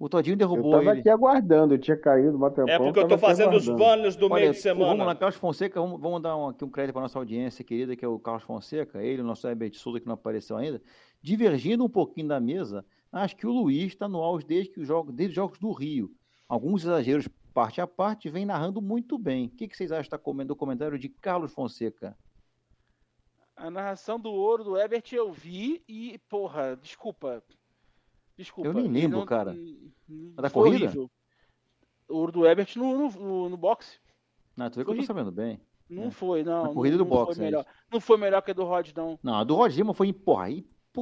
O 0.00 0.08
Todinho 0.08 0.32
Eu 0.32 0.38
derrubou 0.38 0.70
tava 0.72 0.90
ele. 0.92 1.00
aqui 1.00 1.10
aguardando, 1.10 1.74
eu 1.74 1.78
tinha 1.78 1.96
caído 1.98 2.32
tempão. 2.50 2.66
É 2.66 2.78
porque 2.78 2.98
eu 2.98 3.06
tô 3.06 3.18
fazendo 3.18 3.54
os 3.54 3.68
banners 3.68 4.16
do 4.16 4.24
Olha, 4.32 4.46
meio 4.50 4.54
de 4.54 4.62
pô, 4.62 4.68
Vamos 4.70 4.86
lá, 4.86 4.92
semana. 4.94 5.14
Carlos 5.14 5.36
Fonseca, 5.38 5.78
vamos, 5.80 6.00
vamos 6.00 6.22
dar 6.22 6.34
um, 6.34 6.48
aqui 6.48 6.64
um 6.64 6.70
crédito 6.70 6.94
para 6.94 7.02
nossa 7.02 7.18
audiência 7.18 7.62
querida, 7.62 7.94
que 7.94 8.04
é 8.04 8.08
o 8.08 8.18
Carlos 8.18 8.42
Fonseca, 8.44 9.02
ele, 9.02 9.20
o 9.20 9.24
nosso 9.24 9.46
Herbert 9.46 9.74
Souza, 9.74 10.00
que 10.00 10.06
não 10.06 10.14
apareceu 10.14 10.56
ainda. 10.56 10.80
Divergindo 11.20 11.84
um 11.84 11.90
pouquinho 11.90 12.26
da 12.28 12.40
mesa, 12.40 12.84
acho 13.12 13.36
que 13.36 13.46
o 13.46 13.52
Luiz 13.52 13.92
está 13.92 14.08
no 14.08 14.22
auge 14.22 14.46
desde, 14.46 14.70
que 14.72 14.80
os 14.80 14.86
jogos, 14.86 15.14
desde 15.14 15.32
os 15.32 15.36
Jogos 15.36 15.58
do 15.58 15.70
Rio. 15.72 16.10
Alguns 16.48 16.82
exageros 16.84 17.28
parte 17.54 17.80
a 17.80 17.86
parte, 17.86 18.30
vem 18.30 18.46
narrando 18.46 18.80
muito 18.80 19.18
bem. 19.18 19.46
O 19.46 19.50
que, 19.50 19.68
que 19.68 19.76
vocês 19.76 19.92
acham 19.92 20.18
comen- 20.18 20.46
do 20.46 20.56
comentário 20.56 20.98
de 20.98 21.08
Carlos 21.08 21.52
Fonseca? 21.52 22.16
A 23.54 23.70
narração 23.70 24.18
do 24.18 24.32
ouro 24.32 24.64
do 24.64 24.78
Ebert 24.78 25.12
eu 25.12 25.30
vi 25.32 25.82
e, 25.86 26.18
porra, 26.28 26.76
desculpa. 26.76 27.42
Desculpa. 28.36 28.68
Eu 28.70 28.72
nem 28.74 28.88
lembro, 28.88 29.18
não- 29.18 29.26
cara. 29.26 29.54
da 30.34 30.48
foi 30.48 30.70
corrida? 30.70 30.84
horrível. 30.86 31.10
O 32.08 32.16
ouro 32.16 32.32
do 32.32 32.46
Ebert 32.46 32.76
no, 32.76 33.10
no, 33.10 33.48
no- 33.50 33.56
boxe. 33.56 33.98
Não, 34.56 34.70
tu 34.70 34.76
vê 34.78 34.84
que 34.84 34.90
eu 34.90 34.96
tô 34.96 35.02
sabendo 35.02 35.30
bem. 35.30 35.60
Não 35.88 36.04
É. 36.04 36.10
foi, 36.10 36.42
não. 36.42 36.62
Na 36.64 36.72
corrida 36.72 36.96
não, 36.96 37.04
do 37.04 37.08
não 37.10 37.16
boxe, 37.16 37.34
Foi 37.36 37.42
é 37.44 37.50
melhor. 37.50 37.66
Não 37.90 38.00
foi 38.00 38.16
melhor 38.16 38.40
que 38.42 38.50
a 38.50 38.54
do 38.54 38.64
Rod, 38.64 38.90
não. 38.96 39.18
Não, 39.22 39.34
a 39.34 39.44
do 39.44 39.54
Roger 39.54 39.76
Lima 39.78 39.92
foi, 39.94 40.10
porra, 40.12 40.46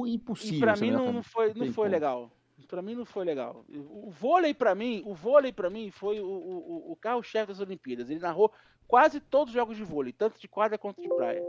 impossível. 0.07 0.57
E 0.57 0.59
pra 0.59 0.75
mim 0.75 0.91
não, 0.91 1.07
a- 1.09 1.11
não 1.13 1.23
foi, 1.23 1.53
não 1.53 1.73
foi 1.73 1.89
legal. 1.89 2.31
Pra 2.67 2.81
mim 2.81 2.95
não 2.95 3.05
foi 3.05 3.25
legal. 3.25 3.65
O 3.69 4.09
vôlei 4.11 4.53
pra 4.53 4.73
mim, 4.75 5.01
o 5.05 5.13
vôlei 5.13 5.51
para 5.51 5.69
mim 5.69 5.89
foi 5.91 6.19
o, 6.21 6.25
o, 6.27 6.91
o 6.91 6.95
carro-chefe 6.95 7.47
das 7.47 7.59
Olimpíadas. 7.59 8.09
Ele 8.09 8.19
narrou 8.19 8.51
quase 8.87 9.19
todos 9.19 9.47
os 9.53 9.53
jogos 9.59 9.75
de 9.75 9.83
vôlei, 9.83 10.13
tanto 10.13 10.39
de 10.39 10.47
quadra 10.47 10.77
quanto 10.77 11.01
de 11.01 11.09
praia. 11.09 11.43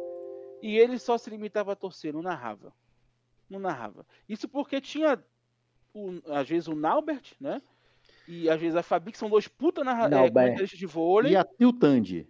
E 0.63 0.77
ele 0.79 0.99
só 0.99 1.19
se 1.19 1.29
limitava 1.31 1.73
a 1.73 1.77
torcer, 1.77 2.13
não 2.13 2.23
narrava. 2.23 2.73
Não 3.49 3.61
narrava. 3.61 4.07
Isso 4.29 4.49
porque 4.49 4.81
tinha, 4.81 5.23
o- 5.95 6.21
às 6.33 6.49
vezes, 6.49 6.67
o 6.69 6.75
Naubert, 6.75 7.35
né? 7.41 7.61
E 8.27 8.49
às 8.49 8.59
vezes 8.61 8.75
a 8.77 8.83
Fabi, 8.83 9.13
que 9.13 9.19
são 9.19 9.29
dois 9.29 9.47
puta 9.47 9.85
narra- 9.85 10.09
é, 10.25 10.31
de 10.77 10.87
vôlei. 10.87 11.33
E, 11.33 11.37
a, 11.37 11.47
e 11.61 11.67
o 11.67 11.73
Tandy? 11.73 12.27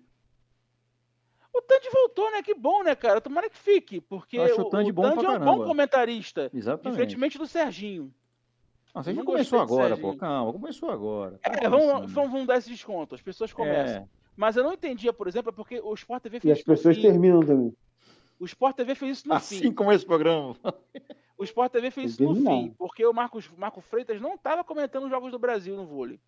O 1.54 1.60
Tandy 1.60 1.88
voltou, 1.90 2.30
né? 2.30 2.42
Que 2.42 2.54
bom, 2.54 2.82
né, 2.82 2.94
cara? 2.94 3.20
Tomara 3.20 3.50
que 3.50 3.58
fique, 3.58 4.00
porque 4.00 4.38
o, 4.38 4.60
o 4.62 4.70
Tandy 4.70 4.90
bom 4.90 5.02
Tandy 5.02 5.26
é 5.26 5.30
um 5.30 5.38
bom 5.38 5.64
comentarista. 5.64 6.50
Exatamente. 6.52 6.90
Diferentemente 6.92 7.38
do 7.38 7.46
Serginho. 7.46 8.12
Não 8.94 9.02
gente 9.02 9.24
começou 9.24 9.58
agora, 9.60 9.96
pô. 9.96 10.14
Calma, 10.16 10.52
começou 10.52 10.90
agora. 10.90 11.38
Tá 11.38 11.52
É, 11.62 11.68
vamos, 11.68 12.12
vamos, 12.12 12.30
vamos 12.32 12.46
dar 12.46 12.58
esse 12.58 12.68
desconto. 12.68 13.14
As 13.14 13.22
pessoas 13.22 13.52
começam. 13.52 14.02
É, 14.02 14.08
Mas 14.36 14.56
eu 14.56 14.64
não 14.64 14.72
entendia, 14.72 15.12
por 15.12 15.26
exemplo, 15.26 15.50
é 15.50 15.52
porque 15.52 15.80
o 15.80 15.94
Sport 15.94 16.22
TV 16.22 16.36
E 16.38 16.40
fez 16.40 16.52
as 16.52 16.58
isso 16.60 16.68
no 16.70 16.76
pessoas 16.76 16.96
fim. 16.96 17.02
terminam 17.02 17.40
também. 17.40 17.74
O 18.38 18.44
Sport 18.44 18.76
TV 18.76 18.94
fez 18.94 19.18
isso 19.18 19.28
no 19.28 19.34
assim 19.34 19.58
fim. 19.60 19.72
como 19.72 19.92
esse 19.92 20.04
programa. 20.04 20.56
O 21.38 21.44
Sport 21.44 21.72
TV 21.72 21.90
fez 21.90 22.12
isso 22.12 22.22
no 22.22 22.34
fim, 22.36 22.74
porque 22.78 23.04
o 23.06 23.12
Marcos, 23.12 23.50
Marco 23.56 23.80
Freitas 23.80 24.20
não 24.20 24.34
estava 24.34 24.62
comentando 24.62 25.04
os 25.04 25.10
jogos 25.10 25.32
do 25.32 25.38
Brasil 25.38 25.74
no 25.76 25.86
vôlei. 25.86 26.20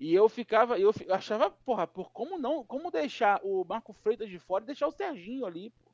E 0.00 0.14
eu 0.14 0.28
ficava, 0.30 0.78
eu 0.78 0.90
achava, 1.10 1.50
porra, 1.50 1.86
por 1.86 2.10
como 2.10 2.38
não, 2.38 2.64
como 2.64 2.90
deixar 2.90 3.38
o 3.44 3.64
Marco 3.68 3.92
Freitas 3.92 4.30
de 4.30 4.38
fora 4.38 4.64
e 4.64 4.66
deixar 4.68 4.86
o 4.88 4.90
Serginho 4.92 5.44
ali, 5.44 5.70
pô. 5.84 5.90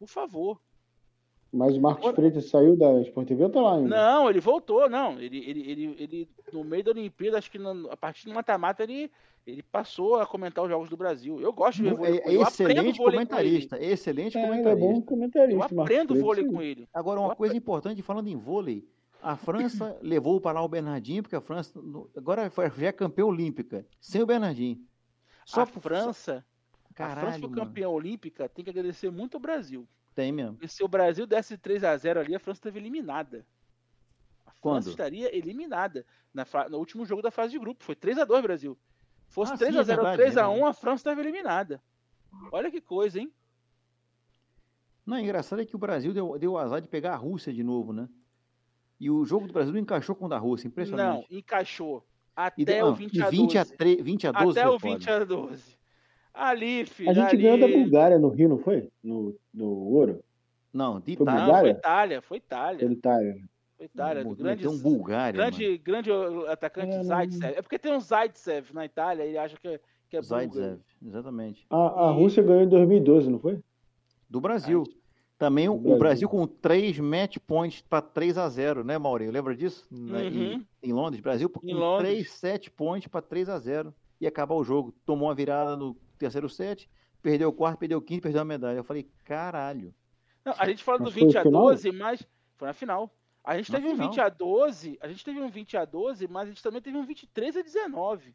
por 0.00 0.08
favor. 0.08 0.60
Mas 1.52 1.76
o 1.76 1.80
Marcos 1.80 2.10
Freitas 2.14 2.46
saiu 2.50 2.76
da 2.76 3.00
Sport 3.02 3.28
TV 3.28 3.44
ou 3.44 3.50
tá 3.50 3.60
lá 3.62 3.76
ainda? 3.76 3.88
Não, 3.88 4.28
ele 4.28 4.40
voltou, 4.40 4.90
não. 4.90 5.18
Ele, 5.20 5.38
ele, 5.38 5.70
ele, 5.70 5.96
ele 5.98 6.28
no 6.52 6.62
meio 6.64 6.84
da 6.84 6.90
Olimpíada, 6.90 7.38
acho 7.38 7.50
que 7.50 7.58
na- 7.58 7.90
a 7.90 7.96
partir 7.96 8.26
do 8.26 8.34
mata-mata, 8.34 8.82
ele, 8.82 9.10
ele 9.46 9.62
passou 9.62 10.16
a 10.16 10.26
comentar 10.26 10.62
os 10.62 10.68
jogos 10.68 10.90
do 10.90 10.96
Brasil. 10.96 11.40
Eu 11.40 11.50
gosto 11.52 11.76
de 11.78 11.84
ver 11.84 11.94
vôlei 11.96 12.20
com 12.20 12.28
É, 12.28 12.32
ele. 12.32 12.36
Eu 12.36 12.42
aprendo 12.42 12.70
excelente 12.72 12.98
vôlei 12.98 12.98
com 12.98 13.02
ele. 13.22 13.28
comentarista. 13.28 13.78
Excelente 13.82 14.36
É, 14.36 14.40
é 14.42 14.44
comentarista. 14.46 14.86
bom 14.86 14.96
Eu 14.96 15.02
comentarista. 15.02 15.58
Marcos 15.58 15.78
aprendo 15.78 16.08
Freitas, 16.08 16.22
vôlei 16.26 16.44
com 16.44 16.60
ele. 16.62 16.88
Agora, 16.92 17.20
uma 17.20 17.32
Eu 17.32 17.36
coisa 17.36 17.56
importante, 17.56 18.02
falando 18.02 18.28
em 18.28 18.36
vôlei, 18.36 18.84
a 19.22 19.36
França 19.36 19.98
levou 20.02 20.40
para 20.40 20.58
lá 20.60 20.64
o 20.64 20.68
Bernardinho, 20.68 21.22
porque 21.22 21.36
a 21.36 21.40
França 21.40 21.78
agora 22.16 22.50
foi- 22.50 22.70
já 22.70 22.86
é 22.88 22.92
campeã 22.92 23.24
olímpica, 23.24 23.86
sem 24.00 24.22
o 24.22 24.26
Bernardinho. 24.26 24.84
Só 25.44 25.62
a 25.62 25.66
por- 25.66 25.80
França, 25.82 26.44
a 26.90 26.94
Caralho, 26.94 27.20
França 27.20 27.38
foi 27.40 27.50
campeã 27.50 27.88
olímpica, 27.88 28.48
tem 28.48 28.64
que 28.64 28.70
agradecer 28.70 29.10
muito 29.10 29.34
ao 29.36 29.40
Brasil. 29.40 29.88
Tem 30.14 30.32
mesmo. 30.32 30.54
Porque 30.54 30.68
se 30.68 30.82
o 30.82 30.88
Brasil 30.88 31.26
desse 31.26 31.56
3 31.56 31.84
a 31.84 31.96
0 31.96 32.20
ali, 32.20 32.34
a 32.34 32.38
França 32.40 32.58
esteve 32.58 32.78
eliminada. 32.78 33.46
A 34.44 34.50
França 34.50 34.58
Quando? 34.60 34.88
estaria 34.88 35.36
eliminada 35.36 36.04
na 36.34 36.44
no 36.68 36.78
último 36.78 37.04
jogo 37.06 37.22
da 37.22 37.30
fase 37.30 37.52
de 37.52 37.58
grupo. 37.58 37.84
Foi 37.84 37.94
3 37.94 38.18
a 38.18 38.24
2 38.24 38.42
Brasil. 38.42 38.76
Fosse 39.28 39.52
Ah, 39.52 39.56
3 39.58 39.72
sim, 39.72 39.78
a 39.78 39.82
é 39.82 39.84
0 39.84 40.00
ou 40.00 40.04
verdade, 40.08 40.22
3 40.22 40.36
a 40.36 40.42
é 40.42 40.46
1 40.48 40.66
a 40.66 40.72
França 40.72 41.00
estava 41.00 41.20
eliminada. 41.20 41.82
Olha 42.50 42.70
que 42.70 42.80
coisa, 42.80 43.20
hein? 43.20 43.32
Não, 45.06 45.16
o 45.16 45.20
engraçado 45.20 45.62
é 45.62 45.64
que 45.64 45.76
o 45.76 45.78
Brasil 45.78 46.12
deu, 46.12 46.38
deu 46.38 46.52
o 46.52 46.58
azar 46.58 46.80
de 46.80 46.88
pegar 46.88 47.12
a 47.14 47.16
Rússia 47.16 47.52
de 47.52 47.62
novo, 47.62 47.92
né? 47.92 48.08
E 49.00 49.10
o 49.10 49.24
jogo 49.24 49.46
do 49.46 49.52
Brasil 49.52 49.72
não 49.72 49.80
encaixou 49.80 50.14
com 50.16 50.26
o 50.26 50.28
da 50.28 50.38
Rússia, 50.38 50.66
Não, 50.66 50.70
impressionante. 50.72 51.26
encaixou. 51.30 52.04
Até 52.34 52.62
E, 52.62 52.64
de- 52.64 52.82
o 52.82 52.86
não, 52.86 52.94
20 52.94 53.14
e 53.16 53.22
a 53.22 53.30
20 53.30 53.58
a, 53.58 53.62
12. 53.62 53.76
3, 53.76 54.02
20 54.04 54.26
a 54.26 54.32
12 54.32 54.58
Até 54.60 54.68
o 54.68 54.78
20 54.78 55.04
foda. 55.04 55.16
a 55.16 55.24
12. 55.24 55.78
Ali, 56.34 56.86
filho. 56.86 57.10
A 57.10 57.14
gente 57.14 57.28
ali... 57.34 57.42
ganhou 57.42 57.58
da 57.58 57.66
Bulgária 57.68 58.18
no 58.18 58.28
Rio, 58.28 58.48
não 58.48 58.58
foi? 58.58 58.88
No, 59.02 59.34
no 59.52 59.66
ouro? 59.66 60.22
Não, 60.72 61.00
de 61.00 61.16
Foi 61.16 61.22
Itália. 61.24 61.32
Não, 61.40 61.44
Bulgária? 61.46 61.60
foi 61.72 61.78
Itália, 61.78 62.22
foi 62.22 62.36
Itália. 62.36 62.78
Foi 62.86 62.92
Itália. 62.92 63.34
Foi 63.76 63.86
Itália. 63.86 64.24
Não, 64.24 64.34
grande, 64.34 64.62
Tem 64.62 64.70
um 64.72 64.78
Bulgária, 64.78 65.38
mano. 65.40 65.50
grande, 65.56 65.78
grande 65.78 66.10
atacante 66.48 66.92
É, 66.92 66.96
não- 66.98 67.04
Zaitsev. 67.04 67.54
É 67.58 67.62
porque 67.62 67.78
tem 67.78 67.92
um 67.92 68.00
Zaitsev 68.00 68.72
na 68.72 68.84
Itália, 68.84 69.24
ele 69.24 69.38
acha 69.38 69.56
que 69.60 69.66
é, 69.68 69.80
que 70.08 70.16
é. 70.16 70.22
Zaitsev, 70.22 70.80
exatamente. 71.04 71.66
A, 71.70 72.08
a 72.08 72.12
E- 72.12 72.14
Rússia 72.16 72.42
ganhou 72.42 72.62
em 72.62 72.68
2012, 72.68 73.30
não 73.30 73.38
foi? 73.38 73.58
Do 74.30 74.40
Brasil. 74.40 74.84
Também 75.38 75.68
o, 75.68 75.96
Brasil. 75.96 76.28
Com 76.28 76.46
3 76.48 76.98
match 76.98 77.36
points 77.46 77.80
para 77.80 78.02
3 78.02 78.36
a 78.36 78.48
0 78.48 78.82
né, 78.82 78.98
Maurinho? 78.98 79.30
Lembra 79.30 79.54
disso? 79.54 79.86
Na- 79.88 80.24
em, 80.24 80.54
Uhum. 80.56 80.66
em 80.82 80.92
Londres, 80.92 81.20
Brasil 81.22 81.48
com 81.48 81.60
Em 81.64 81.72
Londres. 81.74 82.10
3 82.10 82.30
set 82.32 82.70
points 82.70 83.06
para 83.06 83.22
3 83.22 83.48
a 83.48 83.56
0 83.58 83.94
e 84.20 84.26
acabar 84.26 84.56
o 84.56 84.64
jogo. 84.64 84.92
Tomou 85.06 85.28
uma 85.28 85.34
virada 85.36 85.76
no 85.76 85.94
terceiro 86.18 86.48
set, 86.48 86.90
perdeu 87.22 87.50
o 87.50 87.52
quarto, 87.52 87.78
perdeu 87.78 87.98
o 87.98 88.02
quinto, 88.02 88.22
perdeu 88.22 88.42
a 88.42 88.44
medalha. 88.44 88.78
Eu 88.78 88.84
falei, 88.84 89.08
caralho. 89.24 89.94
Não, 90.44 90.54
a 90.58 90.66
gente 90.68 90.82
fala 90.82 90.98
do 90.98 91.04
Mas 91.04 91.14
foi 91.14 91.22
20 91.22 91.38
a 91.38 91.42
final? 91.42 91.62
12, 91.62 91.92
mas 91.92 92.26
foi 92.56 92.66
na 92.68 92.74
final. 92.74 93.14
A 93.44 93.56
gente 93.56 93.70
Na 93.70 93.78
teve 93.78 93.88
um 93.90 93.94
final. 93.94 94.08
20 94.10 94.20
a 94.20 94.28
12, 94.28 94.98
a 95.00 95.08
gente 95.08 95.24
teve 95.24 95.40
um 95.40 95.48
20 95.48 95.76
a 95.76 95.84
12, 95.84 96.26
mas 96.26 96.48
a 96.48 96.50
gente 96.50 96.62
também 96.64 96.82
teve 96.82 96.96
um 96.96 97.06
23 97.06 97.56
a 97.56 97.62
19. 97.62 98.34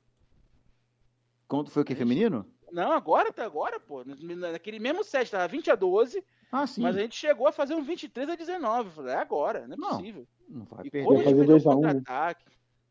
Quanto 1.50 1.70
foi 1.70 1.82
o 1.84 1.86
que, 1.86 1.94
feminino? 1.96 2.46
Não, 2.72 2.94
agora 2.94 3.32
tá 3.32 3.44
agora, 3.46 3.78
pô. 3.80 4.04
Naquele 4.06 4.80
mesmo 4.80 5.04
set, 5.04 5.30
tava 5.30 5.48
20 5.50 5.70
a 5.70 5.76
12, 5.76 6.24
Ah, 6.54 6.68
sim. 6.68 6.82
mas 6.84 6.96
a 6.96 7.00
gente 7.02 7.16
chegou 7.16 7.48
a 7.48 7.52
fazer 7.52 7.74
um 7.74 7.82
23 7.82 8.30
a 8.30 8.36
19. 8.36 8.90
Eu 8.90 8.94
Falei, 8.94 9.14
é 9.14 9.18
agora, 9.18 9.68
não 9.68 9.74
é 9.74 9.78
Não, 9.78 9.90
possível. 9.98 10.28
Não 10.48 10.66
vai 10.66 10.86
E 10.86 10.90
perder. 10.92 11.06
como 11.08 11.18
a 11.18 11.24
gente 11.24 11.30
fazer 11.32 11.38
perdeu 11.38 11.56
o 11.56 11.60
2 11.60 11.66
a 11.68 11.76
1, 11.76 11.82
né? 11.82 11.94
contra-ataque. 11.94 12.46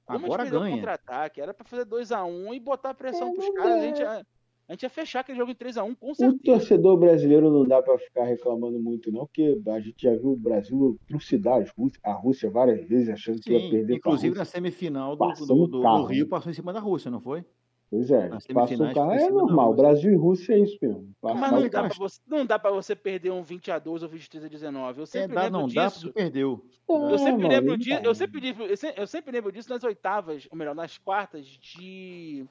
Como 0.04 0.24
Agora 0.26 0.42
a 0.42 0.44
gente 0.44 0.50
perdeu 0.52 0.58
o 0.60 0.62
ganha. 0.64 0.76
contra-ataque. 0.76 1.40
Era 1.40 1.54
pra 1.54 1.64
fazer 1.64 1.84
2x1 1.86 2.54
e 2.54 2.60
botar 2.60 2.92
pressão 2.92 3.28
É, 3.28 3.32
pros 3.34 3.48
caras. 3.50 3.72
A 3.72 3.76
dá. 3.76 3.82
gente, 3.82 3.98
ia, 4.00 4.26
a 4.68 4.72
gente 4.72 4.82
ia 4.82 4.90
fechar 4.90 5.20
aquele 5.20 5.38
jogo 5.38 5.52
em 5.52 5.54
3x1, 5.54 5.94
com 5.94 6.10
O 6.10 6.14
certeza. 6.14 6.42
torcedor 6.44 6.96
brasileiro 6.98 7.50
não 7.52 7.64
dá 7.64 7.80
pra 7.80 7.96
ficar 7.98 8.24
reclamando 8.24 8.80
muito, 8.80 9.12
não, 9.12 9.26
porque 9.26 9.60
a 9.68 9.80
gente 9.80 10.02
já 10.02 10.10
viu 10.10 10.32
o 10.32 10.36
Brasil 10.36 10.98
trucidar 11.06 11.62
a 12.02 12.12
Rússia 12.12 12.50
várias 12.50 12.84
vezes, 12.88 13.08
achando 13.10 13.40
que 13.40 13.52
ia 13.52 13.60
Sim, 13.60 13.70
perder 13.70 13.86
pra 13.86 13.96
inclusive 13.96 14.36
na 14.36 14.44
semifinal 14.44 15.14
do, 15.14 15.24
do, 15.46 15.46
do- 15.46 15.66
do 15.68 16.04
Rio 16.06 16.26
passou 16.28 16.50
em 16.50 16.54
cima 16.54 16.72
da 16.72 16.80
Rússia, 16.80 17.10
não 17.10 17.20
foi? 17.20 17.44
Pois 17.92 18.10
é, 18.10 18.34
o 18.34 18.40
semifinais 18.40 18.94
carro, 18.94 19.12
é 19.12 19.28
normal. 19.28 19.66
Rússia. 19.68 19.82
Brasil 19.82 20.12
e 20.12 20.16
Rússia 20.16 20.54
é 20.54 20.58
isso 20.60 20.78
mesmo. 20.80 21.14
Passar 21.20 21.38
Mas 21.38 21.52
não, 21.52 21.68
dá, 21.68 21.88
você, 21.88 22.20
não 22.26 22.46
dá 22.46 22.58
pra 22.58 22.70
você 22.70 22.96
perder 22.96 23.30
um 23.32 23.42
20 23.42 23.70
a 23.70 23.78
12 23.78 24.04
ou 24.06 24.10
23 24.10 24.44
a 24.46 24.48
19. 24.48 24.98
Eu 25.00 25.02
É, 25.02 25.06
sempre 25.06 25.34
dá, 25.34 25.42
lembro 25.42 25.60
não 25.60 25.68
dá 25.68 25.86
disso. 25.88 26.00
porque 26.06 26.12
perdeu. 26.22 26.64
Eu 26.88 27.18
sempre 27.18 27.44
É, 27.44 27.48
lembro 27.48 27.76
disso. 27.76 27.90
sempre, 28.14 28.48
eu, 28.48 28.76
sempre, 28.78 29.02
eu 29.02 29.06
sempre 29.06 29.30
lembro 29.32 29.52
disso 29.52 29.68
nas 29.68 29.84
oitavas, 29.84 30.48
ou 30.50 30.56
melhor, 30.56 30.74
nas 30.74 30.96
quartas 30.96 31.44
de 31.46 32.46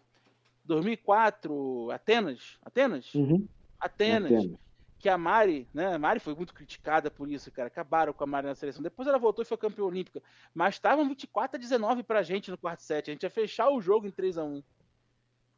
2004, 0.64 1.90
Atenas. 1.90 2.60
Atenas? 2.62 3.12
Uhum, 3.16 3.48
Atenas. 3.80 4.32
Atenas. 4.32 4.60
Que 5.00 5.10
a 5.10 5.18
Mari, 5.18 5.68
né? 5.74 5.96
A 5.96 5.98
Mari 5.98 6.20
foi 6.20 6.36
muito 6.36 6.54
criticada 6.54 7.10
por 7.10 7.28
isso, 7.28 7.52
cara. 7.52 7.68
Acabaram 7.68 8.14
com 8.14 8.24
a 8.24 8.28
Mari 8.28 8.46
na 8.46 8.54
seleção. 8.54 8.84
Depois 8.84 9.08
ela 9.08 9.18
voltou 9.18 9.42
e 9.42 9.46
foi 9.48 9.58
campeã 9.58 9.84
olímpica. 9.86 10.22
Mas 10.54 10.76
estavam 10.76 11.08
24 11.08 11.58
a 11.58 11.60
19 11.60 12.04
pra 12.04 12.22
gente 12.22 12.52
no 12.52 12.58
quarto 12.60 12.82
set. 12.84 13.10
A 13.10 13.14
gente 13.14 13.24
ia 13.24 13.30
fechar 13.32 13.72
o 13.72 13.82
jogo 13.82 14.06
em 14.06 14.12
3 14.12 14.38
a 14.38 14.44
1 14.44 14.62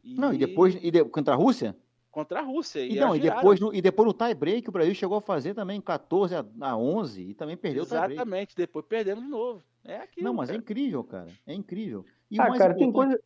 E... 0.03 0.15
Não, 0.15 0.33
e 0.33 0.37
depois 0.37 0.75
e 0.81 0.91
de- 0.91 1.05
contra 1.05 1.33
a 1.33 1.37
Rússia? 1.37 1.75
Contra 2.11 2.39
a 2.39 2.43
Rússia. 2.43 2.79
E, 2.81 2.95
E, 2.95 2.99
não, 2.99 3.15
e 3.15 3.19
depois, 3.19 3.59
no, 3.59 3.73
e 3.73 3.81
depois 3.81 4.05
no 4.07 4.13
tie 4.13 4.35
break 4.35 4.69
o 4.69 4.71
Brasil 4.71 4.93
chegou 4.93 5.17
a 5.17 5.21
fazer 5.21 5.53
também 5.55 5.81
14 5.81 6.35
a, 6.35 6.45
a 6.61 6.77
11 6.77 7.21
e 7.29 7.33
também 7.33 7.57
perdeu 7.57 7.83
o 7.83 7.85
tie 7.85 7.95
break. 7.97 8.13
Exatamente. 8.13 8.55
Depois 8.55 8.85
perdemos 8.85 9.23
de 9.23 9.29
novo. 9.29 9.63
É 9.83 9.97
aquilo. 9.97 10.25
Não, 10.27 10.33
mas 10.33 10.49
é 10.49 10.53
cara. 10.53 10.61
incrível, 10.63 11.03
cara. 11.03 11.27
É 11.47 11.53
incrível. 11.53 12.05
E 12.29 12.39
Ah, 12.39 12.45
o 12.45 12.49
mais 12.49 12.59
cara, 12.59 12.75
tem 12.75 12.91
coisa. 12.91 13.19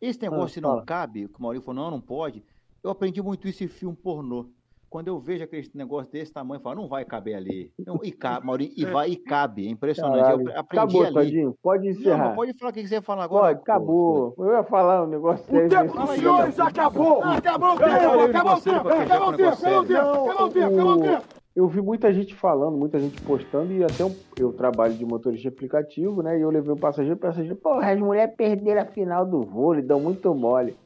esse 0.00 0.20
negócio 0.22 0.44
Ah, 0.44 0.48
se 0.48 0.60
não 0.60 0.84
cabe, 0.84 1.28
que 1.28 1.38
o 1.38 1.42
Maurício 1.42 1.64
falou, 1.66 1.84
não, 1.84 1.90
não 1.90 2.00
pode. 2.00 2.42
Eu 2.82 2.90
aprendi 2.90 3.20
muito 3.20 3.46
isso 3.46 3.62
em 3.62 3.68
filme 3.68 3.94
pornô. 3.96 4.46
Quando 4.90 5.06
eu 5.06 5.20
vejo 5.20 5.44
aquele 5.44 5.70
negócio 5.72 6.10
desse 6.10 6.32
tamanho, 6.32 6.58
eu 6.58 6.62
falo, 6.64 6.80
não 6.82 6.88
vai 6.88 7.04
caber 7.04 7.36
ali. 7.36 7.70
Não, 7.86 8.00
e 8.02 8.10
cabe, 8.10 8.44
Maurício, 8.46 8.74
e 8.76 8.84
vai 8.90 9.10
e 9.10 9.16
cabe. 9.16 9.68
É 9.68 9.70
impressionante. 9.70 10.20
Caralho. 10.20 10.50
Eu 10.50 10.58
aprendi 10.58 10.78
Acabou, 10.84 11.04
ali. 11.04 11.14
Todinho. 11.14 11.54
Pode 11.62 11.84
Não, 11.84 11.90
encerrar. 11.92 12.26
mas 12.26 12.34
pode 12.34 12.58
falar 12.58 12.70
o 12.70 12.74
que 12.74 12.88
você 12.88 12.94
ia 12.96 13.02
falar 13.02 13.24
agora. 13.24 13.46
Pode, 13.46 13.60
acabou. 13.60 14.34
Eu 14.36 14.52
ia 14.52 14.64
falar 14.64 15.04
um 15.04 15.06
negócio 15.06 15.46
sério. 15.46 15.68
desse 15.68 15.96
dos 15.96 16.10
senhores 16.10 16.58
acabou! 16.60 17.22
Acabou 17.22 17.68
o 17.68 17.72
Eu 17.74 17.78
falei 17.78 18.32
de 18.32 18.40
você 18.42 18.80
pra 18.80 18.96
fechar 18.96 19.18
com 19.20 19.26
o 19.26 19.30
negócio 19.30 19.60
sério. 19.60 19.88
Não, 19.88 20.98
o- 20.98 21.40
Eu 21.54 21.68
vi 21.68 21.80
muita 21.80 22.12
gente 22.12 22.34
falando, 22.34 22.76
muita 22.76 22.98
gente 22.98 23.20
postando, 23.22 23.72
e 23.72 23.84
até 23.84 24.04
um- 24.04 24.14
eu 24.38 24.52
trabalho 24.52 24.94
de 24.94 25.04
motorista 25.04 25.42
de 25.42 25.48
aplicativo, 25.54 26.20
né? 26.22 26.36
E 26.36 26.42
eu 26.42 26.50
levei 26.50 26.72
um 26.72 26.76
passageiro, 26.76 27.16
o 27.16 27.20
passageiro, 27.20 27.54
porra, 27.56 27.92
as 27.92 27.98
mulheres 28.00 28.34
perderam 28.36 28.82
a 28.82 28.86
final 28.86 29.24
do 29.24 29.42
vôlei, 29.42 29.82
dão 29.82 30.00
muito 30.00 30.34
mole. 30.34 30.76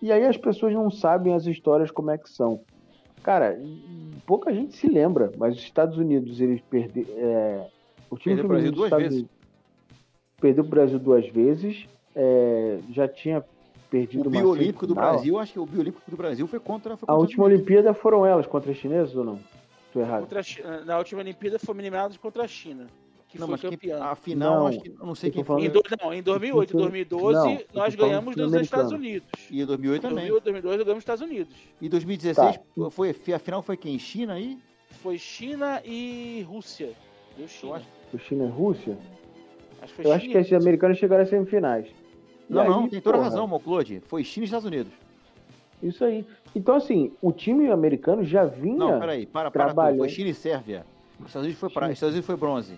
E 0.00 0.10
aí 0.10 0.24
as 0.24 0.36
pessoas 0.38 0.72
não 0.72 0.90
sabem 0.90 1.34
as 1.34 1.44
histórias 1.46 1.90
como 1.90 2.10
é 2.10 2.16
que 2.16 2.28
são. 2.30 2.60
Cara, 3.22 3.58
pouca 4.26 4.52
gente 4.52 4.76
se 4.76 4.88
lembra, 4.88 5.30
mas 5.36 5.56
os 5.56 5.62
Estados 5.62 5.98
Unidos, 5.98 6.40
eles 6.40 6.60
perderam. 6.62 7.66
o 8.10 8.16
time 8.16 8.36
Perdeu 8.36 8.44
o 8.44 8.48
Brasil 8.48 8.72
duas 8.72 8.86
Estados 8.86 9.04
vezes. 9.04 9.18
Unidos 9.18 9.40
perdeu 10.40 10.64
o 10.64 10.66
Brasil 10.66 10.98
duas 10.98 11.28
vezes, 11.28 11.86
é, 12.16 12.78
já 12.90 13.06
tinha 13.06 13.44
perdido 13.90 14.26
O 14.26 14.28
uma 14.30 14.40
Biolímpico 14.40 14.86
do. 14.86 14.94
Brasil, 14.94 15.38
acho 15.38 15.52
que 15.52 15.58
o 15.58 15.66
Biolímpico 15.66 16.10
do 16.10 16.16
Brasil 16.16 16.46
foi 16.46 16.58
contra, 16.58 16.96
foi 16.96 17.06
A 17.06 17.12
contra 17.12 17.14
os 17.14 17.22
última. 17.22 17.44
Olimpíada 17.44 17.92
foram 17.92 18.24
elas 18.24 18.46
contra 18.46 18.72
as 18.72 18.78
chinesas 18.78 19.14
ou 19.14 19.24
não? 19.24 19.38
Tô 19.92 20.00
errado. 20.00 20.26
A 20.64 20.84
Na 20.84 20.98
última 20.98 21.20
Olimpíada 21.20 21.58
fomos 21.58 21.80
eliminados 21.80 22.16
contra 22.16 22.44
a 22.44 22.48
China. 22.48 22.86
Que 23.30 23.38
Não, 23.38 23.46
foi 23.46 23.52
mas 23.52 23.60
quem, 23.60 23.70
campeã. 23.70 24.02
a 24.02 24.14
final, 24.16 24.54
Não, 24.60 24.66
acho 24.66 24.80
que, 24.80 24.88
eu 24.88 25.06
não 25.06 25.14
sei 25.14 25.30
eu 25.30 25.34
quem 25.34 25.44
falando- 25.44 25.62
Em, 25.64 25.70
foi. 25.70 25.82
do, 25.82 25.88
não, 26.02 26.12
em 26.14 26.20
2008 26.22 26.70
e 26.70 26.74
Não, 26.74 26.80
2012, 26.82 27.52
eu 27.52 27.66
tô 27.72 27.78
nós 27.78 27.94
ganhamos 27.94 28.34
dos 28.34 28.44
sul-americano. 28.44 28.62
Estados 28.64 28.92
Unidos. 28.92 29.28
E 29.50 29.62
em 29.62 29.66
2008 29.66 29.98
Em 30.06 30.08
também. 30.08 30.28
2008 30.28 30.42
e 30.42 30.44
2012 30.52 30.76
ganhamos 30.84 30.94
dos 30.94 31.02
Estados 31.02 31.22
Unidos. 31.22 31.54
E 31.80 31.88
2016, 31.88 32.56
Tá. 32.56 32.90
foi, 32.90 33.10
a 33.32 33.38
final 33.38 33.62
foi 33.62 33.76
quem? 33.76 33.96
China 34.00 34.32
aí? 34.34 34.58
Foi 35.02 35.16
China 35.16 35.80
e 35.84 36.44
Rússia. 36.48 36.90
Deu 37.38 37.46
China. 37.46 37.76
acho- 37.76 37.86
O 38.12 38.18
China 38.18 38.44
e 38.44 38.48
Rússia? 38.48 38.98
Acho 39.80 39.84
Acho 39.84 39.94
que 39.94 40.02
foi 40.02 40.06
Eu 40.06 40.12
acho 40.12 40.20
China 40.22 40.32
que 40.32 40.38
e 40.38 40.40
esses 40.40 40.52
americanos 40.52 40.98
chegaram 40.98 41.22
às 41.22 41.28
semifinais. 41.30 41.86
Não, 42.48 42.64
não, 42.68 42.84
aí, 42.84 42.90
tem 42.90 43.00
toda 43.00 43.16
porra, 43.16 43.28
razão, 43.30 43.46
Moclode. 43.46 44.02
Foi 44.08 44.24
China 44.24 44.42
e 44.42 44.46
Estados 44.46 44.66
Unidos. 44.66 44.92
Isso 45.80 46.04
aí. 46.04 46.26
Então, 46.54 46.74
assim, 46.74 47.12
o 47.22 47.30
time 47.30 47.70
americano 47.70 48.24
já 48.24 48.44
vinha. 48.44 48.76
Não, 48.76 48.98
peraí, 48.98 49.24
para, 49.24 49.50
para 49.52 49.66
trabalhando. 49.66 49.98
Foi 49.98 50.08
China 50.08 50.30
e 50.30 50.34
Sérvia. 50.34 50.84
Estados 51.24 51.42
Unidos 51.46 51.60
foi, 51.60 51.70
pra... 51.70 51.92
Estados 51.92 52.14
Unidos 52.14 52.26
foi 52.26 52.36
bronze. 52.36 52.74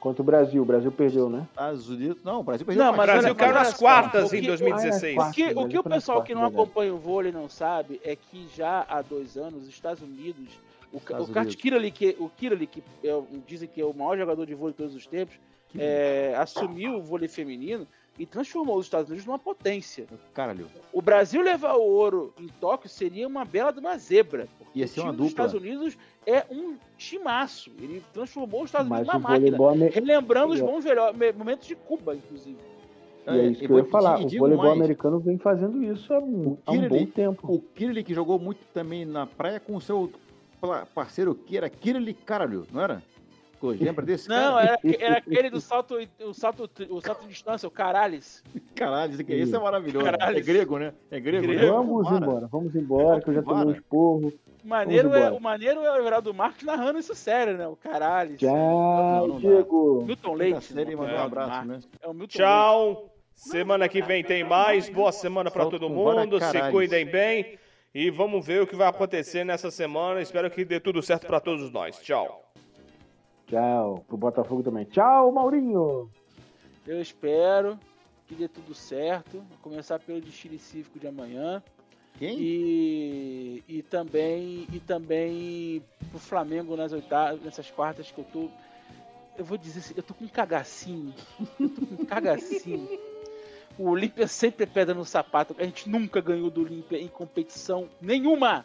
Contra 0.00 0.22
o 0.22 0.24
Brasil. 0.24 0.62
O 0.62 0.64
Brasil 0.64 0.90
perdeu, 0.90 1.28
né? 1.28 1.46
Estados 1.50 1.88
Unidos. 1.88 2.24
Não, 2.24 2.40
o 2.40 2.42
Brasil 2.42 2.64
perdeu. 2.66 2.84
Não, 2.84 2.92
O 2.92 2.96
mas 2.96 3.06
China. 3.06 3.20
Brasil 3.20 3.34
caiu 3.36 3.54
nas 3.54 3.74
quartas 3.74 4.32
o 4.32 4.34
em 4.34 4.40
que- 4.40 4.46
2016. 4.46 5.18
Ah, 5.18 5.22
é, 5.26 5.28
O 5.28 5.32
que, 5.32 5.44
o 5.60 5.68
que 5.68 5.78
o 5.78 5.84
pessoal 5.84 6.22
que 6.22 6.34
não 6.34 6.44
acompanha 6.46 6.92
o 6.94 6.98
vôlei 6.98 7.30
não 7.30 7.48
sabe 7.48 8.00
é 8.02 8.16
que 8.16 8.48
já 8.56 8.84
há 8.88 9.02
dois 9.02 9.36
anos 9.36 9.62
os 9.64 9.68
Estados 9.68 10.02
Unidos, 10.02 10.58
o, 10.92 10.96
Estados 10.96 11.28
o 11.28 11.32
Kurt. 11.32 11.54
Kirali, 11.56 11.90
que, 11.90 12.16
o 12.18 12.28
Kirali, 12.30 12.66
que 12.66 12.82
é, 13.04 13.14
o- 13.14 13.26
dizem 13.46 13.68
que 13.68 13.80
é 13.80 13.84
o 13.84 13.92
maior 13.92 14.16
jogador 14.16 14.46
de 14.46 14.54
vôlei 14.54 14.72
de 14.72 14.78
todos 14.78 14.94
os 14.94 15.06
tempos, 15.06 15.36
é, 15.78 16.34
assumiu 16.36 16.96
o 16.96 17.02
vôlei 17.02 17.28
feminino 17.28 17.86
e 18.20 18.26
transformou 18.26 18.76
os 18.76 18.84
Estados 18.84 19.08
Unidos 19.08 19.24
numa 19.26 19.38
potência. 19.38 20.06
Caralho. 20.34 20.66
O 20.92 21.00
Brasil 21.00 21.40
levar 21.40 21.74
o 21.76 21.82
ouro 21.82 22.34
em 22.38 22.48
Tóquio 22.60 22.88
seria 22.88 23.26
uma 23.26 23.46
bela 23.46 23.72
de 23.72 23.80
uma 23.80 23.96
zebra. 23.96 24.46
porque 24.58 24.78
Ia 24.78 24.84
o 24.84 24.88
ser 24.88 25.00
uma 25.00 25.10
dupla. 25.12 25.26
Estados 25.28 25.54
Unidos 25.54 25.96
é 26.26 26.44
um 26.50 26.74
timaço. 26.98 27.70
Ele 27.80 28.02
transformou 28.12 28.60
os 28.62 28.68
Estados 28.68 28.88
Mas 28.90 29.00
Unidos 29.08 29.14
numa 29.22 29.28
máquina. 29.30 29.56
ame- 29.70 29.88
Relembrando 29.88 30.52
os 30.52 30.60
É. 30.60 30.62
bons 30.62 30.84
velho- 30.84 31.14
me- 31.14 31.32
momentos 31.32 31.66
de 31.66 31.74
Cuba, 31.74 32.14
inclusive. 32.14 32.58
E 33.26 33.30
é 33.30 33.46
isso 33.46 33.60
que 33.60 33.70
eu 33.70 33.78
ia 33.78 33.84
falar. 33.86 34.20
O 34.20 34.28
voleibol 34.28 34.70
americano 34.70 35.18
vem 35.18 35.38
fazendo 35.38 35.82
isso 35.82 36.12
há 36.12 36.18
um, 36.18 36.58
há 36.66 36.72
um 36.72 36.88
bom 36.88 37.06
tempo. 37.06 37.50
O 37.52 37.58
Kirili 37.58 38.04
que 38.04 38.12
jogou 38.12 38.38
muito 38.38 38.60
também 38.74 39.04
na 39.06 39.26
praia 39.26 39.58
com 39.58 39.76
o 39.76 39.80
seu 39.80 40.10
parceiro 40.94 41.34
que 41.34 41.56
era 41.56 41.70
Kirili 41.70 42.12
Caralho, 42.12 42.66
não 42.70 42.82
era? 42.82 43.02
Lembra 43.68 44.04
desse 44.04 44.28
Não, 44.28 44.54
cara? 44.54 44.78
era, 44.82 44.96
era 45.04 45.18
aquele 45.18 45.50
do 45.50 45.60
salto, 45.60 45.96
o 46.20 46.32
salto, 46.34 46.70
o 46.88 47.00
salto 47.00 47.22
de 47.22 47.28
distância, 47.28 47.66
o 47.68 47.70
Caralhes. 47.70 48.42
Aqui, 49.18 49.34
isso 49.34 49.54
é 49.54 49.58
maravilhoso. 49.58 50.04
Caralho. 50.06 50.38
É 50.38 50.40
grego, 50.40 50.78
né? 50.78 50.92
É 51.10 51.20
grego, 51.20 51.46
Grego. 51.46 51.60
né? 51.62 51.70
Vamos 51.70 52.04
Vara. 52.04 52.16
embora, 52.24 52.46
vamos 52.46 52.74
embora, 52.74 53.20
que 53.20 53.30
eu 53.30 53.34
já 53.34 53.42
tomei 53.42 53.66
um 53.66 53.70
esporro. 53.72 54.32
O 54.64 54.68
maneiro, 54.68 55.14
é, 55.14 55.30
o 55.30 55.40
maneiro 55.40 55.80
é 55.84 55.90
o 55.92 55.96
Everaldo 55.96 56.34
Marques 56.34 56.64
narrando 56.64 56.98
isso 56.98 57.14
sério, 57.14 57.56
né? 57.56 57.66
O 57.66 57.76
Caralhes. 57.76 58.38
Tchau, 58.38 59.26
não. 59.28 59.38
Diego. 59.38 60.04
Milton 60.06 60.34
Leite. 60.34 60.64
série, 60.64 60.90
né? 60.90 60.96
mandou 60.96 61.06
um 61.06 61.08
Everaldo 61.10 61.38
abraço, 61.40 61.66
né? 61.66 61.80
É 62.02 62.06
o 62.08 62.12
Milton 62.14 62.20
Leite. 62.20 62.36
Tchau. 62.38 63.14
Semana 63.34 63.88
que 63.88 64.02
vem 64.02 64.22
tem 64.22 64.44
mais. 64.44 64.88
Boa 64.90 65.12
semana 65.12 65.50
pra 65.50 65.62
Solta 65.62 65.78
todo 65.78 65.88
mundo. 65.90 66.38
Se 66.40 66.70
cuidem 66.70 67.06
bem. 67.06 67.58
E 67.94 68.10
vamos 68.10 68.46
ver 68.46 68.62
o 68.62 68.66
que 68.66 68.76
vai 68.76 68.86
acontecer 68.86 69.44
nessa 69.44 69.70
semana. 69.70 70.20
Espero 70.20 70.50
que 70.50 70.64
dê 70.64 70.78
tudo 70.78 71.02
certo 71.02 71.26
pra 71.26 71.40
todos 71.40 71.70
nós. 71.72 71.98
Tchau. 72.00 72.39
Tchau. 73.50 74.04
Pro 74.06 74.16
Botafogo 74.16 74.62
também. 74.62 74.84
Tchau, 74.84 75.32
Maurinho. 75.32 76.08
Eu 76.86 77.00
espero 77.00 77.76
que 78.26 78.34
dê 78.36 78.46
tudo 78.46 78.72
certo. 78.74 79.38
Vou 79.38 79.58
começar 79.60 79.98
pelo 79.98 80.20
desfile 80.20 80.56
cívico 80.56 81.00
de 81.00 81.08
amanhã. 81.08 81.60
Quem? 82.16 82.38
E, 82.38 83.64
e 83.68 83.82
também 83.82 84.68
e 84.72 84.78
também 84.78 85.82
pro 86.10 86.20
Flamengo 86.20 86.76
nas 86.76 86.92
oitavas, 86.92 87.42
nessas 87.42 87.70
quartas 87.70 88.10
que 88.10 88.18
eu 88.18 88.24
tô. 88.24 88.48
Eu 89.36 89.44
vou 89.44 89.58
dizer 89.58 89.80
assim, 89.80 89.94
eu 89.96 90.02
tô 90.02 90.14
com 90.14 90.26
um 90.26 90.28
cagacinho. 90.28 91.12
Eu 91.58 91.68
tô 91.68 91.86
com 91.86 92.02
um 92.02 92.06
cagacinho. 92.06 92.88
O 93.76 93.88
Olímpia 93.88 94.28
sempre 94.28 94.62
é 94.62 94.66
pedra 94.66 94.94
no 94.94 95.04
sapato. 95.04 95.56
A 95.58 95.64
gente 95.64 95.88
nunca 95.88 96.20
ganhou 96.20 96.50
do 96.50 96.60
Olímpia 96.60 96.98
em 96.98 97.08
competição 97.08 97.88
nenhuma. 98.00 98.64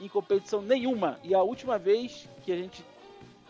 Em 0.00 0.08
competição 0.08 0.60
nenhuma. 0.60 1.20
E 1.22 1.34
a 1.34 1.42
última 1.42 1.78
vez 1.78 2.28
que 2.42 2.50
a 2.50 2.56
gente 2.56 2.84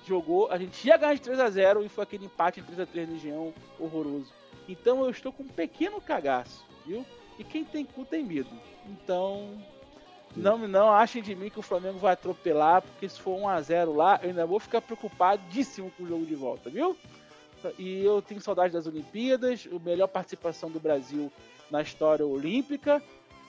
jogou, 0.06 0.50
a 0.50 0.58
gente 0.58 0.86
ia 0.86 0.96
ganhar 0.96 1.14
de 1.14 1.20
3 1.20 1.40
a 1.40 1.50
0 1.50 1.84
e 1.84 1.88
foi 1.88 2.04
aquele 2.04 2.26
empate 2.26 2.60
em 2.60 2.62
3 2.62 2.80
a 2.80 2.86
3 2.86 3.08
no 3.08 3.14
Engenhão 3.16 3.54
horroroso. 3.78 4.32
Então 4.68 5.02
eu 5.02 5.10
estou 5.10 5.32
com 5.32 5.42
um 5.42 5.48
pequeno 5.48 6.00
cagaço, 6.00 6.64
viu? 6.86 7.04
E 7.38 7.44
quem 7.44 7.64
tem 7.64 7.84
cu 7.84 8.04
tem 8.04 8.24
medo. 8.24 8.50
Então, 8.86 9.50
não, 10.36 10.58
não 10.68 10.92
achem 10.92 11.22
de 11.22 11.34
mim 11.34 11.50
que 11.50 11.58
o 11.58 11.62
Flamengo 11.62 11.98
vai 11.98 12.12
atropelar, 12.12 12.82
porque 12.82 13.08
se 13.08 13.20
for 13.20 13.36
1 13.36 13.48
a 13.48 13.60
0 13.60 13.94
lá, 13.94 14.18
eu 14.22 14.28
ainda 14.28 14.46
vou 14.46 14.60
ficar 14.60 14.80
preocupadíssimo 14.80 15.90
com 15.96 16.04
o 16.04 16.06
jogo 16.06 16.26
de 16.26 16.34
volta, 16.34 16.70
viu? 16.70 16.96
E 17.78 18.04
eu 18.04 18.20
tenho 18.20 18.40
saudade 18.40 18.72
das 18.72 18.86
Olimpíadas, 18.86 19.66
a 19.70 19.78
melhor 19.78 20.08
participação 20.08 20.70
do 20.70 20.78
Brasil 20.78 21.32
na 21.70 21.80
história 21.80 22.26
olímpica. 22.26 23.02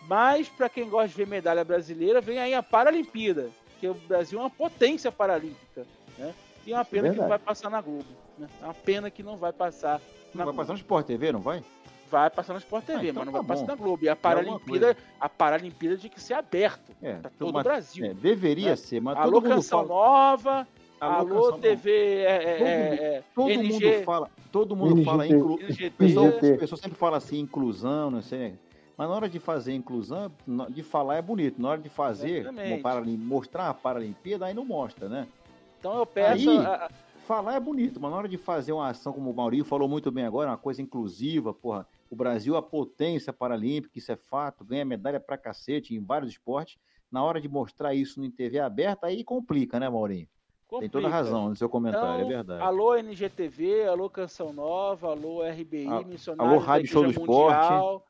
Mas 0.07 0.48
para 0.48 0.69
quem 0.69 0.88
gosta 0.88 1.10
de 1.10 1.15
ver 1.15 1.27
medalha 1.27 1.64
brasileira, 1.64 2.22
vem 2.22 2.40
aí 2.40 2.53
a 2.53 2.61
Paralimpíada, 2.61 3.49
que 3.80 3.88
o 3.88 3.94
Brasil 3.94 4.40
é 4.40 4.44
uma 4.44 4.49
potência 4.49 5.11
paralímpica, 5.11 5.86
né? 6.18 6.34
E 6.66 6.74
é 6.74 6.76
uma 6.76 6.86
pena 6.86 7.10
que 7.12 7.18
não 7.20 7.28
vai 7.28 7.40
passar 7.40 7.70
na 7.70 7.82
Globo, 7.82 8.06
né? 8.38 8.48
É 8.62 8.66
uma 8.66 8.74
pena 8.74 9.12
que 9.12 9.22
não 9.24 9.38
vai 9.38 9.54
passar 9.54 9.94
na 10.34 10.44
Vai 10.44 10.46
Globo. 10.46 10.58
passar 10.58 10.74
no 10.74 10.80
Sport 10.80 11.06
TV, 11.06 11.32
não 11.32 11.40
vai? 11.40 11.64
Vai 12.10 12.30
passar 12.30 12.54
no 12.54 12.60
Sport 12.60 12.86
TV, 12.86 13.08
Ah, 13.08 13.10
então 13.12 13.16
mas 13.16 13.26
não 13.26 13.34
tá 13.34 13.40
vai 13.40 13.48
passar 13.48 13.62
bom. 13.62 13.68
na 13.68 13.76
Globo. 13.76 14.06
E 14.06 14.10
a 14.10 14.16
Paralimpíada, 14.16 14.98
a 15.20 15.28
Paralimpíada 15.30 15.98
tinha 15.98 16.10
que 16.10 16.22
ser 16.22 16.34
aberto 16.34 16.92
É, 17.02 17.14
para 17.14 17.32
todo 17.38 17.54
mas- 17.54 17.62
o 17.62 17.64
Brasil. 17.64 18.06
É, 18.06 18.14
deveria 18.14 18.70
né? 18.72 18.76
ser, 18.76 19.02
mas 19.02 19.18
Alô, 19.18 19.32
todo 19.34 19.44
mundo 19.44 19.56
Canção 19.56 19.80
fala. 19.88 19.88
Nova, 19.90 20.68
Alô. 21.00 21.54
TV, 21.54 21.92
é, 21.92 22.26
é, 22.26 22.58
Todo 22.58 22.68
é, 22.68 22.78
mundo- 22.90 23.02
é, 23.02 23.24
Todo 23.34 23.50
NG, 23.52 23.86
mundo 23.86 24.04
fala, 24.04 24.30
todo 24.52 24.76
mundo 24.76 24.92
NGT. 24.92 25.06
fala 25.06 25.28
inclu... 25.28 25.60
Pessoal, 25.98 26.28
o 26.28 26.58
pessoal 26.58 26.78
sempre 26.78 26.98
fala 26.98 27.18
assim, 27.18 27.40
inclusão, 27.40 28.10
não 28.12 28.22
sei. 28.22 28.56
Mas 28.98 29.10
na 29.10 29.16
hora 29.16 29.28
de 29.28 29.40
fazer 29.40 29.74
inclusão, 29.74 30.32
de 30.70 30.82
falar 30.84 31.18
é 31.18 31.22
bonito. 31.22 31.62
Na 31.62 31.70
hora 31.70 31.82
de 31.82 31.90
fazer, 31.90 32.48
mostrar 33.20 33.70
a 33.70 33.74
Paralimpíada, 33.74 34.46
aí 34.46 34.54
não 34.54 34.64
mostra, 34.64 35.10
né? 35.10 35.28
Então 35.86 35.99
eu 35.99 36.06
peço. 36.07 36.49
Aí- 36.49 36.57
a- 36.57 36.86
a- 36.86 36.90
Falar 37.28 37.56
é 37.56 37.60
bonito, 37.60 37.99
mas 37.99 38.12
na 38.12 38.18
hora 38.18 38.28
de 38.28 38.38
fazer 38.38 38.72
uma 38.72 38.88
ação, 38.88 39.12
como 39.12 39.32
o 39.32 39.36
Maurinho 39.36 39.66
falou 39.66 39.88
muito 39.90 40.12
bem 40.12 40.26
agora, 40.26 40.52
uma 40.52 40.57
coisa 40.57 40.80
inclusiva, 40.80 41.52
porra. 41.56 41.88
O 42.07 42.16
Brasil 42.16 42.53
é 42.56 42.60
a 42.60 42.62
potência 42.62 43.34
paralímpica, 43.34 43.98
isso 43.98 44.12
é 44.12 44.16
fato, 44.16 44.64
ganha 44.64 44.86
medalha 44.86 45.20
pra 45.20 45.36
cacete 45.36 45.95
em 45.95 45.99
vários 45.99 46.32
esportes. 46.34 46.78
Na 47.12 47.24
hora 47.24 47.41
de 47.41 47.48
mostrar 47.49 47.95
isso 47.95 48.24
em 48.24 48.30
TV 48.30 48.60
aberta, 48.60 49.07
aí 49.07 49.24
complica, 49.24 49.80
né, 49.80 49.90
Maurinho? 49.90 50.28
Tem 50.70 50.88
toda 50.90 51.06
complica. 51.06 51.10
razão 51.10 51.49
no 51.49 51.56
seu 51.56 51.68
comentário, 51.68 52.16
Então, 52.26 52.32
é 52.32 52.36
verdade. 52.36 52.62
Alô 52.64 52.95
NGTV, 52.95 53.88
alô 53.88 54.07
Canção 54.07 54.53
Nova, 54.53 55.10
alô 55.10 55.41
RBI, 55.44 55.88
Al- 55.88 56.06
Missionários 56.06 56.53
alô 56.53 56.64
Rádio 56.64 56.88
Show 56.88 57.03
do 57.03 57.10
Igreja 57.10 57.22
Esporte. 57.22 58.05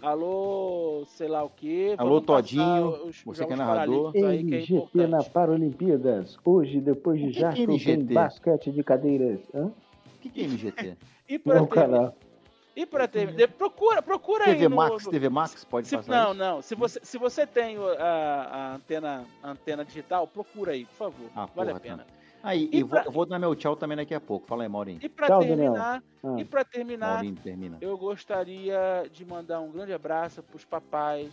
Alô 0.00 1.04
sei 1.06 1.28
lá 1.28 1.42
o 1.42 1.50
que. 1.50 1.94
Alô, 1.98 2.20
Todinho, 2.20 3.10
você 3.24 3.44
que 3.44 3.52
é 3.52 3.56
narrador. 3.56 4.12
Que 4.12 5.00
é 5.00 5.06
na. 5.06 5.22
Paralimpíadas. 5.24 6.36
Hoje, 6.44 6.80
depois 6.80 7.20
de 7.20 7.32
que 7.32 7.38
é 7.38 7.40
Jasper, 7.40 7.84
tem 7.84 8.04
basquete 8.04 8.70
de 8.70 8.82
cadeiras. 8.84 9.40
Hã? 9.54 9.66
O 9.66 9.72
que, 10.20 10.28
que 10.30 10.40
é 10.42 10.44
MGT? 10.46 10.96
E 11.28 11.38
pra 11.38 11.56
Não, 11.56 11.66
terminar, 11.66 11.98
canal. 11.98 12.14
e 12.74 12.86
pra 12.86 13.06
terminar, 13.08 13.48
procura, 13.48 14.00
procura 14.02 14.44
aí 14.46 14.52
TV 14.54 14.68
no, 14.68 14.76
Max, 14.76 15.04
no- 15.04 15.10
TV 15.10 15.28
Max 15.28 15.64
pode 15.64 15.88
se, 15.88 15.96
passar 15.96 16.12
não, 16.12 16.30
isso? 16.30 16.38
não. 16.38 16.62
Se 16.62 16.74
você, 16.74 17.00
se 17.02 17.18
você 17.18 17.46
tem 17.46 17.76
a, 17.76 18.48
a 18.50 18.74
antena, 18.76 19.24
a 19.42 19.50
antena 19.50 19.84
digital, 19.84 20.26
procura 20.26 20.72
aí, 20.72 20.84
por 20.86 20.94
favor. 20.94 21.30
Ah, 21.36 21.46
vale 21.54 21.68
porra, 21.70 21.76
a 21.76 21.80
pena. 21.80 21.98
tá. 21.98 22.17
Aí, 22.42 22.68
E 22.72 22.78
e 22.78 22.82
vou, 22.82 22.90
pra- 22.90 23.02
eu 23.04 23.10
vou 23.12 23.26
dar 23.26 23.38
meu 23.38 23.54
tchau 23.54 23.74
também 23.76 23.96
daqui 23.96 24.14
a 24.14 24.20
pouco. 24.20 24.46
Fala 24.46 24.62
aí, 24.62 24.68
Maurinho. 24.68 24.98
E 25.02 25.08
pra 25.08 25.26
Tchau, 25.26 25.40
Daniel. 25.40 25.56
terminar, 25.72 26.02
Ah. 26.24 26.36
e 26.38 26.44
para 26.44 26.64
terminar, 26.64 27.12
Maurinho 27.14 27.36
termina. 27.42 27.78
eu 27.80 27.96
gostaria 27.98 28.78
de 29.12 29.24
mandar 29.24 29.60
um 29.60 29.70
grande 29.70 29.92
abraço 29.92 30.42
para 30.42 30.56
os 30.56 30.64
papais 30.64 31.30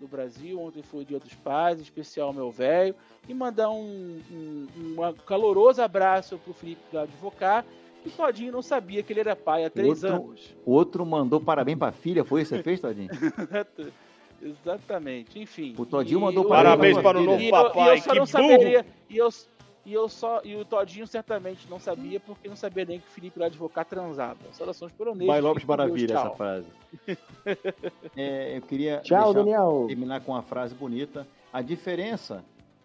do 0.00 0.06
Brasil. 0.08 0.60
Ontem 0.60 0.82
foi 0.82 1.02
o 1.02 1.04
Dia 1.04 1.18
dos 1.18 1.34
Pais, 1.34 1.78
em 1.78 1.82
especial 1.82 2.32
meu 2.32 2.50
velho. 2.50 2.94
E 3.28 3.34
mandar 3.34 3.70
um, 3.70 4.18
um, 4.30 4.66
um 4.98 5.12
caloroso 5.26 5.82
abraço 5.82 6.38
para 6.38 6.50
o 6.50 6.54
Felipe 6.54 6.82
da 6.92 7.02
Advocar, 7.02 7.64
que 8.02 8.10
Todinho 8.10 8.52
não 8.52 8.62
sabia 8.62 9.02
que 9.02 9.12
ele 9.12 9.20
era 9.20 9.34
pai 9.34 9.64
há 9.64 9.70
três 9.70 10.04
Outro- 10.04 10.16
anos. 10.28 10.56
O 10.64 10.72
outro 10.72 11.04
mandou 11.04 11.40
parabéns 11.40 11.78
pra 11.78 11.92
filha, 11.92 12.24
foi 12.24 12.42
isso 12.42 12.50
que 12.52 12.58
você 12.58 12.62
fez, 12.62 12.80
Todinho? 12.80 13.08
Exatamente, 14.42 15.38
enfim. 15.40 15.74
O 15.78 15.86
Todinho 15.86 16.20
mandou 16.20 16.44
eu- 16.44 16.48
Parabéns 16.48 16.96
Parabéns 16.96 17.02
para 17.02 17.18
o 17.18 17.20
filha. 17.20 17.30
novo 17.32 17.42
e 17.42 17.44
eu, 17.44 17.48
e 17.48 17.50
papai. 17.50 17.94
eu 17.96 18.02
só 18.02 18.10
Que 18.12 18.18
não 18.18 18.24
burro. 18.26 18.26
saberia. 18.26 18.86
E 19.08 19.16
eu, 19.16 19.28
e 19.86 19.94
eu 19.94 20.08
só. 20.08 20.40
E 20.44 20.56
o 20.56 20.64
Todinho 20.64 21.06
certamente 21.06 21.70
não 21.70 21.78
sabia, 21.78 22.18
porque 22.18 22.48
não 22.48 22.56
sabia 22.56 22.84
nem 22.84 22.98
que 22.98 23.06
o 23.06 23.10
Felipe 23.10 23.38
lá 23.38 23.46
advogado 23.46 23.86
transava. 23.86 24.36
Saudações 24.52 24.90
peronesas. 24.92 25.28
Vai 25.28 25.40
Lopes 25.40 25.64
Deus, 25.64 25.78
Maravilha 25.78 26.14
essa 26.14 26.22
tchau. 26.24 26.36
frase. 26.36 26.66
É, 28.16 28.56
eu 28.56 28.62
queria 28.62 28.98
Tchau, 29.00 29.32
Daniel. 29.32 29.84
terminar 29.86 30.20
com 30.22 30.32
uma 30.32 30.42
frase 30.42 30.74
bonita. 30.74 31.26
A 31.52 31.62
diferença 31.62 32.44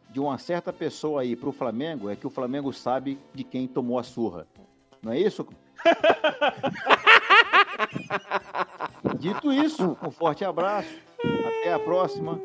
de 0.09 0.19
uma 0.19 0.37
certa 0.37 0.71
pessoa 0.71 1.21
aí 1.21 1.35
pro 1.35 1.51
Flamengo 1.51 2.09
é 2.09 2.15
que 2.15 2.27
o 2.27 2.29
Flamengo 2.29 2.71
sabe 2.71 3.17
de 3.33 3.43
quem 3.43 3.67
tomou 3.67 3.97
a 3.97 4.03
surra. 4.03 4.45
Não 5.01 5.11
é 5.11 5.19
isso? 5.19 5.47
Dito 9.17 9.51
isso, 9.51 9.97
um 10.03 10.11
forte 10.11 10.45
abraço. 10.45 10.93
Até 11.23 11.73
a 11.73 11.79
próxima. 11.79 12.39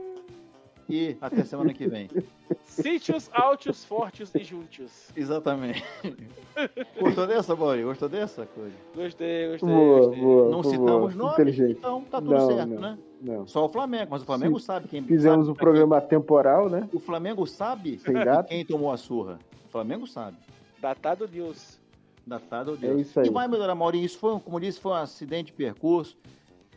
E 0.88 1.16
até 1.20 1.42
semana 1.44 1.72
que 1.74 1.86
vem. 1.88 2.08
Sítios, 2.64 3.28
altos, 3.32 3.84
fortes 3.84 4.32
e 4.34 4.44
juntos. 4.44 5.08
Exatamente. 5.16 5.82
Gostou 7.00 7.26
dessa, 7.26 7.56
Boy? 7.56 7.82
Gostou 7.82 8.08
dessa 8.08 8.46
coisa? 8.46 8.74
Gostei, 8.94 9.50
gostei. 9.50 9.68
Boa, 9.68 9.98
gostei. 10.06 10.20
boa. 10.22 10.42
Não 10.50 10.60
boa. 10.62 10.64
citamos 10.64 11.14
nomes, 11.16 11.32
Inteligente. 11.34 11.78
então 11.78 12.00
tá 12.02 12.20
tudo 12.20 12.34
Não, 12.34 12.46
certo, 12.46 12.68
não. 12.68 12.80
né? 12.80 12.98
Não. 13.20 13.46
Só 13.46 13.64
o 13.64 13.68
Flamengo, 13.68 14.08
mas 14.10 14.22
o 14.22 14.24
Flamengo 14.26 14.60
sabe 14.60 14.88
quem 14.88 15.02
Fizemos 15.02 15.46
sabe 15.46 15.50
um 15.50 15.54
programa 15.54 16.00
temporal, 16.00 16.68
né? 16.68 16.86
quem- 16.90 16.98
O 16.98 17.00
Flamengo 17.00 17.46
sabe 17.46 18.00
quem 18.48 18.64
tomou 18.64 18.92
a 18.92 18.96
surra. 18.96 19.38
O 19.66 19.68
Flamengo 19.70 20.06
sabe. 20.06 20.36
Datado 20.80 21.26
News. 21.28 21.80
Datado, 22.26 22.74
É 22.74 22.76
Deus. 22.76 23.00
isso 23.02 23.20
aí. 23.20 23.26
E 23.26 23.30
vai 23.30 23.48
melhorar, 23.48 23.74
Maurinho. 23.74 24.04
Isso 24.04 24.18
foi, 24.18 24.34
um- 24.34 24.38
como 24.40 24.60
disse, 24.60 24.80
foi 24.80 24.92
um 24.92 24.96
acidente 24.96 25.46
de 25.46 25.52
percurso. 25.52 26.16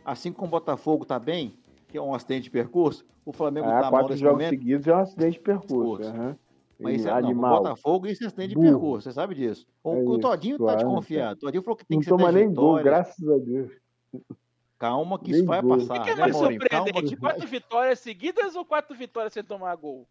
Assim 0.04 0.32
como 0.32 0.48
o 0.48 0.50
Botafogo 0.50 1.04
tá 1.04 1.18
bem, 1.18 1.52
que 1.90 1.98
é 1.98 2.02
um 2.02 2.14
acidente 2.14 2.44
de 2.44 2.50
percurso, 2.50 3.04
o 3.24 3.32
Flamengo 3.32 3.68
Ah, 3.68 3.80
tá 3.82 3.90
mal 3.90 4.02
nesse 4.08 4.20
jogos 4.20 4.38
momento. 4.38 4.50
seguidos 4.50 4.86
é 4.86 4.94
um 4.94 4.98
acidente 4.98 5.32
de 5.34 5.40
percurso. 5.40 6.12
Mas 6.78 6.96
isso 6.96 7.08
é, 7.08 7.10
não, 7.10 7.16
o 7.20 7.24
animal. 7.24 7.56
Botafogo 7.62 8.06
isso 8.06 8.24
é 8.24 8.26
acidente 8.28 8.48
de 8.50 8.54
Burro. 8.54 8.68
percurso, 8.70 9.08
você 9.08 9.12
sabe 9.14 9.34
disso. 9.34 9.66
O, 9.84 9.90
É 9.92 9.96
o 9.98 10.02
isso, 10.12 10.20
Todinho 10.20 10.56
tá 10.58 10.64
claro, 10.64 10.78
desconfiado. 10.78 11.36
O 11.36 11.40
Todinho 11.40 11.62
falou 11.62 11.76
que 11.76 11.84
tem 11.84 11.96
Não 11.96 12.00
que 12.00 12.04
ser 12.04 12.10
toma 12.10 12.32
10 12.32 12.46
nem 12.46 12.54
gol, 12.54 12.82
graças 12.82 13.28
a 13.28 13.36
Deus. 13.38 13.72
Calma 14.78 15.18
que 15.18 15.30
Nem 15.30 15.40
isso 15.40 15.46
vai 15.46 15.60
gol. 15.60 15.72
O 15.74 15.78
passar. 15.78 15.98
que, 15.98 16.04
que 16.04 16.10
é 16.10 16.14
né, 16.14 16.20
mais? 16.22 16.32
Calma 16.36 16.52
surpreendente? 16.54 17.16
Quatro 17.16 17.46
vitórias 17.46 17.98
seguidas 17.98 18.54
ou 18.56 18.64
quatro 18.64 18.96
vitórias 18.96 19.32
sem 19.34 19.44
tomar 19.44 19.74
gol? 19.76 20.08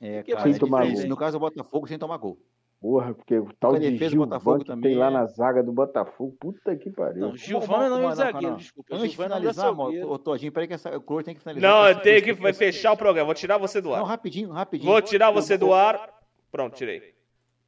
É, 0.00 0.22
que 0.22 0.32
cara, 0.32 0.44
sem 0.44 0.54
é 0.54 0.58
tomar 0.58 0.82
difícil. 0.82 1.02
gol. 1.04 1.10
No 1.10 1.16
caso 1.16 1.38
do 1.38 1.40
Botafogo, 1.40 1.86
sem 1.88 1.98
tomar 1.98 2.16
gol. 2.18 2.38
Porra, 2.80 3.12
porque 3.12 3.38
o 3.38 3.52
tal 3.60 3.78
de 3.78 3.94
Gilvan 3.98 4.16
Botafogo 4.26 4.58
que 4.60 4.64
também 4.64 4.92
tem 4.92 4.98
lá 4.98 5.08
é- 5.08 5.10
na 5.10 5.26
zaga 5.26 5.62
do 5.62 5.70
Botafogo, 5.70 6.34
puta 6.40 6.74
que 6.76 6.88
pariu. 6.90 7.20
Não, 7.28 7.36
Gilvan 7.36 7.66
Vamos- 7.66 7.90
não 7.90 7.98
é 7.98 8.00
vamos- 8.00 8.16
zagueiro, 8.16 8.48
não, 8.52 8.56
desculpa. 8.56 8.94
Antes 8.94 9.02
de 9.04 9.08
Gilvan 9.10 9.28
não 9.28 9.36
é 9.36 9.40
finalizar, 9.40 9.74
zagueiro. 9.76 10.06
Mo- 10.08 10.14
ô, 10.14 10.18
Todinho, 10.18 10.50
peraí 10.52 10.66
que 10.66 10.74
essa, 10.74 10.96
o 10.96 11.00
Cloro 11.02 11.22
tem 11.22 11.34
que 11.34 11.40
finalizar. 11.42 11.70
Não, 11.70 11.88
eu 11.88 12.00
tenho 12.00 12.22
que 12.24 12.32
vai 12.32 12.54
fechar 12.54 12.92
o 12.92 12.96
programa. 12.96 13.26
Vou 13.26 13.34
tirar 13.34 13.58
você 13.58 13.82
do 13.82 13.90
Não, 13.90 13.96
ar. 13.96 14.04
rapidinho, 14.04 14.50
rapidinho. 14.50 14.90
Vou 14.90 15.02
tirar 15.02 15.30
você 15.30 15.58
do 15.58 15.74
ar. 15.74 16.08
Pronto, 16.50 16.74
tirei. 16.74 17.14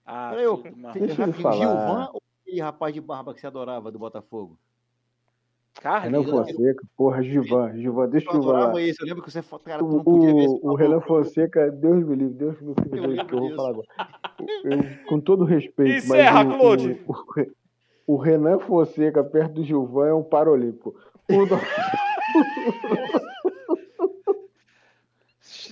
Ah, 0.07 0.31
Peraí, 0.31 0.45
eu, 0.47 0.57
de 0.57 0.99
Deixa 1.01 1.23
eu 1.27 1.33
falar. 1.35 1.57
Gilvan 1.57 2.09
ou 2.15 2.23
aquele 2.43 2.61
rapaz 2.63 2.95
de 2.95 3.01
barba 3.03 3.35
que 3.35 3.41
você 3.41 3.47
adorava 3.47 3.93
do 3.93 3.99
Botafogo? 3.99 4.59
Renan 6.01 6.21
né? 6.23 6.29
Fonseca, 6.31 6.83
porra, 6.97 7.23
Gilvan, 7.23 7.77
Gilvan, 7.77 8.09
deixa 8.09 8.29
Eu 8.29 8.31
o 8.31 8.35
Gilvan 8.35 8.53
lá. 8.53 8.59
adorava 8.59 8.83
esse, 8.83 9.01
eu 9.03 9.07
lembro 9.07 9.23
que 9.23 9.31
você 9.31 9.43
cara, 9.59 9.79
tu 9.79 9.89
não 9.89 10.05
podia 10.05 10.35
ver 10.35 10.45
esse 10.45 10.55
O, 10.63 10.71
o 10.71 10.75
Renan. 10.75 11.01
Fonseca, 11.01 11.71
Deus 11.71 12.05
me 12.07 12.15
livre, 12.15 12.35
Deus 12.35 12.61
me 12.61 12.75
livre, 12.75 13.17
Eu 13.19 13.27
que 13.27 13.35
eu 13.35 13.39
vou 13.41 13.55
falar 13.57 13.71
agora. 13.71 13.87
Eu, 14.65 15.07
com 15.09 15.19
todo 15.21 15.45
respeito, 15.45 16.05
Encerra, 16.05 16.45
mas 16.45 16.55
o, 16.55 16.59
Claude. 16.59 17.01
o, 17.07 17.13
o, 17.13 18.15
o 18.15 18.17
Renan 18.17 18.59
Fonseca 18.61 19.25
perto 19.25 19.55
do 19.55 19.65
Gilvan 19.65 20.09
é 20.09 20.15
um 20.15 20.23
paralímpico. 20.23 20.95
O 21.31 21.47
do- 21.47 21.57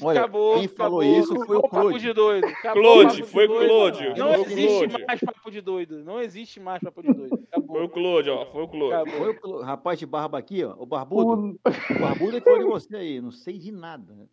Olha, 0.02 0.20
acabou, 0.20 0.55
quem 0.59 0.66
falou 0.68 1.01
acabou, 1.01 1.20
isso 1.20 1.47
foi 1.47 1.56
o 1.56 1.62
Claude. 1.62 1.98
de 2.01 2.12
doido. 2.12 2.47
acabou 2.47 2.82
Claude, 2.82 3.05
papo 3.05 3.16
de 3.16 3.22
foi 3.24 3.47
doido. 3.47 3.68
Claude, 3.68 4.18
Não 4.18 4.31
o 4.31 4.35
existe 4.47 4.66
Claude. 4.89 5.05
mais 5.06 5.20
papo 5.20 5.51
de 5.51 5.60
doido. 5.60 6.05
Não 6.05 6.20
existe 6.20 6.60
mais 6.60 6.82
papo 6.82 7.02
de 7.02 7.12
doido. 7.12 7.40
Acabou. 7.51 7.77
Foi 7.77 7.85
o 7.85 7.89
Claude, 7.89 8.31
ó. 8.31 8.47
Foi 8.47 8.62
o 8.62 8.68
Claude. 8.68 8.94
Acabou. 8.94 9.35
Foi 9.35 9.51
o 9.52 9.62
rapaz 9.62 9.98
de 9.98 10.06
barba 10.06 10.39
aqui, 10.39 10.64
ó, 10.64 10.74
o 10.78 10.86
barbudo. 10.86 11.31
o, 11.31 11.94
O 11.94 11.98
barbudo 12.01 12.36
é 12.36 12.40
que 12.40 12.44
falou 12.44 12.59
de 12.60 12.64
você 12.64 12.97
aí, 12.97 13.20
não 13.20 13.32
sei 13.32 13.59
de 13.59 13.72
nada. 13.72 14.28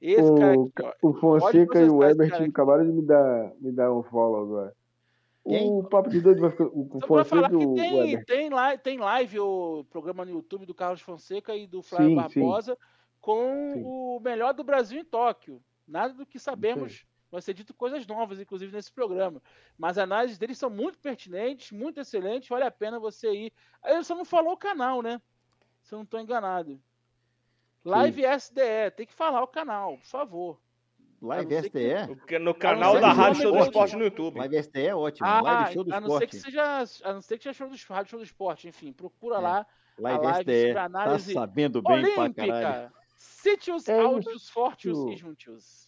Esse 0.00 0.32
cara 0.34 0.58
o, 0.58 0.66
aqui, 0.66 0.82
ó. 1.02 1.08
o 1.08 1.14
Fonseca 1.14 1.80
e 1.80 1.90
o 1.90 2.04
Ebert 2.04 2.30
cara 2.30 2.42
aqui. 2.42 2.50
acabaram 2.50 2.84
de 2.86 2.92
me 2.92 3.02
dar, 3.02 3.52
me 3.60 3.72
dar 3.72 3.92
um 3.92 4.02
follow 4.02 4.42
agora. 4.42 4.76
Quem? 5.48 5.70
O 5.70 5.82
Papo 5.82 6.10
de 6.10 6.20
Doido 6.20 6.40
vai 6.42 6.50
ficar. 6.50 6.64
O 6.66 7.00
Só 7.06 7.24
falar 7.24 7.50
Fonseca 7.50 7.56
e 7.56 7.58
que 7.58 7.66
o, 7.66 7.72
o 7.72 7.74
tem, 7.74 8.24
tem, 8.24 8.50
live, 8.50 8.82
tem 8.82 8.98
live 8.98 9.40
o 9.40 9.84
programa 9.88 10.24
no 10.24 10.32
YouTube 10.32 10.66
do 10.66 10.74
Carlos 10.74 11.00
Fonseca 11.00 11.56
e 11.56 11.66
do 11.66 11.82
Flávio 11.82 12.10
Sim, 12.10 12.14
Barbosa 12.14 12.78
com 13.20 13.72
Sim. 13.74 13.82
o 13.84 14.20
melhor 14.20 14.52
do 14.52 14.62
Brasil 14.62 15.00
em 15.00 15.04
Tóquio. 15.04 15.60
Nada 15.86 16.12
do 16.12 16.26
que 16.26 16.38
sabemos 16.38 17.06
vai 17.30 17.40
ser 17.42 17.54
dito 17.54 17.74
coisas 17.74 18.06
novas, 18.06 18.40
inclusive, 18.40 18.72
nesse 18.74 18.90
programa. 18.92 19.42
Mas 19.76 19.98
as 19.98 20.04
análises 20.04 20.38
deles 20.38 20.58
são 20.58 20.70
muito 20.70 20.98
pertinentes, 20.98 21.70
muito 21.72 22.00
excelentes, 22.00 22.48
vale 22.48 22.64
a 22.64 22.70
pena 22.70 22.98
você 22.98 23.30
ir. 23.32 23.52
Ele 23.84 24.02
só 24.04 24.14
não 24.14 24.24
falou 24.24 24.52
o 24.52 24.56
canal, 24.56 25.02
né? 25.02 25.20
Se 25.82 25.94
eu 25.94 25.98
não 25.98 26.04
estou 26.04 26.20
enganado. 26.20 26.80
Live 27.84 28.22
SDE, 28.38 28.90
tem 28.96 29.06
que 29.06 29.14
falar 29.14 29.42
o 29.42 29.46
canal, 29.48 29.96
por 29.98 30.06
favor. 30.06 30.60
Live 31.20 31.56
A 31.56 31.62
ser 31.62 31.70
que-? 31.70 32.38
No- 32.38 32.54
canal 32.54 33.00
da 33.00 33.12
Rádio 33.12 33.42
Show 33.42 33.52
do. 33.52 33.58
Esporte 33.58 33.96
no 33.96 34.04
YouTube. 34.04 34.38
Live 34.38 34.62
STE 34.62 34.86
é 34.86 34.94
ótimo. 34.94 35.26
Ah, 35.26 35.40
Live 35.40 35.72
Show 35.74 35.84
do 35.84 35.94
a 35.94 36.00
não 36.00 36.18
ser 36.18 36.26
que 36.28 36.36
Esporte. 36.36 36.56
seja, 36.86 37.08
a 37.08 37.12
não 37.12 37.20
ser 37.20 37.38
que 37.38 37.42
seja 37.44 37.54
show 37.54 37.68
do, 37.68 37.76
Rádio 37.92 38.10
Show 38.10 38.18
do 38.20 38.24
Esporte, 38.24 38.68
enfim, 38.68 38.92
procura 38.92 39.36
É. 39.36 39.40
lá. 39.40 39.66
Live 39.98 40.24
live 40.24 40.40
STE. 40.42 40.60
sobre 40.60 40.74
Tá 40.74 40.84
análise 40.84 41.32
sabendo 41.32 41.82
bem 41.82 42.02
pra 42.14 42.32
caralho. 42.34 42.66
Olímpica. 42.68 42.92
Sítios, 43.16 43.88
É 43.88 43.98
áudios, 44.00 44.48
fortes 44.48 44.96
e 44.96 45.16
juntos. 45.16 45.87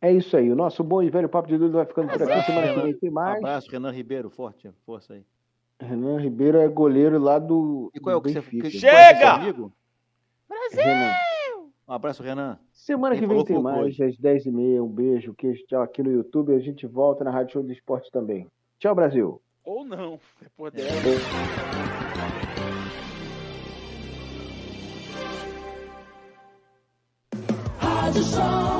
É 0.00 0.12
isso 0.12 0.36
aí. 0.36 0.50
O 0.52 0.56
nosso 0.56 0.84
bom 0.84 1.02
e 1.02 1.10
velho 1.10 1.28
Papo 1.28 1.48
de 1.48 1.56
Doido 1.58 1.74
vai 1.74 1.86
ficando 1.86 2.08
por 2.08 2.14
aqui. 2.14 2.22
Abraço, 2.24 2.46
Semana 2.46 2.74
que 2.74 2.80
vem 2.80 2.94
tem 2.94 3.10
Um 3.10 3.12
mais. 3.14 3.38
abraço, 3.38 3.70
Renan 3.70 3.90
Ribeiro. 3.90 4.30
Forte, 4.30 4.70
força 4.84 5.14
aí. 5.14 5.24
Renan 5.80 6.18
Ribeiro 6.20 6.58
é 6.58 6.68
goleiro 6.68 7.18
lá 7.18 7.38
do. 7.38 7.90
E 7.94 8.00
qual 8.00 8.14
é 8.14 8.16
o 8.16 8.22
que 8.22 8.28
você 8.30 8.40
Benfica. 8.40 8.70
que- 8.70 8.78
Chega! 8.78 8.94
é 8.96 9.26
amigo? 9.26 9.72
Renan. 10.72 11.12
Um 11.88 11.92
abraço, 11.92 12.22
Renan. 12.22 12.58
Semana 12.72 13.14
Quem 13.14 13.28
que 13.28 13.34
vem 13.34 13.44
tem 13.44 13.62
mais, 13.62 13.98
às 14.00 14.16
10h30. 14.18 14.82
Um 14.82 14.88
beijo, 14.88 15.34
queijo, 15.34 15.64
tchau 15.66 15.82
aqui 15.82 16.02
no 16.02 16.10
YouTube. 16.10 16.54
A 16.54 16.58
gente 16.58 16.86
volta 16.86 17.22
na 17.24 17.30
Rádio 17.30 17.52
Show 17.54 17.62
do 17.62 17.72
Esporte 17.72 18.10
também. 18.10 18.46
Tchau, 18.78 18.94
Brasil. 18.94 19.40
Ou 19.64 19.84
não, 19.84 20.18
depois 20.40 20.72
dela. 20.72 20.88
Rádio 27.78 28.22
Show 28.24 28.75